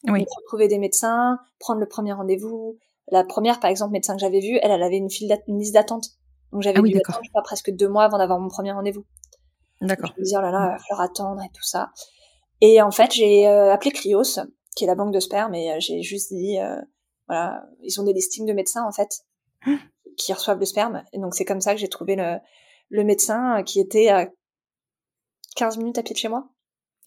Oui. 0.04 0.20
Donc, 0.20 0.28
retrouver 0.36 0.68
des 0.68 0.78
médecins, 0.78 1.38
prendre 1.58 1.80
le 1.80 1.86
premier 1.86 2.12
rendez-vous. 2.12 2.76
La 3.10 3.24
première, 3.24 3.60
par 3.60 3.70
exemple, 3.70 3.92
médecin 3.92 4.14
que 4.14 4.20
j'avais 4.20 4.40
vue, 4.40 4.58
elle, 4.62 4.70
elle 4.70 4.82
avait 4.82 4.96
une, 4.96 5.10
file 5.10 5.36
une 5.46 5.58
liste 5.58 5.74
d'attente. 5.74 6.06
Donc 6.52 6.62
j'avais 6.62 6.78
ah 6.78 6.82
oui, 6.82 6.92
dû 6.92 6.98
attendre 6.98 7.20
pas, 7.32 7.42
presque 7.42 7.70
deux 7.70 7.88
mois 7.88 8.04
avant 8.04 8.18
d'avoir 8.18 8.38
mon 8.38 8.48
premier 8.48 8.72
rendez-vous. 8.72 9.04
D'accord. 9.80 10.12
Je 10.14 10.20
me 10.20 10.24
disais, 10.24 10.36
oh 10.38 10.42
là 10.42 10.50
là, 10.50 10.66
il 10.66 10.72
va 10.72 10.78
falloir 10.78 11.00
attendre 11.00 11.42
et 11.42 11.50
tout 11.54 11.62
ça. 11.62 11.90
Et 12.60 12.80
en 12.80 12.90
fait, 12.90 13.12
j'ai 13.12 13.46
euh, 13.46 13.72
appelé 13.72 13.90
Cryos, 13.90 14.40
qui 14.74 14.84
est 14.84 14.86
la 14.86 14.94
banque 14.94 15.12
de 15.12 15.20
sperme, 15.20 15.54
et 15.54 15.72
euh, 15.72 15.76
j'ai 15.78 16.02
juste 16.02 16.32
dit, 16.32 16.58
euh, 16.58 16.80
voilà, 17.28 17.64
ils 17.82 18.00
ont 18.00 18.04
des 18.04 18.12
listings 18.12 18.46
de 18.46 18.52
médecins, 18.52 18.84
en 18.86 18.92
fait, 18.92 19.20
mmh. 19.66 19.76
qui 20.16 20.32
reçoivent 20.32 20.58
le 20.58 20.64
sperme. 20.64 21.04
Et 21.12 21.18
donc, 21.18 21.34
c'est 21.34 21.44
comme 21.44 21.60
ça 21.60 21.74
que 21.74 21.80
j'ai 21.80 21.88
trouvé 21.88 22.16
le, 22.16 22.38
le 22.88 23.04
médecin 23.04 23.62
qui 23.62 23.80
était 23.80 24.08
à 24.08 24.28
15 25.56 25.78
minutes 25.78 25.98
à 25.98 26.02
pied 26.02 26.14
de 26.14 26.18
chez 26.18 26.28
moi. 26.28 26.48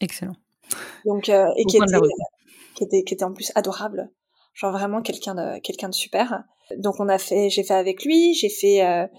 Excellent. 0.01 0.35
Donc, 1.05 1.29
euh, 1.29 1.47
et 1.57 1.65
qui 1.65 1.77
était, 1.77 1.97
qui 2.75 2.83
était, 2.83 3.03
qui 3.03 3.13
était 3.13 3.23
en 3.23 3.33
plus 3.33 3.51
adorable. 3.55 4.11
Genre 4.53 4.71
vraiment 4.71 5.01
quelqu'un 5.01 5.35
de, 5.35 5.59
quelqu'un 5.59 5.89
de 5.89 5.93
super. 5.93 6.43
Donc, 6.77 6.99
on 6.99 7.09
a 7.09 7.17
fait, 7.17 7.49
j'ai 7.49 7.63
fait 7.63 7.73
avec 7.73 8.03
lui, 8.03 8.35
j'ai 8.35 8.49
fait, 8.49 9.09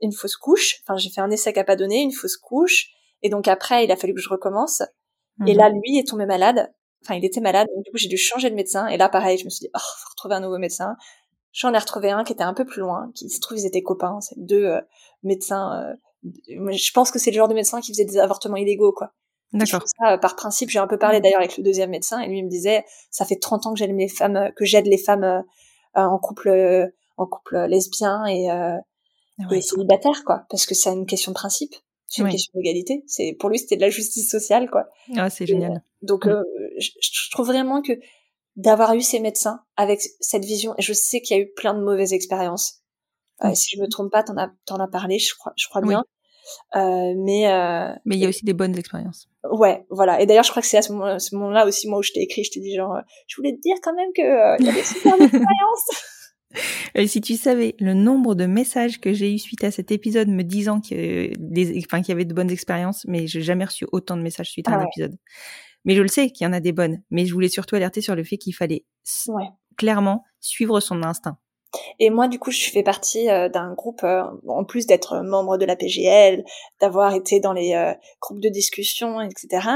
une 0.00 0.12
fausse 0.12 0.36
couche. 0.36 0.80
Enfin, 0.82 0.96
j'ai 0.96 1.10
fait 1.10 1.20
un 1.20 1.30
essai 1.30 1.52
pas 1.52 1.76
donné, 1.76 2.00
une 2.00 2.12
fausse 2.12 2.36
couche. 2.36 2.88
Et 3.22 3.28
donc 3.28 3.48
après, 3.48 3.84
il 3.84 3.92
a 3.92 3.96
fallu 3.96 4.14
que 4.14 4.20
je 4.20 4.28
recommence. 4.28 4.82
Et 5.46 5.54
là, 5.54 5.70
lui 5.70 5.98
est 5.98 6.06
tombé 6.06 6.26
malade. 6.26 6.70
Enfin, 7.02 7.14
il 7.14 7.24
était 7.24 7.40
malade. 7.40 7.66
Donc 7.74 7.84
du 7.84 7.90
coup, 7.90 7.96
j'ai 7.96 8.08
dû 8.08 8.18
changer 8.18 8.50
de 8.50 8.54
médecin. 8.54 8.86
Et 8.88 8.96
là, 8.96 9.08
pareil, 9.08 9.38
je 9.38 9.44
me 9.44 9.50
suis 9.50 9.64
dit, 9.64 9.70
oh, 9.74 9.78
faut 9.78 10.10
retrouver 10.10 10.34
un 10.34 10.40
nouveau 10.40 10.58
médecin. 10.58 10.96
J'en 11.52 11.72
ai 11.72 11.78
retrouvé 11.78 12.10
un 12.10 12.24
qui 12.24 12.32
était 12.32 12.44
un 12.44 12.54
peu 12.54 12.64
plus 12.64 12.80
loin, 12.80 13.10
qui 13.14 13.28
se 13.28 13.40
trouve 13.40 13.58
ils 13.58 13.66
étaient 13.66 13.82
copains. 13.82 14.20
C'est 14.20 14.38
deux 14.38 14.64
euh, 14.64 14.80
médecins. 15.22 15.82
Euh, 15.82 15.94
je 16.48 16.92
pense 16.92 17.10
que 17.10 17.18
c'est 17.18 17.30
le 17.30 17.36
genre 17.36 17.48
de 17.48 17.54
médecin 17.54 17.80
qui 17.80 17.92
faisait 17.92 18.04
des 18.04 18.18
avortements 18.18 18.56
illégaux, 18.56 18.92
quoi. 18.92 19.12
D'accord. 19.52 19.82
Ça, 19.98 20.16
par 20.18 20.36
principe, 20.36 20.70
j'ai 20.70 20.78
un 20.78 20.86
peu 20.86 20.98
parlé 20.98 21.20
d'ailleurs 21.20 21.40
avec 21.40 21.56
le 21.56 21.64
deuxième 21.64 21.90
médecin, 21.90 22.20
et 22.20 22.28
lui 22.28 22.38
il 22.38 22.44
me 22.44 22.50
disait, 22.50 22.84
ça 23.10 23.24
fait 23.24 23.34
30 23.34 23.66
ans 23.66 23.72
que 23.72 23.80
j'aide 23.80 23.90
les 23.96 24.06
femmes, 24.06 24.50
que 24.54 24.64
j'aide 24.64 24.86
les 24.86 24.98
femmes 24.98 25.24
euh, 25.24 25.42
en 25.94 26.18
couple, 26.18 26.92
en 27.16 27.26
couple 27.26 27.66
lesbien 27.66 28.26
et, 28.26 28.48
ouais. 29.48 29.58
et 29.58 29.62
célibataire, 29.62 30.24
quoi, 30.24 30.46
parce 30.50 30.66
que 30.66 30.74
c'est 30.74 30.90
une 30.90 31.06
question 31.06 31.32
de 31.32 31.34
principe. 31.34 31.74
C'est 32.06 32.22
une 32.22 32.28
question 32.28 32.50
d'égalité. 32.56 33.04
C'est 33.06 33.36
pour 33.38 33.50
lui, 33.50 33.58
c'était 33.60 33.76
de 33.76 33.82
la 33.82 33.90
justice 33.90 34.28
sociale, 34.28 34.68
quoi. 34.68 34.88
Ah, 35.16 35.30
c'est 35.30 35.46
génial. 35.46 35.80
donc, 36.02 36.26
euh, 36.26 36.42
je, 36.76 36.90
je, 37.00 37.30
trouve 37.30 37.46
vraiment 37.46 37.82
que 37.82 37.92
d'avoir 38.56 38.94
eu 38.94 39.00
ces 39.00 39.20
médecins 39.20 39.62
avec 39.76 40.00
cette 40.18 40.44
vision, 40.44 40.74
et 40.76 40.82
je 40.82 40.92
sais 40.92 41.20
qu'il 41.20 41.36
y 41.36 41.40
a 41.40 41.42
eu 41.42 41.52
plein 41.52 41.72
de 41.72 41.80
mauvaises 41.80 42.12
expériences. 42.12 42.80
Euh, 43.44 43.54
si 43.54 43.76
je 43.76 43.80
me 43.80 43.86
trompe 43.86 44.10
pas, 44.10 44.24
t'en 44.24 44.36
as, 44.36 44.50
t'en 44.66 44.76
as 44.76 44.88
parlé, 44.88 45.20
je 45.20 45.34
crois, 45.36 45.52
je 45.56 45.68
crois 45.68 45.82
bien. 45.82 46.04
Euh, 46.76 47.14
mais 47.16 47.50
euh, 47.50 47.92
mais 48.04 48.16
il 48.16 48.20
y 48.20 48.26
a 48.26 48.28
aussi 48.28 48.44
des 48.44 48.52
bonnes 48.52 48.76
expériences. 48.76 49.28
Ouais, 49.50 49.86
voilà. 49.90 50.20
Et 50.20 50.26
d'ailleurs, 50.26 50.44
je 50.44 50.50
crois 50.50 50.62
que 50.62 50.68
c'est 50.68 50.78
à 50.78 50.82
ce 50.82 50.92
moment-là, 50.92 51.18
ce 51.18 51.34
moment-là 51.36 51.66
aussi 51.66 51.88
moi 51.88 51.98
où 51.98 52.02
je 52.02 52.12
t'ai 52.12 52.20
écrit, 52.20 52.44
je 52.44 52.50
t'ai 52.50 52.60
dit 52.60 52.74
genre, 52.74 52.94
euh, 52.94 53.00
je 53.26 53.36
voulais 53.36 53.54
te 53.54 53.60
dire 53.60 53.76
quand 53.82 53.94
même 53.94 54.10
que 54.14 54.22
euh, 54.22 54.56
il 54.58 54.66
y 54.66 54.68
a 54.68 54.72
des 54.72 54.82
super 54.82 55.14
expériences. 55.20 55.88
Et 56.94 57.06
si 57.06 57.20
tu 57.20 57.36
savais 57.36 57.76
le 57.78 57.94
nombre 57.94 58.34
de 58.34 58.46
messages 58.46 59.00
que 59.00 59.12
j'ai 59.12 59.32
eu 59.32 59.38
suite 59.38 59.64
à 59.64 59.70
cet 59.70 59.90
épisode 59.90 60.28
me 60.28 60.42
disant 60.42 60.80
des, 60.90 61.82
enfin, 61.86 62.00
qu'il 62.00 62.10
y 62.10 62.12
avait 62.12 62.24
de 62.24 62.34
bonnes 62.34 62.50
expériences, 62.50 63.04
mais 63.06 63.26
j'ai 63.26 63.42
jamais 63.42 63.64
reçu 63.64 63.86
autant 63.92 64.16
de 64.16 64.22
messages 64.22 64.50
suite 64.50 64.68
à 64.68 64.72
un 64.72 64.80
ah 64.80 64.86
épisode. 64.86 65.16
Mais 65.84 65.94
je 65.94 66.02
le 66.02 66.08
sais 66.08 66.30
qu'il 66.30 66.44
y 66.44 66.48
en 66.48 66.52
a 66.52 66.60
des 66.60 66.72
bonnes. 66.72 67.02
Mais 67.10 67.26
je 67.26 67.32
voulais 67.32 67.48
surtout 67.48 67.76
alerter 67.76 68.00
sur 68.00 68.14
le 68.14 68.24
fait 68.24 68.36
qu'il 68.36 68.54
fallait 68.54 68.84
ouais. 69.28 69.48
clairement 69.76 70.24
suivre 70.40 70.80
son 70.80 71.02
instinct. 71.02 71.38
Et 72.00 72.10
moi, 72.10 72.26
du 72.26 72.38
coup, 72.38 72.50
je 72.50 72.68
fais 72.70 72.82
partie 72.82 73.30
euh, 73.30 73.48
d'un 73.48 73.74
groupe, 73.74 74.02
euh, 74.02 74.24
en 74.48 74.64
plus 74.64 74.86
d'être 74.86 75.20
membre 75.22 75.56
de 75.56 75.64
la 75.64 75.76
PGL, 75.76 76.44
d'avoir 76.80 77.14
été 77.14 77.38
dans 77.38 77.52
les 77.52 77.74
euh, 77.74 77.94
groupes 78.20 78.40
de 78.40 78.48
discussion, 78.48 79.20
etc. 79.20 79.68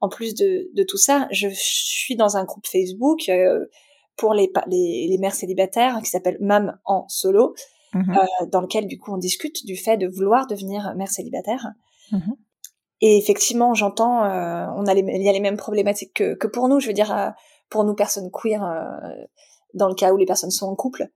En 0.00 0.08
plus 0.08 0.34
de, 0.34 0.70
de, 0.74 0.82
tout 0.82 0.96
ça, 0.96 1.28
je 1.30 1.48
suis 1.52 2.16
dans 2.16 2.36
un 2.36 2.44
groupe 2.44 2.66
Facebook 2.66 3.30
pour 4.16 4.34
les, 4.34 4.50
les, 4.66 5.06
les, 5.08 5.18
mères 5.18 5.34
célibataires 5.34 6.00
qui 6.00 6.10
s'appelle 6.10 6.38
Mam 6.40 6.78
en 6.84 7.06
solo, 7.08 7.54
mmh 7.92 8.16
dans 8.50 8.60
lequel, 8.60 8.86
du 8.86 8.98
coup, 8.98 9.12
on 9.12 9.18
discute 9.18 9.64
du 9.66 9.76
fait 9.76 9.96
de 9.96 10.08
vouloir 10.08 10.46
devenir 10.46 10.94
mère 10.96 11.10
célibataire. 11.10 11.68
Mmh 12.12 12.32
Et 13.00 13.18
effectivement, 13.18 13.74
j'entends, 13.74 14.22
on 14.22 14.86
a 14.86 14.94
les, 14.94 15.02
il 15.02 15.22
y 15.22 15.28
a 15.28 15.32
les 15.32 15.40
mêmes 15.40 15.56
problématiques 15.56 16.14
que, 16.14 16.34
que 16.34 16.46
pour 16.46 16.68
nous. 16.68 16.80
Je 16.80 16.88
veux 16.88 16.92
dire, 16.92 17.34
pour 17.68 17.84
nous 17.84 17.94
personnes 17.94 18.30
queer, 18.32 18.62
dans 19.74 19.88
le 19.88 19.94
cas 19.94 20.12
où 20.12 20.16
les 20.16 20.26
personnes 20.26 20.50
sont 20.50 20.66
en 20.66 20.74
couple, 20.74 21.08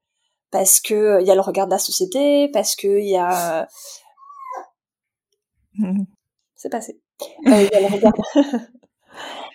parce 0.50 0.80
que 0.80 0.94
il 0.94 1.22
euh, 1.22 1.22
y 1.22 1.30
a 1.30 1.34
le 1.34 1.40
regard 1.40 1.66
de 1.66 1.72
la 1.72 1.78
société, 1.78 2.48
parce 2.52 2.76
que 2.76 2.98
il 2.98 3.08
y 3.08 3.16
a 3.16 3.68
c'est 6.56 6.70
passé. 6.70 7.00
Il 7.44 7.50
y 7.50 7.74
a 7.74 7.80
le 7.80 7.94
regard 7.94 8.12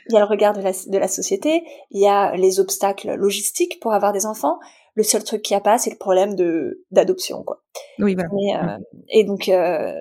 il 0.10 0.14
y 0.14 0.18
a 0.18 0.20
le 0.20 0.26
regard 0.26 0.54
de 0.54 0.62
la, 0.62 0.72
de 0.72 0.98
la 0.98 1.08
société, 1.08 1.64
il 1.92 2.02
y 2.02 2.08
a 2.08 2.36
les 2.36 2.60
obstacles 2.60 3.14
logistiques 3.16 3.80
pour 3.80 3.94
avoir 3.94 4.14
des 4.14 4.26
enfants. 4.26 4.60
Le 4.96 5.04
seul 5.04 5.24
truc 5.24 5.42
qui 5.42 5.56
a 5.56 5.60
pas, 5.60 5.78
c'est 5.78 5.90
le 5.90 5.98
problème 5.98 6.36
de 6.36 6.86
d'adoption, 6.92 7.44
quoi. 7.44 7.64
Oui, 8.00 8.16
voilà. 8.16 8.76
Euh, 8.76 8.78
et 9.10 9.24
donc, 9.24 9.50
euh, 9.50 9.94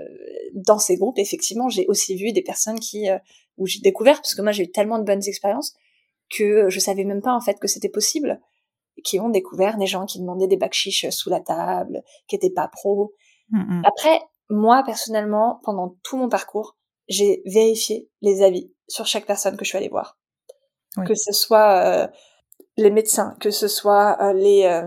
dans 0.54 0.78
ces 0.78 0.96
groupes, 0.96 1.18
effectivement, 1.18 1.68
j'ai 1.68 1.86
aussi 1.86 2.14
vu 2.16 2.32
des 2.32 2.42
personnes 2.42 2.78
qui 2.78 3.08
euh, 3.08 3.18
où 3.56 3.66
j'ai 3.66 3.80
découvert, 3.80 4.16
parce 4.16 4.34
que 4.34 4.42
moi 4.42 4.52
j'ai 4.52 4.64
eu 4.64 4.70
tellement 4.70 4.98
de 4.98 5.04
bonnes 5.04 5.26
expériences 5.26 5.74
que 6.30 6.68
je 6.68 6.80
savais 6.80 7.04
même 7.04 7.20
pas 7.20 7.34
en 7.34 7.40
fait 7.40 7.58
que 7.58 7.68
c'était 7.68 7.90
possible 7.90 8.40
qui 9.04 9.20
ont 9.20 9.28
découvert 9.28 9.78
des 9.78 9.86
gens 9.86 10.06
qui 10.06 10.20
demandaient 10.20 10.46
des 10.46 10.56
bacs 10.56 10.74
chiches 10.74 11.08
sous 11.10 11.30
la 11.30 11.40
table, 11.40 12.02
qui 12.28 12.36
étaient 12.36 12.50
pas 12.50 12.68
pros. 12.68 13.14
Mm, 13.50 13.80
mm. 13.80 13.82
Après, 13.84 14.20
moi, 14.48 14.82
personnellement, 14.84 15.60
pendant 15.64 15.96
tout 16.02 16.16
mon 16.16 16.28
parcours, 16.28 16.76
j'ai 17.08 17.42
vérifié 17.46 18.08
les 18.20 18.42
avis 18.42 18.72
sur 18.88 19.06
chaque 19.06 19.26
personne 19.26 19.56
que 19.56 19.64
je 19.64 19.70
suis 19.70 19.78
allée 19.78 19.88
voir. 19.88 20.18
Que 21.06 21.14
ce 21.14 21.32
soit 21.32 21.86
euh, 21.86 22.06
les 22.76 22.90
médecins, 22.90 23.34
que 23.40 23.50
ce 23.50 23.66
soit 23.66 24.18
euh, 24.20 24.34
les 24.34 24.64
euh, 24.64 24.82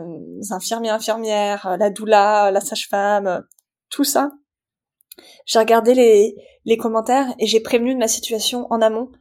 infirmiers, 0.52 0.90
infirmières, 0.90 1.78
la 1.80 1.90
doula, 1.90 2.52
la 2.52 2.62
sage-femme, 2.62 3.44
tout 3.90 4.04
ça. 4.04 4.32
J'ai 5.48 5.58
regardé 5.58 5.96
les, 5.96 6.36
les 6.66 6.78
commentaires 6.78 7.34
et 7.40 7.48
j'ai 7.48 7.60
prévenu 7.60 7.94
de 7.96 8.00
ma 8.00 8.08
situation 8.08 8.68
en 8.70 8.82
amont 8.82 9.12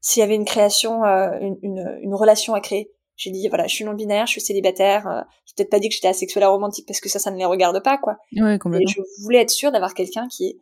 s'il 0.00 0.20
y 0.20 0.24
avait 0.24 0.34
une 0.34 0.44
création, 0.44 1.04
une, 1.04 1.56
une, 1.62 1.98
une 2.02 2.14
relation 2.14 2.52
à 2.52 2.60
créer 2.60 2.92
j'ai 3.16 3.30
dit 3.30 3.48
voilà, 3.48 3.66
je 3.66 3.74
suis 3.74 3.84
non 3.84 3.94
binaire, 3.94 4.26
je 4.26 4.32
suis 4.32 4.40
célibataire. 4.40 5.06
Euh, 5.06 5.22
j'ai 5.46 5.54
peut-être 5.56 5.70
pas 5.70 5.80
dit 5.80 5.88
que 5.88 5.94
j'étais 5.94 6.08
asexuelle 6.08 6.44
romantique 6.44 6.86
parce 6.86 7.00
que 7.00 7.08
ça, 7.08 7.18
ça 7.18 7.30
ne 7.30 7.38
les 7.38 7.44
regarde 7.44 7.82
pas, 7.82 7.98
quoi. 7.98 8.18
Ouais, 8.36 8.58
complètement. 8.58 8.86
Et 8.86 8.92
je 8.92 9.00
voulais 9.22 9.40
être 9.40 9.50
sûre 9.50 9.72
d'avoir 9.72 9.94
quelqu'un 9.94 10.28
qui 10.28 10.60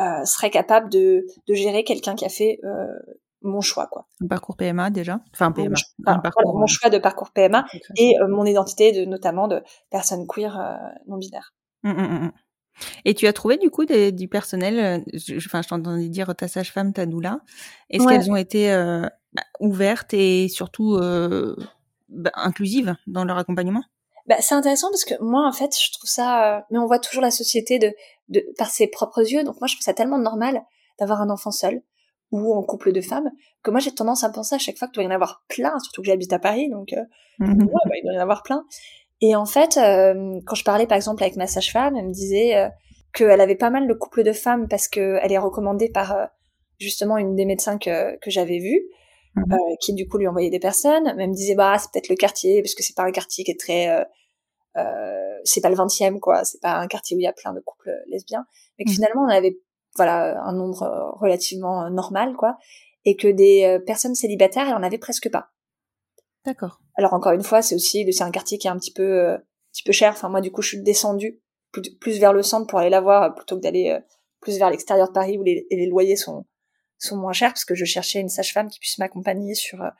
euh, 0.00 0.24
serait 0.24 0.50
capable 0.50 0.90
de, 0.90 1.26
de 1.46 1.54
gérer 1.54 1.84
quelqu'un 1.84 2.14
qui 2.14 2.24
a 2.24 2.28
fait 2.28 2.58
euh, 2.64 2.86
mon 3.42 3.60
choix, 3.60 3.86
quoi. 3.86 4.06
Un 4.22 4.26
parcours 4.26 4.56
PMA 4.56 4.90
déjà, 4.90 5.20
enfin 5.32 5.52
PMA. 5.52 5.76
Mon, 5.98 6.20
parcours, 6.20 6.58
mon 6.58 6.66
choix 6.66 6.90
de 6.90 6.98
parcours 6.98 7.30
PMA 7.30 7.64
et 7.96 8.14
euh, 8.20 8.28
mon 8.28 8.44
identité 8.44 8.92
de 8.92 9.04
notamment 9.04 9.48
de 9.48 9.62
personne 9.90 10.26
queer 10.26 10.58
euh, 10.58 10.74
non 11.06 11.18
binaire. 11.18 11.54
Mmh, 11.82 11.90
mmh, 11.90 12.24
mmh. 12.24 12.32
Et 13.04 13.14
tu 13.14 13.28
as 13.28 13.32
trouvé 13.32 13.56
du 13.56 13.70
coup 13.70 13.84
des, 13.84 14.10
du 14.10 14.26
personnel, 14.26 15.04
enfin 15.36 15.62
je, 15.62 15.68
t'entendais 15.68 16.08
dire 16.08 16.34
ta 16.34 16.48
sage-femme, 16.48 16.92
ta 16.92 17.06
doula, 17.06 17.40
est-ce 17.88 18.04
qu'elles 18.08 18.30
ont 18.32 18.36
été 18.36 18.68
bah, 19.32 19.42
ouvertes 19.60 20.12
et 20.12 20.48
surtout 20.48 20.98
bah, 22.08 22.32
inclusive 22.34 22.96
dans 23.06 23.24
leur 23.24 23.38
accompagnement? 23.38 23.84
Bah, 24.26 24.36
c'est 24.40 24.54
intéressant 24.54 24.88
parce 24.90 25.04
que 25.04 25.14
moi 25.22 25.46
en 25.46 25.52
fait 25.52 25.76
je 25.78 25.92
trouve 25.92 26.08
ça 26.08 26.56
euh, 26.56 26.60
mais 26.70 26.78
on 26.78 26.86
voit 26.86 26.98
toujours 26.98 27.22
la 27.22 27.30
société 27.30 27.78
de, 27.78 27.92
de 28.28 28.44
par 28.56 28.70
ses 28.70 28.86
propres 28.86 29.20
yeux. 29.20 29.44
Donc 29.44 29.60
moi 29.60 29.68
je 29.68 29.74
trouve 29.74 29.84
ça 29.84 29.94
tellement 29.94 30.18
normal 30.18 30.62
d'avoir 30.98 31.20
un 31.20 31.30
enfant 31.30 31.50
seul 31.50 31.82
ou 32.30 32.54
en 32.54 32.62
couple 32.62 32.92
de 32.92 33.00
femmes 33.00 33.30
que 33.62 33.70
moi 33.70 33.80
j'ai 33.80 33.92
tendance 33.92 34.24
à 34.24 34.30
penser 34.30 34.54
à 34.54 34.58
chaque 34.58 34.78
fois 34.78 34.88
qu'il 34.88 34.94
doit 34.94 35.04
y 35.04 35.06
en 35.06 35.14
avoir 35.14 35.44
plein 35.48 35.78
surtout 35.78 36.00
que 36.00 36.06
j'habite 36.06 36.32
à 36.32 36.38
Paris 36.38 36.70
donc 36.70 36.92
euh, 36.94 37.02
mmh 37.38 37.66
bah, 37.66 37.96
il 37.96 38.02
doit 38.02 38.14
y 38.14 38.18
en 38.18 38.22
avoir 38.22 38.42
plein. 38.42 38.64
Et 39.20 39.36
en 39.36 39.46
fait 39.46 39.76
euh, 39.76 40.40
quand 40.46 40.54
je 40.54 40.64
parlais 40.64 40.86
par 40.86 40.96
exemple 40.96 41.22
avec 41.22 41.36
ma 41.36 41.46
sage-femme 41.46 41.96
elle 41.96 42.06
me 42.06 42.12
disait 42.12 42.70
qu'elle 43.12 43.40
avait 43.40 43.56
pas 43.56 43.70
mal 43.70 43.86
de 43.86 43.94
couples 43.94 44.22
de 44.22 44.32
femmes 44.32 44.68
parce 44.68 44.88
que 44.88 45.18
elle 45.22 45.32
est 45.32 45.38
recommandée 45.38 45.90
par 45.90 46.28
justement 46.78 47.18
une 47.18 47.36
des 47.36 47.44
médecins 47.44 47.78
que, 47.78 48.18
que 48.18 48.30
j'avais 48.30 48.58
vue 48.58 48.82
Mhm. 49.36 49.52
Euh, 49.52 49.76
qui 49.80 49.94
du 49.94 50.06
coup 50.06 50.18
lui 50.18 50.28
envoyait 50.28 50.50
des 50.50 50.60
personnes. 50.60 51.14
Même 51.16 51.32
disait 51.32 51.54
bah 51.54 51.76
c'est 51.78 51.90
peut-être 51.90 52.08
le 52.08 52.14
quartier 52.14 52.62
parce 52.62 52.74
que 52.74 52.82
c'est 52.82 52.94
pas 52.94 53.02
un 53.02 53.10
quartier 53.10 53.44
qui 53.44 53.50
est 53.50 53.58
très 53.58 53.88
euh, 53.88 54.04
euh 54.76 55.38
c'est 55.44 55.60
pas 55.60 55.68
le 55.68 55.76
20e 55.76 56.20
quoi, 56.20 56.44
c'est 56.44 56.60
pas 56.60 56.76
un 56.76 56.86
quartier 56.86 57.16
où 57.16 57.20
il 57.20 57.24
y 57.24 57.26
a 57.26 57.32
plein 57.32 57.52
de 57.52 57.60
couples 57.60 57.92
lesbiens, 58.06 58.46
mais 58.78 58.84
que 58.84 58.90
mhm. 58.90 58.94
finalement 58.94 59.22
on 59.24 59.28
avait 59.28 59.58
voilà 59.96 60.40
un 60.42 60.52
nombre 60.52 60.82
euh, 60.84 61.10
relativement 61.12 61.90
normal 61.90 62.34
quoi, 62.36 62.56
et 63.04 63.16
que 63.16 63.28
des 63.28 63.78
personnes 63.86 64.14
célibataires 64.14 64.66
il 64.68 64.74
en 64.74 64.82
avait 64.82 64.98
presque 64.98 65.30
pas. 65.30 65.50
D'accord. 66.46 66.80
Alors 66.96 67.12
encore 67.12 67.32
une 67.32 67.42
fois 67.42 67.60
c'est 67.60 67.74
aussi 67.74 68.10
c'est 68.12 68.24
un 68.24 68.30
quartier 68.30 68.58
qui 68.58 68.68
est 68.68 68.70
un 68.70 68.78
petit 68.78 68.92
peu 68.92 69.32
un 69.32 69.42
petit 69.72 69.82
peu 69.82 69.92
cher. 69.92 70.12
Enfin 70.12 70.28
moi 70.28 70.40
du 70.40 70.50
coup 70.52 70.62
je 70.62 70.68
suis 70.68 70.82
descendue 70.82 71.40
plus, 71.72 71.82
plus 71.96 72.20
vers 72.20 72.32
le 72.32 72.42
centre 72.42 72.66
pour 72.68 72.78
aller 72.78 72.90
la 72.90 73.00
voir 73.00 73.34
plutôt 73.34 73.56
que 73.56 73.62
d'aller 73.62 73.98
plus 74.40 74.58
vers 74.58 74.70
l'extérieur 74.70 75.08
de 75.08 75.12
Paris 75.12 75.38
où 75.38 75.42
les, 75.42 75.66
les 75.70 75.86
loyers 75.86 76.16
sont 76.16 76.46
sont 77.04 77.16
moins 77.16 77.32
chers 77.32 77.50
parce 77.50 77.64
que 77.64 77.74
je 77.74 77.84
cherchais 77.84 78.20
une 78.20 78.28
sage-femme 78.28 78.68
qui 78.68 78.78
puisse 78.78 78.98
m'accompagner 78.98 79.54
sur 79.54 79.82
euh, 79.82 79.90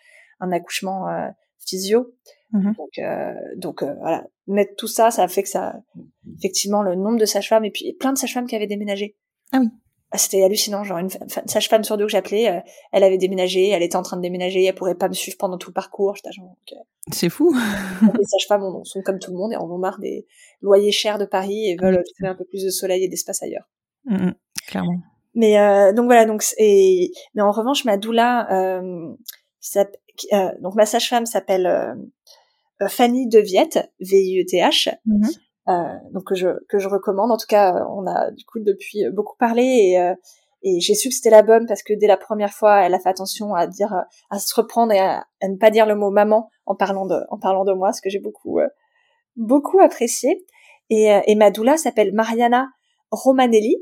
un 0.41 0.53
accouchement 0.53 1.09
euh, 1.09 1.29
physio. 1.59 2.15
Mmh 2.53 2.73
donc, 2.77 2.99
euh, 2.99 3.35
donc 3.57 3.83
voilà, 3.83 4.25
mettre 4.47 4.77
tout 4.77 4.87
ça, 4.87 5.11
ça 5.11 5.25
a 5.25 5.29
fait 5.29 5.43
que 5.43 5.49
ça, 5.49 5.75
effectivement, 6.39 6.83
le 6.83 6.95
nombre 6.95 7.19
de 7.19 7.25
sages-femmes 7.25 7.65
et 7.65 7.71
puis 7.71 7.93
plein 7.99 8.13
de 8.13 8.19
sages-femmes 8.19 8.47
qui 8.47 8.55
avaient 8.55 8.69
déménagé. 8.69 9.17
Ah 9.53 9.59
oui. 9.61 9.69
Ah, 10.13 10.19
c'était 10.19 10.45
hallucinant, 10.45 10.85
genre 10.85 10.99
une 10.99 11.11
sage-femme 11.47 11.83
sur 11.83 11.97
deux 11.97 12.05
que 12.05 12.13
j'appelais, 12.13 12.63
elle 12.93 13.03
avait 13.03 13.19
déménagé, 13.19 13.71
elle 13.71 13.83
était 13.83 13.97
en 13.97 14.03
train 14.03 14.17
de 14.17 14.23
déménager, 14.23 14.63
elle 14.63 14.75
pourrait 14.75 14.95
pas 14.95 15.09
me 15.09 15.15
suivre 15.15 15.37
pendant 15.37 15.59
tout 15.59 15.71
le 15.71 15.75
parcours. 15.75 16.15
C'est 17.11 17.29
fou. 17.29 17.53
les 18.17 18.25
sages-femmes 18.25 18.85
sont 18.85 19.03
comme 19.03 19.19
tout 19.19 19.33
le 19.33 19.37
monde 19.37 19.53
et 19.53 19.57
on 19.57 19.65
en 19.65 19.79
marre 19.79 19.99
des 19.99 20.25
loyers 20.61 20.93
chers 20.93 21.19
de 21.19 21.25
Paris 21.25 21.69
et 21.69 21.77
veulent 21.77 22.01
trouver 22.15 22.29
un 22.29 22.37
peu 22.37 22.45
plus 22.45 22.63
de 22.63 22.71
soleil 22.71 23.03
et 23.03 23.09
d'espace 23.09 23.43
ailleurs. 23.43 23.69
Mmh 24.05 24.31
clairement. 24.69 25.01
Mais 25.35 25.59
euh, 25.59 25.93
donc 25.93 26.07
voilà, 26.07 26.27
donc 26.27 26.45
et 26.59 27.11
mais 27.35 27.43
en 27.43 27.51
revanche 27.51 27.85
ma 27.85 27.97
doula, 27.97 28.47
euh, 28.53 29.15
euh, 30.33 30.51
donc 30.61 30.75
ma 30.75 30.87
sage-femme 30.87 31.27
s'appelle 31.27 31.67
euh, 31.67 32.89
Fanny 32.89 33.29
Deviette, 33.29 33.91
V 34.01 34.17
I 34.17 34.43
E 34.43 34.45
T 34.49 34.59
H. 34.59 34.95
Mhm. 35.07 35.31
donc 36.13 36.25
que 36.25 36.35
je 36.35 36.49
que 36.69 36.79
je 36.79 36.89
recommande. 36.89 37.33
En 37.33 37.37
tout 37.37 37.49
cas, 37.49 37.85
on 37.91 38.07
a 38.07 38.31
du 38.31 38.45
coup 38.45 38.61
depuis 38.61 39.05
beaucoup 39.13 39.37
parlé 39.39 39.63
et 39.63 40.13
et 40.67 40.81
j'ai 40.81 40.95
su 40.95 41.09
que 41.09 41.15
c'était 41.15 41.31
la 41.31 41.43
bonne 41.43 41.67
parce 41.67 41.83
que 41.83 41.93
dès 41.93 42.07
la 42.07 42.17
première 42.17 42.53
fois, 42.53 42.87
elle 42.87 42.95
a 42.95 42.99
fait 42.99 43.11
attention 43.11 43.55
à 43.55 43.67
dire, 43.67 43.93
à 44.31 44.39
se 44.39 44.55
reprendre 44.55 44.93
et 44.93 44.99
à, 44.99 45.27
ne 45.43 45.57
pas 45.57 45.71
dire 45.71 45.85
le 45.85 45.95
mot 45.95 46.11
maman 46.11 46.49
en 46.65 46.75
parlant 46.75 47.05
de, 47.05 47.17
en 47.29 47.39
parlant 47.39 47.65
de 47.65 47.75
moi, 47.75 47.93
ce 47.93 48.01
que 48.01 48.09
j'ai 48.09 48.19
beaucoup, 48.19 48.61
beaucoup 49.37 49.79
apprécié. 49.81 50.43
Et, 50.89 51.15
et 51.27 51.35
ma 51.35 51.51
doula 51.51 51.77
s'appelle 51.77 52.15
Mariana 52.15 52.69
Romanelli. 53.15 53.77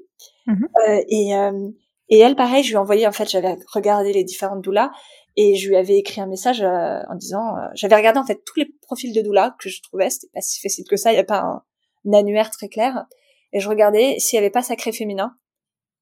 Mhm. 0.47 0.69
Euh, 0.89 1.03
et, 1.09 1.37
euh, 1.37 1.69
et 2.09 2.19
elle, 2.19 2.37
pareil, 2.37 2.63
je 2.63 2.69
lui 2.69 2.75
ai 2.75 2.79
envoyé, 2.79 3.07
en 3.07 3.13
fait, 3.13 3.29
j'avais 3.29 3.57
regardé 3.73 4.13
les 4.13 4.25
différentes 4.25 4.63
doulas 4.63 4.91
et 5.37 5.55
je 5.55 5.69
lui 5.69 5.77
avais 5.77 5.97
écrit 5.97 6.21
un 6.21 6.27
message 6.27 6.61
euh, 6.61 7.01
en 7.09 7.15
disant, 7.15 7.55
j'avais 7.75 7.97
regardé 7.97 8.19
en 8.19 8.27
fait 8.27 8.43
tous 8.45 8.59
les 8.59 8.69
profils 8.83 9.15
de 9.15 9.23
doula 9.23 9.57
que 9.59 9.71
je 9.71 9.81
trouvais, 9.83 10.11
c'était 10.11 10.31
pas 10.35 10.43
si 10.43 10.61
facile 10.61 10.85
que 10.89 10.97
ça, 10.97 11.11
il 11.11 11.15
n'y 11.15 11.21
a 11.21 11.25
pas 11.25 11.41
un, 11.41 12.13
annuaire 12.13 12.51
très 12.51 12.69
clair. 12.69 13.07
Et 13.55 13.61
je 13.61 13.69
regardais 13.69 14.19
s'il 14.19 14.37
y 14.37 14.39
avait 14.39 14.51
pas 14.51 14.63
Sacré 14.63 14.93
Féminin. 14.93 15.35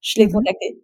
Je 0.01 0.19
l'ai 0.19 0.27
mhm. 0.27 0.33
contacté 0.33 0.83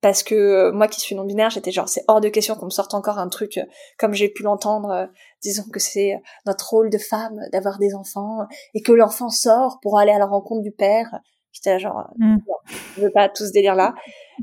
parce 0.00 0.22
que 0.22 0.70
moi 0.70 0.86
qui 0.86 1.00
suis 1.00 1.14
non 1.14 1.24
binaire, 1.24 1.50
j'étais 1.50 1.72
genre 1.72 1.88
c'est 1.88 2.04
hors 2.06 2.20
de 2.20 2.28
question 2.28 2.54
qu'on 2.54 2.66
me 2.66 2.70
sorte 2.70 2.94
encore 2.94 3.18
un 3.18 3.28
truc 3.28 3.58
comme 3.98 4.14
j'ai 4.14 4.28
pu 4.28 4.42
l'entendre, 4.42 5.08
disons 5.42 5.64
que 5.72 5.80
c'est 5.80 6.14
notre 6.46 6.70
rôle 6.70 6.90
de 6.90 6.98
femme 6.98 7.40
d'avoir 7.52 7.78
des 7.78 7.94
enfants 7.94 8.46
et 8.74 8.82
que 8.82 8.92
l'enfant 8.92 9.28
sort 9.28 9.78
pour 9.82 9.98
aller 9.98 10.12
à 10.12 10.18
la 10.18 10.26
rencontre 10.26 10.62
du 10.62 10.72
père 10.72 11.20
J'étais 11.52 11.70
là 11.70 11.78
genre, 11.78 12.10
mm. 12.18 12.36
non, 12.36 12.74
je 12.96 13.02
veux 13.02 13.10
pas 13.10 13.28
tout 13.28 13.46
ce 13.46 13.52
délire-là. 13.52 13.94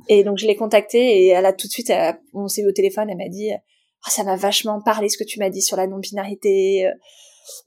Et 0.09 0.23
donc 0.23 0.37
je 0.37 0.47
l'ai 0.47 0.55
contactée 0.55 1.23
et 1.23 1.27
elle 1.27 1.45
a 1.45 1.53
tout 1.53 1.67
de 1.67 1.71
suite, 1.71 1.91
on 2.33 2.47
s'est 2.47 2.61
eu 2.61 2.67
au 2.67 2.73
téléphone, 2.73 3.09
elle 3.09 3.17
m'a 3.17 3.29
dit, 3.29 3.51
oh, 3.53 4.09
ça 4.09 4.23
m'a 4.23 4.35
vachement 4.35 4.81
parlé 4.81 5.09
ce 5.09 5.17
que 5.17 5.23
tu 5.23 5.39
m'as 5.39 5.49
dit 5.49 5.61
sur 5.61 5.77
la 5.77 5.87
non-binarité. 5.87 6.91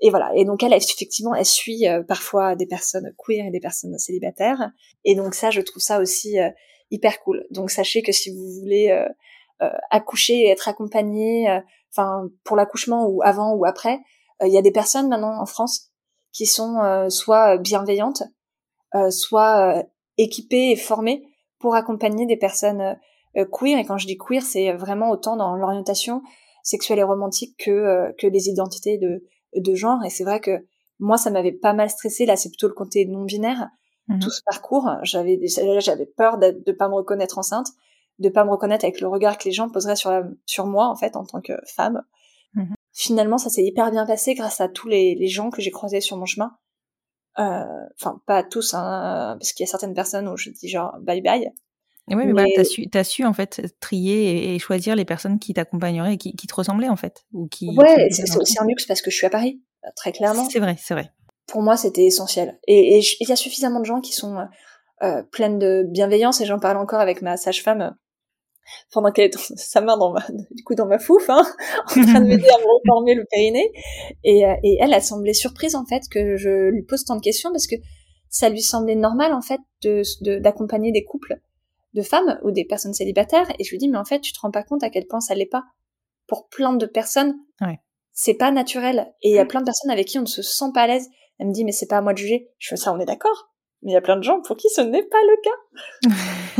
Et 0.00 0.10
voilà. 0.10 0.30
Et 0.34 0.44
donc 0.44 0.62
elle, 0.62 0.72
effectivement, 0.72 1.34
elle 1.34 1.44
suit 1.44 1.86
euh, 1.86 2.02
parfois 2.02 2.56
des 2.56 2.66
personnes 2.66 3.12
queer 3.16 3.46
et 3.46 3.50
des 3.50 3.60
personnes 3.60 3.96
célibataires. 3.98 4.70
Et 5.04 5.14
donc 5.14 5.34
ça, 5.34 5.50
je 5.50 5.60
trouve 5.60 5.82
ça 5.82 6.00
aussi 6.00 6.38
euh, 6.38 6.50
hyper 6.90 7.20
cool. 7.20 7.46
Donc 7.50 7.70
sachez 7.70 8.02
que 8.02 8.12
si 8.12 8.30
vous 8.30 8.60
voulez 8.60 8.90
euh, 8.90 9.68
accoucher 9.90 10.42
et 10.42 10.48
être 10.50 10.68
accompagné, 10.68 11.46
enfin 11.92 12.28
pour 12.44 12.56
l'accouchement 12.56 13.06
ou 13.08 13.22
avant 13.22 13.54
ou 13.54 13.64
après, 13.64 13.98
il 14.44 14.52
y 14.52 14.58
a 14.58 14.62
des 14.62 14.70
personnes 14.70 15.08
maintenant 15.08 15.40
en 15.40 15.46
France 15.46 15.90
qui 16.32 16.46
sont 16.46 16.76
soit 17.10 17.58
bienveillantes, 17.58 18.22
soit 19.10 19.84
équipées 20.16 20.70
et 20.70 20.76
formées 20.76 21.22
pour 21.58 21.74
accompagner 21.74 22.26
des 22.26 22.36
personnes 22.36 22.98
queer. 23.52 23.78
Et 23.78 23.84
quand 23.84 23.98
je 23.98 24.06
dis 24.06 24.18
queer, 24.18 24.42
c'est 24.42 24.72
vraiment 24.72 25.10
autant 25.10 25.36
dans 25.36 25.54
l'orientation 25.56 26.22
sexuelle 26.62 26.98
et 26.98 27.04
romantique 27.04 27.56
que 27.58 28.12
que 28.18 28.26
les 28.26 28.48
identités 28.48 28.98
de 28.98 29.24
de 29.54 29.74
genre. 29.74 30.04
Et 30.04 30.10
c'est 30.10 30.24
vrai 30.24 30.40
que 30.40 30.64
moi, 30.98 31.16
ça 31.16 31.30
m'avait 31.30 31.52
pas 31.52 31.72
mal 31.72 31.90
stressé. 31.90 32.26
Là, 32.26 32.36
c'est 32.36 32.48
plutôt 32.48 32.68
le 32.68 32.74
côté 32.74 33.06
non 33.06 33.24
binaire. 33.24 33.68
Mhm. 34.08 34.20
Tout 34.20 34.30
ce 34.30 34.42
parcours, 34.44 34.90
j'avais 35.02 35.38
j'avais 35.80 36.06
peur 36.06 36.38
de, 36.38 36.62
de 36.64 36.72
pas 36.72 36.88
me 36.88 36.94
reconnaître 36.94 37.38
enceinte, 37.38 37.68
de 38.18 38.28
pas 38.28 38.44
me 38.44 38.50
reconnaître 38.50 38.84
avec 38.84 39.00
le 39.00 39.08
regard 39.08 39.36
que 39.38 39.44
les 39.44 39.52
gens 39.52 39.68
poseraient 39.68 39.96
sur 39.96 40.10
sur 40.46 40.66
moi 40.66 40.86
en 40.88 40.96
fait 40.96 41.14
en 41.16 41.24
tant 41.24 41.40
que 41.40 41.52
femme. 41.66 42.02
Mhm. 42.54 42.74
Finalement, 42.92 43.38
ça 43.38 43.50
s'est 43.50 43.64
hyper 43.64 43.90
bien 43.90 44.06
passé 44.06 44.34
grâce 44.34 44.60
à 44.60 44.68
tous 44.68 44.88
les, 44.88 45.14
les 45.14 45.28
gens 45.28 45.50
que 45.50 45.60
j'ai 45.60 45.70
croisés 45.70 46.00
sur 46.00 46.16
mon 46.16 46.24
chemin. 46.24 46.56
Euh, 47.38 47.64
enfin, 48.00 48.20
pas 48.26 48.42
tous, 48.42 48.74
hein, 48.74 49.36
parce 49.38 49.52
qu'il 49.52 49.64
y 49.64 49.68
a 49.68 49.70
certaines 49.70 49.94
personnes 49.94 50.28
où 50.28 50.36
je 50.36 50.50
dis 50.50 50.68
genre 50.68 50.96
bye 51.00 51.20
bye. 51.20 51.50
Oui, 52.10 52.26
mais, 52.26 52.32
mais... 52.32 52.52
t'as 52.56 52.64
su, 52.64 52.88
as 52.92 53.04
su 53.04 53.24
en 53.24 53.32
fait 53.32 53.74
trier 53.80 54.54
et, 54.54 54.58
choisir 54.58 54.96
les 54.96 55.04
personnes 55.04 55.38
qui 55.38 55.52
t'accompagneraient 55.54 56.14
et 56.14 56.16
qui, 56.16 56.34
qui, 56.34 56.46
te 56.46 56.54
ressemblaient 56.54 56.88
en 56.88 56.96
fait, 56.96 57.24
ou 57.32 57.46
qui. 57.48 57.68
Ouais, 57.76 58.08
c'est 58.10 58.36
aussi 58.36 58.58
un 58.58 58.66
luxe 58.66 58.86
parce 58.86 59.02
que 59.02 59.10
je 59.10 59.16
suis 59.16 59.26
à 59.26 59.30
Paris, 59.30 59.60
euh, 59.84 59.88
très 59.94 60.12
clairement. 60.12 60.48
C'est 60.48 60.58
vrai, 60.58 60.76
c'est 60.78 60.94
vrai. 60.94 61.12
Pour 61.46 61.62
moi, 61.62 61.76
c'était 61.76 62.04
essentiel. 62.04 62.58
Et 62.66 62.98
il 62.98 63.28
y 63.28 63.32
a 63.32 63.36
suffisamment 63.36 63.80
de 63.80 63.84
gens 63.84 64.00
qui 64.00 64.12
sont 64.12 64.36
euh, 64.36 64.44
euh, 65.02 65.22
pleines 65.22 65.58
de 65.58 65.84
bienveillance 65.86 66.40
et 66.40 66.46
j'en 66.46 66.58
parle 66.58 66.76
encore 66.76 67.00
avec 67.00 67.22
ma 67.22 67.36
sage-femme 67.36 67.96
pendant 68.92 69.12
qu'elle 69.12 69.30
est 69.34 69.56
sa 69.56 69.80
main 69.80 69.96
dans 69.96 70.12
ma, 70.12 70.24
du 70.50 70.64
coup 70.64 70.74
dans 70.74 70.86
ma 70.86 70.98
fouf, 70.98 71.28
hein, 71.28 71.42
en 71.86 72.02
train 72.02 72.20
de 72.20 72.26
m'aider 72.26 72.48
à 72.48 72.58
me 72.58 72.74
reformer 72.80 73.14
le 73.14 73.24
périnée. 73.30 73.70
Et, 74.24 74.42
et 74.62 74.78
elle 74.80 74.94
a 74.94 75.00
semblé 75.00 75.34
surprise 75.34 75.74
en 75.74 75.84
fait 75.84 76.02
que 76.10 76.36
je 76.36 76.70
lui 76.70 76.82
pose 76.82 77.04
tant 77.04 77.16
de 77.16 77.22
questions 77.22 77.50
parce 77.50 77.66
que 77.66 77.76
ça 78.30 78.48
lui 78.48 78.62
semblait 78.62 78.94
normal 78.94 79.32
en 79.32 79.40
fait 79.40 79.60
de 79.82 80.02
d'accompagner 80.38 80.92
des 80.92 81.04
couples 81.04 81.40
de 81.94 82.02
femmes 82.02 82.38
ou 82.42 82.50
des 82.50 82.64
personnes 82.64 82.94
célibataires. 82.94 83.50
Et 83.58 83.64
je 83.64 83.70
lui 83.70 83.78
dis 83.78 83.88
mais 83.88 83.98
en 83.98 84.04
fait 84.04 84.20
tu 84.20 84.32
te 84.32 84.40
rends 84.40 84.50
pas 84.50 84.62
compte 84.62 84.82
à 84.82 84.90
quel 84.90 85.06
point 85.06 85.20
ça 85.20 85.34
l'est 85.34 85.46
pas. 85.46 85.64
Pour 86.26 86.48
plein 86.48 86.74
de 86.74 86.86
personnes 86.86 87.36
ouais. 87.62 87.80
c'est 88.12 88.34
pas 88.34 88.50
naturel. 88.50 89.12
Et 89.22 89.30
il 89.30 89.34
y 89.34 89.38
a 89.38 89.46
plein 89.46 89.60
de 89.60 89.66
personnes 89.66 89.90
avec 89.90 90.06
qui 90.06 90.18
on 90.18 90.22
ne 90.22 90.26
se 90.26 90.42
sent 90.42 90.72
pas 90.74 90.82
à 90.82 90.86
l'aise. 90.86 91.08
Elle 91.38 91.48
me 91.48 91.52
dit 91.52 91.64
mais 91.64 91.72
c'est 91.72 91.86
pas 91.86 91.98
à 91.98 92.02
moi 92.02 92.12
de 92.12 92.18
juger. 92.18 92.50
Je 92.58 92.68
fais 92.68 92.76
ça 92.76 92.92
on 92.92 93.00
est 93.00 93.06
d'accord. 93.06 93.52
Mais 93.82 93.92
il 93.92 93.94
y 93.94 93.98
a 93.98 94.02
plein 94.02 94.16
de 94.16 94.22
gens 94.24 94.40
pour 94.42 94.56
qui 94.56 94.68
ce 94.68 94.80
n'est 94.80 95.04
pas 95.04 95.22
le 95.22 95.42
cas. 95.42 96.14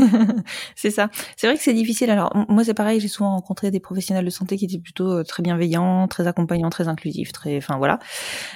c'est 0.75 0.91
ça. 0.91 1.09
C'est 1.37 1.47
vrai 1.47 1.57
que 1.57 1.63
c'est 1.63 1.73
difficile. 1.73 2.09
Alors 2.09 2.31
moi 2.49 2.63
c'est 2.63 2.73
pareil, 2.73 2.99
j'ai 2.99 3.07
souvent 3.07 3.31
rencontré 3.31 3.71
des 3.71 3.79
professionnels 3.79 4.25
de 4.25 4.29
santé 4.29 4.57
qui 4.57 4.65
étaient 4.65 4.79
plutôt 4.79 5.11
euh, 5.11 5.23
très 5.23 5.43
bienveillants, 5.43 6.07
très 6.07 6.27
accompagnants, 6.27 6.69
très 6.69 6.87
inclusifs, 6.87 7.31
très, 7.31 7.57
enfin 7.57 7.77
voilà, 7.77 7.99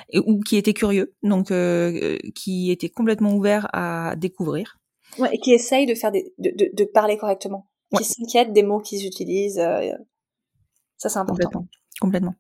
et, 0.09 0.19
ou 0.19 0.39
qui 0.39 0.57
étaient 0.57 0.73
curieux, 0.73 1.13
donc 1.23 1.51
euh, 1.51 2.17
qui 2.35 2.71
étaient 2.71 2.89
complètement 2.89 3.33
ouverts 3.33 3.67
à 3.73 4.15
découvrir. 4.15 4.77
Ouais, 5.19 5.29
et 5.33 5.37
qui 5.37 5.51
essayent 5.51 5.85
de 5.85 5.95
faire 5.95 6.11
des, 6.11 6.33
de, 6.39 6.49
de, 6.57 6.69
de 6.73 6.85
parler 6.85 7.17
correctement, 7.17 7.69
qui 7.95 8.03
s'inquiètent 8.03 8.53
des 8.53 8.63
mots 8.63 8.79
qu'ils 8.79 9.05
utilisent. 9.05 9.59
Euh, 9.59 9.91
ça, 10.97 11.09
c'est 11.09 11.19
important. 11.19 11.49
Complètement. 11.49 11.67
Complètement. 12.01 12.35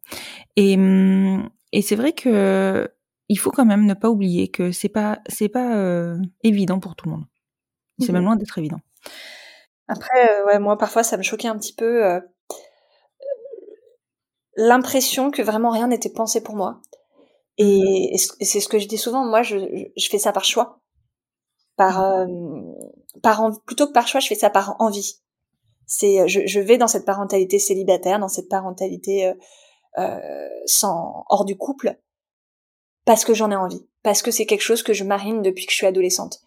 Et, 0.55 0.75
hum, 0.75 1.49
et 1.71 1.81
c'est 1.81 1.95
vrai 1.95 2.13
que 2.13 2.89
il 3.29 3.37
faut 3.39 3.51
quand 3.51 3.65
même 3.65 3.85
ne 3.85 3.93
pas 3.93 4.09
oublier 4.09 4.49
que 4.49 4.71
c'est 4.71 4.89
pas 4.89 5.19
c'est 5.27 5.49
pas 5.49 5.77
euh, 5.77 6.17
évident 6.43 6.79
pour 6.79 6.95
tout 6.95 7.05
le 7.05 7.15
monde. 7.15 7.25
C'est 7.99 8.11
même 8.11 8.23
loin 8.23 8.35
d'être 8.35 8.57
évident. 8.57 8.79
Après, 9.87 10.39
euh, 10.41 10.45
ouais, 10.45 10.59
moi 10.59 10.77
parfois 10.77 11.03
ça 11.03 11.17
me 11.17 11.23
choquait 11.23 11.47
un 11.47 11.57
petit 11.57 11.73
peu 11.73 12.05
euh, 12.05 12.19
l'impression 14.55 15.31
que 15.31 15.41
vraiment 15.41 15.71
rien 15.71 15.87
n'était 15.87 16.09
pensé 16.09 16.41
pour 16.41 16.55
moi. 16.55 16.81
Et, 17.57 18.15
et 18.15 18.45
c'est 18.45 18.59
ce 18.59 18.67
que 18.67 18.79
je 18.79 18.87
dis 18.87 18.97
souvent. 18.97 19.25
Moi, 19.25 19.43
je, 19.43 19.57
je 19.95 20.09
fais 20.09 20.17
ça 20.19 20.31
par 20.31 20.45
choix 20.45 20.79
par 21.75 22.03
euh, 22.03 22.27
par 23.21 23.51
plutôt 23.65 23.87
que 23.87 23.93
par 23.93 24.07
choix, 24.07 24.19
je 24.19 24.27
fais 24.27 24.35
ça 24.35 24.49
par 24.49 24.75
envie. 24.79 25.19
C'est 25.85 26.27
je, 26.27 26.41
je 26.45 26.59
vais 26.59 26.77
dans 26.77 26.87
cette 26.87 27.05
parentalité 27.05 27.59
célibataire, 27.59 28.19
dans 28.19 28.27
cette 28.27 28.49
parentalité 28.49 29.27
euh, 29.27 29.33
euh, 29.99 30.49
sans 30.65 31.25
hors 31.29 31.45
du 31.45 31.57
couple 31.57 31.99
parce 33.05 33.25
que 33.25 33.33
j'en 33.33 33.51
ai 33.51 33.55
envie, 33.55 33.85
parce 34.01 34.21
que 34.21 34.31
c'est 34.31 34.45
quelque 34.45 34.61
chose 34.61 34.81
que 34.83 34.93
je 34.93 35.03
marine 35.03 35.41
depuis 35.41 35.65
que 35.65 35.71
je 35.71 35.77
suis 35.77 35.87
adolescente. 35.87 36.39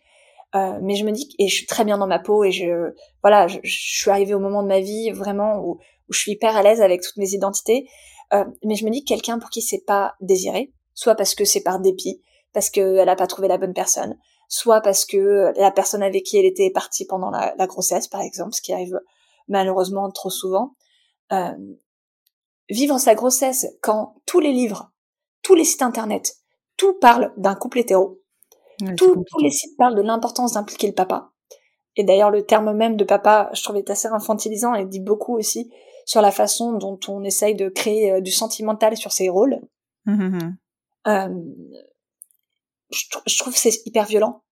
Euh, 0.54 0.78
mais 0.82 0.94
je 0.94 1.04
me 1.04 1.10
dis 1.10 1.28
et 1.38 1.48
je 1.48 1.54
suis 1.54 1.66
très 1.66 1.84
bien 1.84 1.98
dans 1.98 2.06
ma 2.06 2.18
peau 2.18 2.44
et 2.44 2.52
je 2.52 2.92
voilà, 3.22 3.48
je, 3.48 3.58
je 3.62 3.98
suis 3.98 4.10
arrivée 4.10 4.32
au 4.32 4.38
moment 4.38 4.62
de 4.62 4.68
ma 4.68 4.80
vie 4.80 5.10
vraiment 5.10 5.58
où, 5.58 5.78
où 6.08 6.12
je 6.12 6.18
suis 6.18 6.32
hyper 6.32 6.56
à 6.56 6.62
l'aise 6.62 6.80
avec 6.80 7.02
toutes 7.02 7.16
mes 7.16 7.34
identités. 7.34 7.88
Euh, 8.32 8.44
mais 8.64 8.74
je 8.74 8.84
me 8.84 8.90
dis 8.90 9.04
que 9.04 9.08
quelqu'un 9.08 9.38
pour 9.38 9.50
qui 9.50 9.62
c'est 9.62 9.84
pas 9.86 10.14
désiré, 10.20 10.72
soit 10.94 11.14
parce 11.14 11.34
que 11.34 11.44
c'est 11.44 11.62
par 11.62 11.80
dépit, 11.80 12.22
parce 12.52 12.70
qu'elle 12.70 13.08
a 13.08 13.16
pas 13.16 13.26
trouvé 13.26 13.48
la 13.48 13.58
bonne 13.58 13.74
personne, 13.74 14.18
soit 14.48 14.80
parce 14.80 15.04
que 15.04 15.52
la 15.56 15.70
personne 15.70 16.02
avec 16.02 16.24
qui 16.24 16.38
elle 16.38 16.44
était 16.44 16.70
partie 16.70 17.06
pendant 17.06 17.30
la, 17.30 17.66
grossesse, 17.66 18.08
par 18.08 18.20
exemple, 18.20 18.54
ce 18.54 18.60
qui 18.60 18.72
arrive 18.72 18.98
malheureusement 19.48 20.10
trop 20.10 20.30
souvent. 20.30 20.74
Euh, 21.32 21.54
vivre 22.68 22.98
sa 22.98 23.14
grossesse 23.14 23.66
quand 23.80 24.14
tous 24.26 24.40
les 24.40 24.52
livres, 24.52 24.90
tous 25.42 25.54
les 25.54 25.64
sites 25.64 25.82
internet, 25.82 26.36
tout 26.76 26.94
parle 26.94 27.32
d'un 27.36 27.54
couple 27.54 27.78
hétéro. 27.78 28.20
Tous 28.96 29.24
les 29.42 29.50
sites 29.50 29.76
parlent 29.76 29.94
de 29.94 30.02
l'importance 30.02 30.52
d'impliquer 30.52 30.86
le 30.86 30.94
papa. 30.94 31.30
Et 31.96 32.04
d'ailleurs, 32.04 32.30
le 32.30 32.44
terme 32.44 32.72
même 32.74 32.96
de 32.96 33.04
papa, 33.04 33.50
je 33.54 33.62
trouve, 33.62 33.76
est 33.76 33.90
assez 33.90 34.08
infantilisant 34.08 34.74
et 34.74 34.84
dit 34.84 35.00
beaucoup 35.00 35.36
aussi 35.36 35.70
sur 36.04 36.20
la 36.20 36.30
façon 36.30 36.74
dont 36.74 37.00
on 37.08 37.24
essaye 37.24 37.54
de 37.54 37.68
créer 37.68 38.12
euh, 38.12 38.20
du 38.20 38.30
sentimental 38.30 38.96
sur 38.96 39.12
ses 39.12 39.28
rôles. 39.28 39.60
Mmh, 40.04 40.12
mmh, 40.12 40.38
mmh. 40.38 40.56
Euh, 41.06 41.28
je, 42.90 43.38
trouve 43.38 43.52
que 43.52 43.58
c'est 43.58 43.86
hyper 43.86 44.04
violent. 44.04 44.42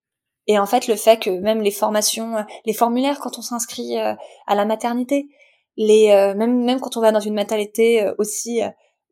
Et 0.46 0.58
en 0.58 0.66
fait, 0.66 0.88
le 0.88 0.96
fait 0.96 1.18
que 1.18 1.30
même 1.30 1.60
les 1.60 1.70
formations, 1.70 2.36
euh, 2.36 2.42
les 2.64 2.74
formulaires 2.74 3.20
quand 3.20 3.38
on 3.38 3.42
s'inscrit 3.42 3.96
à 3.98 4.16
la 4.48 4.64
maternité, 4.64 5.28
les 5.76 6.10
euh, 6.10 6.34
même 6.34 6.64
même 6.64 6.80
quand 6.80 6.96
on 6.96 7.00
va 7.00 7.12
dans 7.12 7.20
une 7.20 7.34
maternité 7.34 8.10
aussi 8.18 8.60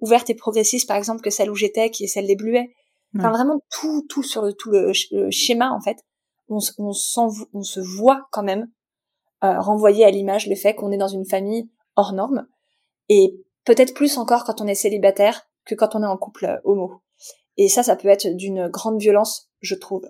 ouverte 0.00 0.30
et 0.30 0.34
progressiste, 0.34 0.88
par 0.88 0.96
exemple 0.96 1.22
que 1.22 1.30
celle 1.30 1.50
où 1.50 1.54
j'étais, 1.54 1.90
qui 1.90 2.04
est 2.04 2.08
celle 2.08 2.26
des 2.26 2.36
Bluets, 2.36 2.74
enfin 3.16 3.30
vraiment 3.30 3.60
tout 3.70 4.06
tout 4.08 4.22
sur 4.22 4.42
le 4.42 4.52
tout 4.52 4.70
le, 4.70 4.92
schéma 5.30 5.70
en 5.70 5.80
fait, 5.80 5.98
on, 6.48 6.58
on, 6.78 6.92
on 7.52 7.62
se 7.62 7.80
voit 7.80 8.28
quand 8.30 8.42
même 8.42 8.68
euh, 9.44 9.60
renvoyer 9.60 10.04
à 10.04 10.10
l'image 10.10 10.46
le 10.46 10.54
fait 10.54 10.74
qu'on 10.74 10.92
est 10.92 10.98
dans 10.98 11.08
une 11.08 11.26
famille 11.26 11.68
hors 11.96 12.12
norme 12.12 12.46
et 13.08 13.34
peut-être 13.64 13.94
plus 13.94 14.18
encore 14.18 14.44
quand 14.44 14.60
on 14.60 14.66
est 14.66 14.74
célibataire 14.74 15.42
que 15.64 15.74
quand 15.74 15.94
on 15.94 16.02
est 16.02 16.06
en 16.06 16.16
couple 16.16 16.60
homo. 16.64 17.02
Et 17.56 17.68
ça, 17.68 17.82
ça 17.82 17.96
peut 17.96 18.08
être 18.08 18.28
d'une 18.36 18.68
grande 18.68 19.00
violence, 19.00 19.50
je 19.60 19.74
trouve. 19.74 20.08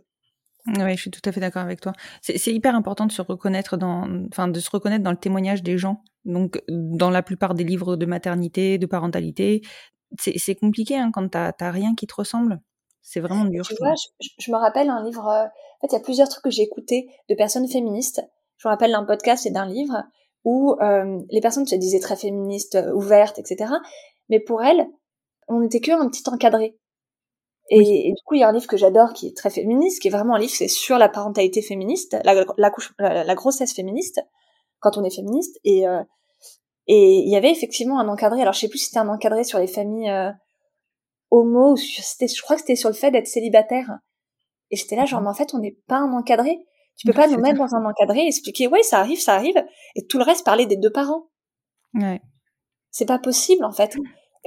Oui, 0.67 0.95
je 0.95 1.01
suis 1.01 1.11
tout 1.11 1.21
à 1.25 1.33
fait 1.33 1.41
d'accord 1.41 1.63
avec 1.63 1.81
toi. 1.81 1.93
C'est 2.21 2.53
hyper 2.53 2.77
important 2.77 3.07
de 3.07 3.13
se 3.13 3.21
reconnaître 3.21 3.77
dans, 3.77 4.07
enfin, 4.29 4.47
de 4.47 4.61
se 4.61 4.71
reconnaître 4.71 5.03
dans 5.03 5.11
le 5.11 5.17
témoignage 5.17 5.63
des 5.63 5.77
gens. 5.77 6.05
Donc, 6.25 6.63
dans 6.69 7.11
la 7.11 7.23
plupart 7.23 7.55
des 7.55 7.65
livres 7.65 7.97
de 7.97 8.07
maternité, 8.07 8.79
de 8.79 8.87
parentalité, 8.87 9.63
c'est 10.19 10.55
compliqué 10.55 10.97
hein, 10.97 11.11
quand 11.13 11.29
t'as 11.31 11.71
rien 11.71 11.95
qui 11.95 12.07
te 12.07 12.15
ressemble. 12.15 12.61
C'est 13.03 13.21
vraiment 13.21 13.45
dur. 13.45 13.67
Tu 13.67 13.75
vois, 13.79 13.95
je, 14.39 14.51
me 14.51 14.57
rappelle 14.57 14.89
un 14.89 15.05
livre. 15.05 15.27
Euh, 15.29 15.45
en 15.45 15.81
fait, 15.81 15.89
il 15.89 15.93
y 15.93 15.97
a 15.97 16.01
plusieurs 16.01 16.29
trucs 16.29 16.45
que 16.45 16.51
j'ai 16.51 16.63
écoutés 16.63 17.09
de 17.29 17.35
personnes 17.35 17.69
féministes. 17.69 18.23
Je 18.59 18.69
me 18.69 18.73
rappelle 18.73 18.93
d'un 18.93 19.05
podcast 19.05 19.45
et 19.47 19.51
d'un 19.51 19.67
livre 19.67 20.05
où 20.45 20.77
euh, 20.81 21.21
les 21.31 21.41
personnes 21.41 21.67
se 21.67 21.75
disaient 21.75 22.01
très 22.01 22.17
féministes, 22.17 22.77
euh, 22.77 22.93
ouvertes, 22.93 23.39
etc. 23.39 23.73
Mais 24.29 24.41
pour 24.41 24.63
elles, 24.63 24.87
on 25.49 25.61
n'était 25.61 25.81
qu'un 25.81 26.09
petit 26.09 26.29
encadré. 26.29 26.77
Et, 27.71 28.13
du 28.15 28.23
coup, 28.25 28.35
il 28.35 28.41
y 28.41 28.43
a 28.43 28.49
un 28.49 28.53
livre 28.53 28.67
que 28.67 28.77
j'adore 28.77 29.13
qui 29.13 29.29
est 29.29 29.37
très 29.37 29.49
féministe, 29.49 30.03
qui 30.03 30.09
est 30.09 30.11
vraiment 30.11 30.35
un 30.35 30.39
livre, 30.39 30.53
c'est 30.53 30.69
sur 30.69 30.99
la 30.99 31.09
parentalité 31.09 31.63
féministe, 31.63 32.17
la, 32.25 32.35
la, 32.35 33.25
la, 33.25 33.35
grossesse 33.35 33.73
féministe, 33.73 34.21
quand 34.81 34.99
on 34.99 35.05
est 35.05 35.15
féministe. 35.15 35.59
Et 35.65 35.87
euh, 35.87 36.03
et 36.87 37.19
il 37.19 37.31
y 37.31 37.37
avait 37.37 37.51
effectivement 37.51 38.01
un 38.01 38.09
encadré. 38.09 38.41
Alors 38.41 38.55
je 38.55 38.61
sais 38.61 38.69
plus 38.69 38.79
si 38.79 38.87
c'était 38.87 38.99
un 38.99 39.09
encadré 39.09 39.45
sur 39.45 39.59
les 39.59 39.67
familles 39.67 40.11
euh, 40.11 40.31
homo, 41.33 41.77
je 41.77 42.43
crois 42.43 42.57
que 42.57 42.63
c'était 42.63 42.77
sur 42.77 42.89
le 42.89 42.95
fait 42.95 43.11
d'être 43.11 43.27
célibataire. 43.27 43.99
Et 44.71 44.77
j'étais 44.77 44.97
là 44.97 45.05
genre, 45.05 45.21
mais 45.21 45.29
en 45.29 45.35
fait, 45.35 45.55
on 45.55 45.59
n'est 45.59 45.79
pas 45.89 45.97
un 45.97 46.13
encadré. 46.13 46.59
Tu 46.97 47.07
peux 47.07 47.15
pas 47.15 47.27
nous 47.27 47.39
mettre 47.39 47.59
dans 47.59 47.75
un 47.75 47.85
encadré 47.85 48.21
et 48.21 48.27
expliquer, 48.27 48.69
ouais, 48.69 48.83
ça 48.83 48.99
arrive, 48.99 49.19
ça 49.19 49.35
arrive, 49.35 49.57
et 49.97 50.07
tout 50.07 50.19
le 50.19 50.25
reste 50.25 50.45
parler 50.45 50.67
des 50.67 50.77
deux 50.77 50.93
parents. 50.93 51.31
Ouais. 51.95 52.21
C'est 52.91 53.07
pas 53.07 53.19
possible 53.19 53.65
en 53.65 53.73
fait. 53.73 53.97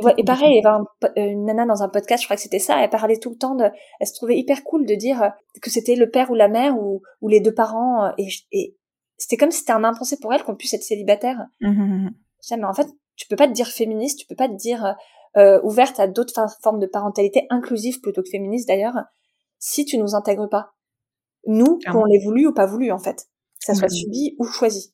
Ouais, 0.01 0.13
et 0.17 0.23
pareil, 0.23 0.51
il 0.51 0.61
y 0.61 0.67
avait 0.67 1.31
une 1.31 1.45
nana 1.45 1.65
dans 1.65 1.81
un 1.81 1.89
podcast, 1.89 2.21
je 2.21 2.27
crois 2.27 2.36
que 2.36 2.41
c'était 2.41 2.59
ça, 2.59 2.83
elle 2.83 2.89
parlait 2.89 3.17
tout 3.17 3.29
le 3.29 3.38
temps 3.38 3.55
de, 3.55 3.63
elle 3.99 4.07
se 4.07 4.13
trouvait 4.13 4.38
hyper 4.38 4.63
cool 4.63 4.86
de 4.86 4.93
dire 4.93 5.31
que 5.61 5.69
c'était 5.69 5.95
le 5.95 6.09
père 6.09 6.31
ou 6.31 6.36
la 6.36 6.49
mère 6.49 6.77
ou, 6.77 7.01
ou 7.21 7.29
les 7.29 7.39
deux 7.39 7.53
parents, 7.53 8.11
et, 8.17 8.27
et 8.51 8.75
c'était 9.17 9.38
comme 9.38 9.51
si 9.51 9.59
c'était 9.59 9.71
un 9.71 9.86
impensé 9.86 10.17
pour 10.19 10.33
elle 10.33 10.43
qu'on 10.43 10.55
puisse 10.55 10.73
être 10.73 10.83
célibataire. 10.83 11.45
Mmh, 11.61 12.09
mais 12.51 12.63
en 12.65 12.73
fait, 12.73 12.88
tu 13.15 13.27
peux 13.27 13.38
pas 13.38 13.47
te 13.47 13.53
dire 13.53 13.67
féministe, 13.67 14.19
tu 14.19 14.27
peux 14.27 14.36
pas 14.36 14.49
te 14.49 14.55
dire 14.55 14.95
euh, 15.38 15.59
ouverte 15.63 15.99
à 15.99 16.07
d'autres 16.07 16.33
formes 16.61 16.79
de 16.79 16.88
parentalité 16.88 17.45
inclusive 17.49 18.01
plutôt 18.01 18.23
que 18.23 18.29
féministe 18.29 18.67
d'ailleurs, 18.67 19.03
si 19.59 19.86
tu 19.86 19.97
nous 19.97 20.15
intègres 20.15 20.49
pas. 20.49 20.71
Nous, 21.47 21.77
qu'on 21.91 22.05
l'ait 22.05 22.23
voulu 22.23 22.47
ou 22.47 22.53
pas 22.53 22.65
voulu 22.65 22.91
en 22.91 22.97
fait, 22.97 23.27
que 23.59 23.65
ça 23.65 23.75
soit 23.75 23.89
subi 23.89 24.36
ou 24.39 24.45
choisi. 24.45 24.93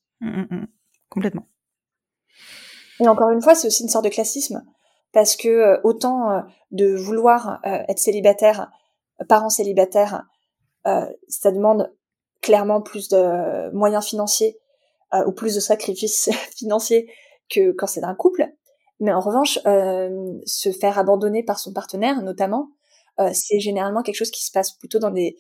Complètement. 1.10 1.48
Et 3.00 3.08
encore 3.08 3.30
une 3.32 3.42
fois, 3.42 3.56
c'est 3.56 3.68
aussi 3.68 3.84
une 3.84 3.90
sorte 3.90 4.06
de 4.06 4.10
classisme 4.10 4.64
parce 5.12 5.36
que 5.36 5.50
euh, 5.50 5.82
autant 5.84 6.32
euh, 6.32 6.42
de 6.72 6.94
vouloir 6.96 7.60
euh, 7.66 7.84
être 7.88 8.00
célibataire, 8.00 8.72
parent 9.28 9.50
célibataire, 9.50 10.24
ça 10.84 11.52
demande 11.52 11.94
clairement 12.42 12.82
plus 12.82 13.08
de 13.10 13.72
moyens 13.72 14.04
financiers 14.04 14.58
ou 15.28 15.32
plus 15.32 15.54
de 15.54 15.60
sacrifices 15.60 16.32
financiers 16.58 17.08
que 17.52 17.72
quand 17.72 17.86
c'est 17.86 18.04
un 18.04 18.16
couple. 18.16 18.48
Mais 19.02 19.12
en 19.12 19.20
revanche, 19.20 19.60
se 20.46 20.72
faire 20.72 20.98
abandonner 20.98 21.44
par 21.44 21.60
son 21.60 21.74
partenaire, 21.74 22.22
notamment, 22.22 22.70
c'est 23.34 23.60
généralement 23.60 24.04
quelque 24.04 24.16
chose 24.16 24.32
qui 24.32 24.46
se 24.46 24.52
passe 24.52 24.72
plutôt 24.78 25.00
dans 25.00 25.12
des 25.12 25.38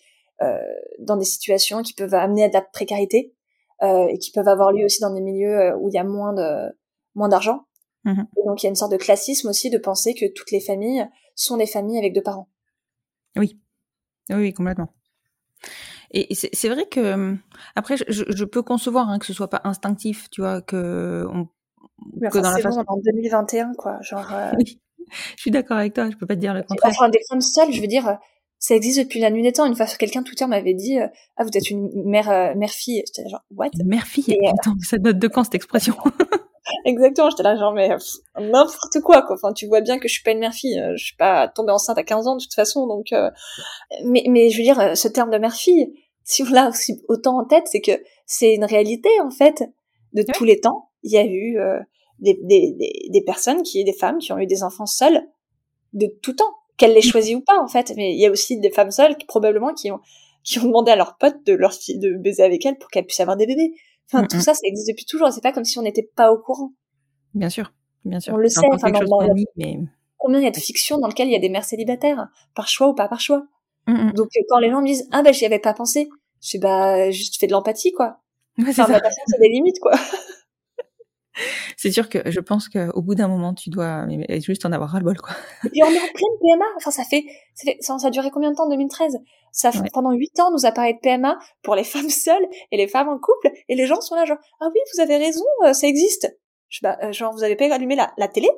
dans 1.00 1.16
des 1.16 1.26
situations 1.26 1.84
qui 1.84 1.94
peuvent 1.94 2.16
amener 2.16 2.44
à 2.44 2.50
de 2.50 2.54
la 2.54 2.62
précarité 2.62 3.36
et 3.84 4.18
qui 4.20 4.32
peuvent 4.32 4.48
avoir 4.48 4.72
lieu 4.72 4.86
aussi 4.86 5.00
dans 5.00 5.14
des 5.14 5.22
milieux 5.22 5.76
où 5.78 5.90
il 5.90 5.94
y 5.94 6.00
a 6.00 6.04
moins 6.04 6.34
de 6.34 6.76
moins 7.16 7.30
d'argent. 7.30 7.66
Mmh 8.04 8.24
donc 8.48 8.64
il 8.64 8.66
y 8.66 8.68
a 8.68 8.70
une 8.70 8.76
sorte 8.76 8.92
de 8.92 8.98
classisme 8.98 9.48
aussi 9.48 9.70
de 9.70 9.78
penser 9.78 10.16
que 10.16 10.26
toutes 10.34 10.52
les 10.52 10.60
familles 10.60 11.08
sont 11.36 11.58
des 11.58 11.68
familles 11.68 12.00
avec 12.00 12.14
deux 12.14 12.24
parents. 12.24 12.50
Oui, 13.38 13.60
oui, 14.30 14.54
complètement. 14.54 14.90
Et 16.14 16.36
c'est 16.36 16.68
vrai 16.68 16.86
que 16.88 17.14
hum, 17.14 17.40
après, 17.76 17.96
je, 17.98 18.44
peux 18.44 18.62
concevoir 18.62 19.10
hein, 19.10 19.20
que 19.20 19.26
ce 19.26 19.34
soit 19.34 19.50
pas 19.50 19.62
instinctif, 19.64 20.30
tu 20.30 20.42
vois, 20.42 20.62
que, 20.62 21.26
on, 21.32 21.48
que 22.22 22.40
dans 22.40 22.52
la 22.52 22.58
façon... 22.58 22.84
en 22.88 22.98
2021, 22.98 23.74
quoi, 23.78 24.00
genre. 24.02 24.28
Euh 24.34 24.52
je 25.36 25.42
suis 25.42 25.52
d'accord 25.52 25.78
avec 25.78 25.94
toi, 25.94 26.10
je 26.10 26.18
peux 26.18 26.26
pas 26.26 26.36
te 26.36 26.40
dire 26.42 26.54
le 26.54 26.64
contraire. 26.64 26.92
Enfin, 26.92 27.10
des 27.10 27.22
femmes 27.30 27.42
seules, 27.42 27.72
je 27.72 27.82
veux 27.82 27.88
dire, 27.88 28.18
ça 28.60 28.76
existe 28.76 29.00
depuis 29.00 29.20
la 29.20 29.30
nuit 29.30 29.44
des 29.44 29.52
temps. 29.52 29.66
Une 29.66 29.76
fois, 29.76 29.86
quelqu'un 29.86 30.24
Twitter 30.24 30.46
m'avait 30.46 30.74
dit, 30.74 31.00
euh, 31.00 31.08
ah, 31.38 31.44
vous 31.44 31.50
êtes 31.56 31.70
une 31.70 31.90
mère, 32.06 32.30
euh, 32.30 32.54
mère 32.56 32.70
fille. 32.70 33.04
J'étais 33.08 33.30
genre, 33.30 33.44
what? 33.56 33.70
Mère 33.86 34.06
fille. 34.06 34.38
Attends, 34.48 34.76
ça 34.82 34.98
date 34.98 35.20
de 35.20 35.28
quand 35.28 35.44
cette 35.44 35.56
expression? 35.56 35.96
Exactement, 36.86 37.30
j'étais 37.30 37.44
là 37.44 37.56
genre 37.56 37.74
mais 37.74 37.90
n'importe 38.40 39.00
quoi 39.04 39.22
quoi. 39.24 39.36
Enfin 39.36 39.54
tu 39.54 39.68
vois 39.68 39.82
bien 39.82 40.00
que 40.00 40.08
je 40.08 40.14
suis 40.14 40.24
pas 40.24 40.32
une 40.32 40.40
mère-fille, 40.40 40.80
euh, 40.80 40.94
je 40.96 41.06
suis 41.06 41.16
pas 41.16 41.48
tombée 41.48 41.72
enceinte 41.72 41.98
à 41.98 42.04
15 42.04 42.28
ans 42.28 42.36
de 42.36 42.42
toute 42.42 42.54
façon 42.54 42.88
donc 42.88 43.12
euh, 43.14 43.30
mais 44.06 44.24
mais 44.28 44.50
je 44.50 44.58
veux 44.58 44.64
dire 44.64 44.80
euh, 44.80 44.96
ce 44.96 45.08
terme 45.08 45.32
de 45.32 45.38
mère-fille, 45.38 45.94
si 46.24 46.44
on 46.44 46.50
l'a 46.50 46.70
aussi 46.70 47.02
autant 47.08 47.40
en 47.40 47.46
tête, 47.46 47.66
c'est 47.66 47.82
que 47.82 47.92
c'est 48.26 48.54
une 48.54 48.66
réalité 48.66 49.10
en 49.22 49.32
fait 49.32 49.64
de 50.14 50.24
tous 50.34 50.44
les 50.44 50.60
temps. 50.60 50.91
Il 51.04 51.12
y 51.12 51.18
a 51.18 51.26
eu 51.26 51.58
des, 52.20 52.40
des, 52.44 52.76
des, 52.78 53.10
des, 53.10 53.22
personnes 53.24 53.64
qui 53.64 53.84
des 53.84 53.94
femmes 53.94 54.20
qui 54.20 54.32
ont 54.32 54.38
eu 54.38 54.46
des 54.46 54.64
enfants 54.64 54.86
seules 54.86 55.22
de 55.94 56.08
tout 56.22 56.34
temps, 56.34 56.54
qu'elles 56.78 56.94
les 56.94 57.02
choisissent 57.02 57.36
ou 57.36 57.42
pas 57.42 57.60
en 57.60 57.68
fait, 57.68 57.94
mais 57.96 58.14
il 58.14 58.20
y 58.20 58.26
a 58.26 58.32
aussi 58.32 58.60
des 58.60 58.72
femmes 58.72 58.92
seules 58.92 59.18
qui 59.18 59.26
probablement 59.26 59.74
qui 59.74 59.92
ont 59.92 60.00
qui 60.44 60.60
ont 60.60 60.66
demandé 60.66 60.92
à 60.92 60.96
leurs 60.96 61.18
potes 61.18 61.46
de 61.46 61.54
leur 61.54 61.72
de 61.72 62.18
baiser 62.18 62.44
avec 62.44 62.66
elles 62.66 62.78
pour 62.78 62.90
qu'elles 62.90 63.06
puissent 63.06 63.20
avoir 63.20 63.38
des 63.38 63.46
bébés. 63.46 63.74
Enfin, 64.12 64.26
tout 64.26 64.40
ça, 64.40 64.54
ça 64.54 64.62
existe 64.64 64.90
depuis 64.90 65.06
toujours. 65.06 65.32
C'est 65.32 65.42
pas 65.42 65.54
comme 65.54 65.64
si 65.64 65.80
on 65.80 65.84
n'était 65.84 66.10
pas 66.16 66.32
au 66.34 66.38
courant. 66.38 66.74
Bien 67.34 67.50
sûr, 67.50 67.72
bien 68.04 68.20
sûr. 68.20 68.34
On 68.34 68.38
le 68.38 68.50
sait. 68.50 68.60
Enfin, 68.74 68.92
mais... 69.56 69.80
Combien 70.18 70.40
il 70.40 70.44
y 70.44 70.48
a 70.48 70.52
de 70.52 70.58
fictions 70.58 70.98
dans 70.98 71.08
lesquelles 71.08 71.28
il 71.28 71.34
y 71.34 71.36
a 71.36 71.40
des 71.40 71.50
mères 71.50 71.64
célibataires, 71.64 72.28
par 72.54 72.68
choix 72.68 72.90
ou 72.90 72.94
pas 72.94 73.08
par 73.08 73.20
choix. 73.20 73.46
Donc 73.88 74.30
quand 74.50 74.60
les 74.60 74.70
gens 74.70 74.82
me 74.82 74.88
disent 74.88 75.08
ah 75.12 75.22
ben 75.22 75.34
j'y 75.34 75.46
avais 75.46 75.60
pas 75.60 75.74
pensé, 75.74 76.08
je 76.42 76.48
suis 76.48 76.60
bah 76.60 77.10
juste 77.12 77.40
fais 77.40 77.48
de 77.48 77.52
l'empathie 77.52 77.92
quoi. 77.92 78.20
Ouais, 78.58 78.70
enfin, 78.70 78.86
ça. 78.86 79.02
c'est 79.28 79.40
des 79.40 79.50
limites 79.50 79.80
quoi. 79.82 79.92
C'est 81.78 81.92
sûr 81.92 82.10
que 82.10 82.20
je 82.30 82.40
pense 82.40 82.70
qu'au 82.70 83.02
bout 83.02 83.16
d'un 83.16 83.28
moment, 83.28 83.54
tu 83.54 83.70
dois 83.70 84.06
juste 84.40 84.66
en 84.66 84.72
avoir 84.72 84.90
ras-le-bol, 84.90 85.18
quoi. 85.18 85.36
Et 85.74 85.84
on 85.84 85.88
est 85.88 86.00
en 86.00 86.14
pleine 86.14 86.38
PMA. 86.42 86.66
Enfin, 86.78 86.92
ça 86.92 87.04
fait, 87.04 87.26
ça, 87.80 87.98
ça, 87.98 88.08
a 88.08 88.10
duré 88.10 88.30
combien 88.32 88.52
de 88.52 88.56
temps, 88.56 88.68
2013? 88.70 89.18
Ça 89.52 89.72
fait, 89.72 89.90
pendant 89.94 90.12
huit 90.12 90.40
ans, 90.40 90.52
nous 90.52 90.66
a 90.66 90.72
parlé 90.72 90.94
de 90.94 91.00
PMA 91.00 91.38
pour 91.62 91.76
les 91.76 91.84
femmes 91.84 92.10
seules 92.10 92.46
et 92.72 92.78
les 92.78 92.88
femmes 92.88 93.10
en 93.10 93.18
couple. 93.18 93.52
Et 93.70 93.76
les 93.76 93.86
gens 93.86 94.02
sont 94.02 94.16
là, 94.16 94.26
genre, 94.26 94.38
ah 94.60 94.70
oui, 94.74 94.80
vous 94.94 95.02
avez 95.02 95.18
raison, 95.18 95.46
euh, 95.66 95.74
ça 95.74 95.88
existe. 95.88 96.28
Je, 96.70 96.80
bah, 96.82 96.98
euh, 97.04 97.12
genre, 97.12 97.34
vous 97.34 97.44
avez 97.44 97.56
pas 97.56 97.74
allumé 97.74 97.96
la, 97.96 98.14
la 98.18 98.28
télé? 98.28 98.50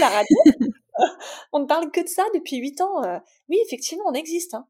La 0.00 0.08
radio? 0.08 0.36
on 1.52 1.60
ne 1.60 1.66
parle 1.66 1.90
que 1.90 2.00
de 2.00 2.08
ça 2.08 2.24
depuis 2.34 2.56
huit 2.56 2.80
ans. 2.80 3.04
Euh. 3.04 3.18
Oui, 3.48 3.58
effectivement, 3.64 4.04
on 4.06 4.14
existe, 4.14 4.54
hein. 4.54 4.66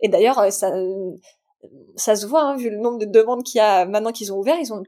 Et 0.00 0.08
d'ailleurs, 0.08 0.52
ça, 0.52 0.70
ça 1.96 2.16
se 2.16 2.26
voit, 2.26 2.42
hein, 2.42 2.56
vu 2.56 2.68
le 2.68 2.76
nombre 2.76 2.98
de 2.98 3.06
demandes 3.06 3.42
qu'il 3.42 3.58
y 3.58 3.62
a 3.62 3.86
maintenant 3.86 4.12
qu'ils 4.12 4.30
ont 4.30 4.38
ouvert, 4.38 4.58
ils 4.60 4.74
ont 4.74 4.82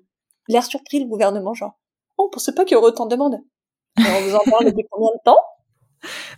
l'air 0.49 0.64
surpris, 0.64 1.01
le 1.01 1.07
gouvernement, 1.07 1.55
genre, 1.55 1.78
oh, 2.16 2.26
on 2.26 2.30
pensait 2.30 2.53
pas 2.53 2.64
qu'il 2.64 2.74
y 2.74 2.78
aurait 2.78 2.88
autant 2.88 3.07
de 3.07 3.11
demandes. 3.11 3.38
on 3.99 4.20
vous 4.22 4.34
en 4.34 4.51
parle 4.51 4.66
depuis 4.66 4.86
combien 4.90 5.11
de 5.12 5.22
temps? 5.24 5.38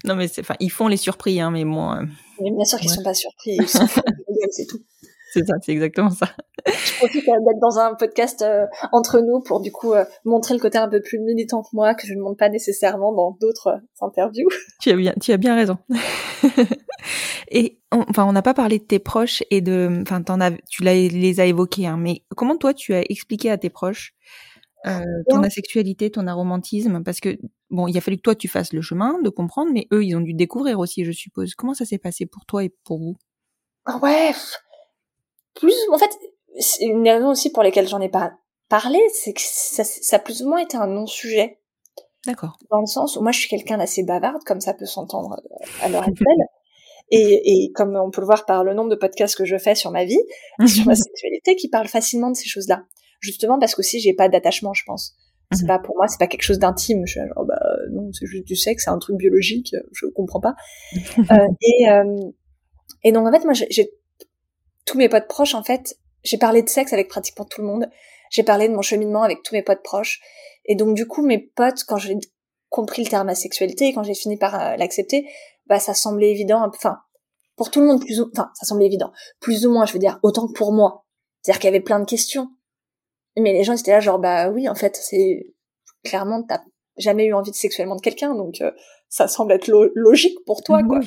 Non, 0.04 0.16
mais 0.16 0.28
c'est, 0.28 0.40
enfin, 0.40 0.56
ils 0.60 0.70
font 0.70 0.88
les 0.88 0.96
surpris, 0.96 1.40
hein, 1.40 1.50
mais 1.50 1.64
moi. 1.64 2.00
Mais 2.40 2.50
bien 2.50 2.64
sûr 2.64 2.78
qu'ils 2.78 2.90
sont 2.90 3.02
pas 3.02 3.14
surpris, 3.14 3.58
c'est 3.66 4.66
tout. 4.66 4.80
C'est 5.32 5.46
ça, 5.46 5.54
c'est 5.62 5.72
exactement 5.72 6.10
ça. 6.10 6.26
Je 6.66 6.98
profite 6.98 7.28
euh, 7.28 7.38
d'être 7.46 7.60
dans 7.60 7.78
un 7.78 7.94
podcast 7.94 8.42
euh, 8.42 8.66
entre 8.92 9.20
nous 9.20 9.40
pour 9.40 9.60
du 9.60 9.70
coup 9.70 9.92
euh, 9.92 10.04
montrer 10.24 10.54
le 10.54 10.60
côté 10.60 10.78
un 10.78 10.88
peu 10.88 11.00
plus 11.00 11.18
militant 11.18 11.62
que 11.62 11.68
moi, 11.72 11.94
que 11.94 12.06
je 12.06 12.14
ne 12.14 12.20
montre 12.20 12.36
pas 12.36 12.48
nécessairement 12.48 13.14
dans 13.14 13.36
d'autres 13.40 13.80
interviews. 14.00 14.48
Tu 14.80 14.90
as 14.90 14.96
bien, 14.96 15.14
tu 15.20 15.32
as 15.32 15.36
bien 15.36 15.54
raison. 15.54 15.78
et 17.50 17.80
enfin, 17.90 18.24
on 18.24 18.32
n'a 18.32 18.42
pas 18.42 18.54
parlé 18.54 18.78
de 18.78 18.84
tes 18.84 18.98
proches 18.98 19.42
et 19.50 19.60
de, 19.60 20.02
enfin, 20.02 20.22
as, 20.40 20.50
tu 20.68 20.82
les 20.82 21.40
as 21.40 21.46
évoqués, 21.46 21.86
hein, 21.86 21.98
mais 21.98 22.22
comment 22.34 22.56
toi 22.56 22.72
tu 22.72 22.94
as 22.94 23.02
expliqué 23.08 23.50
à 23.50 23.58
tes 23.58 23.70
proches 23.70 24.14
ton 25.28 25.42
asexualité, 25.42 26.10
ton 26.10 26.26
aromantisme, 26.26 27.02
parce 27.04 27.20
que 27.20 27.38
bon, 27.68 27.86
il 27.86 27.98
a 27.98 28.00
fallu 28.00 28.16
que 28.16 28.22
toi 28.22 28.34
tu 28.34 28.48
fasses 28.48 28.72
le 28.72 28.80
chemin 28.80 29.20
de 29.20 29.28
comprendre, 29.28 29.70
mais 29.74 29.86
eux 29.92 30.02
ils 30.02 30.16
ont 30.16 30.22
dû 30.22 30.32
découvrir 30.32 30.78
aussi, 30.78 31.04
je 31.04 31.12
suppose. 31.12 31.54
Comment 31.54 31.74
ça 31.74 31.84
s'est 31.84 31.98
passé 31.98 32.24
pour 32.24 32.46
toi 32.46 32.64
et 32.64 32.70
pour 32.84 32.98
vous? 32.98 33.16
Ouais, 34.02 34.32
plus, 35.54 35.74
en 35.92 35.98
fait, 35.98 36.10
une 36.80 37.02
des 37.02 37.12
raisons 37.12 37.30
aussi 37.30 37.50
pour 37.50 37.62
lesquelles 37.62 37.88
j'en 37.88 38.00
ai 38.00 38.08
pas 38.08 38.32
parlé, 38.68 38.98
c'est 39.12 39.32
que 39.32 39.40
ça, 39.42 39.84
ça, 39.84 40.16
a 40.16 40.18
plus 40.18 40.42
ou 40.42 40.48
moins 40.48 40.58
été 40.58 40.76
un 40.76 40.86
non-sujet. 40.86 41.58
D'accord. 42.26 42.58
Dans 42.70 42.80
le 42.80 42.86
sens 42.86 43.16
où 43.16 43.22
moi, 43.22 43.32
je 43.32 43.40
suis 43.40 43.48
quelqu'un 43.48 43.78
d'assez 43.78 44.02
bavarde, 44.02 44.42
comme 44.44 44.60
ça 44.60 44.74
peut 44.74 44.86
s'entendre 44.86 45.40
euh, 45.50 45.66
à 45.82 45.88
l'heure 45.88 46.04
actuelle. 46.04 46.26
Et, 47.12 47.64
et, 47.64 47.72
comme 47.72 47.96
on 47.96 48.12
peut 48.12 48.20
le 48.20 48.26
voir 48.26 48.46
par 48.46 48.62
le 48.62 48.72
nombre 48.72 48.88
de 48.88 48.94
podcasts 48.94 49.36
que 49.36 49.44
je 49.44 49.58
fais 49.58 49.74
sur 49.74 49.90
ma 49.90 50.04
vie, 50.04 50.20
sur 50.68 50.86
ma 50.86 50.94
sexualité, 50.94 51.56
qui 51.56 51.68
parlent 51.68 51.88
facilement 51.88 52.30
de 52.30 52.36
ces 52.36 52.48
choses-là. 52.48 52.84
Justement 53.18 53.58
parce 53.58 53.74
qu'aussi 53.74 53.98
j'ai 53.98 54.14
pas 54.14 54.28
d'attachement, 54.28 54.74
je 54.74 54.84
pense. 54.86 55.16
C'est 55.52 55.62
mhm. 55.62 55.68
pas 55.68 55.78
pour 55.80 55.96
moi, 55.96 56.06
c'est 56.06 56.20
pas 56.20 56.28
quelque 56.28 56.44
chose 56.44 56.60
d'intime. 56.60 57.04
Je 57.06 57.18
suis 57.18 57.20
genre 57.20 57.44
bah 57.44 57.60
non, 57.90 58.10
c'est 58.12 58.26
juste 58.26 58.46
du 58.46 58.54
sexe, 58.54 58.84
c'est 58.84 58.90
un 58.90 58.98
truc 58.98 59.16
biologique, 59.16 59.74
je 59.90 60.06
comprends 60.06 60.40
pas. 60.40 60.54
euh, 61.18 61.48
et 61.62 61.90
euh, 61.90 62.30
et 63.02 63.10
donc 63.10 63.26
en 63.26 63.32
fait 63.32 63.44
moi 63.44 63.54
j'ai 63.54 63.90
tous 64.90 64.98
mes 64.98 65.08
potes 65.08 65.28
proches, 65.28 65.54
en 65.54 65.62
fait, 65.62 65.96
j'ai 66.24 66.36
parlé 66.36 66.62
de 66.62 66.68
sexe 66.68 66.92
avec 66.92 67.08
pratiquement 67.08 67.44
tout 67.44 67.60
le 67.60 67.66
monde. 67.68 67.88
J'ai 68.30 68.42
parlé 68.42 68.68
de 68.68 68.74
mon 68.74 68.82
cheminement 68.82 69.22
avec 69.22 69.44
tous 69.44 69.54
mes 69.54 69.62
potes 69.62 69.84
proches. 69.84 70.20
Et 70.64 70.74
donc, 70.74 70.96
du 70.96 71.06
coup, 71.06 71.24
mes 71.24 71.38
potes, 71.38 71.84
quand 71.84 71.96
j'ai 71.96 72.18
compris 72.70 73.04
le 73.04 73.08
terme 73.08 73.28
asexualité 73.28 73.86
et 73.86 73.92
quand 73.92 74.02
j'ai 74.02 74.14
fini 74.14 74.36
par 74.36 74.60
euh, 74.60 74.76
l'accepter, 74.76 75.28
bah, 75.66 75.78
ça 75.78 75.94
semblait 75.94 76.32
évident. 76.32 76.66
Enfin, 76.66 76.98
pour 77.54 77.70
tout 77.70 77.80
le 77.80 77.86
monde, 77.86 78.00
plus 78.00 78.20
ou, 78.20 78.30
enfin, 78.34 78.50
ça 78.54 78.66
semblait 78.66 78.86
évident. 78.86 79.12
Plus 79.38 79.64
ou 79.64 79.70
moins, 79.70 79.86
je 79.86 79.92
veux 79.92 80.00
dire, 80.00 80.18
autant 80.24 80.48
que 80.48 80.54
pour 80.54 80.72
moi. 80.72 81.06
C'est-à-dire 81.40 81.60
qu'il 81.60 81.68
y 81.68 81.74
avait 81.74 81.84
plein 81.84 82.00
de 82.00 82.04
questions. 82.04 82.48
Mais 83.38 83.52
les 83.52 83.62
gens 83.62 83.76
étaient 83.76 83.92
là, 83.92 84.00
genre, 84.00 84.18
bah 84.18 84.50
oui, 84.50 84.68
en 84.68 84.74
fait, 84.74 84.96
c'est 84.96 85.54
clairement, 86.04 86.42
t'as 86.42 86.62
jamais 86.96 87.26
eu 87.26 87.32
envie 87.32 87.52
de 87.52 87.56
sexuellement 87.56 87.94
de 87.94 88.00
quelqu'un, 88.00 88.34
donc 88.34 88.60
euh, 88.60 88.72
ça 89.08 89.28
semble 89.28 89.52
être 89.52 89.68
logique 89.94 90.36
pour 90.46 90.64
toi, 90.64 90.82
quoi. 90.82 90.98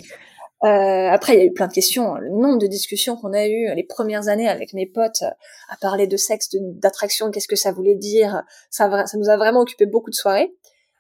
Euh, 0.64 1.10
après, 1.10 1.34
il 1.34 1.40
y 1.40 1.42
a 1.42 1.46
eu 1.46 1.54
plein 1.54 1.68
de 1.68 1.74
questions. 1.74 2.16
Le 2.16 2.30
nombre 2.30 2.58
de 2.58 2.68
discussions 2.68 3.18
qu'on 3.18 3.34
a 3.34 3.48
eues 3.48 3.76
les 3.76 3.84
premières 3.84 4.30
années 4.30 4.48
avec 4.48 4.74
mes 4.74 4.86
potes 4.86 5.24
euh, 5.24 5.32
à 5.68 5.76
parler 5.76 6.08
de 6.08 6.16
sexe, 6.16 6.50
d'attraction, 6.54 7.32
qu'est-ce 7.32 7.50
que 7.50 7.58
ça 7.58 7.74
voulait 7.74 7.96
dire. 7.96 8.44
Ça, 8.70 9.06
ça 9.06 9.18
nous 9.18 9.30
a 9.30 9.36
vraiment 9.36 9.62
occupé 9.62 9.86
beaucoup 9.86 10.10
de 10.10 10.16
soirées. 10.16 10.54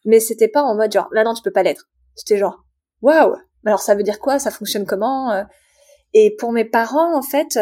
Mais 0.05 0.20
c'était 0.20 0.49
pas 0.49 0.61
en 0.64 0.76
mode 0.76 0.91
genre, 0.91 1.07
là 1.14 1.24
non, 1.24 1.34
tu 1.34 1.41
peux 1.41 1.51
pas 1.51 1.64
l'être. 1.64 1.89
C'était 2.16 2.38
genre, 2.38 2.66
waouh. 3.01 3.36
Alors 3.66 3.80
ça 3.80 3.95
veut 3.95 4.03
dire 4.03 4.20
quoi? 4.20 4.38
Ça 4.38 4.51
fonctionne 4.51 4.86
comment 4.86 5.32
euh? 5.32 5.43
Et 6.14 6.36
pour 6.36 6.51
mes 6.51 6.66
parents, 6.66 7.18
en 7.18 7.22
fait, 7.22 7.57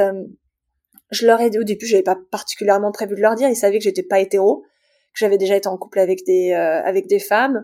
je 1.11 1.25
leur 1.25 1.39
ai 1.39 1.57
au 1.57 1.63
début, 1.63 1.85
j'avais 1.85 2.03
pas 2.03 2.17
particulièrement 2.31 2.91
prévu 2.91 3.15
de 3.15 3.21
leur 3.21 3.35
dire. 3.35 3.47
Ils 3.47 3.55
savaient 3.55 3.77
que 3.77 3.83
j'étais 3.83 4.03
pas 4.03 4.19
hétéro, 4.19 4.63
que 5.13 5.19
j'avais 5.19 5.37
déjà 5.37 5.55
été 5.55 5.69
en 5.69 5.77
couple 5.77 5.99
avec 5.99 6.25
des 6.25 6.51
avec 6.51 7.07
des 7.07 7.19
femmes 7.19 7.63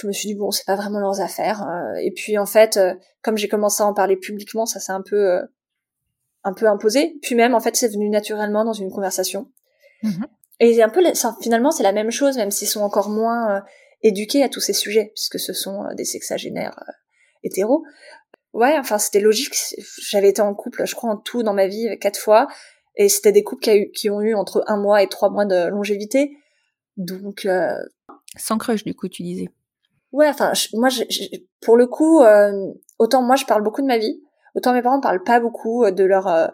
je 0.00 0.06
me 0.06 0.12
suis 0.12 0.28
dit 0.28 0.34
bon 0.34 0.50
c'est 0.50 0.66
pas 0.66 0.76
vraiment 0.76 1.00
leurs 1.00 1.20
affaires 1.20 1.66
euh, 1.68 1.94
et 2.02 2.10
puis 2.10 2.38
en 2.38 2.46
fait 2.46 2.76
euh, 2.76 2.94
comme 3.22 3.36
j'ai 3.36 3.48
commencé 3.48 3.82
à 3.82 3.86
en 3.86 3.94
parler 3.94 4.16
publiquement 4.16 4.66
ça 4.66 4.80
s'est 4.80 4.92
un 4.92 5.02
peu 5.02 5.30
euh, 5.30 5.42
un 6.44 6.52
peu 6.52 6.66
imposé 6.66 7.18
puis 7.22 7.34
même 7.34 7.54
en 7.54 7.60
fait 7.60 7.76
c'est 7.76 7.88
venu 7.88 8.08
naturellement 8.08 8.64
dans 8.64 8.72
une 8.72 8.90
conversation 8.90 9.50
mm-hmm. 10.02 10.24
et 10.60 10.82
un 10.82 10.88
peu 10.88 11.02
finalement 11.40 11.70
c'est 11.70 11.82
la 11.82 11.92
même 11.92 12.10
chose 12.10 12.36
même 12.36 12.50
s'ils 12.50 12.68
sont 12.68 12.82
encore 12.82 13.08
moins 13.08 13.62
éduquée 14.02 14.42
à 14.42 14.48
tous 14.48 14.60
ces 14.60 14.72
sujets, 14.72 15.12
puisque 15.14 15.38
ce 15.38 15.52
sont 15.52 15.84
des 15.94 16.04
sexagénaires 16.04 16.82
hétéros. 17.42 17.84
Ouais, 18.52 18.76
enfin 18.78 18.98
c'était 18.98 19.20
logique. 19.20 19.54
J'avais 20.10 20.30
été 20.30 20.40
en 20.40 20.54
couple, 20.54 20.86
je 20.86 20.94
crois 20.94 21.10
en 21.10 21.16
tout 21.16 21.42
dans 21.42 21.54
ma 21.54 21.66
vie 21.66 21.88
quatre 22.00 22.18
fois, 22.18 22.48
et 22.96 23.08
c'était 23.08 23.32
des 23.32 23.44
couples 23.44 23.62
qui, 23.62 23.90
qui, 23.92 24.10
ont 24.10 24.20
eu 24.20 24.34
entre 24.34 24.64
un 24.66 24.76
mois 24.76 25.02
et 25.02 25.08
trois 25.08 25.30
mois 25.30 25.44
de 25.44 25.68
longévité. 25.68 26.36
Donc 26.96 27.46
euh... 27.46 27.76
sans 28.36 28.58
crush 28.58 28.84
du 28.84 28.94
coup, 28.94 29.08
tu 29.08 29.22
disais. 29.22 29.48
Ouais, 30.18 30.28
enfin 30.28 30.52
moi, 30.74 30.88
pour 31.60 31.76
le 31.76 31.86
coup, 31.86 32.22
euh, 32.22 32.72
autant 32.98 33.22
moi 33.22 33.36
je 33.36 33.44
parle 33.44 33.62
beaucoup 33.62 33.82
de 33.82 33.86
ma 33.86 33.98
vie, 33.98 34.20
autant 34.56 34.72
mes 34.72 34.82
parents 34.82 35.00
parlent 35.00 35.22
pas 35.22 35.38
beaucoup 35.38 35.88
de 35.88 36.02
leur. 36.02 36.26
Euh, 36.26 36.48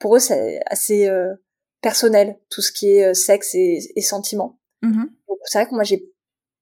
pour 0.00 0.16
eux, 0.16 0.18
c'est 0.18 0.58
assez 0.66 1.06
euh, 1.06 1.32
personnel 1.80 2.36
tout 2.50 2.62
ce 2.62 2.72
qui 2.72 2.88
est 2.88 3.14
sexe 3.14 3.54
et, 3.54 3.78
et 3.94 4.00
sentiments. 4.00 4.58
Mmh 4.82 5.04
Donc 5.28 5.38
c'est 5.44 5.58
vrai 5.58 5.68
que 5.68 5.74
moi 5.76 5.84
j'ai 5.84 6.02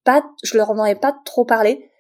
pas, 0.04 0.22
je 0.42 0.58
leur 0.58 0.70
en 0.70 0.84
ai 0.84 0.94
pas 0.94 1.16
trop 1.24 1.46
parlé. 1.46 1.90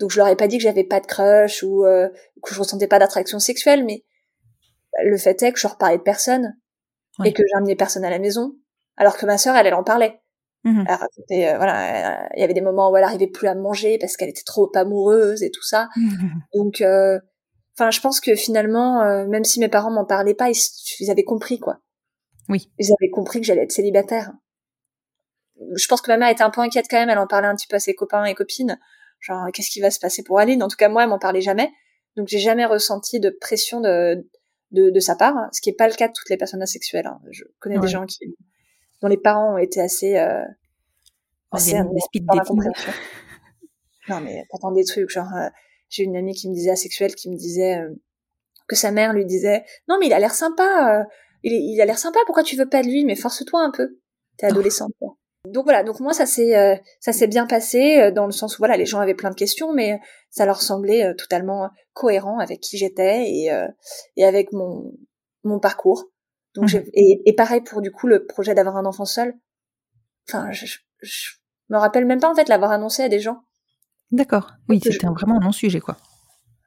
Donc 0.00 0.10
je 0.10 0.16
leur 0.18 0.26
ai 0.26 0.34
pas 0.34 0.48
dit 0.48 0.58
que 0.58 0.64
j'avais 0.64 0.82
pas 0.82 0.98
de 0.98 1.06
crush 1.06 1.62
ou 1.62 1.84
euh, 1.84 2.08
que 2.42 2.52
je 2.52 2.58
ressentais 2.58 2.88
pas 2.88 2.98
d'attraction 2.98 3.38
sexuelle, 3.38 3.84
mais 3.84 4.04
le 5.04 5.16
fait 5.16 5.40
est 5.44 5.52
que 5.52 5.60
je 5.60 5.68
leur 5.68 5.78
parlais 5.78 5.98
de 5.98 6.02
personne 6.02 6.56
et 7.24 7.32
que 7.32 7.44
j'amenais 7.54 7.76
personne 7.76 8.04
à 8.04 8.10
la 8.10 8.18
maison, 8.18 8.56
alors 8.96 9.16
que 9.16 9.26
ma 9.26 9.38
sœur 9.38 9.54
elle, 9.54 9.68
elle 9.68 9.74
en 9.74 9.84
parlait. 9.84 10.21
Mmh 10.64 10.84
Elle 10.86 10.94
racontait, 10.94 11.48
euh, 11.48 11.56
voilà, 11.56 12.28
il 12.36 12.40
y 12.40 12.44
avait 12.44 12.54
des 12.54 12.60
moments 12.60 12.90
où 12.90 12.96
elle 12.96 13.04
arrivait 13.04 13.26
plus 13.26 13.48
à 13.48 13.54
manger 13.54 13.98
parce 13.98 14.16
qu'elle 14.16 14.28
était 14.28 14.44
trop 14.44 14.70
amoureuse 14.76 15.42
et 15.42 15.50
tout 15.50 15.62
ça. 15.62 15.88
Donc, 16.54 16.80
euh, 16.80 17.18
enfin, 17.76 17.90
je 17.90 18.00
pense 18.00 18.20
que 18.20 18.36
finalement, 18.36 19.02
euh, 19.02 19.26
même 19.26 19.44
si 19.44 19.58
mes 19.58 19.68
parents 19.68 19.90
m'en 19.90 20.04
parlaient 20.04 20.34
pas, 20.34 20.50
ils, 20.50 20.60
ils, 21.00 21.10
avaient 21.10 21.24
compris 21.24 21.58
quoi. 21.58 21.78
Oui. 22.48 22.70
Ils 22.78 22.92
avaient 22.92 23.10
compris 23.10 23.40
que 23.40 23.46
j'allais 23.46 23.64
être 23.64 23.72
célibataire. 23.72 24.32
Je 25.74 25.86
pense 25.88 26.00
que 26.00 26.10
ma 26.10 26.16
mère 26.16 26.28
était 26.28 26.42
un 26.42 26.50
peu 26.50 26.60
inquiète 26.60 26.86
quand 26.88 26.98
même. 26.98 27.10
Elle 27.10 27.18
en 27.18 27.26
parlait 27.26 27.48
un 27.48 27.56
petit 27.56 27.66
peu 27.66 27.76
à 27.76 27.80
ses 27.80 27.94
copains 27.94 28.24
et 28.24 28.34
copines 28.34 28.78
genre 29.22 29.46
qu'est-ce 29.52 29.70
qui 29.70 29.80
va 29.80 29.90
se 29.90 29.98
passer 29.98 30.22
pour 30.22 30.38
Aline? 30.38 30.62
En 30.62 30.68
tout 30.68 30.76
cas, 30.76 30.88
moi, 30.88 31.04
elle 31.04 31.08
m'en 31.08 31.18
parlait 31.18 31.40
jamais, 31.40 31.70
donc 32.16 32.28
j'ai 32.28 32.38
jamais 32.38 32.66
ressenti 32.66 33.20
de 33.20 33.30
pression 33.30 33.80
de 33.80 34.28
de, 34.72 34.88
de 34.88 35.00
sa 35.00 35.16
part, 35.16 35.34
ce 35.52 35.60
qui 35.60 35.68
est 35.68 35.74
pas 35.74 35.86
le 35.86 35.94
cas 35.94 36.08
de 36.08 36.14
toutes 36.14 36.30
les 36.30 36.38
personnes 36.38 36.62
asexuelles. 36.62 37.06
Hein. 37.06 37.20
Je 37.30 37.44
connais 37.58 37.76
ouais. 37.76 37.82
des 37.82 37.92
gens 37.92 38.06
qui 38.06 38.18
dont 39.02 39.08
les 39.08 39.18
parents 39.18 39.54
ont 39.54 39.58
été 39.58 39.80
assez 39.80 40.16
euh, 40.16 40.44
assez 41.50 41.74
dans 41.74 42.34
la 42.34 42.44
compréhension. 42.44 42.92
non 44.08 44.20
mais 44.20 44.44
t'entends 44.50 44.72
des 44.72 44.84
trucs 44.84 45.10
genre 45.10 45.32
euh, 45.36 45.48
j'ai 45.88 46.04
une 46.04 46.16
amie 46.16 46.34
qui 46.34 46.48
me 46.48 46.54
disait 46.54 46.70
asexuelle 46.70 47.14
qui 47.14 47.30
me 47.30 47.36
disait 47.36 47.78
euh, 47.78 47.90
que 48.68 48.76
sa 48.76 48.90
mère 48.90 49.12
lui 49.12 49.26
disait 49.26 49.64
non 49.88 49.96
mais 50.00 50.06
il 50.06 50.12
a 50.12 50.18
l'air 50.18 50.34
sympa 50.34 51.00
euh, 51.00 51.04
il, 51.42 51.52
il 51.52 51.80
a 51.80 51.84
l'air 51.84 51.98
sympa 51.98 52.20
pourquoi 52.26 52.42
tu 52.42 52.56
veux 52.56 52.68
pas 52.68 52.82
de 52.82 52.88
lui? 52.88 53.04
Mais 53.04 53.16
force-toi 53.16 53.60
un 53.62 53.70
peu. 53.70 53.98
T'es 54.38 54.46
adolescente 54.46 54.92
quoi 54.98 55.16
donc 55.48 55.64
voilà, 55.64 55.82
donc 55.82 55.98
moi 55.98 56.12
ça 56.12 56.24
s'est 56.24 56.56
euh, 56.56 56.76
ça 57.00 57.12
s'est 57.12 57.26
bien 57.26 57.48
passé 57.48 57.98
euh, 57.98 58.10
dans 58.12 58.26
le 58.26 58.30
sens 58.32 58.54
où 58.54 58.58
voilà 58.58 58.76
les 58.76 58.86
gens 58.86 59.00
avaient 59.00 59.16
plein 59.16 59.30
de 59.30 59.34
questions, 59.34 59.72
mais 59.72 59.98
ça 60.30 60.46
leur 60.46 60.62
semblait 60.62 61.16
totalement 61.16 61.68
cohérent 61.94 62.38
avec 62.38 62.60
qui 62.60 62.78
j'étais 62.78 63.28
et 63.28 63.50
et 64.16 64.24
avec 64.24 64.52
mon 64.52 64.92
mon 65.42 65.58
parcours. 65.58 66.11
Donc 66.54 66.72
mmh. 66.72 66.82
et, 66.92 67.22
et, 67.26 67.32
pareil 67.34 67.62
pour 67.62 67.80
du 67.80 67.90
coup 67.90 68.06
le 68.06 68.26
projet 68.26 68.54
d'avoir 68.54 68.76
un 68.76 68.84
enfant 68.84 69.04
seul. 69.04 69.34
Enfin, 70.28 70.52
je, 70.52 70.66
je, 70.66 70.78
je, 71.00 71.30
me 71.70 71.78
rappelle 71.78 72.04
même 72.04 72.20
pas 72.20 72.30
en 72.30 72.34
fait 72.34 72.48
l'avoir 72.48 72.70
annoncé 72.70 73.02
à 73.02 73.08
des 73.08 73.20
gens. 73.20 73.42
D'accord. 74.10 74.52
Oui, 74.68 74.80
c'était 74.82 75.06
vraiment 75.06 75.38
un 75.38 75.44
non 75.44 75.52
sujet 75.52 75.80
quoi. 75.80 75.96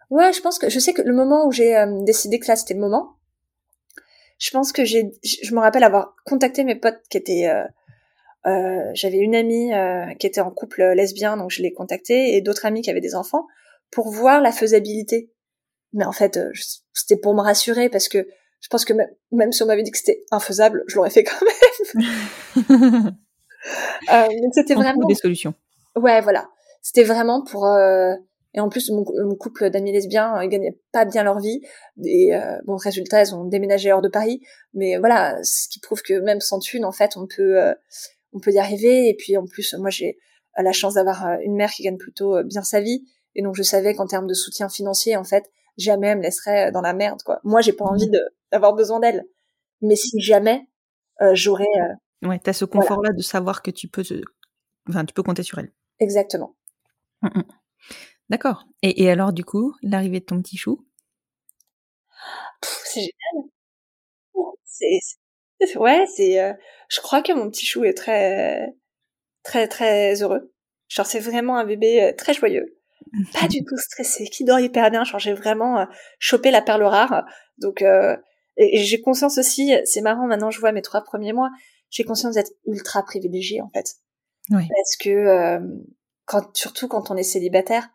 Ouais, 0.09 0.33
je 0.33 0.41
pense 0.41 0.59
que 0.59 0.69
je 0.69 0.79
sais 0.79 0.93
que 0.93 1.01
le 1.01 1.13
moment 1.13 1.45
où 1.45 1.51
j'ai 1.51 1.75
décidé 2.01 2.39
que 2.39 2.47
là 2.47 2.55
c'était 2.55 2.73
le 2.73 2.79
moment, 2.79 3.17
je 4.39 4.49
pense 4.51 4.71
que 4.71 4.85
j'ai 4.85 5.11
je 5.23 5.53
me 5.53 5.59
rappelle 5.59 5.83
avoir 5.83 6.15
contacté 6.25 6.63
mes 6.63 6.75
potes 6.75 7.01
qui 7.09 7.17
étaient 7.17 7.47
euh, 8.45 8.91
j'avais 8.93 9.17
une 9.17 9.35
amie 9.35 9.73
euh, 9.73 10.13
qui 10.19 10.27
était 10.27 10.41
en 10.41 10.51
couple 10.51 10.83
lesbien, 10.95 11.35
donc 11.37 11.51
je 11.51 11.61
l'ai 11.61 11.73
contactée, 11.73 12.35
et 12.35 12.41
d'autres 12.41 12.65
amis 12.65 12.81
qui 12.81 12.91
avaient 12.91 13.01
des 13.01 13.15
enfants, 13.15 13.47
pour 13.91 14.11
voir 14.11 14.41
la 14.41 14.51
faisabilité. 14.51 15.31
Mais 15.93 16.05
en 16.05 16.11
fait, 16.11 16.37
euh, 16.37 16.51
c'était 16.93 17.17
pour 17.19 17.33
me 17.33 17.41
rassurer, 17.41 17.89
parce 17.89 18.07
que 18.07 18.27
je 18.61 18.67
pense 18.69 18.85
que 18.85 18.93
même, 18.93 19.09
même 19.31 19.51
si 19.51 19.63
on 19.63 19.65
m'avait 19.65 19.83
dit 19.83 19.91
que 19.91 19.97
c'était 19.97 20.23
infaisable, 20.31 20.83
je 20.87 20.95
l'aurais 20.95 21.09
fait 21.09 21.23
quand 21.23 21.45
même. 21.45 22.05
euh, 24.13 24.27
donc 24.41 24.53
c'était 24.53 24.75
vraiment 24.75 25.07
des 25.07 25.15
solutions. 25.15 25.53
Ouais, 25.95 26.21
voilà. 26.21 26.49
C'était 26.81 27.03
vraiment 27.03 27.43
pour. 27.43 27.65
Euh... 27.65 28.13
Et 28.57 28.61
en 28.61 28.69
plus, 28.69 28.89
mon, 28.89 29.03
mon 29.25 29.35
couple 29.35 29.69
d'amis 29.69 29.91
lesbiens, 29.91 30.41
ils 30.41 30.47
gagnaient 30.47 30.79
pas 30.93 31.03
bien 31.03 31.23
leur 31.23 31.39
vie. 31.39 31.59
Et 32.05 32.33
euh, 32.33 32.57
bon, 32.63 32.77
résultat, 32.77 33.21
ils 33.21 33.35
ont 33.35 33.43
déménagé 33.43 33.91
hors 33.91 34.01
de 34.01 34.07
Paris. 34.07 34.41
Mais 34.73 34.97
voilà, 34.97 35.37
ce 35.43 35.67
qui 35.67 35.81
prouve 35.81 36.01
que 36.01 36.13
même 36.21 36.39
sans 36.39 36.59
thune, 36.59 36.85
en 36.85 36.93
fait, 36.93 37.17
on 37.17 37.27
peut 37.27 37.59
on 38.31 38.39
peut 38.39 38.51
y 38.51 38.57
arriver. 38.57 39.09
Et 39.09 39.13
puis 39.13 39.35
en 39.35 39.45
plus, 39.45 39.73
moi 39.73 39.89
j'ai 39.89 40.17
la 40.63 40.71
chance 40.71 40.93
d'avoir 40.95 41.25
euh, 41.25 41.37
une 41.43 41.55
mère 41.55 41.71
qui 41.71 41.83
gagne 41.83 41.97
plutôt 41.97 42.37
euh, 42.37 42.43
bien 42.43 42.63
sa 42.63 42.79
vie, 42.79 43.05
et 43.35 43.41
donc 43.41 43.55
je 43.55 43.63
savais 43.63 43.93
qu'en 43.93 44.07
termes 44.07 44.27
de 44.27 44.33
soutien 44.33 44.69
financier, 44.69 45.17
en 45.17 45.23
fait, 45.23 45.51
jamais 45.77 46.07
elle 46.07 46.17
me 46.17 46.23
laisserait 46.23 46.67
euh, 46.67 46.71
dans 46.71 46.81
la 46.81 46.93
merde. 46.93 47.21
Quoi. 47.23 47.39
Moi, 47.43 47.61
j'ai 47.61 47.73
pas 47.73 47.85
envie 47.85 48.09
d'avoir 48.51 48.73
besoin 48.73 48.99
d'elle, 48.99 49.25
mais 49.81 49.95
si 49.95 50.19
jamais 50.19 50.67
euh, 51.21 51.31
j'aurais. 51.33 51.63
Euh, 51.63 52.27
ouais, 52.27 52.39
t'as 52.39 52.53
ce 52.53 52.65
confort-là 52.65 53.09
voilà. 53.09 53.17
de 53.17 53.21
savoir 53.21 53.61
que 53.61 53.71
tu 53.71 53.87
peux, 53.87 54.03
te... 54.03 54.21
enfin, 54.89 55.05
tu 55.05 55.13
peux 55.13 55.23
compter 55.23 55.43
sur 55.43 55.59
elle. 55.59 55.73
Exactement. 55.99 56.55
Mmh, 57.21 57.29
mmh. 57.39 57.43
D'accord. 58.29 58.65
Et, 58.81 59.03
et, 59.03 59.09
alors, 59.09 59.33
du 59.33 59.45
coup, 59.45 59.75
l'arrivée 59.81 60.19
de 60.19 60.25
ton 60.25 60.41
petit 60.41 60.57
chou? 60.57 60.85
C'est 62.61 63.01
génial. 63.01 63.49
C'est 64.63 65.77
Ouais, 65.77 66.05
c'est. 66.13 66.41
Euh, 66.41 66.53
je 66.89 66.99
crois 66.99 67.21
que 67.21 67.31
mon 67.31 67.49
petit 67.49 67.65
chou 67.65 67.85
est 67.85 67.93
très, 67.93 68.75
très, 69.43 69.67
très 69.67 70.21
heureux. 70.21 70.53
Genre, 70.89 71.05
c'est 71.05 71.19
vraiment 71.19 71.57
un 71.57 71.65
bébé 71.65 72.13
très 72.17 72.33
joyeux, 72.33 72.77
pas 73.33 73.47
du 73.47 73.63
tout 73.63 73.77
stressé, 73.77 74.25
qui 74.25 74.43
dort 74.43 74.59
hyper 74.59 74.89
bien. 74.91 75.03
Genre, 75.03 75.19
j'ai 75.19 75.33
vraiment 75.33 75.79
euh, 75.79 75.85
chopé 76.19 76.51
la 76.51 76.61
perle 76.61 76.83
rare. 76.83 77.25
Donc, 77.57 77.81
euh, 77.81 78.15
et, 78.57 78.79
et 78.79 78.83
j'ai 78.83 79.01
conscience 79.01 79.37
aussi. 79.37 79.73
C'est 79.85 80.01
marrant. 80.01 80.27
Maintenant, 80.27 80.51
je 80.51 80.59
vois 80.59 80.71
mes 80.71 80.81
trois 80.81 81.01
premiers 81.01 81.33
mois. 81.33 81.49
J'ai 81.95 82.03
conscience 82.03 82.35
d'être 82.35 82.51
ultra 82.65 83.03
privilégiée 83.03 83.61
en 83.61 83.69
fait, 83.69 83.95
oui. 84.51 84.67
parce 84.67 84.97
que 84.97 85.09
euh, 85.09 85.59
quand, 86.25 86.55
surtout 86.55 86.89
quand 86.89 87.09
on 87.09 87.15
est 87.15 87.23
célibataire 87.23 87.87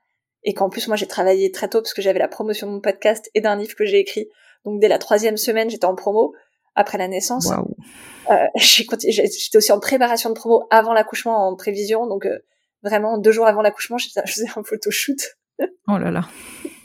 et 0.43 0.55
qu'en 0.55 0.71
plus 0.71 0.89
moi 0.89 0.97
j'ai 0.97 1.07
travaillé 1.07 1.53
très 1.53 1.69
tôt 1.69 1.83
parce 1.83 1.93
que 1.93 2.01
j'avais 2.01 2.19
la 2.19 2.29
promotion 2.29 2.67
de 2.67 2.73
mon 2.73 2.81
podcast 2.81 3.31
et 3.35 3.43
d'un 3.43 3.57
livre 3.57 3.75
que 3.77 3.85
j'ai 3.85 3.99
écrit. 3.99 4.29
Donc 4.65 4.81
dès 4.81 4.89
la 4.89 4.99
troisième 4.99 5.37
semaine, 5.37 5.69
j'étais 5.69 5.85
en 5.85 5.97
promo 5.97 6.33
après 6.75 6.97
la 6.97 7.09
naissance. 7.09 7.47
Wow. 7.47 7.77
Euh, 8.31 8.47
J'étais 8.57 9.57
aussi 9.57 9.73
en 9.73 9.81
préparation 9.81 10.31
de 10.31 10.35
promo 10.35 10.67
avant 10.71 10.95
l'accouchement, 10.95 11.49
en 11.49 11.57
prévision. 11.57 12.07
Donc 12.07 12.25
euh, 12.25 12.39
vraiment 12.83 13.19
deux 13.19 13.33
jours 13.33 13.47
avant 13.47 13.63
l'accouchement, 13.63 13.99
je 13.99 14.09
faisais 14.27 14.47
un 14.57 14.63
photoshoot. 14.63 15.37
Oh 15.89 15.99
là 15.99 16.11
là. 16.11 16.29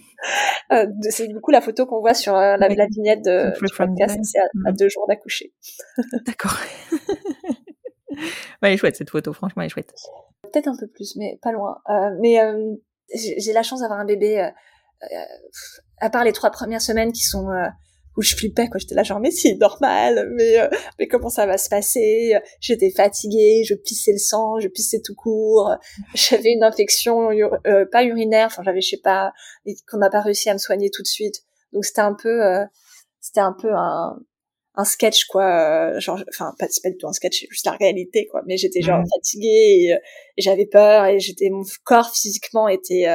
euh, 0.72 0.88
c'est 1.10 1.28
du 1.28 1.40
coup 1.40 1.52
la 1.52 1.62
photo 1.62 1.86
qu'on 1.86 2.00
voit 2.00 2.14
sur 2.14 2.36
euh, 2.36 2.58
la, 2.58 2.68
la, 2.68 2.88
vignette 2.88 3.24
de, 3.24 3.54
du 3.54 3.74
podcast. 3.76 4.18
C'est 4.24 4.40
à, 4.40 4.70
à, 4.70 4.72
deux 4.72 4.90
jours 4.90 5.06
d'accoucher. 5.08 5.54
D'accord. 6.26 6.58
ouais, 8.12 8.18
elle 8.62 8.74
est 8.74 8.78
chouette 8.78 8.96
cette 8.96 9.10
photo. 9.10 9.34
Franchement, 9.34 9.62
elle 9.62 9.68
est 9.68 9.70
chouette. 9.70 9.94
Peut-être 10.44 10.68
un 10.68 10.78
peu 10.78 10.88
plus, 10.88 11.16
mais 11.16 11.40
pas 11.42 11.52
loin. 11.52 11.78
Euh, 11.90 12.12
mais 12.22 12.40
j'ai 13.14 13.54
la 13.54 13.64
chance 13.64 13.82
d'avoir 13.82 14.00
un 14.00 14.06
bébé. 14.06 14.50
à 16.00 16.10
part 16.10 16.24
les 16.24 16.34
trois 16.34 16.50
premières 16.50 16.82
semaines 16.82 17.12
qui 17.12 17.24
sont 17.24 17.48
où 18.18 18.22
je 18.22 18.36
flippais 18.36 18.68
quoi. 18.68 18.80
J'étais 18.80 18.96
là 18.96 19.04
genre 19.04 19.20
mais 19.20 19.32
c'est 19.32 19.56
normal 19.56 20.30
mais 20.34 20.60
euh, 20.60 20.68
mais 21.00 21.08
comment 21.08 21.30
ça 21.30 21.46
va 21.46 21.58
se 21.58 21.70
passer? 21.70 22.36
J'étais 22.60 22.92
fatiguée 22.92 23.64
je 23.66 23.76
pissais 23.76 24.12
le 24.12 24.18
sang 24.18 24.60
je 24.60 24.68
pissais 24.68 25.02
tout 25.04 25.16
court. 25.16 25.76
J'avais 26.14 26.52
une 26.52 26.64
infection 26.64 27.30
euh, 27.32 27.86
pas 27.92 28.04
urinaire 28.04 28.48
enfin 28.48 28.64
j'avais 28.64 28.82
je 28.82 28.90
sais 28.90 29.02
pas 29.02 29.34
qu'on 29.90 29.98
n'a 29.98 30.10
pas 30.10 30.22
réussi 30.22 30.50
à 30.50 30.54
me 30.54 30.60
soigner 30.60 30.90
tout 30.90 31.02
de 31.02 31.08
suite. 31.08 31.44
Donc 31.74 31.86
c'était 31.86 32.02
un 32.02 32.14
peu 32.14 32.44
euh, 32.44 32.66
c'était 33.20 33.42
un 33.42 33.54
peu 33.54 33.74
un 33.74 34.18
un 34.78 34.84
sketch 34.84 35.26
quoi 35.26 35.98
genre 36.00 36.22
enfin 36.30 36.54
pas 36.60 36.68
c'est 36.70 36.84
pas 36.84 36.90
du 36.90 36.98
tout 36.98 37.08
un 37.08 37.14
sketch 37.14 37.40
c'est 37.40 37.48
juste 37.50 37.66
la 37.66 37.74
réalité 37.74 38.28
quoi. 38.28 38.42
Mais 38.46 38.58
j'étais 38.58 38.82
genre 38.82 39.00
mmh. 39.00 39.10
fatiguée 39.16 39.48
et, 39.48 39.92
et 40.38 40.42
j'avais 40.42 40.66
peur 40.66 41.06
et 41.06 41.20
j'étais 41.20 41.50
mon 41.50 41.64
corps 41.84 42.14
physiquement 42.14 42.68
était 42.68 43.08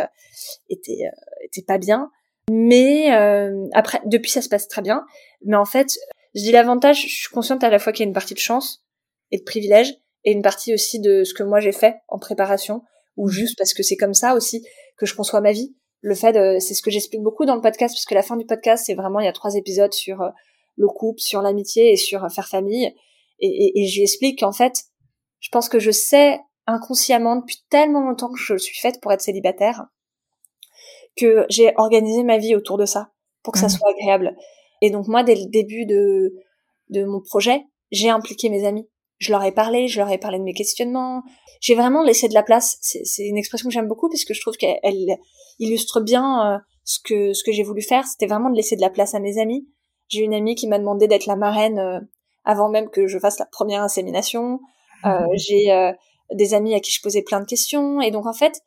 était 0.69 1.03
était 1.43 1.63
pas 1.63 1.79
bien 1.79 2.11
mais 2.53 3.15
euh, 3.15 3.69
après, 3.75 4.01
depuis, 4.07 4.33
ça 4.33 4.43
se 4.43 4.49
passe 4.49 4.67
très 4.67 4.83
bien. 4.83 5.05
Mais 5.45 5.57
en 5.57 5.65
fait, 5.65 5.97
je 6.35 6.43
dis 6.43 6.51
l'avantage, 6.51 7.03
je 7.03 7.15
suis 7.15 7.29
consciente 7.29 7.63
à 7.63 7.71
la 7.71 7.79
fois 7.79 7.93
qu'il 7.93 8.05
y 8.05 8.07
a 8.07 8.09
une 8.09 8.13
partie 8.15 8.35
de 8.35 8.41
chance 8.41 8.85
et 9.31 9.39
de 9.39 9.45
privilège, 9.45 9.95
et 10.25 10.33
une 10.33 10.43
partie 10.43 10.75
aussi 10.75 10.99
de 10.99 11.23
ce 11.23 11.33
que 11.33 11.45
moi 11.45 11.61
j'ai 11.61 11.71
fait 11.71 11.99
en 12.09 12.19
préparation, 12.19 12.83
ou 13.17 13.29
mmh. 13.29 13.31
juste 13.31 13.57
parce 13.57 13.73
que 13.73 13.85
c'est 13.85 13.97
comme 13.97 14.15
ça 14.15 14.35
aussi 14.35 14.67
que 14.99 15.07
je 15.07 15.15
conçois 15.15 15.41
ma 15.41 15.53
vie. 15.53 15.77
Le 16.01 16.17
fait, 16.17 16.33
de, 16.33 16.59
c'est 16.59 16.75
ce 16.75 16.83
que 16.83 16.91
j'explique 16.91 17.23
beaucoup 17.23 17.45
dans 17.45 17.55
le 17.55 17.61
podcast, 17.61 17.95
parce 17.95 18.05
que 18.05 18.15
la 18.15 18.23
fin 18.23 18.37
du 18.37 18.47
podcast, 18.47 18.85
c'est 18.85 18.95
vraiment, 18.95 19.21
il 19.21 19.27
y 19.27 19.29
a 19.29 19.33
trois 19.33 19.55
épisodes 19.55 19.93
sur 19.93 20.21
euh, 20.21 20.31
le 20.77 20.89
couple, 20.89 21.21
sur 21.21 21.43
l'amitié 21.43 21.93
et 21.93 21.97
sur 21.97 22.25
euh, 22.25 22.29
faire 22.29 22.49
famille. 22.49 22.93
Et, 23.39 23.47
et, 23.47 23.83
et 23.83 23.87
j'explique 23.87 24.41
qu'en 24.41 24.53
fait, 24.53 24.75
je 25.39 25.51
pense 25.51 25.69
que 25.69 25.79
je 25.79 25.93
sais 25.93 26.41
inconsciemment 26.67 27.37
depuis 27.37 27.65
tellement 27.71 28.01
longtemps 28.01 28.33
que 28.33 28.41
je 28.41 28.57
suis 28.57 28.77
faite 28.77 29.01
pour 29.01 29.13
être 29.13 29.21
célibataire 29.21 29.87
que 31.21 31.47
j'ai 31.49 31.73
organisé 31.77 32.23
ma 32.23 32.39
vie 32.39 32.55
autour 32.55 32.79
de 32.79 32.87
ça 32.87 33.11
pour 33.43 33.53
que 33.53 33.59
mmh. 33.59 33.63
ça 33.63 33.69
soit 33.69 33.91
agréable. 33.91 34.37
Et 34.81 34.91
donc 34.91 35.09
moi, 35.09 35.23
dès 35.23 35.35
le 35.35 35.47
début 35.51 35.87
de, 35.87 36.33
de 36.89 37.05
mon 37.05 37.21
projet, 37.21 37.65
j'ai 37.91 38.09
impliqué 38.09 38.49
mes 38.49 38.67
amis. 38.67 38.89
je 39.19 39.33
leur 39.33 39.43
ai 39.43 39.53
parlé, 39.53 39.89
je 39.89 39.99
leur 39.99 40.11
ai 40.11 40.19
parlé 40.19 40.39
de 40.39 40.45
mes 40.45 40.55
questionnements. 40.55 41.23
J'ai 41.61 41.75
vraiment 41.75 42.03
laissé 42.03 42.29
de 42.29 42.35
la 42.35 42.43
place. 42.43 42.79
C'est 42.81 43.27
une 43.27 43.37
expression 43.37 43.69
que 43.69 43.75
j'aime 43.75 43.89
beaucoup 43.89 44.09
puisque 44.09 44.33
je 44.33 44.41
trouve 44.41 44.57
qu'elle 44.57 45.19
illustre 45.59 46.01
bien 46.01 46.55
euh, 46.55 46.59
ce 46.85 46.99
que 47.05 47.33
ce 47.35 47.45
que 47.45 47.53
j'ai 47.53 47.63
voulu 47.63 47.83
faire. 47.83 48.07
C'était 48.07 48.27
vraiment 48.27 48.51
de 48.51 48.57
laisser 48.57 48.77
de 48.77 48.81
la 48.81 48.91
place 48.91 49.15
à 49.15 49.21
mes 49.21 49.39
amis. 49.39 49.69
J'ai 50.09 50.21
une 50.21 50.35
amie 50.35 50.55
qui 50.55 50.67
m'a 50.69 50.79
demandé 50.79 51.07
d'être 51.07 51.27
la 51.27 51.37
marraine 51.37 51.79
euh, 51.79 52.01
avant 52.45 52.71
même 52.71 52.89
que 52.89 53.07
je 53.07 53.19
fasse 53.19 53.39
la 53.39 53.47
première 53.47 53.83
insémination. 53.83 54.61
Euh, 55.05 55.21
mhm. 55.21 55.29
j'ai 55.35 55.93
des 56.33 56.55
amis 56.55 56.75
à 56.75 56.81
qui 56.81 56.93
je 56.93 57.01
posais 57.03 57.23
plein 57.23 57.41
de 57.41 57.47
questions 57.47 58.01
et 58.01 58.11
donc 58.11 58.27
en 58.27 58.33
fait 58.33 58.61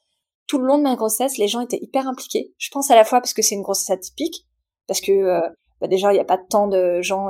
tout 0.47 0.57
le 0.57 0.65
long 0.65 0.77
de 0.77 0.83
ma 0.83 0.95
grossesse, 0.95 1.37
les 1.37 1.47
gens 1.47 1.61
étaient 1.61 1.79
hyper 1.81 2.07
impliqués. 2.07 2.53
Je 2.57 2.69
pense 2.71 2.91
à 2.91 2.95
la 2.95 3.05
fois 3.05 3.21
parce 3.21 3.33
que 3.33 3.41
c'est 3.41 3.55
une 3.55 3.61
grossesse 3.61 3.89
atypique, 3.89 4.45
parce 4.87 5.01
que 5.01 5.39
bah 5.81 5.87
déjà 5.87 6.11
il 6.11 6.15
n'y 6.15 6.21
a 6.21 6.25
pas 6.25 6.37
tant 6.37 6.67
de 6.67 7.01
gens 7.01 7.29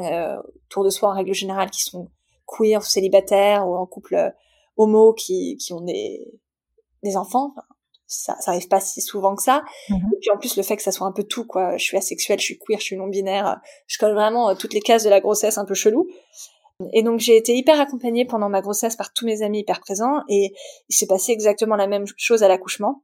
autour 0.66 0.84
de 0.84 0.90
soi 0.90 1.10
en 1.10 1.14
règle 1.14 1.34
générale 1.34 1.70
qui 1.70 1.82
sont 1.82 2.10
queer 2.46 2.82
ou 2.82 2.86
célibataires 2.86 3.68
ou 3.68 3.76
en 3.76 3.86
couple 3.86 4.16
euh, 4.16 4.30
homo 4.78 5.14
qui, 5.14 5.58
qui 5.58 5.74
ont 5.74 5.82
des, 5.82 6.40
des 7.04 7.18
enfants. 7.18 7.54
ça, 8.08 8.36
ça 8.40 8.52
arrive 8.52 8.68
pas 8.68 8.80
si 8.80 9.02
souvent 9.02 9.36
que 9.36 9.44
ça. 9.44 9.64
Mhm. 9.90 9.98
Et 10.14 10.18
puis 10.20 10.32
en 10.32 10.38
plus, 10.38 10.58
le 10.58 10.64
fait 10.64 10.78
que 10.78 10.84
ça 10.84 10.92
soit 10.92 11.08
un 11.08 11.12
peu 11.12 11.24
tout, 11.24 11.46
quoi. 11.46 11.78
Je 11.78 11.84
suis 11.84 11.98
asexuelle, 11.98 12.40
je 12.40 12.46
suis 12.46 12.60
queer, 12.60 12.80
je 12.80 12.86
suis 12.86 12.98
non-binaire. 12.98 13.60
Je 13.88 13.98
colle 13.98 14.14
vraiment 14.14 14.50
euh, 14.50 14.56
toutes 14.56 14.74
les 14.74 14.82
cases 14.82 15.04
de 15.04 15.10
la 15.10 15.20
grossesse 15.20 15.58
un 15.58 15.66
peu 15.66 15.74
chelou. 15.74 16.08
Et 16.92 17.04
donc 17.04 17.20
j'ai 17.20 17.38
été 17.38 17.56
hyper 17.56 17.80
accompagnée 17.80 18.26
pendant 18.26 18.50
ma 18.50 18.62
grossesse 18.62 18.96
par 18.96 19.14
tous 19.14 19.26
mes 19.26 19.42
amis 19.42 19.60
hyper 19.60 19.80
présents 19.80 20.22
et 20.28 20.54
il 20.90 20.96
s'est 20.96 21.08
passé 21.08 21.32
exactement 21.32 21.76
la 21.76 21.88
même 21.88 22.06
chose 22.18 22.44
à 22.44 22.48
l'accouchement. 22.48 23.04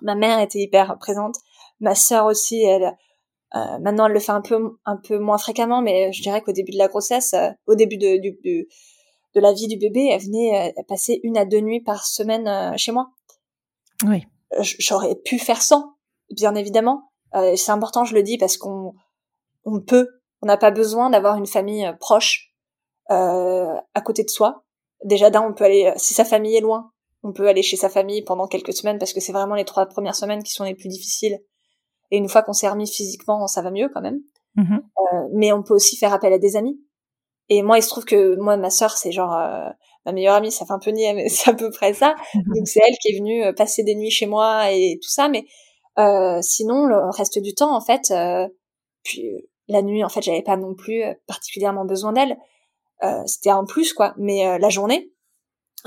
Ma 0.00 0.14
mère 0.14 0.40
était 0.40 0.58
hyper 0.58 0.98
présente, 0.98 1.36
ma 1.80 1.94
sœur 1.94 2.26
aussi, 2.26 2.62
elle 2.62 2.96
euh, 3.54 3.78
maintenant, 3.78 4.06
elle 4.06 4.12
le 4.12 4.20
fait 4.20 4.32
un 4.32 4.40
peu, 4.40 4.78
un 4.84 4.96
peu 4.96 5.18
moins 5.18 5.38
fréquemment, 5.38 5.80
mais 5.80 6.12
je 6.12 6.22
dirais 6.22 6.40
qu'au 6.40 6.52
début 6.52 6.72
de 6.72 6.78
la 6.78 6.88
grossesse, 6.88 7.34
euh, 7.34 7.50
au 7.66 7.76
début 7.76 7.98
de, 7.98 8.20
du, 8.20 8.36
de, 8.42 9.40
la 9.40 9.52
vie 9.52 9.68
du 9.68 9.76
bébé, 9.76 10.08
elle 10.10 10.20
venait 10.20 10.72
euh, 10.76 10.82
passer 10.88 11.20
une 11.22 11.38
à 11.38 11.44
deux 11.44 11.60
nuits 11.60 11.80
par 11.80 12.04
semaine 12.04 12.76
chez 12.76 12.90
moi. 12.90 13.10
Oui. 14.06 14.26
J'aurais 14.60 15.14
pu 15.14 15.38
faire 15.38 15.62
sans, 15.62 15.94
bien 16.30 16.54
évidemment. 16.54 17.10
c'est 17.56 17.70
important, 17.70 18.04
je 18.04 18.14
le 18.14 18.22
dis, 18.22 18.38
parce 18.38 18.56
qu'on 18.56 18.94
on 19.64 19.80
peut, 19.80 20.08
on 20.42 20.46
n'a 20.46 20.56
pas 20.56 20.70
besoin 20.70 21.10
d'avoir 21.10 21.36
une 21.36 21.46
famille 21.46 21.90
proche 21.98 22.53
à 23.08 24.00
côté 24.04 24.24
de 24.24 24.30
soi. 24.30 24.64
Déjà 25.04 25.30
d'un, 25.30 25.42
on 25.42 25.52
peut 25.52 25.64
aller, 25.64 25.92
si 25.96 26.14
sa 26.14 26.24
famille 26.24 26.56
est 26.56 26.60
loin, 26.60 26.90
on 27.22 27.32
peut 27.32 27.46
aller 27.48 27.62
chez 27.62 27.76
sa 27.76 27.88
famille 27.88 28.22
pendant 28.22 28.46
quelques 28.46 28.72
semaines 28.72 28.98
parce 28.98 29.12
que 29.12 29.20
c'est 29.20 29.32
vraiment 29.32 29.54
les 29.54 29.64
trois 29.64 29.86
premières 29.86 30.14
semaines 30.14 30.42
qui 30.42 30.52
sont 30.52 30.64
les 30.64 30.74
plus 30.74 30.88
difficiles 30.88 31.40
et 32.10 32.16
une 32.16 32.28
fois 32.28 32.42
qu'on 32.42 32.52
s'est 32.52 32.68
remis 32.68 32.86
physiquement, 32.86 33.46
ça 33.46 33.62
va 33.62 33.70
mieux 33.70 33.88
quand 33.92 34.00
même. 34.00 34.20
Mm-hmm. 34.56 34.76
Euh, 34.78 35.28
mais 35.32 35.52
on 35.52 35.62
peut 35.62 35.74
aussi 35.74 35.96
faire 35.96 36.12
appel 36.12 36.32
à 36.32 36.38
des 36.38 36.56
amis. 36.56 36.80
Et 37.48 37.62
moi, 37.62 37.78
il 37.78 37.82
se 37.82 37.88
trouve 37.88 38.04
que 38.04 38.36
moi, 38.36 38.56
ma 38.56 38.70
sœur, 38.70 38.96
c'est 38.96 39.12
genre 39.12 39.34
euh, 39.34 39.68
ma 40.06 40.12
meilleure 40.12 40.36
amie. 40.36 40.52
Ça 40.52 40.64
fait 40.64 40.72
un 40.72 40.78
peu 40.78 40.90
nier, 40.90 41.12
mais 41.12 41.28
c'est 41.28 41.50
à 41.50 41.54
peu 41.54 41.70
près 41.70 41.92
ça. 41.94 42.14
Mm-hmm. 42.14 42.56
Donc 42.56 42.68
c'est 42.68 42.80
elle 42.86 42.94
qui 43.00 43.12
est 43.12 43.18
venue 43.18 43.44
euh, 43.44 43.52
passer 43.52 43.82
des 43.82 43.94
nuits 43.94 44.10
chez 44.10 44.26
moi 44.26 44.70
et 44.70 44.98
tout 45.02 45.08
ça. 45.08 45.28
Mais 45.28 45.44
euh, 45.98 46.38
sinon, 46.42 46.86
le 46.86 47.10
reste 47.10 47.38
du 47.40 47.54
temps, 47.54 47.74
en 47.74 47.80
fait, 47.80 48.10
euh, 48.10 48.48
puis 49.02 49.48
la 49.68 49.82
nuit, 49.82 50.04
en 50.04 50.08
fait, 50.08 50.22
j'avais 50.22 50.42
pas 50.42 50.56
non 50.56 50.74
plus 50.74 51.02
particulièrement 51.26 51.84
besoin 51.84 52.12
d'elle. 52.12 52.36
C'était 53.26 53.50
un 53.50 53.64
plus, 53.64 53.92
quoi. 53.92 54.14
Mais 54.18 54.58
la 54.58 54.68
journée, 54.68 55.12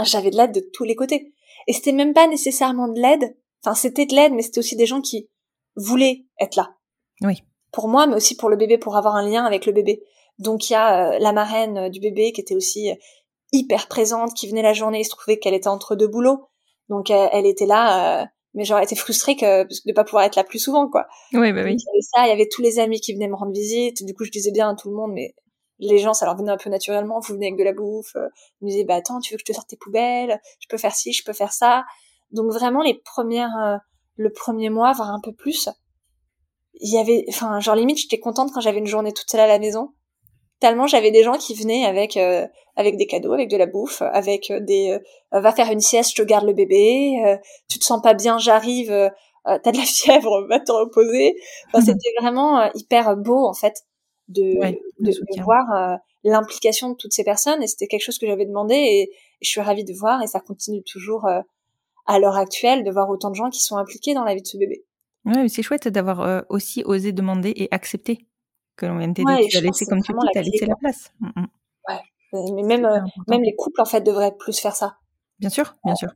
j'avais 0.03 0.29
de 0.29 0.37
l'aide 0.37 0.53
de 0.53 0.59
tous 0.73 0.83
les 0.83 0.95
côtés. 0.95 1.33
Et 1.67 1.73
c'était 1.73 1.91
même 1.91 2.13
pas 2.13 2.27
nécessairement 2.27 2.87
de 2.87 2.99
l'aide. 2.99 3.35
Enfin, 3.63 3.75
c'était 3.75 4.05
de 4.05 4.15
l'aide, 4.15 4.33
mais 4.33 4.41
c'était 4.41 4.59
aussi 4.59 4.75
des 4.75 4.85
gens 4.85 5.01
qui 5.01 5.29
voulait 5.75 6.25
être 6.39 6.55
là. 6.55 6.75
Oui. 7.21 7.43
Pour 7.71 7.87
moi, 7.87 8.07
mais 8.07 8.15
aussi 8.15 8.35
pour 8.35 8.49
le 8.49 8.55
bébé, 8.55 8.77
pour 8.77 8.97
avoir 8.97 9.15
un 9.15 9.27
lien 9.27 9.45
avec 9.45 9.65
le 9.65 9.73
bébé. 9.73 10.03
Donc 10.39 10.69
il 10.69 10.73
y 10.73 10.75
a 10.75 11.13
euh, 11.13 11.19
la 11.19 11.31
marraine 11.31 11.77
euh, 11.77 11.89
du 11.89 11.99
bébé 11.99 12.31
qui 12.31 12.41
était 12.41 12.55
aussi 12.55 12.91
euh, 12.91 12.95
hyper 13.51 13.87
présente, 13.87 14.33
qui 14.33 14.47
venait 14.47 14.61
la 14.61 14.73
journée, 14.73 15.01
il 15.01 15.05
se 15.05 15.09
trouvait 15.09 15.39
qu'elle 15.39 15.53
était 15.53 15.67
entre 15.67 15.95
deux 15.95 16.07
boulots. 16.07 16.47
Donc 16.89 17.09
elle 17.09 17.45
était 17.45 17.65
là, 17.65 18.29
mais 18.53 18.63
j'aurais 18.63 18.85
été 18.85 18.95
frustrée 18.95 19.35
que, 19.35 19.63
de 19.63 19.75
ne 19.87 19.93
pas 19.93 20.05
pouvoir 20.05 20.23
être 20.23 20.37
là 20.37 20.45
plus 20.45 20.59
souvent, 20.59 20.87
quoi. 20.87 21.05
Oui, 21.33 21.51
bah 21.51 21.63
oui. 21.65 21.75
Il 21.77 21.83
y 21.83 21.89
avait 21.89 22.01
ça, 22.01 22.25
il 22.25 22.29
y 22.29 22.31
avait 22.31 22.47
tous 22.47 22.61
les 22.61 22.79
amis 22.79 23.01
qui 23.01 23.13
venaient 23.13 23.27
me 23.27 23.35
rendre 23.35 23.51
visite. 23.51 24.05
Du 24.05 24.13
coup, 24.13 24.23
je 24.23 24.31
disais 24.31 24.51
bien 24.51 24.69
à 24.69 24.75
tout 24.75 24.89
le 24.89 24.95
monde, 24.95 25.11
mais 25.13 25.35
les 25.79 25.97
gens, 25.99 26.13
ça 26.13 26.25
leur 26.25 26.35
venait 26.35 26.51
un 26.51 26.57
peu 26.57 26.69
naturellement. 26.69 27.19
Vous 27.19 27.33
venez 27.33 27.47
avec 27.47 27.59
de 27.59 27.63
la 27.63 27.73
bouffe. 27.73 28.15
Ils 28.61 28.65
me 28.65 28.69
disaient, 28.69 28.83
bah 28.83 28.95
attends, 28.95 29.19
tu 29.19 29.33
veux 29.33 29.37
que 29.37 29.43
je 29.45 29.51
te 29.51 29.53
sorte 29.53 29.69
tes 29.69 29.77
poubelles 29.77 30.39
Je 30.59 30.67
peux 30.67 30.77
faire 30.77 30.95
ci, 30.95 31.13
je 31.13 31.23
peux 31.23 31.33
faire 31.33 31.53
ça. 31.53 31.85
Donc 32.31 32.51
vraiment, 32.51 32.81
les 32.81 32.95
premières 32.95 33.79
le 34.17 34.31
premier 34.31 34.69
mois, 34.69 34.91
voire 34.93 35.11
un 35.11 35.21
peu 35.21 35.31
plus, 35.31 35.69
il 36.79 36.93
y 36.93 36.97
avait, 36.97 37.25
enfin, 37.29 37.59
genre 37.59 37.75
limite, 37.75 37.99
j'étais 37.99 38.19
contente 38.19 38.51
quand 38.53 38.61
j'avais 38.61 38.79
une 38.79 38.87
journée 38.87 39.13
toute 39.13 39.29
seule 39.29 39.39
à 39.39 39.47
la 39.47 39.59
maison. 39.59 39.93
Tellement 40.59 40.87
j'avais 40.87 41.11
des 41.11 41.23
gens 41.23 41.37
qui 41.37 41.53
venaient 41.53 41.85
avec 41.85 42.17
euh, 42.17 42.47
avec 42.75 42.97
des 42.97 43.05
cadeaux, 43.05 43.33
avec 43.33 43.47
de 43.47 43.57
la 43.57 43.67
bouffe, 43.67 44.01
avec 44.01 44.49
euh, 44.49 44.59
des 44.59 44.99
euh, 45.33 45.39
va 45.39 45.51
faire 45.51 45.71
une 45.71 45.79
sieste, 45.79 46.11
je 46.15 46.21
te 46.21 46.27
garde 46.27 46.45
le 46.45 46.53
bébé, 46.53 47.37
tu 47.69 47.77
te 47.77 47.83
sens 47.83 48.01
pas 48.01 48.15
bien, 48.15 48.39
j'arrive, 48.39 49.11
t'as 49.45 49.71
de 49.71 49.77
la 49.77 49.83
fièvre, 49.85 50.47
va 50.49 50.59
te 50.59 50.71
reposer. 50.71 51.35
Enfin, 51.67 51.85
c'était 51.85 52.11
vraiment 52.19 52.71
hyper 52.73 53.15
beau 53.17 53.45
en 53.45 53.53
fait 53.53 53.83
de 54.27 54.77
de, 54.99 55.41
voir 55.43 55.99
l'implication 56.23 56.91
de 56.91 56.95
toutes 56.95 57.13
ces 57.13 57.23
personnes 57.23 57.63
et 57.63 57.67
c'était 57.67 57.87
quelque 57.87 58.03
chose 58.03 58.17
que 58.17 58.27
j'avais 58.27 58.45
demandé 58.45 58.75
et, 58.75 59.11
je 59.39 59.49
suis 59.49 59.61
ravie 59.61 59.83
de 59.83 59.93
voir 59.93 60.23
et 60.23 60.27
ça 60.27 60.39
continue 60.39 60.81
toujours 60.83 61.27
à 62.07 62.19
l'heure 62.19 62.37
actuelle 62.37 62.83
de 62.83 62.89
voir 62.89 63.09
autant 63.09 63.29
de 63.29 63.35
gens 63.35 63.49
qui 63.49 63.61
sont 63.61 63.77
impliqués 63.77 64.15
dans 64.15 64.23
la 64.23 64.33
vie 64.33 64.41
de 64.41 64.47
ce 64.47 64.57
bébé. 64.57 64.83
Ouais, 65.27 65.49
c'est 65.49 65.61
chouette 65.61 65.87
d'avoir 65.89 66.21
euh, 66.21 66.41
aussi 66.49 66.83
osé 66.85 67.11
demander 67.11 67.51
et 67.55 67.67
accepter 67.71 68.25
que 68.77 68.85
l'on 68.85 68.97
vienne 68.97 69.13
t'aider. 69.13 69.47
tu 69.49 69.57
as 69.57 69.61
laissé, 69.61 69.85
comme 69.85 70.01
tu 70.01 70.13
dis, 70.13 70.27
tu 70.31 70.39
as 70.39 70.41
laissé 70.41 70.65
la 70.65 70.75
place. 70.75 71.11
Mm, 71.19 71.27
mm. 71.35 71.47
Ouais, 71.89 72.51
mais 72.53 72.63
même, 72.63 72.85
euh, 72.85 72.99
même 73.27 73.41
les 73.41 73.55
couples, 73.55 73.81
en 73.81 73.85
fait, 73.85 74.01
devraient 74.01 74.35
plus 74.37 74.57
faire 74.57 74.75
ça. 74.75 74.97
Bien 75.39 75.49
sûr, 75.49 75.75
bien 75.83 75.95
sûr. 75.95 76.09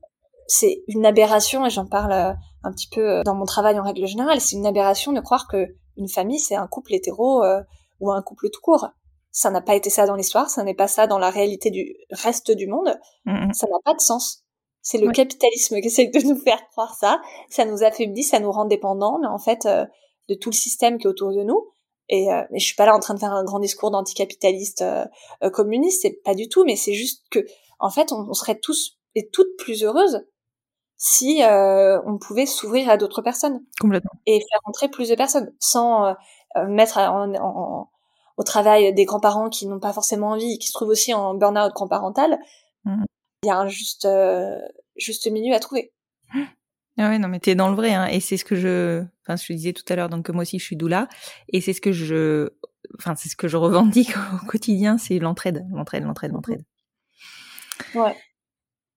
C'est 0.47 0.83
une 0.87 1.05
aberration, 1.05 1.65
et 1.65 1.69
j'en 1.69 1.85
parle 1.85 2.11
euh, 2.13 2.33
un 2.63 2.71
petit 2.71 2.87
peu 2.87 3.21
dans 3.23 3.35
mon 3.35 3.45
travail 3.45 3.77
en 3.79 3.83
règle 3.83 4.05
générale, 4.05 4.39
c'est 4.39 4.55
une 4.55 4.65
aberration 4.65 5.11
de 5.11 5.19
croire 5.19 5.47
que 5.47 5.67
une 5.97 6.07
famille, 6.07 6.39
c'est 6.39 6.55
un 6.55 6.67
couple 6.67 6.93
hétéro 6.93 7.43
ou 8.01 8.11
un 8.11 8.21
couple 8.21 8.49
tout 8.49 8.61
court. 8.61 8.89
Ça 9.31 9.49
n'a 9.49 9.61
pas 9.61 9.75
été 9.75 9.89
ça 9.89 10.05
dans 10.05 10.15
l'histoire, 10.15 10.49
ça 10.49 10.63
n'est 10.63 10.73
pas 10.73 10.89
ça 10.89 11.07
dans 11.07 11.17
la 11.17 11.29
réalité 11.29 11.69
du 11.69 11.95
reste 12.11 12.51
du 12.51 12.67
monde. 12.67 12.99
Ça 13.25 13.67
n'a 13.67 13.79
pas 13.85 13.93
de 13.93 14.01
sens. 14.01 14.43
C'est 14.81 14.97
le 14.97 15.11
capitalisme 15.11 15.79
qui 15.79 15.87
essaie 15.87 16.07
de 16.07 16.27
nous 16.27 16.39
faire 16.39 16.67
croire 16.69 16.95
ça. 16.95 17.21
Ça 17.49 17.65
nous 17.65 17.83
affaiblit, 17.83 18.23
ça 18.23 18.39
nous 18.39 18.51
rend 18.51 18.65
dépendants, 18.65 19.19
mais 19.19 19.27
en 19.27 19.37
fait, 19.37 19.65
euh, 19.65 19.85
de 20.27 20.33
tout 20.33 20.49
le 20.49 20.55
système 20.55 20.97
qui 20.97 21.05
est 21.05 21.09
autour 21.09 21.33
de 21.33 21.43
nous. 21.43 21.67
Et 22.09 22.31
euh, 22.31 22.41
mais 22.51 22.59
je 22.59 22.65
suis 22.65 22.75
pas 22.75 22.85
là 22.85 22.95
en 22.95 22.99
train 22.99 23.13
de 23.13 23.19
faire 23.19 23.31
un 23.31 23.43
grand 23.43 23.59
discours 23.59 23.91
d'anticapitaliste 23.91 24.81
euh, 24.81 25.05
euh 25.43 25.49
communiste, 25.49 26.01
c'est 26.01 26.21
pas 26.23 26.33
du 26.33 26.49
tout, 26.49 26.65
mais 26.65 26.75
c'est 26.75 26.93
juste 26.93 27.23
que, 27.29 27.39
en 27.79 27.89
fait, 27.89 28.11
on, 28.11 28.33
serait 28.33 28.59
tous 28.59 28.97
et 29.15 29.29
toutes 29.29 29.55
plus 29.57 29.83
heureuses 29.83 30.25
si 30.97 31.41
on 31.43 32.19
pouvait 32.19 32.45
s'ouvrir 32.45 32.87
à 32.87 32.95
d'autres 32.97 33.23
personnes. 33.23 33.65
Complètement. 33.79 34.11
Et 34.27 34.39
faire 34.39 34.59
entrer 34.65 34.87
plus 34.87 35.09
de 35.09 35.15
personnes, 35.15 35.51
sans 35.59 36.15
mettre 36.67 36.97
en, 36.97 37.89
au 38.37 38.43
travail 38.43 38.93
des 38.93 39.05
grands-parents 39.05 39.49
qui 39.49 39.67
n'ont 39.67 39.79
pas 39.79 39.93
forcément 39.93 40.29
envie, 40.29 40.57
qui 40.59 40.67
se 40.67 40.73
trouvent 40.73 40.89
aussi 40.89 41.13
en 41.13 41.33
burn-out 41.33 41.73
grand-parental. 41.73 42.39
Mmh 42.85 43.05
il 43.43 43.47
y 43.47 43.49
a 43.49 43.57
un 43.57 43.67
juste, 43.67 44.05
euh, 44.05 44.59
juste 44.95 45.29
milieu 45.31 45.53
à 45.55 45.59
trouver. 45.59 45.91
Ah 46.97 47.09
ouais, 47.09 47.17
non, 47.17 47.27
mais 47.27 47.39
t'es 47.39 47.55
dans 47.55 47.69
le 47.69 47.75
vrai, 47.75 47.93
hein, 47.93 48.05
et 48.05 48.19
c'est 48.19 48.37
ce 48.37 48.45
que 48.45 48.55
je, 48.55 49.03
enfin, 49.23 49.35
je 49.35 49.47
te 49.47 49.53
disais 49.53 49.73
tout 49.73 49.83
à 49.89 49.95
l'heure, 49.95 50.09
donc 50.09 50.29
moi 50.29 50.43
aussi 50.43 50.59
je 50.59 50.63
suis 50.63 50.75
doula, 50.75 51.07
et 51.49 51.61
c'est 51.61 51.73
ce 51.73 51.81
que 51.81 51.91
je, 51.91 52.49
enfin, 52.99 53.15
c'est 53.15 53.29
ce 53.29 53.35
que 53.35 53.47
je 53.47 53.57
revendique 53.57 54.13
au 54.33 54.45
quotidien, 54.47 54.97
c'est 54.97 55.17
l'entraide, 55.17 55.65
l'entraide, 55.71 56.03
l'entraide, 56.03 56.33
l'entraide. 56.33 56.63
Ouais. 57.95 58.15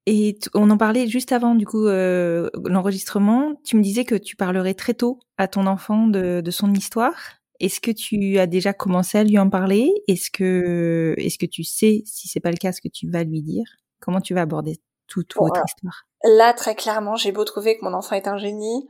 Et 0.06 0.38
on 0.52 0.68
en 0.68 0.76
parlait 0.76 1.06
juste 1.06 1.32
avant, 1.32 1.54
du 1.54 1.64
coup, 1.64 1.86
euh, 1.86 2.50
l'enregistrement. 2.66 3.54
Tu 3.64 3.76
me 3.76 3.82
disais 3.82 4.04
que 4.04 4.16
tu 4.16 4.36
parlerais 4.36 4.74
très 4.74 4.92
tôt 4.92 5.18
à 5.38 5.48
ton 5.48 5.66
enfant 5.66 6.06
de, 6.06 6.42
de 6.44 6.50
son 6.50 6.74
histoire. 6.74 7.14
Est-ce 7.60 7.80
que 7.80 7.90
tu 7.90 8.38
as 8.38 8.46
déjà 8.46 8.72
commencé 8.72 9.18
à 9.18 9.24
lui 9.24 9.38
en 9.38 9.48
parler? 9.48 9.92
Est-ce 10.08 10.30
que, 10.30 11.14
est-ce 11.18 11.38
que 11.38 11.46
tu 11.46 11.64
sais, 11.64 12.02
si 12.04 12.28
c'est 12.28 12.40
pas 12.40 12.50
le 12.50 12.56
cas, 12.56 12.72
ce 12.72 12.80
que 12.80 12.88
tu 12.88 13.08
vas 13.10 13.24
lui 13.24 13.42
dire? 13.42 13.64
Comment 14.00 14.20
tu 14.20 14.34
vas 14.34 14.42
aborder 14.42 14.80
toute 15.06 15.34
votre 15.36 15.62
histoire? 15.64 16.06
Là, 16.24 16.52
très 16.52 16.74
clairement, 16.74 17.16
j'ai 17.16 17.32
beau 17.32 17.44
trouver 17.44 17.78
que 17.78 17.84
mon 17.84 17.94
enfant 17.94 18.16
est 18.16 18.26
un 18.26 18.38
génie, 18.38 18.88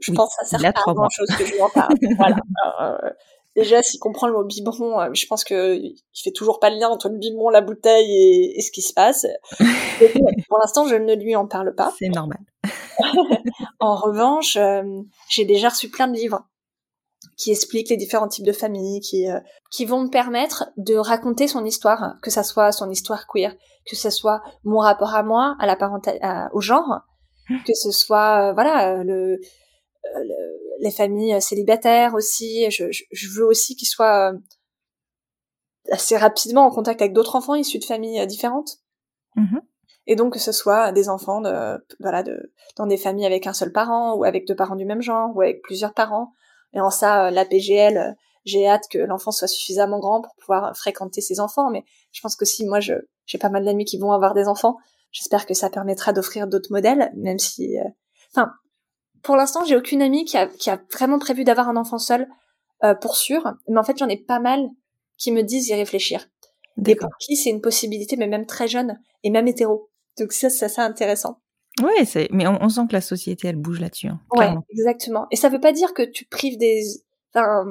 je 0.00 0.12
pense 0.12 0.34
que 0.36 0.46
ça 0.46 0.58
sert 0.58 0.72
pas 0.72 0.80
à 0.90 0.94
grand 0.94 1.08
chose 1.08 1.28
que 1.36 1.44
je 1.44 1.52
lui 1.52 1.62
en 1.62 1.70
parle. 1.70 1.94
voilà. 2.16 2.36
Euh, 2.80 3.10
déjà, 3.54 3.82
s'il 3.82 4.00
comprend 4.00 4.26
le 4.26 4.32
mot 4.32 4.44
biberon, 4.44 5.00
euh, 5.00 5.10
je 5.12 5.26
pense 5.26 5.44
que 5.44 5.76
il 5.76 6.02
fait 6.12 6.32
toujours 6.32 6.58
pas 6.58 6.70
le 6.70 6.76
lien 6.76 6.88
entre 6.88 7.08
le 7.08 7.18
biberon, 7.18 7.50
la 7.50 7.60
bouteille 7.60 8.52
et, 8.56 8.60
ce 8.60 8.72
qui 8.72 8.82
se 8.82 8.92
passe. 8.92 9.26
pour 10.48 10.58
l'instant, 10.58 10.88
je 10.88 10.96
ne 10.96 11.14
lui 11.14 11.36
en 11.36 11.46
parle 11.46 11.74
pas. 11.74 11.92
C'est 11.98 12.08
normal. 12.08 12.40
en 13.80 13.94
revanche, 13.94 14.56
euh, 14.56 14.82
j'ai 15.28 15.44
déjà 15.44 15.68
reçu 15.68 15.88
plein 15.88 16.08
de 16.08 16.16
livres 16.16 16.44
qui 17.36 17.50
expliquent 17.50 17.90
les 17.90 17.96
différents 17.96 18.28
types 18.28 18.44
de 18.44 18.52
familles, 18.52 19.00
qui 19.00 19.30
euh, 19.30 19.40
qui 19.70 19.84
vont 19.84 20.02
me 20.02 20.08
permettre 20.08 20.70
de 20.76 20.94
raconter 20.94 21.48
son 21.48 21.64
histoire, 21.64 22.16
que 22.22 22.30
ça 22.30 22.42
soit 22.42 22.72
son 22.72 22.90
histoire 22.90 23.26
queer, 23.26 23.54
que 23.86 23.96
ce 23.96 24.10
soit 24.10 24.42
mon 24.64 24.78
rapport 24.78 25.14
à 25.14 25.22
moi, 25.22 25.56
à 25.58 25.66
la 25.66 25.76
parentalité, 25.76 26.24
au 26.52 26.60
genre, 26.60 27.00
que 27.66 27.74
ce 27.74 27.90
soit 27.90 28.50
euh, 28.50 28.52
voilà 28.52 28.94
euh, 28.94 29.02
le, 29.04 29.40
les 30.80 30.90
familles 30.90 31.40
célibataires 31.40 32.14
aussi. 32.14 32.70
Je, 32.70 32.86
je, 32.90 33.28
veux 33.30 33.44
aussi 33.44 33.76
qu'ils 33.76 33.88
soient 33.88 34.32
assez 35.90 36.16
rapidement 36.16 36.66
en 36.66 36.70
contact 36.70 37.00
avec 37.02 37.12
d'autres 37.12 37.36
enfants 37.36 37.54
issus 37.54 37.78
de 37.78 37.84
familles 37.84 38.26
différentes. 38.26 38.78
Mmh 39.36 39.58
et 40.06 40.16
donc 40.16 40.34
que 40.34 40.38
ce 40.38 40.52
soit 40.52 40.92
des 40.92 41.08
enfants 41.08 41.40
de, 41.40 41.84
voilà, 42.00 42.22
de, 42.22 42.52
dans 42.76 42.86
des 42.86 42.96
familles 42.96 43.26
avec 43.26 43.46
un 43.46 43.52
seul 43.52 43.72
parent 43.72 44.14
ou 44.14 44.24
avec 44.24 44.46
deux 44.46 44.54
parents 44.54 44.76
du 44.76 44.84
même 44.84 45.02
genre 45.02 45.34
ou 45.34 45.40
avec 45.40 45.62
plusieurs 45.62 45.94
parents. 45.94 46.32
Et 46.74 46.80
en 46.80 46.90
ça, 46.90 47.30
la 47.30 47.44
PGL, 47.44 48.16
j'ai 48.44 48.66
hâte 48.68 48.88
que 48.90 48.98
l'enfant 48.98 49.30
soit 49.30 49.48
suffisamment 49.48 49.98
grand 49.98 50.20
pour 50.22 50.34
pouvoir 50.36 50.76
fréquenter 50.76 51.20
ses 51.20 51.40
enfants. 51.40 51.70
Mais 51.70 51.84
je 52.12 52.20
pense 52.20 52.36
que 52.36 52.44
si 52.44 52.66
moi, 52.66 52.80
je, 52.80 52.94
j'ai 53.26 53.38
pas 53.38 53.48
mal 53.48 53.64
d'amis 53.64 53.84
qui 53.84 53.98
vont 53.98 54.12
avoir 54.12 54.34
des 54.34 54.48
enfants, 54.48 54.76
j'espère 55.12 55.46
que 55.46 55.54
ça 55.54 55.70
permettra 55.70 56.12
d'offrir 56.12 56.46
d'autres 56.46 56.72
modèles, 56.72 57.12
même 57.16 57.38
si, 57.38 57.78
euh, 57.78 57.84
enfin, 58.32 58.52
pour 59.22 59.36
l'instant, 59.36 59.64
j'ai 59.64 59.76
aucune 59.76 60.02
amie 60.02 60.24
qui 60.24 60.36
a, 60.36 60.46
qui 60.46 60.68
a 60.68 60.80
vraiment 60.92 61.18
prévu 61.18 61.44
d'avoir 61.44 61.68
un 61.68 61.76
enfant 61.76 61.98
seul, 61.98 62.28
euh, 62.82 62.94
pour 62.94 63.16
sûr. 63.16 63.54
Mais 63.68 63.78
en 63.78 63.84
fait, 63.84 63.96
j'en 63.96 64.08
ai 64.08 64.18
pas 64.18 64.40
mal 64.40 64.68
qui 65.16 65.32
me 65.32 65.42
disent 65.42 65.68
y 65.68 65.74
réfléchir. 65.74 66.28
Et 66.86 66.96
pour 66.96 67.10
qui 67.20 67.36
c'est 67.36 67.50
une 67.50 67.60
possibilité, 67.60 68.16
mais 68.16 68.26
même 68.26 68.46
très 68.46 68.66
jeune, 68.66 69.00
et 69.22 69.30
même 69.30 69.46
hétéro. 69.46 69.88
Donc 70.18 70.32
ça, 70.32 70.50
c'est 70.50 70.66
assez 70.66 70.80
intéressant. 70.80 71.38
C'est, 72.04 72.28
mais 72.30 72.46
on, 72.46 72.68
sent 72.68 72.82
que 72.88 72.92
la 72.92 73.00
société, 73.00 73.48
elle 73.48 73.56
bouge 73.56 73.80
là-dessus. 73.80 74.08
Hein, 74.08 74.20
ouais, 74.36 74.54
exactement. 74.70 75.26
Et 75.30 75.36
ça 75.36 75.48
veut 75.48 75.60
pas 75.60 75.72
dire 75.72 75.92
que 75.92 76.02
tu 76.02 76.24
prives 76.24 76.56
des, 76.56 76.82
enfin, 77.34 77.64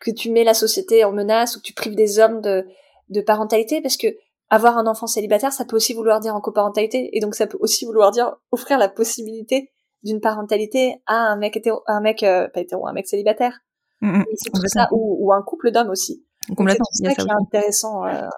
que 0.00 0.10
tu 0.10 0.30
mets 0.30 0.44
la 0.44 0.54
société 0.54 1.04
en 1.04 1.12
menace 1.12 1.56
ou 1.56 1.60
que 1.60 1.64
tu 1.64 1.74
prives 1.74 1.94
des 1.94 2.18
hommes 2.18 2.40
de, 2.40 2.66
de 3.10 3.20
parentalité, 3.20 3.82
parce 3.82 3.96
que 3.96 4.08
avoir 4.50 4.78
un 4.78 4.86
enfant 4.86 5.06
célibataire, 5.06 5.52
ça 5.52 5.64
peut 5.64 5.76
aussi 5.76 5.92
vouloir 5.92 6.20
dire 6.20 6.34
en 6.34 6.40
coparentalité, 6.40 7.16
et 7.16 7.20
donc 7.20 7.34
ça 7.34 7.46
peut 7.46 7.58
aussi 7.60 7.84
vouloir 7.84 8.10
dire 8.10 8.36
offrir 8.50 8.78
la 8.78 8.88
possibilité 8.88 9.70
d'une 10.02 10.20
parentalité 10.20 11.02
à 11.06 11.16
un 11.16 11.36
mec 11.36 11.56
hétéro, 11.56 11.82
un 11.86 12.00
mec 12.00 12.22
euh, 12.22 12.48
pas 12.48 12.60
hétéro, 12.60 12.86
un 12.86 12.92
mec 12.92 13.06
célibataire. 13.06 13.60
Mmh, 14.00 14.18
mmh. 14.18 14.24
c'est 14.36 14.50
tout 14.50 14.60
ça, 14.66 14.88
ou, 14.92 15.18
ou, 15.20 15.32
un 15.32 15.42
couple 15.42 15.72
d'hommes 15.72 15.90
aussi. 15.90 16.24
Complètement. 16.56 16.86
C'est 16.92 17.04
ça, 17.04 17.14
qui 17.14 17.26
est 17.26 17.32
intéressant. 17.32 18.06
Euh, 18.06 18.28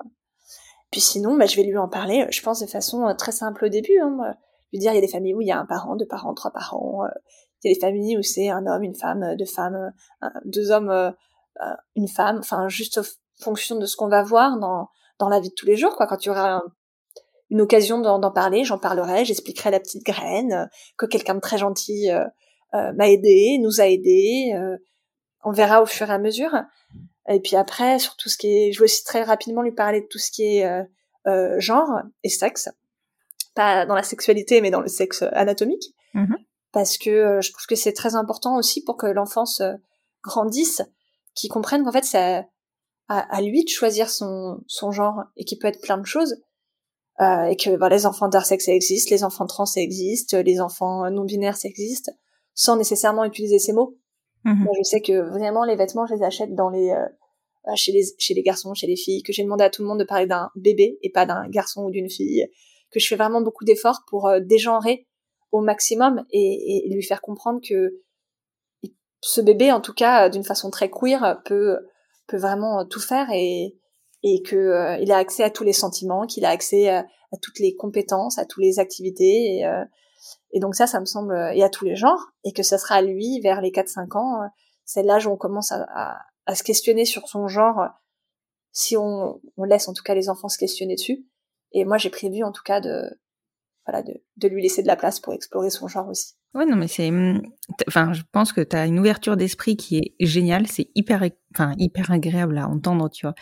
puis 0.91 1.01
sinon, 1.01 1.37
bah, 1.37 1.47
je 1.47 1.57
vais 1.57 1.63
lui 1.63 1.77
en 1.77 1.89
parler, 1.89 2.27
je 2.31 2.43
pense, 2.43 2.61
de 2.61 2.67
façon 2.67 3.07
euh, 3.07 3.15
très 3.15 3.33
simple 3.33 3.65
au 3.65 3.69
début. 3.69 3.99
Hein, 4.01 4.35
dire, 4.73 4.93
il 4.93 4.97
y 4.97 4.99
a 4.99 5.01
des 5.01 5.09
familles 5.09 5.35
où 5.35 5.41
il 5.41 5.47
y 5.47 5.53
a 5.53 5.59
un 5.59 5.67
parent, 5.67 5.97
deux 5.97 6.07
parents, 6.07 6.35
trois 6.35 6.51
parents. 6.51 7.05
Euh, 7.05 7.09
il 7.63 7.69
y 7.69 7.73
a 7.73 7.75
des 7.75 7.81
familles 7.81 8.19
où 8.19 8.23
c'est 8.23 8.49
un 8.49 8.67
homme, 8.67 8.83
une 8.83 8.95
femme, 8.95 9.23
euh, 9.23 9.37
deux 9.37 9.45
femmes, 9.45 9.93
deux 10.45 10.71
hommes, 10.71 11.15
une 11.95 12.09
femme. 12.09 12.39
Enfin, 12.39 12.69
juste 12.69 12.99
en 12.99 13.03
fonction 13.43 13.77
de 13.77 13.87
ce 13.87 13.97
qu'on 13.97 14.09
va 14.09 14.23
voir 14.23 14.59
dans 14.59 14.89
dans 15.19 15.29
la 15.29 15.41
vie 15.41 15.51
de 15.51 15.55
tous 15.55 15.67
les 15.67 15.77
jours. 15.77 15.95
Quoi, 15.97 16.07
quand 16.07 16.17
tu 16.17 16.31
auras 16.31 16.63
une 17.51 17.61
occasion 17.61 18.01
d'en 18.01 18.31
parler, 18.31 18.65
j'en 18.65 18.79
parlerai, 18.79 19.25
j'expliquerai 19.25 19.71
la 19.71 19.81
petite 19.81 20.07
graine, 20.07 20.71
que 20.97 21.05
quelqu'un 21.05 21.35
de 21.35 21.41
très 21.41 21.59
gentil 21.59 22.09
m'a 22.73 23.11
aidé, 23.11 23.59
nous 23.61 23.83
a 23.83 23.89
aidé. 23.89 24.55
on 25.45 25.53
verra 25.53 25.83
au 25.83 25.87
fur 25.87 26.09
et 26.09 26.15
à 26.15 26.19
mesure. 26.19 26.51
Et 27.31 27.41
puis 27.41 27.57
après, 27.57 27.99
sur 28.01 28.17
tout 28.17 28.29
ce 28.29 28.37
qui 28.37 28.49
est, 28.49 28.73
je 28.73 28.81
vais 28.81 28.85
aussi 28.85 29.05
très 29.05 29.23
rapidement 29.23 29.63
lui 29.63 29.73
parler 29.73 30.01
de 30.01 30.07
tout 30.07 30.19
ce 30.19 30.31
qui 30.33 30.43
est 30.43 30.67
euh, 30.67 30.83
euh, 31.29 31.61
genre 31.61 32.01
et 32.25 32.29
sexe, 32.29 32.69
pas 33.55 33.87
dans 33.87 33.95
la 33.95 34.03
sexualité, 34.03 34.61
mais 34.61 34.71
dans 34.71 34.81
le 34.81 34.89
sexe 34.89 35.23
anatomique, 35.33 35.95
mmh 36.15 36.35
parce 36.73 36.99
que 36.99 37.11
euh, 37.11 37.41
je 37.41 37.51
trouve 37.51 37.67
que 37.67 37.75
c'est 37.75 37.93
très 37.93 38.15
important 38.15 38.57
aussi 38.57 38.85
pour 38.85 38.97
que 38.97 39.07
l'enfant 39.07 39.45
se 39.45 39.75
grandisse, 40.23 40.83
qu'il 41.35 41.51
comprenne 41.51 41.83
qu'en 41.83 41.91
fait 41.91 42.05
c'est 42.05 42.47
à, 43.09 43.41
lui 43.41 43.65
de 43.65 43.69
choisir 43.69 44.09
son, 44.09 44.61
son 44.69 44.93
genre 44.93 45.25
et 45.37 45.45
qu'il 45.45 45.59
peut 45.59 45.67
être 45.67 45.81
plein 45.81 45.99
de 45.99 46.07
choses. 46.07 46.37
Euh, 47.21 47.47
et 47.47 47.57
que 47.57 47.71
les 47.89 48.07
enfants 48.07 48.27
intersexes 48.27 48.67
ça 48.67 48.73
existe, 48.73 49.11
les 49.11 49.25
enfants 49.25 49.47
trans 49.47 49.67
ça 49.67 49.81
existe, 49.81 50.35
les 50.35 50.61
enfants 50.61 51.11
non 51.11 51.25
binaires 51.25 51.57
ça 51.57 51.67
existe, 51.67 52.13
sans 52.55 52.77
nécessairement 52.77 53.25
utiliser 53.25 53.59
ces 53.59 53.73
mots. 53.73 53.99
Mmh 54.45 54.65
Moi, 54.65 54.73
je 54.79 54.83
sais 54.85 55.01
que 55.01 55.21
vraiment 55.21 55.65
les 55.65 55.77
vêtements, 55.77 56.07
je 56.07 56.15
les 56.15 56.23
achète 56.23 56.55
dans 56.55 56.71
les 56.71 56.91
euh, 56.91 57.07
chez 57.75 57.93
les 57.93 58.05
chez 58.19 58.35
les 58.35 58.43
garçons, 58.43 58.75
chez 58.75 58.87
les 58.87 58.97
filles, 58.97 59.23
que 59.23 59.33
j'ai 59.33 59.43
demandé 59.43 59.65
à 59.65 59.71
tout 59.71 59.83
le 59.83 59.89
monde 59.89 59.99
de 60.01 60.05
parler 60.05 60.27
d'un 60.27 60.51
bébé 60.57 60.99
et 61.03 61.11
pas 61.11 61.27
d'un 61.27 61.49
garçon 61.49 61.85
ou 61.85 61.91
d'une 61.91 62.11
fille, 62.11 62.47
que 62.91 63.01
je 63.01 63.07
fais 63.07 63.17
vraiment 63.17 63.43
beaucoup 63.43 63.65
d'efforts 63.65 64.03
pour 64.09 64.29
euh, 64.29 64.41
dégenrer 64.41 65.07
au 65.53 65.61
maximum 65.61 66.25
et, 66.31 66.87
et, 66.87 66.95
lui 66.95 67.03
faire 67.03 67.21
comprendre 67.21 67.61
que 67.67 68.01
ce 69.21 69.41
bébé, 69.41 69.73
en 69.73 69.81
tout 69.81 69.93
cas, 69.93 70.29
d'une 70.29 70.45
façon 70.45 70.71
très 70.71 70.91
queer, 70.91 71.43
peut 71.45 71.79
peut 72.29 72.39
vraiment 72.39 72.87
tout 72.87 73.01
faire 73.01 73.29
et 73.33 73.77
et 74.23 74.43
euh, 74.53 75.05
a 75.09 75.17
accès 75.17 75.43
à 75.43 75.51
tous 75.51 75.65
les 75.65 75.73
sentiments, 75.73 76.27
qu'il 76.27 76.45
a 76.45 76.51
accès 76.51 76.89
à, 76.89 77.07
toutes 77.41 77.59
les 77.59 77.75
compétences, 77.75 78.39
à 78.39 78.45
toutes 78.45 78.63
les 78.63 78.79
activités 78.79 79.57
et, 79.57 79.65
et 80.53 80.61
donc 80.61 80.75
ça, 80.75 80.87
ça 80.87 81.01
me 81.01 81.07
semble 81.07 81.35
et 81.55 81.63
à 81.63 81.71
tous 81.71 81.85
les 81.85 81.97
genres 81.97 82.33
et 82.45 82.53
que 82.53 82.63
ça 82.63 82.77
sera 82.77 82.97
à 82.97 83.03
lui 83.03 83.41
vers 83.41 83.61
les 83.61 83.71
4-5 83.71 84.19
ans, 84.19 84.51
c'est 84.85 85.03
l'âge 85.03 85.27
où 85.27 85.31
on 85.31 85.37
commence 85.37 85.73
à, 85.73 85.87
à 85.95 86.19
se 86.55 86.63
questionner 86.63 87.05
sur 87.05 87.29
son 87.29 87.49
genre 87.49 87.89
si 88.73 88.97
on, 88.97 89.41
on, 89.57 89.65
laisse 89.65 89.89
en 89.89 89.93
tout 89.93 90.03
cas 90.03 90.15
les 90.15 90.29
enfants 90.29 90.49
se 90.49 90.59
questionner 90.59 90.95
dessus. 90.95 91.27
Et 91.73 91.85
moi, 91.85 91.99
j'ai 91.99 92.11
prévu 92.11 92.43
en 92.45 92.53
tout 92.53 92.63
cas 92.65 92.81
de, 92.81 93.03
voilà, 93.87 94.03
de, 94.03 94.15
de, 94.37 94.49
lui 94.49 94.63
laisser 94.63 94.83
de 94.83 94.87
la 94.87 94.97
place 94.97 95.21
pour 95.21 95.35
explorer 95.35 95.71
son 95.71 95.89
genre 95.89 96.09
aussi. 96.09 96.35
Ouais, 96.55 96.67
non, 96.67 96.77
mais 96.77 96.89
c'est, 96.89 97.09
hum, 97.09 97.43
enfin, 97.87 98.13
je 98.13 98.23
pense 98.33 98.53
que 98.53 98.61
tu 98.61 98.77
as 98.77 98.87
une 98.87 98.99
ouverture 98.99 99.37
d'esprit 99.37 99.77
qui 99.77 99.99
est 99.99 100.27
géniale. 100.27 100.67
C'est 100.67 100.91
hyper, 100.95 101.23
enfin, 101.55 101.75
hyper 101.79 102.11
agréable 102.11 102.59
à 102.59 102.69
entendre, 102.69 103.09
tu 103.09 103.27
vois. 103.27 103.35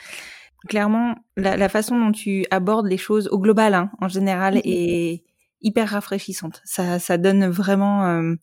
Clairement, 0.69 1.15
la, 1.37 1.57
la, 1.57 1.69
façon 1.69 1.99
dont 1.99 2.13
tu 2.13 2.45
abordes 2.51 2.87
les 2.87 2.97
choses 2.97 3.29
au 3.29 3.39
global, 3.39 3.75
hein, 3.75 3.91
en 4.01 4.09
général, 4.09 4.57
mm-hmm. 4.57 4.63
est 4.65 5.25
hyper 5.61 5.89
rafraîchissante. 5.89 6.61
Ça, 6.65 6.99
ça 6.99 7.17
donne 7.17 7.47
vraiment, 7.47 8.07
euh, 8.07 8.35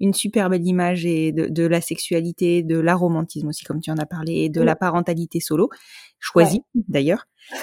une 0.00 0.14
super 0.14 0.48
belle 0.50 0.66
image 0.66 1.06
et 1.06 1.32
de, 1.32 1.46
de 1.46 1.66
la 1.66 1.80
sexualité, 1.80 2.62
de 2.62 2.78
l'aromantisme 2.78 3.48
aussi, 3.48 3.64
comme 3.64 3.80
tu 3.80 3.90
en 3.90 3.96
as 3.96 4.06
parlé, 4.06 4.32
et 4.44 4.48
de 4.48 4.62
la 4.62 4.76
parentalité 4.76 5.40
solo, 5.40 5.68
choisie 6.18 6.62
d'ailleurs, 6.74 7.26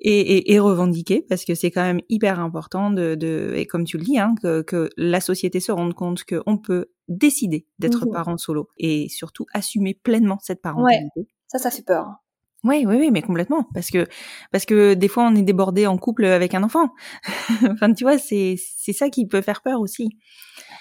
et, 0.00 0.20
et, 0.20 0.52
et, 0.52 0.58
revendiquée, 0.58 1.24
parce 1.28 1.44
que 1.44 1.54
c'est 1.54 1.70
quand 1.70 1.82
même 1.82 2.00
hyper 2.08 2.40
important 2.40 2.90
de, 2.90 3.14
de 3.14 3.52
et 3.56 3.66
comme 3.66 3.84
tu 3.84 3.98
le 3.98 4.04
dis, 4.04 4.18
hein, 4.18 4.34
que, 4.42 4.62
que 4.62 4.88
la 4.96 5.20
société 5.20 5.60
se 5.60 5.72
rende 5.72 5.94
compte 5.94 6.24
qu'on 6.24 6.58
peut 6.58 6.86
décider 7.08 7.66
d'être 7.78 8.06
mmh 8.06 8.12
parent 8.12 8.36
solo 8.36 8.68
et 8.78 9.08
surtout 9.08 9.46
assumer 9.52 9.94
pleinement 9.94 10.38
cette 10.42 10.62
parentalité. 10.62 11.26
Ça, 11.46 11.58
ça 11.58 11.70
fait 11.70 11.82
peur. 11.82 12.22
Oui, 12.64 12.84
oui, 12.86 12.96
oui, 12.98 13.10
mais 13.12 13.22
complètement, 13.22 13.68
parce 13.72 13.90
que 13.90 14.06
parce 14.50 14.64
que 14.64 14.94
des 14.94 15.06
fois 15.06 15.24
on 15.24 15.34
est 15.36 15.42
débordé 15.42 15.86
en 15.86 15.96
couple 15.96 16.24
avec 16.24 16.54
un 16.54 16.64
enfant. 16.64 16.92
enfin, 17.70 17.92
tu 17.92 18.02
vois, 18.04 18.18
c'est 18.18 18.56
c'est 18.58 18.92
ça 18.92 19.10
qui 19.10 19.28
peut 19.28 19.42
faire 19.42 19.62
peur 19.62 19.80
aussi. 19.80 20.08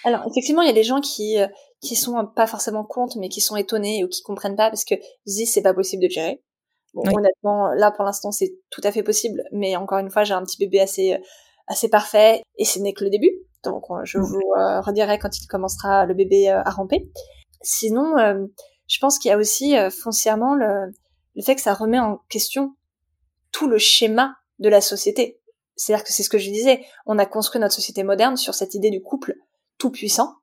Alors 0.08 0.22
effectivement, 0.26 0.62
il 0.62 0.68
y 0.68 0.72
a 0.72 0.74
des 0.74 0.86
gens 0.86 1.02
qui 1.02 1.38
euh, 1.38 1.48
qui 1.82 1.98
sont 1.98 2.26
pas 2.34 2.48
forcément 2.48 2.86
contre, 2.86 3.18
mais 3.20 3.28
qui 3.28 3.42
sont 3.42 3.58
étonnés 3.58 4.06
ou 4.06 4.08
qui 4.08 4.22
comprennent 4.22 4.56
pas 4.56 4.70
parce 4.70 4.86
que 4.86 4.96
disent 5.26 5.52
c'est 5.52 5.62
pas 5.62 5.74
possible 5.74 6.02
de 6.02 6.08
gérer. 6.08 6.42
Bon, 6.94 7.04
honnêtement, 7.14 7.74
là 7.74 7.92
pour 7.92 8.06
l'instant 8.06 8.32
c'est 8.32 8.56
tout 8.70 8.80
à 8.86 8.94
fait 8.94 9.04
possible, 9.04 9.44
mais 9.52 9.76
encore 9.76 9.98
une 9.98 10.10
fois, 10.10 10.24
j'ai 10.24 10.34
un 10.34 10.44
petit 10.44 10.58
bébé 10.60 10.80
assez 10.80 11.14
euh, 11.14 11.18
assez 11.68 11.90
parfait 11.90 12.42
et 12.56 12.64
ce 12.64 12.80
n'est 12.80 12.94
que 12.94 13.04
le 13.04 13.10
début. 13.10 13.34
Donc 13.66 13.84
euh, 13.90 14.00
je 14.06 14.18
vous 14.18 14.40
redirai 14.86 15.20
quand 15.20 15.38
il 15.38 15.46
commencera 15.46 16.06
le 16.06 16.14
bébé 16.14 16.48
à 16.48 16.70
ramper. 16.70 17.12
Sinon, 17.62 18.14
je 18.88 19.00
pense 19.02 19.20
qu'il 19.20 19.28
y 19.30 19.34
a 19.34 19.38
aussi 19.38 19.76
foncièrement 19.90 20.56
le 20.56 20.94
le 21.36 21.44
fait 21.44 21.56
que 21.56 21.62
ça 21.62 21.74
remet 21.74 22.00
en 22.00 22.22
question 22.30 22.76
tout 23.52 23.68
le 23.68 23.78
schéma 23.78 24.36
de 24.60 24.70
la 24.70 24.80
société. 24.80 25.42
C'est-à-dire 25.76 26.06
que 26.06 26.14
c'est 26.14 26.24
ce 26.24 26.30
que 26.30 26.38
je 26.38 26.50
disais, 26.50 26.86
on 27.06 27.20
a 27.20 27.26
construit 27.26 27.60
notre 27.60 27.76
société 27.76 28.04
moderne 28.04 28.38
sur 28.38 28.56
cette 28.56 28.74
idée 28.74 28.90
du 28.90 29.04
couple 29.04 29.36
tout 29.78 29.92
puissant. 29.92 30.36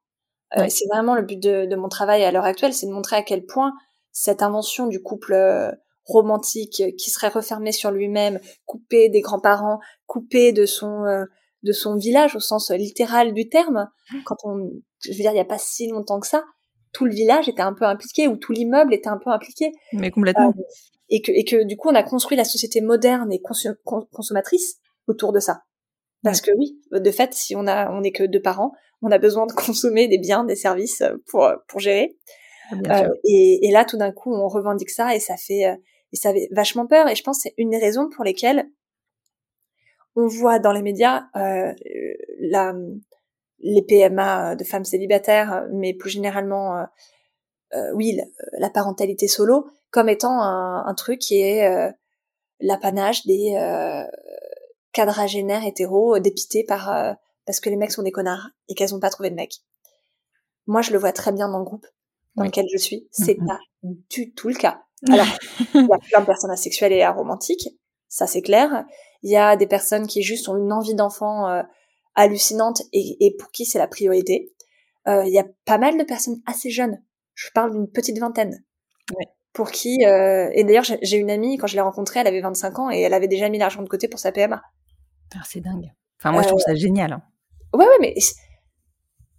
Euh, 0.56 0.66
c'est 0.68 0.86
vraiment 0.92 1.14
le 1.14 1.22
but 1.22 1.40
de, 1.42 1.74
mon 1.76 1.88
travail 1.88 2.22
à 2.24 2.30
l'heure 2.30 2.44
actuelle, 2.44 2.72
c'est 2.72 2.86
de 2.86 2.92
montrer 2.92 3.16
à 3.16 3.22
quel 3.22 3.44
point 3.44 3.72
cette 4.12 4.42
invention 4.42 4.86
du 4.86 5.02
couple 5.02 5.32
euh, 5.32 5.72
romantique 6.04 6.82
qui 6.96 7.10
serait 7.10 7.28
refermé 7.28 7.72
sur 7.72 7.90
lui-même, 7.90 8.38
coupé 8.66 9.08
des 9.08 9.20
grands-parents, 9.20 9.80
coupé 10.06 10.52
de 10.52 10.66
son 10.66 11.04
euh, 11.04 11.24
de 11.62 11.72
son 11.72 11.96
village 11.96 12.36
au 12.36 12.40
sens 12.40 12.70
littéral 12.70 13.32
du 13.32 13.48
terme. 13.48 13.88
Quand 14.26 14.36
on, 14.44 14.70
je 15.00 15.10
veux 15.10 15.16
dire, 15.16 15.30
il 15.30 15.34
n'y 15.34 15.40
a 15.40 15.46
pas 15.46 15.58
si 15.58 15.88
longtemps 15.88 16.20
que 16.20 16.26
ça, 16.26 16.44
tout 16.92 17.06
le 17.06 17.12
village 17.12 17.48
était 17.48 17.62
un 17.62 17.72
peu 17.72 17.86
impliqué 17.86 18.28
ou 18.28 18.36
tout 18.36 18.52
l'immeuble 18.52 18.94
était 18.94 19.08
un 19.08 19.18
peu 19.18 19.30
impliqué. 19.30 19.72
Mais 19.92 20.10
complètement. 20.10 20.50
Euh, 20.50 20.62
et 21.08 21.22
que 21.22 21.32
et 21.32 21.44
que 21.44 21.64
du 21.64 21.76
coup 21.76 21.88
on 21.88 21.94
a 21.94 22.02
construit 22.02 22.36
la 22.36 22.44
société 22.44 22.80
moderne 22.80 23.32
et 23.32 23.40
consommatrice 24.12 24.76
autour 25.06 25.32
de 25.32 25.40
ça. 25.40 25.62
Parce 26.22 26.40
que 26.40 26.50
oui, 26.56 26.80
de 26.90 27.10
fait, 27.10 27.34
si 27.34 27.54
on 27.54 27.66
a 27.66 27.90
on 27.90 28.02
est 28.02 28.12
que 28.12 28.24
deux 28.24 28.40
parents, 28.40 28.72
on 29.04 29.10
a 29.10 29.18
besoin 29.18 29.46
de 29.46 29.52
consommer 29.52 30.08
des 30.08 30.18
biens, 30.18 30.44
des 30.44 30.56
services 30.56 31.02
pour 31.26 31.48
pour 31.68 31.80
gérer. 31.80 32.16
Euh, 32.72 33.08
et, 33.24 33.68
et, 33.68 33.70
là, 33.70 33.84
tout 33.84 33.98
d'un 33.98 34.10
coup, 34.10 34.34
on 34.34 34.48
revendique 34.48 34.88
ça 34.88 35.14
et 35.14 35.20
ça 35.20 35.36
fait 35.36 35.66
euh, 35.66 35.76
et 36.12 36.16
ça 36.16 36.32
fait 36.32 36.48
vachement 36.50 36.86
peur. 36.86 37.08
Et 37.08 37.14
je 37.14 37.22
pense 37.22 37.38
que 37.38 37.42
c'est 37.42 37.54
une 37.58 37.70
des 37.70 37.78
raisons 37.78 38.08
pour 38.08 38.24
lesquelles 38.24 38.66
on 40.16 40.26
voit 40.26 40.58
dans 40.58 40.72
les 40.72 40.82
médias 40.82 41.24
euh, 41.36 41.72
la 42.40 42.74
les 43.64 43.82
PMA 43.82 44.52
euh, 44.52 44.54
de 44.54 44.62
femmes 44.62 44.84
célibataires, 44.84 45.52
euh, 45.52 45.66
mais 45.72 45.94
plus 45.94 46.10
généralement, 46.10 46.76
euh, 46.76 46.84
euh 47.74 47.92
oui, 47.94 48.20
la, 48.52 48.70
parentalité 48.70 49.26
solo, 49.26 49.68
comme 49.90 50.08
étant 50.08 50.40
un, 50.40 50.84
un 50.86 50.94
truc 50.94 51.18
qui 51.18 51.40
est 51.40 51.66
euh, 51.66 51.90
l'apanage 52.60 53.24
des 53.26 53.56
euh, 53.58 54.04
quadragénaires 54.92 55.64
hétéros 55.66 56.18
dépités 56.18 56.62
par 56.62 57.16
parce 57.46 57.60
que 57.60 57.70
les 57.70 57.76
mecs 57.76 57.92
sont 57.92 58.02
des 58.02 58.12
connards 58.12 58.48
et 58.68 58.74
qu'elles 58.74 58.94
ont 58.94 59.00
pas 59.00 59.10
trouvé 59.10 59.30
de 59.30 59.34
mec. 59.34 59.54
Moi, 60.66 60.82
je 60.82 60.92
le 60.92 60.98
vois 60.98 61.12
très 61.12 61.32
bien 61.32 61.48
dans 61.48 61.58
le 61.58 61.64
groupe 61.64 61.86
dans 62.36 62.44
lequel 62.44 62.66
je 62.72 62.78
suis. 62.78 63.06
C'est 63.10 63.36
pas 63.36 63.58
du 64.08 64.32
tout 64.32 64.48
le 64.48 64.54
cas. 64.54 64.82
Alors, 65.08 65.26
il 65.74 65.86
y 65.86 65.92
a 65.92 65.98
plein 66.10 66.20
de 66.20 66.26
personnes 66.26 66.50
asexuelles 66.50 66.92
et 66.92 67.02
aromantiques, 67.02 67.68
ça 68.08 68.26
c'est 68.26 68.42
clair. 68.42 68.84
Il 69.22 69.30
y 69.30 69.36
a 69.36 69.56
des 69.56 69.66
personnes 69.66 70.06
qui 70.06 70.22
juste 70.22 70.48
ont 70.48 70.56
une 70.56 70.72
envie 70.72 70.94
d'enfant 70.94 71.48
euh, 71.48 71.62
hallucinante 72.14 72.82
et, 72.92 73.16
et, 73.20 73.36
pour 73.36 73.50
qui 73.50 73.64
c'est 73.66 73.78
la 73.78 73.88
priorité. 73.88 74.52
Euh, 75.06 75.24
il 75.26 75.32
y 75.32 75.38
a 75.38 75.46
pas 75.64 75.78
mal 75.78 75.98
de 75.98 76.04
personnes 76.04 76.40
assez 76.46 76.70
jeunes. 76.70 77.02
Je 77.34 77.48
parle 77.54 77.72
d'une 77.72 77.90
petite 77.90 78.18
vingtaine. 78.18 78.64
Pour 79.52 79.70
qui 79.70 80.04
euh, 80.04 80.50
et 80.52 80.64
d'ailleurs 80.64 80.84
j'ai 80.84 81.16
une 81.16 81.30
amie 81.30 81.58
quand 81.58 81.66
je 81.66 81.74
l'ai 81.74 81.80
rencontrée, 81.80 82.20
elle 82.20 82.26
avait 82.26 82.40
25 82.40 82.78
ans 82.78 82.90
et 82.90 83.00
elle 83.00 83.14
avait 83.14 83.28
déjà 83.28 83.48
mis 83.48 83.58
l'argent 83.58 83.82
de 83.82 83.88
côté 83.88 84.08
pour 84.08 84.18
sa 84.18 84.32
PMA. 84.32 84.62
Ah, 85.36 85.42
c'est 85.44 85.60
dingue. 85.60 85.92
Enfin 86.18 86.32
moi 86.32 86.42
je 86.42 86.48
trouve 86.48 86.60
ça 86.60 86.74
génial. 86.74 87.12
Hein. 87.12 87.22
Ouais 87.74 87.86
ouais 87.86 87.98
mais 88.00 88.14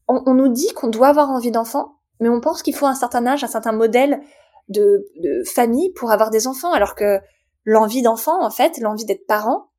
on, 0.08 0.22
on 0.26 0.34
nous 0.34 0.50
dit 0.50 0.72
qu'on 0.74 0.90
doit 0.90 1.08
avoir 1.08 1.30
envie 1.30 1.52
d'enfant, 1.52 1.96
mais 2.20 2.30
on 2.30 2.42
pense 2.42 2.62
qu'il 2.62 2.76
faut 2.76 2.86
un 2.86 2.96
certain 2.96 3.26
âge, 3.26 3.44
un 3.44 3.48
certain 3.48 3.72
modèle 3.72 4.22
de, 4.70 5.08
de 5.22 5.44
famille 5.46 5.92
pour 5.94 6.12
avoir 6.12 6.30
des 6.30 6.48
enfants, 6.48 6.72
alors 6.72 6.96
que 6.96 7.20
l'envie 7.64 8.02
d'enfant, 8.02 8.44
en 8.44 8.52
fait, 8.52 8.78
l'envie 8.78 9.06
d'être 9.06 9.26
parent, 9.26 9.70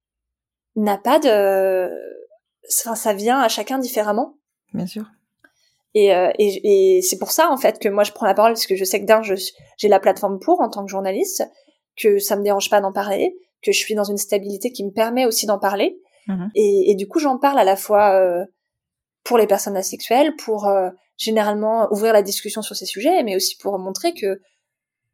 n'a 0.75 0.99
pas 0.99 1.19
de, 1.19 1.89
enfin, 2.69 2.95
ça 2.95 3.15
vient 3.15 3.41
à 3.41 3.49
chacun 3.49 3.79
différemment. 3.79 4.39
Bien 4.75 4.87
sûr. 4.87 5.05
Et, 5.95 6.15
euh, 6.15 6.31
et, 6.39 6.97
et 6.99 7.03
c'est 7.03 7.19
pour 7.19 7.31
ça, 7.31 7.51
en 7.51 7.57
fait, 7.57 7.79
que 7.79 7.89
moi 7.89 8.05
je 8.05 8.13
prends 8.13 8.27
la 8.27 8.35
parole, 8.35 8.53
parce 8.53 8.67
que 8.67 8.77
je 8.77 8.85
sais 8.85 9.01
que 9.01 9.07
d'un, 9.07 9.23
j'ai 9.23 9.89
la 9.89 10.01
plateforme 10.01 10.39
pour 10.41 10.61
en 10.61 10.69
tant 10.69 10.85
que 10.85 10.91
journaliste, 10.91 11.45
que 11.97 12.19
ça 12.19 12.37
me 12.37 12.43
dérange 12.43 12.69
pas 12.69 12.81
d'en 12.81 12.93
parler, 12.93 13.39
que 13.63 13.73
je 13.73 13.79
suis 13.79 13.95
dans 13.95 14.05
une 14.05 14.19
stabilité 14.19 14.73
qui 14.73 14.85
me 14.85 14.91
permet 14.91 15.25
aussi 15.25 15.47
d'en 15.47 15.59
parler. 15.59 15.99
Mmh. 16.27 16.47
Et, 16.55 16.91
et, 16.91 16.95
du 16.95 17.07
coup, 17.07 17.19
j'en 17.19 17.39
parle 17.39 17.59
à 17.59 17.65
la 17.65 17.77
fois 17.77 18.15
euh, 18.15 18.45
pour 19.25 19.39
les 19.39 19.47
personnes 19.47 19.77
asexuelles, 19.77 20.35
pour 20.37 20.67
euh, 20.67 20.91
généralement 21.17 21.89
ouvrir 21.93 22.13
la 22.13 22.23
discussion 22.23 22.63
sur 22.63 22.77
ces 22.77 22.87
sujets, 22.87 23.23
mais 23.23 23.37
aussi 23.37 23.57
pour 23.57 23.79
montrer 23.79 24.15
que 24.15 24.41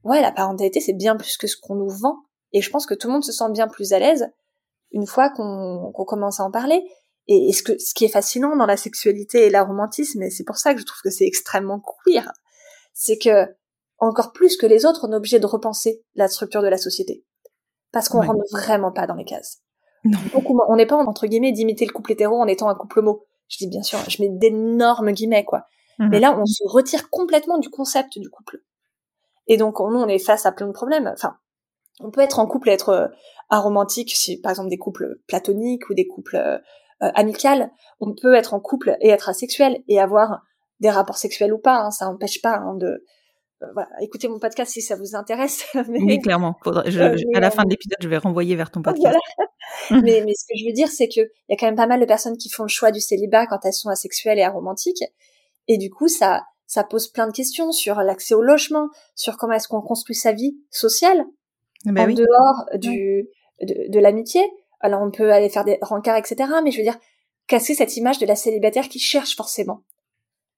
ouais, 0.05 0.21
la 0.21 0.33
parentalité 0.33 0.81
c'est 0.81 0.93
bien 0.93 1.17
plus 1.17 1.37
que 1.37 1.47
ce 1.47 1.57
qu'on 1.57 1.75
nous 1.75 1.89
vend. 1.89 2.19
Et 2.53 2.61
je 2.61 2.71
pense 2.71 2.87
que 2.87 2.95
tout 2.95 3.09
le 3.09 3.15
monde 3.15 3.25
se 3.25 3.33
sent 3.33 3.51
bien 3.53 3.69
plus 3.69 3.93
à 3.93 3.99
l'aise 3.99 4.31
une 4.91 5.07
fois 5.07 5.31
qu'on 5.31 5.93
commence 6.07 6.41
à 6.41 6.45
en 6.45 6.51
parler. 6.51 6.83
Et, 7.29 7.53
ce, 7.53 7.63
que, 7.63 7.79
ce 7.79 7.95
qui 7.95 8.05
est 8.05 8.09
fascinant 8.09 8.57
dans 8.57 8.67
la 8.67 8.77
sexualité 8.77 9.47
et 9.47 9.51
la 9.51 9.63
romantisme, 9.63 10.23
et 10.23 10.31
c'est 10.31 10.45
pour 10.45 10.57
ça 10.57 10.75
que 10.75 10.81
je 10.81 10.85
trouve 10.85 11.01
que 11.03 11.11
c'est 11.11 11.25
extrêmement 11.25 11.81
queer, 11.81 12.31
c'est 12.93 13.17
que 13.17 13.47
encore 13.99 14.33
plus 14.33 14.57
que 14.57 14.67
les 14.67 14.85
autres, 14.85 15.07
on 15.09 15.13
est 15.13 15.17
obligé 15.17 15.39
de 15.39 15.47
repenser 15.47 16.03
la 16.17 16.27
structure 16.27 16.63
de 16.63 16.69
la 16.69 16.79
société. 16.79 17.25
Parce 17.93 18.09
qu'on 18.09 18.21
rentre 18.21 18.45
vraiment 18.51 18.91
pas 18.91 19.07
dans 19.07 19.15
les 19.15 19.25
cases. 19.25 19.63
Non. 20.05 20.19
on 20.69 20.77
n'est 20.77 20.87
pas, 20.87 20.97
entre 20.97 21.27
guillemets, 21.27 21.53
d'imiter 21.53 21.87
le 21.87 21.93
couple 21.93 22.13
hétéro 22.13 22.41
en 22.41 22.47
étant 22.47 22.69
un 22.69 22.75
couple 22.75 23.01
homo. 23.01 23.27
Je 23.49 23.59
dis 23.59 23.69
bien 23.69 23.83
sûr, 23.83 23.99
je 24.09 24.23
mets 24.23 24.29
d'énormes 24.29 25.13
guillemets, 25.13 25.45
quoi. 25.45 25.67
Mhm. 25.99 26.09
Mais 26.11 26.21
là, 26.21 26.37
on 26.39 26.47
se 26.47 26.63
retire 26.67 27.11
complètement 27.11 27.59
du 27.59 27.69
concept 27.69 28.19
du 28.19 28.29
couple. 28.29 28.63
Et 29.47 29.57
donc, 29.57 29.79
nous, 29.81 29.99
on 29.99 30.09
est 30.09 30.19
face 30.19 30.47
à 30.47 30.53
plein 30.53 30.67
de 30.67 30.73
problèmes. 30.73 31.11
Enfin, 31.13 31.37
on 32.01 32.11
peut 32.11 32.21
être 32.21 32.39
en 32.39 32.47
couple 32.47 32.71
et 32.71 32.73
être 32.73 32.89
euh, 32.89 33.09
aromantique, 33.51 34.13
si 34.15 34.41
par 34.41 34.51
exemple 34.51 34.71
des 34.71 34.79
couples 34.79 35.21
platoniques 35.27 35.89
ou 35.91 35.95
des 35.95 36.07
couples 36.07 36.37
euh, 36.37 36.59
euh 37.03 37.11
amicales. 37.15 37.71
On 38.01 38.15
peut 38.15 38.35
être 38.35 38.55
en 38.55 38.61
couple 38.61 38.97
et 39.01 39.09
être 39.09 39.29
asexuel 39.29 39.83
et 39.89 40.01
avoir 40.01 40.43
des 40.81 40.91
rapports 40.91 41.19
sexuels 41.19 41.53
ou 41.53 41.59
pas. 41.59 41.81
Hein, 41.81 41.91
ça 41.91 42.07
n'empêche 42.07 42.41
pas 42.41 42.57
hein, 42.57 42.75
de 42.75 43.05
voilà, 43.75 43.89
écoutez 44.01 44.29
mon 44.29 44.39
podcast 44.39 44.73
si 44.73 44.83
ça 44.83 44.97
vous 44.97 45.15
intéresse. 45.15 45.65
mais... 45.89 46.01
Oui, 46.03 46.19
clairement. 46.19 46.57
Faudra, 46.63 46.83
je, 46.87 47.01
euh, 47.01 47.17
à 47.35 47.41
la 47.41 47.51
fin 47.51 47.65
de 47.65 47.71
l'épisode, 47.71 47.99
je 48.01 48.09
vais 48.09 48.19
renvoyer 48.19 48.57
vers 48.57 48.71
ton 48.71 48.83
podcast. 48.83 49.17
Voilà. 49.89 50.03
mais, 50.03 50.23
mais 50.25 50.35
ce 50.35 50.45
que 50.45 50.59
je 50.59 50.67
veux 50.67 50.73
dire, 50.73 50.89
c'est 50.89 51.09
que 51.09 51.21
il 51.21 51.51
y 51.51 51.55
a 51.55 51.57
quand 51.57 51.67
même 51.67 51.77
pas 51.77 51.87
mal 51.87 52.01
de 52.01 52.05
personnes 52.05 52.37
qui 52.37 52.49
font 52.49 52.65
le 52.65 52.69
choix 52.69 52.91
du 52.91 53.01
célibat 53.01 53.47
quand 53.47 53.61
elles 53.65 53.73
sont 53.73 53.89
asexuelles 53.89 54.39
et 54.39 54.43
aromantiques. 54.43 55.05
Et 55.69 55.79
du 55.79 55.91
coup, 55.91 56.09
ça, 56.09 56.43
ça 56.67 56.85
pose 56.85 57.09
plein 57.09 57.27
de 57.27 57.33
questions 57.33 57.73
sur 57.73 57.97
l'accès 57.97 58.35
au 58.35 58.43
logement, 58.43 58.89
sur 59.15 59.37
comment 59.37 59.55
est-ce 59.55 59.69
qu'on 59.69 59.83
construit 59.83 60.17
sa 60.17 60.33
vie 60.33 60.57
sociale 60.71 61.25
ben 61.85 62.05
en 62.05 62.07
oui. 62.07 62.15
dehors 62.15 62.79
du 62.79 63.29
de, 63.61 63.91
de 63.91 63.99
l'amitié. 63.99 64.43
Alors 64.81 65.03
on 65.03 65.11
peut 65.11 65.33
aller 65.33 65.49
faire 65.49 65.65
des 65.65 65.79
rencarts, 65.83 66.17
etc. 66.17 66.51
Mais 66.65 66.71
je 66.71 66.79
veux 66.79 66.83
dire, 66.83 66.99
casser 67.47 67.75
cette 67.75 67.97
image 67.97 68.19
de 68.19 68.27
la 68.27 68.37
célibataire 68.37 68.89
qui 68.89 68.99
cherche 68.99 69.37
forcément. 69.37 69.83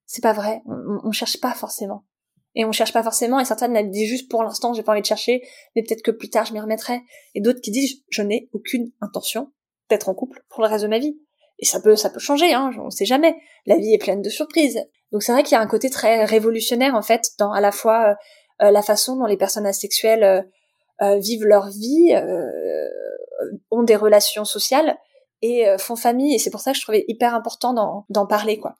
C'est 0.06 0.22
pas 0.22 0.32
vrai. 0.32 0.62
On, 0.66 1.00
on 1.04 1.12
cherche 1.12 1.40
pas 1.40 1.52
forcément. 1.52 2.04
Et 2.54 2.64
on 2.64 2.72
cherche 2.72 2.92
pas 2.92 3.02
forcément. 3.02 3.40
Et 3.40 3.44
certaines 3.44 3.76
elles 3.76 3.90
disent 3.90 4.08
juste 4.08 4.30
pour 4.30 4.42
l'instant 4.42 4.74
j'ai 4.74 4.82
pas 4.82 4.92
envie 4.92 5.00
de 5.00 5.06
chercher, 5.06 5.42
mais 5.74 5.82
peut-être 5.82 6.02
que 6.02 6.10
plus 6.10 6.30
tard 6.30 6.46
je 6.46 6.52
m'y 6.52 6.60
remettrai. 6.60 7.00
Et 7.34 7.40
d'autres 7.40 7.60
qui 7.60 7.70
disent 7.70 8.02
je 8.08 8.22
n'ai 8.22 8.48
aucune 8.52 8.90
intention 9.00 9.52
d'être 9.90 10.08
en 10.08 10.14
couple 10.14 10.42
pour 10.48 10.62
le 10.62 10.68
reste 10.68 10.84
de 10.84 10.88
ma 10.88 10.98
vie. 10.98 11.18
Et 11.58 11.64
ça 11.64 11.80
peut 11.80 11.96
ça 11.96 12.10
peut 12.10 12.20
changer. 12.20 12.52
Hein, 12.52 12.70
on 12.78 12.90
sait 12.90 13.04
jamais. 13.04 13.36
La 13.66 13.76
vie 13.76 13.94
est 13.94 13.98
pleine 13.98 14.22
de 14.22 14.30
surprises. 14.30 14.80
Donc 15.12 15.22
c'est 15.22 15.32
vrai 15.32 15.42
qu'il 15.42 15.52
y 15.52 15.58
a 15.58 15.60
un 15.60 15.66
côté 15.66 15.90
très 15.90 16.24
révolutionnaire 16.24 16.94
en 16.94 17.02
fait 17.02 17.30
dans 17.38 17.52
à 17.52 17.60
la 17.60 17.72
fois 17.72 18.16
euh, 18.62 18.70
la 18.70 18.82
façon 18.82 19.16
dont 19.16 19.26
les 19.26 19.36
personnes 19.36 19.66
asexuelles 19.66 20.24
euh, 20.24 20.42
euh, 21.02 21.18
vivent 21.18 21.44
leur 21.44 21.70
vie, 21.70 22.12
euh, 22.14 22.88
ont 23.72 23.82
des 23.82 23.96
relations 23.96 24.44
sociales 24.44 24.96
et 25.42 25.68
euh, 25.68 25.76
font 25.76 25.96
famille. 25.96 26.34
Et 26.34 26.38
c'est 26.38 26.50
pour 26.50 26.60
ça 26.60 26.70
que 26.70 26.78
je 26.78 26.82
trouvais 26.82 27.04
hyper 27.08 27.34
important 27.34 28.04
d'en 28.08 28.26
parler, 28.26 28.58
quoi. 28.58 28.76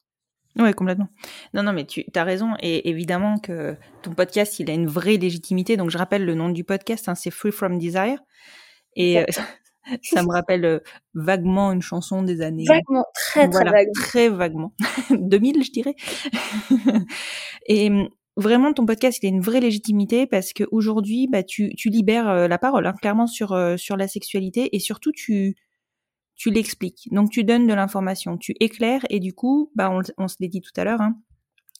Oui, 0.57 0.73
complètement. 0.73 1.09
Non, 1.53 1.63
non, 1.63 1.73
mais 1.73 1.85
tu 1.85 2.05
as 2.15 2.25
raison. 2.25 2.55
Et 2.61 2.89
évidemment 2.89 3.39
que 3.39 3.77
ton 4.03 4.13
podcast, 4.13 4.61
il 4.61 4.71
a 4.71 4.75
une 4.75 4.87
vraie 4.87 5.17
légitimité. 5.17 5.77
Donc, 5.77 5.91
je 5.91 5.99
rappelle 5.99 6.25
le 6.25 6.35
nom 6.35 6.49
du 6.49 6.65
podcast, 6.65 7.09
hein, 7.09 7.15
c'est 7.15 7.31
Free 7.31 7.53
From 7.53 7.79
Desire. 7.79 8.19
Et 8.95 9.19
euh, 9.19 9.25
ça 10.03 10.23
me 10.23 10.31
rappelle 10.31 10.65
euh, 10.65 10.79
vaguement 11.15 11.73
une 11.73 11.83
chanson 11.83 12.23
des 12.23 12.41
années. 12.41 12.65
Vaguement, 12.69 13.05
très, 13.15 13.49
très 13.49 13.51
voilà, 13.51 13.73
vaguement. 13.73 13.93
Très 13.95 14.29
vaguement. 14.29 14.75
2000, 15.11 15.65
je 15.65 15.71
dirais. 15.73 15.95
et 17.67 17.91
vraiment 18.37 18.73
ton 18.73 18.85
podcast 18.85 19.19
il 19.23 19.27
a 19.27 19.29
une 19.29 19.41
vraie 19.41 19.61
légitimité 19.61 20.27
parce 20.27 20.53
que 20.53 20.65
aujourd'hui 20.73 21.29
bah 21.31 21.43
tu, 21.43 21.75
tu 21.77 21.89
libères 21.89 22.29
euh, 22.29 22.49
la 22.49 22.59
parole 22.59 22.87
hein, 22.87 22.95
clairement 23.01 23.27
sur 23.27 23.53
euh, 23.53 23.77
sur 23.77 23.97
la 23.97 24.09
sexualité 24.09 24.75
et 24.75 24.81
surtout 24.81 25.13
tu 25.13 25.55
tu 26.37 26.51
l'expliques 26.51 27.09
donc 27.12 27.30
tu 27.30 27.45
donnes 27.45 27.66
de 27.66 27.74
l'information 27.74 28.37
tu 28.39 28.55
éclaires 28.61 29.05
et 29.11 29.20
du 29.20 29.35
coup 29.35 29.70
bah 29.74 29.91
on, 29.91 30.01
on 30.18 30.28
se 30.28 30.37
l'est 30.41 30.49
dit 30.49 30.61
tout 30.61 30.72
à 30.76 30.85
l'heure 30.85 31.01
hein, 31.01 31.16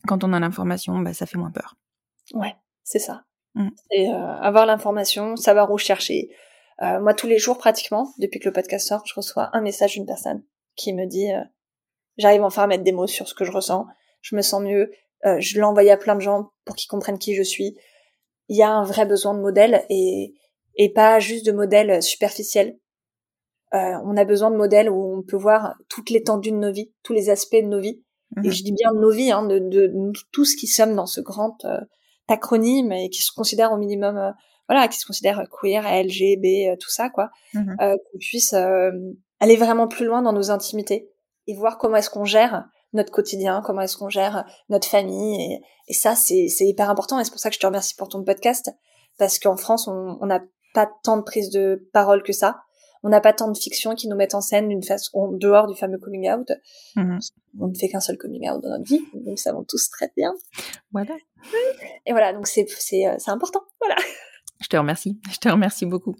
quand 0.07 0.25
on 0.25 0.33
a 0.33 0.41
l'information 0.41 0.99
bah 0.99 1.13
ça 1.15 1.27
fait 1.27 1.39
moins 1.39 1.51
peur 1.51 1.77
ouais 2.35 2.55
c'est 2.83 2.99
ça 2.99 3.25
Mm. 3.57 3.69
et 3.93 4.09
euh, 4.09 4.37
avoir 4.41 4.67
l'information 4.67 5.37
savoir 5.37 5.71
où 5.71 5.79
chercher 5.79 6.29
Euh, 6.83 6.99
moi 7.01 7.15
tous 7.15 7.29
les 7.29 7.39
jours 7.39 7.57
pratiquement 7.57 8.13
depuis 8.19 8.41
que 8.41 8.49
le 8.49 8.53
podcast 8.53 8.89
sort 8.89 9.05
je 9.07 9.15
reçois 9.15 9.49
un 9.53 9.61
message 9.61 9.93
d'une 9.95 10.07
personne 10.07 10.43
qui 10.75 10.93
me 10.93 11.07
dit 11.07 11.31
euh, 11.33 11.41
j'arrive 12.19 12.43
enfin 12.43 12.65
à 12.65 12.67
mettre 12.67 12.83
des 12.83 12.91
mots 12.91 13.07
sur 13.07 13.29
ce 13.29 13.35
que 13.35 13.45
je 13.45 13.53
ressens 13.53 13.87
je 14.23 14.35
me 14.35 14.43
sens 14.43 14.61
mieux 14.61 14.91
euh, 15.25 15.41
je 15.41 15.55
l'ai 15.55 15.63
envoyé 15.63 15.91
à 15.93 15.97
plein 15.97 16.17
de 16.17 16.21
gens 16.21 16.51
pour 16.65 16.75
qu'ils 16.77 16.89
comprennent 16.89 17.19
qui 17.19 17.35
je 17.35 17.43
suis. 17.43 17.77
Il 18.49 18.57
y 18.57 18.63
a 18.63 18.71
un 18.71 18.85
vrai 18.85 19.07
besoin 19.07 19.35
de 19.35 19.41
modèles 19.41 19.85
et, 19.89 20.35
et 20.77 20.93
pas 20.93 21.19
juste 21.19 21.47
de 21.47 21.53
modèles 21.53 22.03
superficiels. 22.03 22.79
Euh, 23.75 23.99
on 24.05 24.17
a 24.17 24.25
besoin 24.25 24.51
de 24.51 24.57
modèles 24.57 24.89
où 24.89 25.19
on 25.19 25.23
peut 25.23 25.37
voir 25.37 25.75
toute 25.89 26.11
l'étendue 26.11 26.53
de 26.53 26.57
nos 26.57 26.73
vies, 26.73 26.93
tous 27.03 27.13
les 27.13 27.31
aspects 27.31 27.57
de 27.57 27.67
nos 27.67 27.81
vies. 27.81 28.03
Mhm. 28.37 28.45
Et 28.45 28.51
je 28.51 28.63
dis 28.63 28.73
bien 28.73 28.93
de 28.93 28.99
nos 28.99 29.11
vies, 29.11 29.33
hein, 29.33 29.45
de, 29.47 29.59
de, 29.59 29.87
de 29.89 30.13
tout 30.33 30.45
ce 30.45 30.57
qui 30.57 30.67
sommes 30.67 30.95
dans 30.95 31.07
ce 31.07 31.21
grand 31.21 31.65
euh, 31.65 31.81
acronyme 32.29 32.93
et 32.93 33.11
qui 33.11 33.23
se 33.23 33.33
considère 33.33 33.73
au 33.73 33.77
minimum, 33.77 34.17
euh, 34.17 34.31
voilà, 34.69 34.89
qui 34.89 34.99
se 34.99 35.07
considère 35.07 35.43
queer, 35.51 35.83
LGB, 35.83 36.71
euh, 36.71 36.77
tout 36.79 36.91
ça, 36.91 37.11
quoi. 37.11 37.31
Mhm. 37.55 37.77
Euh, 37.81 37.97
qu'on 37.97 38.19
puisse 38.19 38.53
euh, 38.55 38.91
aller 39.41 39.57
vraiment 39.57 39.89
plus 39.89 40.07
loin 40.07 40.23
dans 40.23 40.33
nos 40.33 40.51
intimités 40.51 41.11
et 41.47 41.55
voir 41.55 41.79
comment 41.79 41.97
est-ce 41.97 42.11
qu'on 42.11 42.25
gère 42.25 42.67
notre 42.93 43.11
quotidien, 43.11 43.61
comment 43.65 43.81
est-ce 43.83 43.97
qu'on 43.97 44.09
gère 44.09 44.45
notre 44.69 44.89
famille. 44.89 45.41
Et, 45.43 45.61
et 45.89 45.95
ça, 45.95 46.15
c'est 46.15 46.49
c'est 46.49 46.67
hyper 46.67 46.91
important. 46.91 47.19
Et 47.19 47.25
c'est 47.25 47.31
pour 47.31 47.41
ça 47.41 47.51
que 47.51 47.57
je 47.57 47.61
te 47.61 47.67
remercie 47.67 47.95
pour 47.95 48.09
ton 48.09 48.23
podcast. 48.23 48.71
Parce 49.19 49.39
qu'en 49.39 49.57
France, 49.57 49.89
on 49.89 50.17
on 50.21 50.27
n'a 50.27 50.41
pas 50.75 50.91
tant 51.03 51.17
de 51.17 51.23
prise 51.23 51.51
de 51.51 51.89
parole 51.93 52.23
que 52.23 52.33
ça. 52.33 52.64
On 53.05 53.11
n'a 53.11 53.21
pas 53.21 53.33
tant 53.33 53.51
de 53.51 53.57
fiction 53.57 53.95
qui 53.95 54.09
nous 54.09 54.17
mettent 54.17 54.35
en 54.35 54.41
scène 54.41 54.69
d'une 54.69 54.83
façon 54.83 55.19
en 55.19 55.29
dehors 55.33 55.67
du 55.69 55.77
fameux 55.79 55.99
coming 55.99 56.31
out. 56.31 56.51
Mhm. 56.97 57.21
On 57.61 57.69
ne 57.69 57.75
fait 57.75 57.89
qu'un 57.89 58.01
seul 58.01 58.17
coming 58.19 58.51
out 58.51 58.63
dans 58.63 58.71
notre 58.71 58.85
vie, 58.85 59.01
nous 59.15 59.31
le 59.31 59.37
savons 59.37 59.63
tous 59.63 59.91
très 59.91 60.11
bien. 60.17 60.33
voilà 60.91 61.15
Et 62.07 62.13
voilà, 62.13 62.33
donc 62.33 62.47
c'est 62.47 62.67
c'est 62.69 63.07
euh, 63.07 63.15
c'est 63.19 63.31
important. 63.31 63.61
Voilà. 63.81 63.97
je 64.61 64.69
te 64.69 64.77
remercie 64.77 65.21
je 65.31 65.39
te 65.39 65.49
remercie 65.49 65.85
beaucoup 65.85 66.15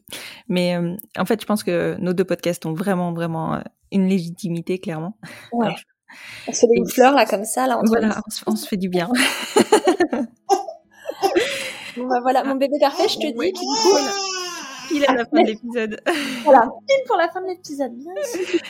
mais 0.49 0.77
euh, 0.77 0.97
en 1.17 1.25
fait 1.25 1.41
je 1.41 1.47
pense 1.47 1.63
que 1.63 1.97
nos 2.01 2.13
deux 2.13 2.25
podcasts 2.25 2.67
ont 2.67 2.75
vraiment 2.75 3.13
vraiment 3.15 3.55
euh, 3.55 3.61
une 3.93 4.09
légitimité 4.09 4.79
clairement 4.79 5.17
Ouais. 5.53 5.67
Alors, 5.67 5.79
On 6.49 6.53
se 6.53 6.61
fait 6.61 6.67
des 6.67 6.91
fleurs 6.91 7.15
là 7.15 7.27
comme 7.27 7.45
ça 7.45 7.67
là. 7.67 7.79
Entre 7.79 7.89
voilà 7.89 8.21
on 8.27 8.31
se, 8.31 8.43
on 8.47 8.57
se 8.57 8.69
fait 8.69 8.77
du 8.77 8.89
bien 8.89 9.09
Bon, 11.97 12.09
bah, 12.09 12.19
voilà, 12.23 12.43
mon 12.45 12.57
bébé 12.57 12.75
parfait, 12.81 13.09
je 13.09 13.19
te 13.19 13.27
dis. 13.27 13.39
Ouais. 13.39 13.53
Puis 13.53 13.61
du 13.61 13.83
coup, 13.83 13.97
il 13.99 14.34
est 14.93 15.07
à 15.07 15.15
la 15.15 15.25
fin 15.25 15.43
de 15.43 15.47
l'épisode 15.47 16.01
voilà, 16.45 16.71
pile 16.87 16.97
pour 17.07 17.17
la 17.17 17.29
fin 17.29 17.41
de 17.43 17.47
l'épisode. 17.49 17.93
Merci. 18.15 18.61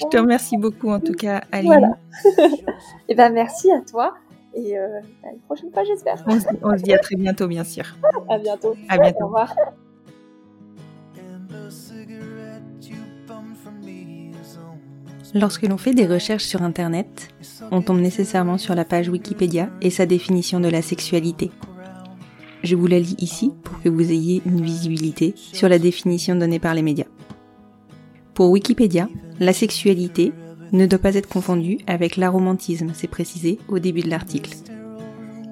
je 0.00 0.06
te 0.08 0.16
remercie 0.16 0.56
beaucoup 0.56 0.90
en 0.90 1.00
tout 1.00 1.14
cas 1.14 1.42
Aline 1.52 1.66
Voilà. 1.66 1.98
Et 3.08 3.14
ben 3.14 3.32
merci 3.32 3.70
à 3.70 3.80
toi. 3.80 4.14
Et 4.54 4.78
euh, 4.78 5.00
à 5.24 5.32
une 5.32 5.40
prochaine 5.40 5.72
fois, 5.72 5.82
j'espère. 5.84 6.22
on, 6.26 6.38
se, 6.38 6.46
on 6.62 6.78
se 6.78 6.82
dit 6.82 6.94
à 6.94 6.98
très 6.98 7.16
bientôt 7.16 7.48
bien 7.48 7.64
sûr 7.64 7.84
À 8.30 8.38
bientôt. 8.38 8.74
à 8.88 8.98
bientôt 8.98 9.24
Au 9.24 9.26
revoir. 9.26 9.54
Lorsque 15.34 15.62
l'on 15.62 15.76
fait 15.78 15.94
des 15.94 16.06
recherches 16.06 16.44
sur 16.44 16.62
Internet, 16.62 17.28
on 17.72 17.82
tombe 17.82 17.98
nécessairement 18.00 18.56
sur 18.58 18.74
la 18.76 18.84
page 18.84 19.08
Wikipédia 19.08 19.68
et 19.80 19.90
sa 19.90 20.06
définition 20.06 20.60
de 20.60 20.68
la 20.68 20.80
sexualité. 20.80 21.50
Je 22.64 22.76
vous 22.76 22.86
la 22.86 22.98
lis 22.98 23.14
ici 23.18 23.52
pour 23.62 23.78
que 23.82 23.90
vous 23.90 24.10
ayez 24.10 24.40
une 24.46 24.62
visibilité 24.62 25.34
sur 25.36 25.68
la 25.68 25.78
définition 25.78 26.34
donnée 26.34 26.58
par 26.58 26.72
les 26.72 26.80
médias. 26.80 27.04
Pour 28.32 28.50
Wikipédia, 28.50 29.06
la 29.38 29.52
sexualité 29.52 30.32
ne 30.72 30.86
doit 30.86 30.98
pas 30.98 31.14
être 31.14 31.28
confondue 31.28 31.78
avec 31.86 32.16
l'aromantisme, 32.16 32.92
c'est 32.94 33.06
précisé 33.06 33.58
au 33.68 33.78
début 33.78 34.00
de 34.00 34.08
l'article. 34.08 34.50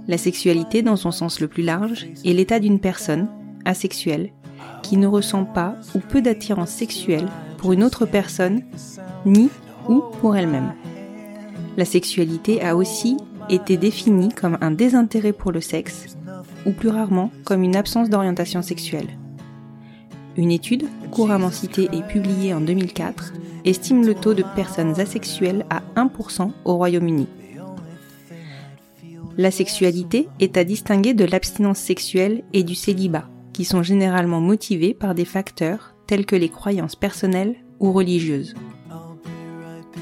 La 0.09 0.17
sexualité, 0.17 0.81
dans 0.81 0.97
son 0.97 1.11
sens 1.11 1.39
le 1.41 1.49
plus 1.49 1.63
large, 1.63 2.07
est 2.25 2.33
l'état 2.33 2.59
d'une 2.59 2.81
personne, 2.81 3.29
asexuelle, 3.67 4.33
qui 4.83 4.97
ne 4.97 5.07
ressent 5.07 5.45
pas 5.45 5.77
ou 5.95 5.99
peu 5.99 6.23
d'attirance 6.23 6.71
sexuelle 6.71 7.29
pour 7.59 7.75
une 7.75 7.85
autre 7.85 8.07
personne, 8.07 8.63
ni 9.27 9.51
ou 9.87 10.03
pour 10.23 10.35
elle-même. 10.35 10.73
La 11.77 11.85
sexualité 11.85 12.63
a 12.63 12.75
aussi 12.75 13.19
été 13.51 13.77
définie 13.77 14.31
comme 14.31 14.57
un 14.63 14.71
désintérêt 14.71 15.35
pour 15.35 15.53
le 15.53 15.61
sexe, 15.61 16.17
ou 16.67 16.73
plus 16.73 16.89
rarement 16.89 17.31
comme 17.45 17.63
une 17.63 17.77
absence 17.77 18.11
d'orientation 18.11 18.63
sexuelle. 18.63 19.09
Une 20.37 20.51
étude, 20.51 20.87
couramment 21.11 21.51
citée 21.51 21.89
et 21.93 22.03
publiée 22.03 22.55
en 22.55 22.61
2004, 22.61 23.35
estime 23.65 24.07
le 24.07 24.15
taux 24.15 24.35
de 24.35 24.45
personnes 24.55 24.99
asexuelles 24.99 25.67
à 25.69 25.83
1% 25.97 26.51
au 26.65 26.77
Royaume-Uni. 26.77 27.29
La 29.39 29.51
sexualité 29.51 30.29
est 30.41 30.57
à 30.57 30.65
distinguer 30.65 31.15
de 31.15 31.25
l'abstinence 31.25 31.79
sexuelle 31.79 32.43
et 32.53 32.65
du 32.65 32.75
célibat, 32.75 33.29
qui 33.53 33.65
sont 33.65 33.83
généralement 33.83 34.41
motivés 34.41 34.95
par 34.95 35.15
des 35.15 35.25
facteurs 35.25 35.95
tels 36.07 36.27
que 36.27 36.37
les 36.37 36.49
croyances 36.49 36.97
personnelles 36.97 37.57
ou 37.81 37.93
religieuses. 37.93 38.55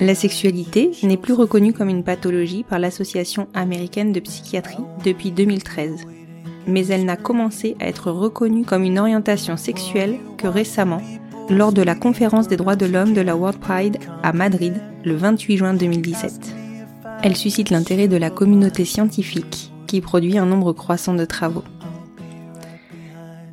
La 0.00 0.14
sexualité 0.14 0.92
n'est 1.02 1.16
plus 1.16 1.34
reconnue 1.34 1.72
comme 1.72 1.88
une 1.88 2.04
pathologie 2.04 2.64
par 2.64 2.78
l'Association 2.78 3.48
américaine 3.54 4.12
de 4.12 4.20
psychiatrie 4.20 4.82
depuis 5.04 5.30
2013, 5.30 6.06
mais 6.66 6.86
elle 6.86 7.04
n'a 7.04 7.16
commencé 7.16 7.76
à 7.80 7.86
être 7.86 8.10
reconnue 8.10 8.64
comme 8.64 8.84
une 8.84 8.98
orientation 8.98 9.56
sexuelle 9.56 10.18
que 10.36 10.46
récemment, 10.46 11.02
lors 11.48 11.72
de 11.72 11.82
la 11.82 11.94
conférence 11.94 12.48
des 12.48 12.56
droits 12.56 12.76
de 12.76 12.86
l'homme 12.86 13.12
de 13.12 13.20
la 13.20 13.36
World 13.36 13.58
Pride 13.58 13.98
à 14.22 14.32
Madrid 14.32 14.74
le 15.04 15.14
28 15.14 15.56
juin 15.56 15.74
2017. 15.74 16.54
Elle 17.22 17.36
suscite 17.36 17.70
l'intérêt 17.70 18.08
de 18.08 18.16
la 18.16 18.30
communauté 18.30 18.84
scientifique 18.84 19.72
qui 19.86 20.00
produit 20.00 20.38
un 20.38 20.46
nombre 20.46 20.72
croissant 20.72 21.14
de 21.14 21.24
travaux. 21.24 21.64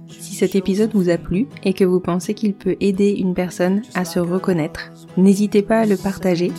Si 0.07 0.35
cet 0.35 0.55
épisode 0.55 0.91
vous 0.93 1.09
a 1.09 1.17
plu 1.17 1.47
et 1.63 1.73
que 1.73 1.83
vous 1.83 1.99
pensez 1.99 2.33
qu'il 2.33 2.53
peut 2.53 2.75
aider 2.79 3.09
une 3.09 3.33
personne 3.33 3.81
à 3.95 4.05
se 4.05 4.19
reconnaître, 4.19 4.91
n'hésitez 5.17 5.63
pas 5.63 5.79
à 5.79 5.85
le 5.85 5.97
partager 5.97 6.51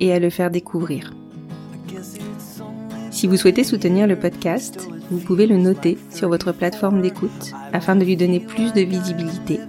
et 0.00 0.12
à 0.12 0.18
le 0.18 0.30
faire 0.30 0.50
découvrir. 0.50 1.12
Si 3.14 3.28
vous 3.28 3.36
souhaitez 3.36 3.62
soutenir 3.62 4.08
le 4.08 4.18
podcast, 4.18 4.88
vous 5.10 5.18
pouvez 5.18 5.46
le 5.46 5.56
noter 5.56 5.96
sur 6.10 6.28
votre 6.28 6.50
plateforme 6.50 7.00
d'écoute 7.00 7.52
afin 7.72 7.94
de 7.94 8.04
lui 8.04 8.16
donner 8.16 8.40
plus 8.40 8.72
de 8.72 8.80
visibilité. 8.80 9.60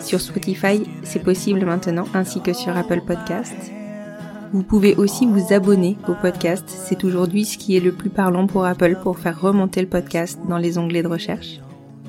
Sur 0.00 0.22
Spotify, 0.22 0.82
c'est 1.02 1.22
possible 1.22 1.66
maintenant 1.66 2.06
ainsi 2.14 2.40
que 2.40 2.54
sur 2.54 2.74
Apple 2.74 3.02
Podcasts 3.06 3.72
vous 4.52 4.64
pouvez 4.64 4.96
aussi 4.96 5.26
vous 5.26 5.52
abonner 5.52 5.96
au 6.08 6.14
podcast, 6.14 6.64
c'est 6.66 7.04
aujourd'hui 7.04 7.44
ce 7.44 7.56
qui 7.56 7.76
est 7.76 7.80
le 7.80 7.92
plus 7.92 8.10
parlant 8.10 8.48
pour 8.48 8.64
Apple 8.64 8.98
pour 9.00 9.16
faire 9.16 9.40
remonter 9.40 9.80
le 9.80 9.86
podcast 9.86 10.40
dans 10.48 10.58
les 10.58 10.76
onglets 10.76 11.04
de 11.04 11.08
recherche. 11.08 11.60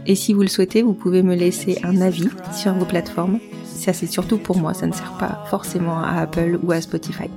Et 0.07 0.15
si 0.15 0.33
vous 0.33 0.41
le 0.41 0.47
souhaitez, 0.47 0.81
vous 0.81 0.93
pouvez 0.93 1.21
me 1.21 1.35
laisser 1.35 1.77
un 1.83 2.01
avis 2.01 2.29
sur 2.51 2.73
vos 2.73 2.85
plateformes. 2.85 3.37
Ça 3.63 3.93
c'est 3.93 4.07
surtout 4.07 4.39
pour 4.39 4.57
moi, 4.57 4.73
ça 4.73 4.87
ne 4.87 4.91
sert 4.91 5.15
pas 5.19 5.43
forcément 5.51 5.99
à 5.99 6.21
Apple 6.21 6.57
ou 6.63 6.71
à 6.71 6.81
Spotify. 6.81 7.29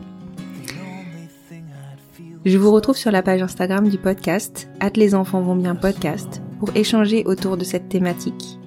Je 2.45 2.59
vous 2.59 2.73
retrouve 2.73 2.97
sur 2.97 3.11
la 3.11 3.23
page 3.23 3.41
Instagram 3.41 3.89
du 3.89 3.97
podcast, 3.97 4.69
at 4.79 4.91
les 4.97 5.15
enfants 5.15 5.41
vont 5.41 5.57
bien 5.57 5.75
podcast, 5.75 6.43
pour 6.59 6.77
échanger 6.77 7.25
autour 7.25 7.57
de 7.57 7.65
cette 7.65 7.89
thématique 7.89 8.59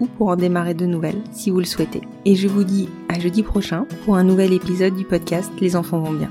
ou 0.00 0.06
pour 0.06 0.28
en 0.28 0.36
démarrer 0.36 0.74
de 0.74 0.84
nouvelles 0.84 1.22
si 1.32 1.48
vous 1.48 1.58
le 1.58 1.64
souhaitez. 1.64 2.02
Et 2.26 2.34
je 2.34 2.46
vous 2.46 2.64
dis 2.64 2.90
à 3.08 3.18
jeudi 3.18 3.42
prochain 3.42 3.86
pour 4.04 4.16
un 4.16 4.24
nouvel 4.24 4.52
épisode 4.52 4.94
du 4.94 5.04
podcast 5.04 5.50
Les 5.62 5.76
enfants 5.76 6.00
vont 6.00 6.12
bien. 6.12 6.30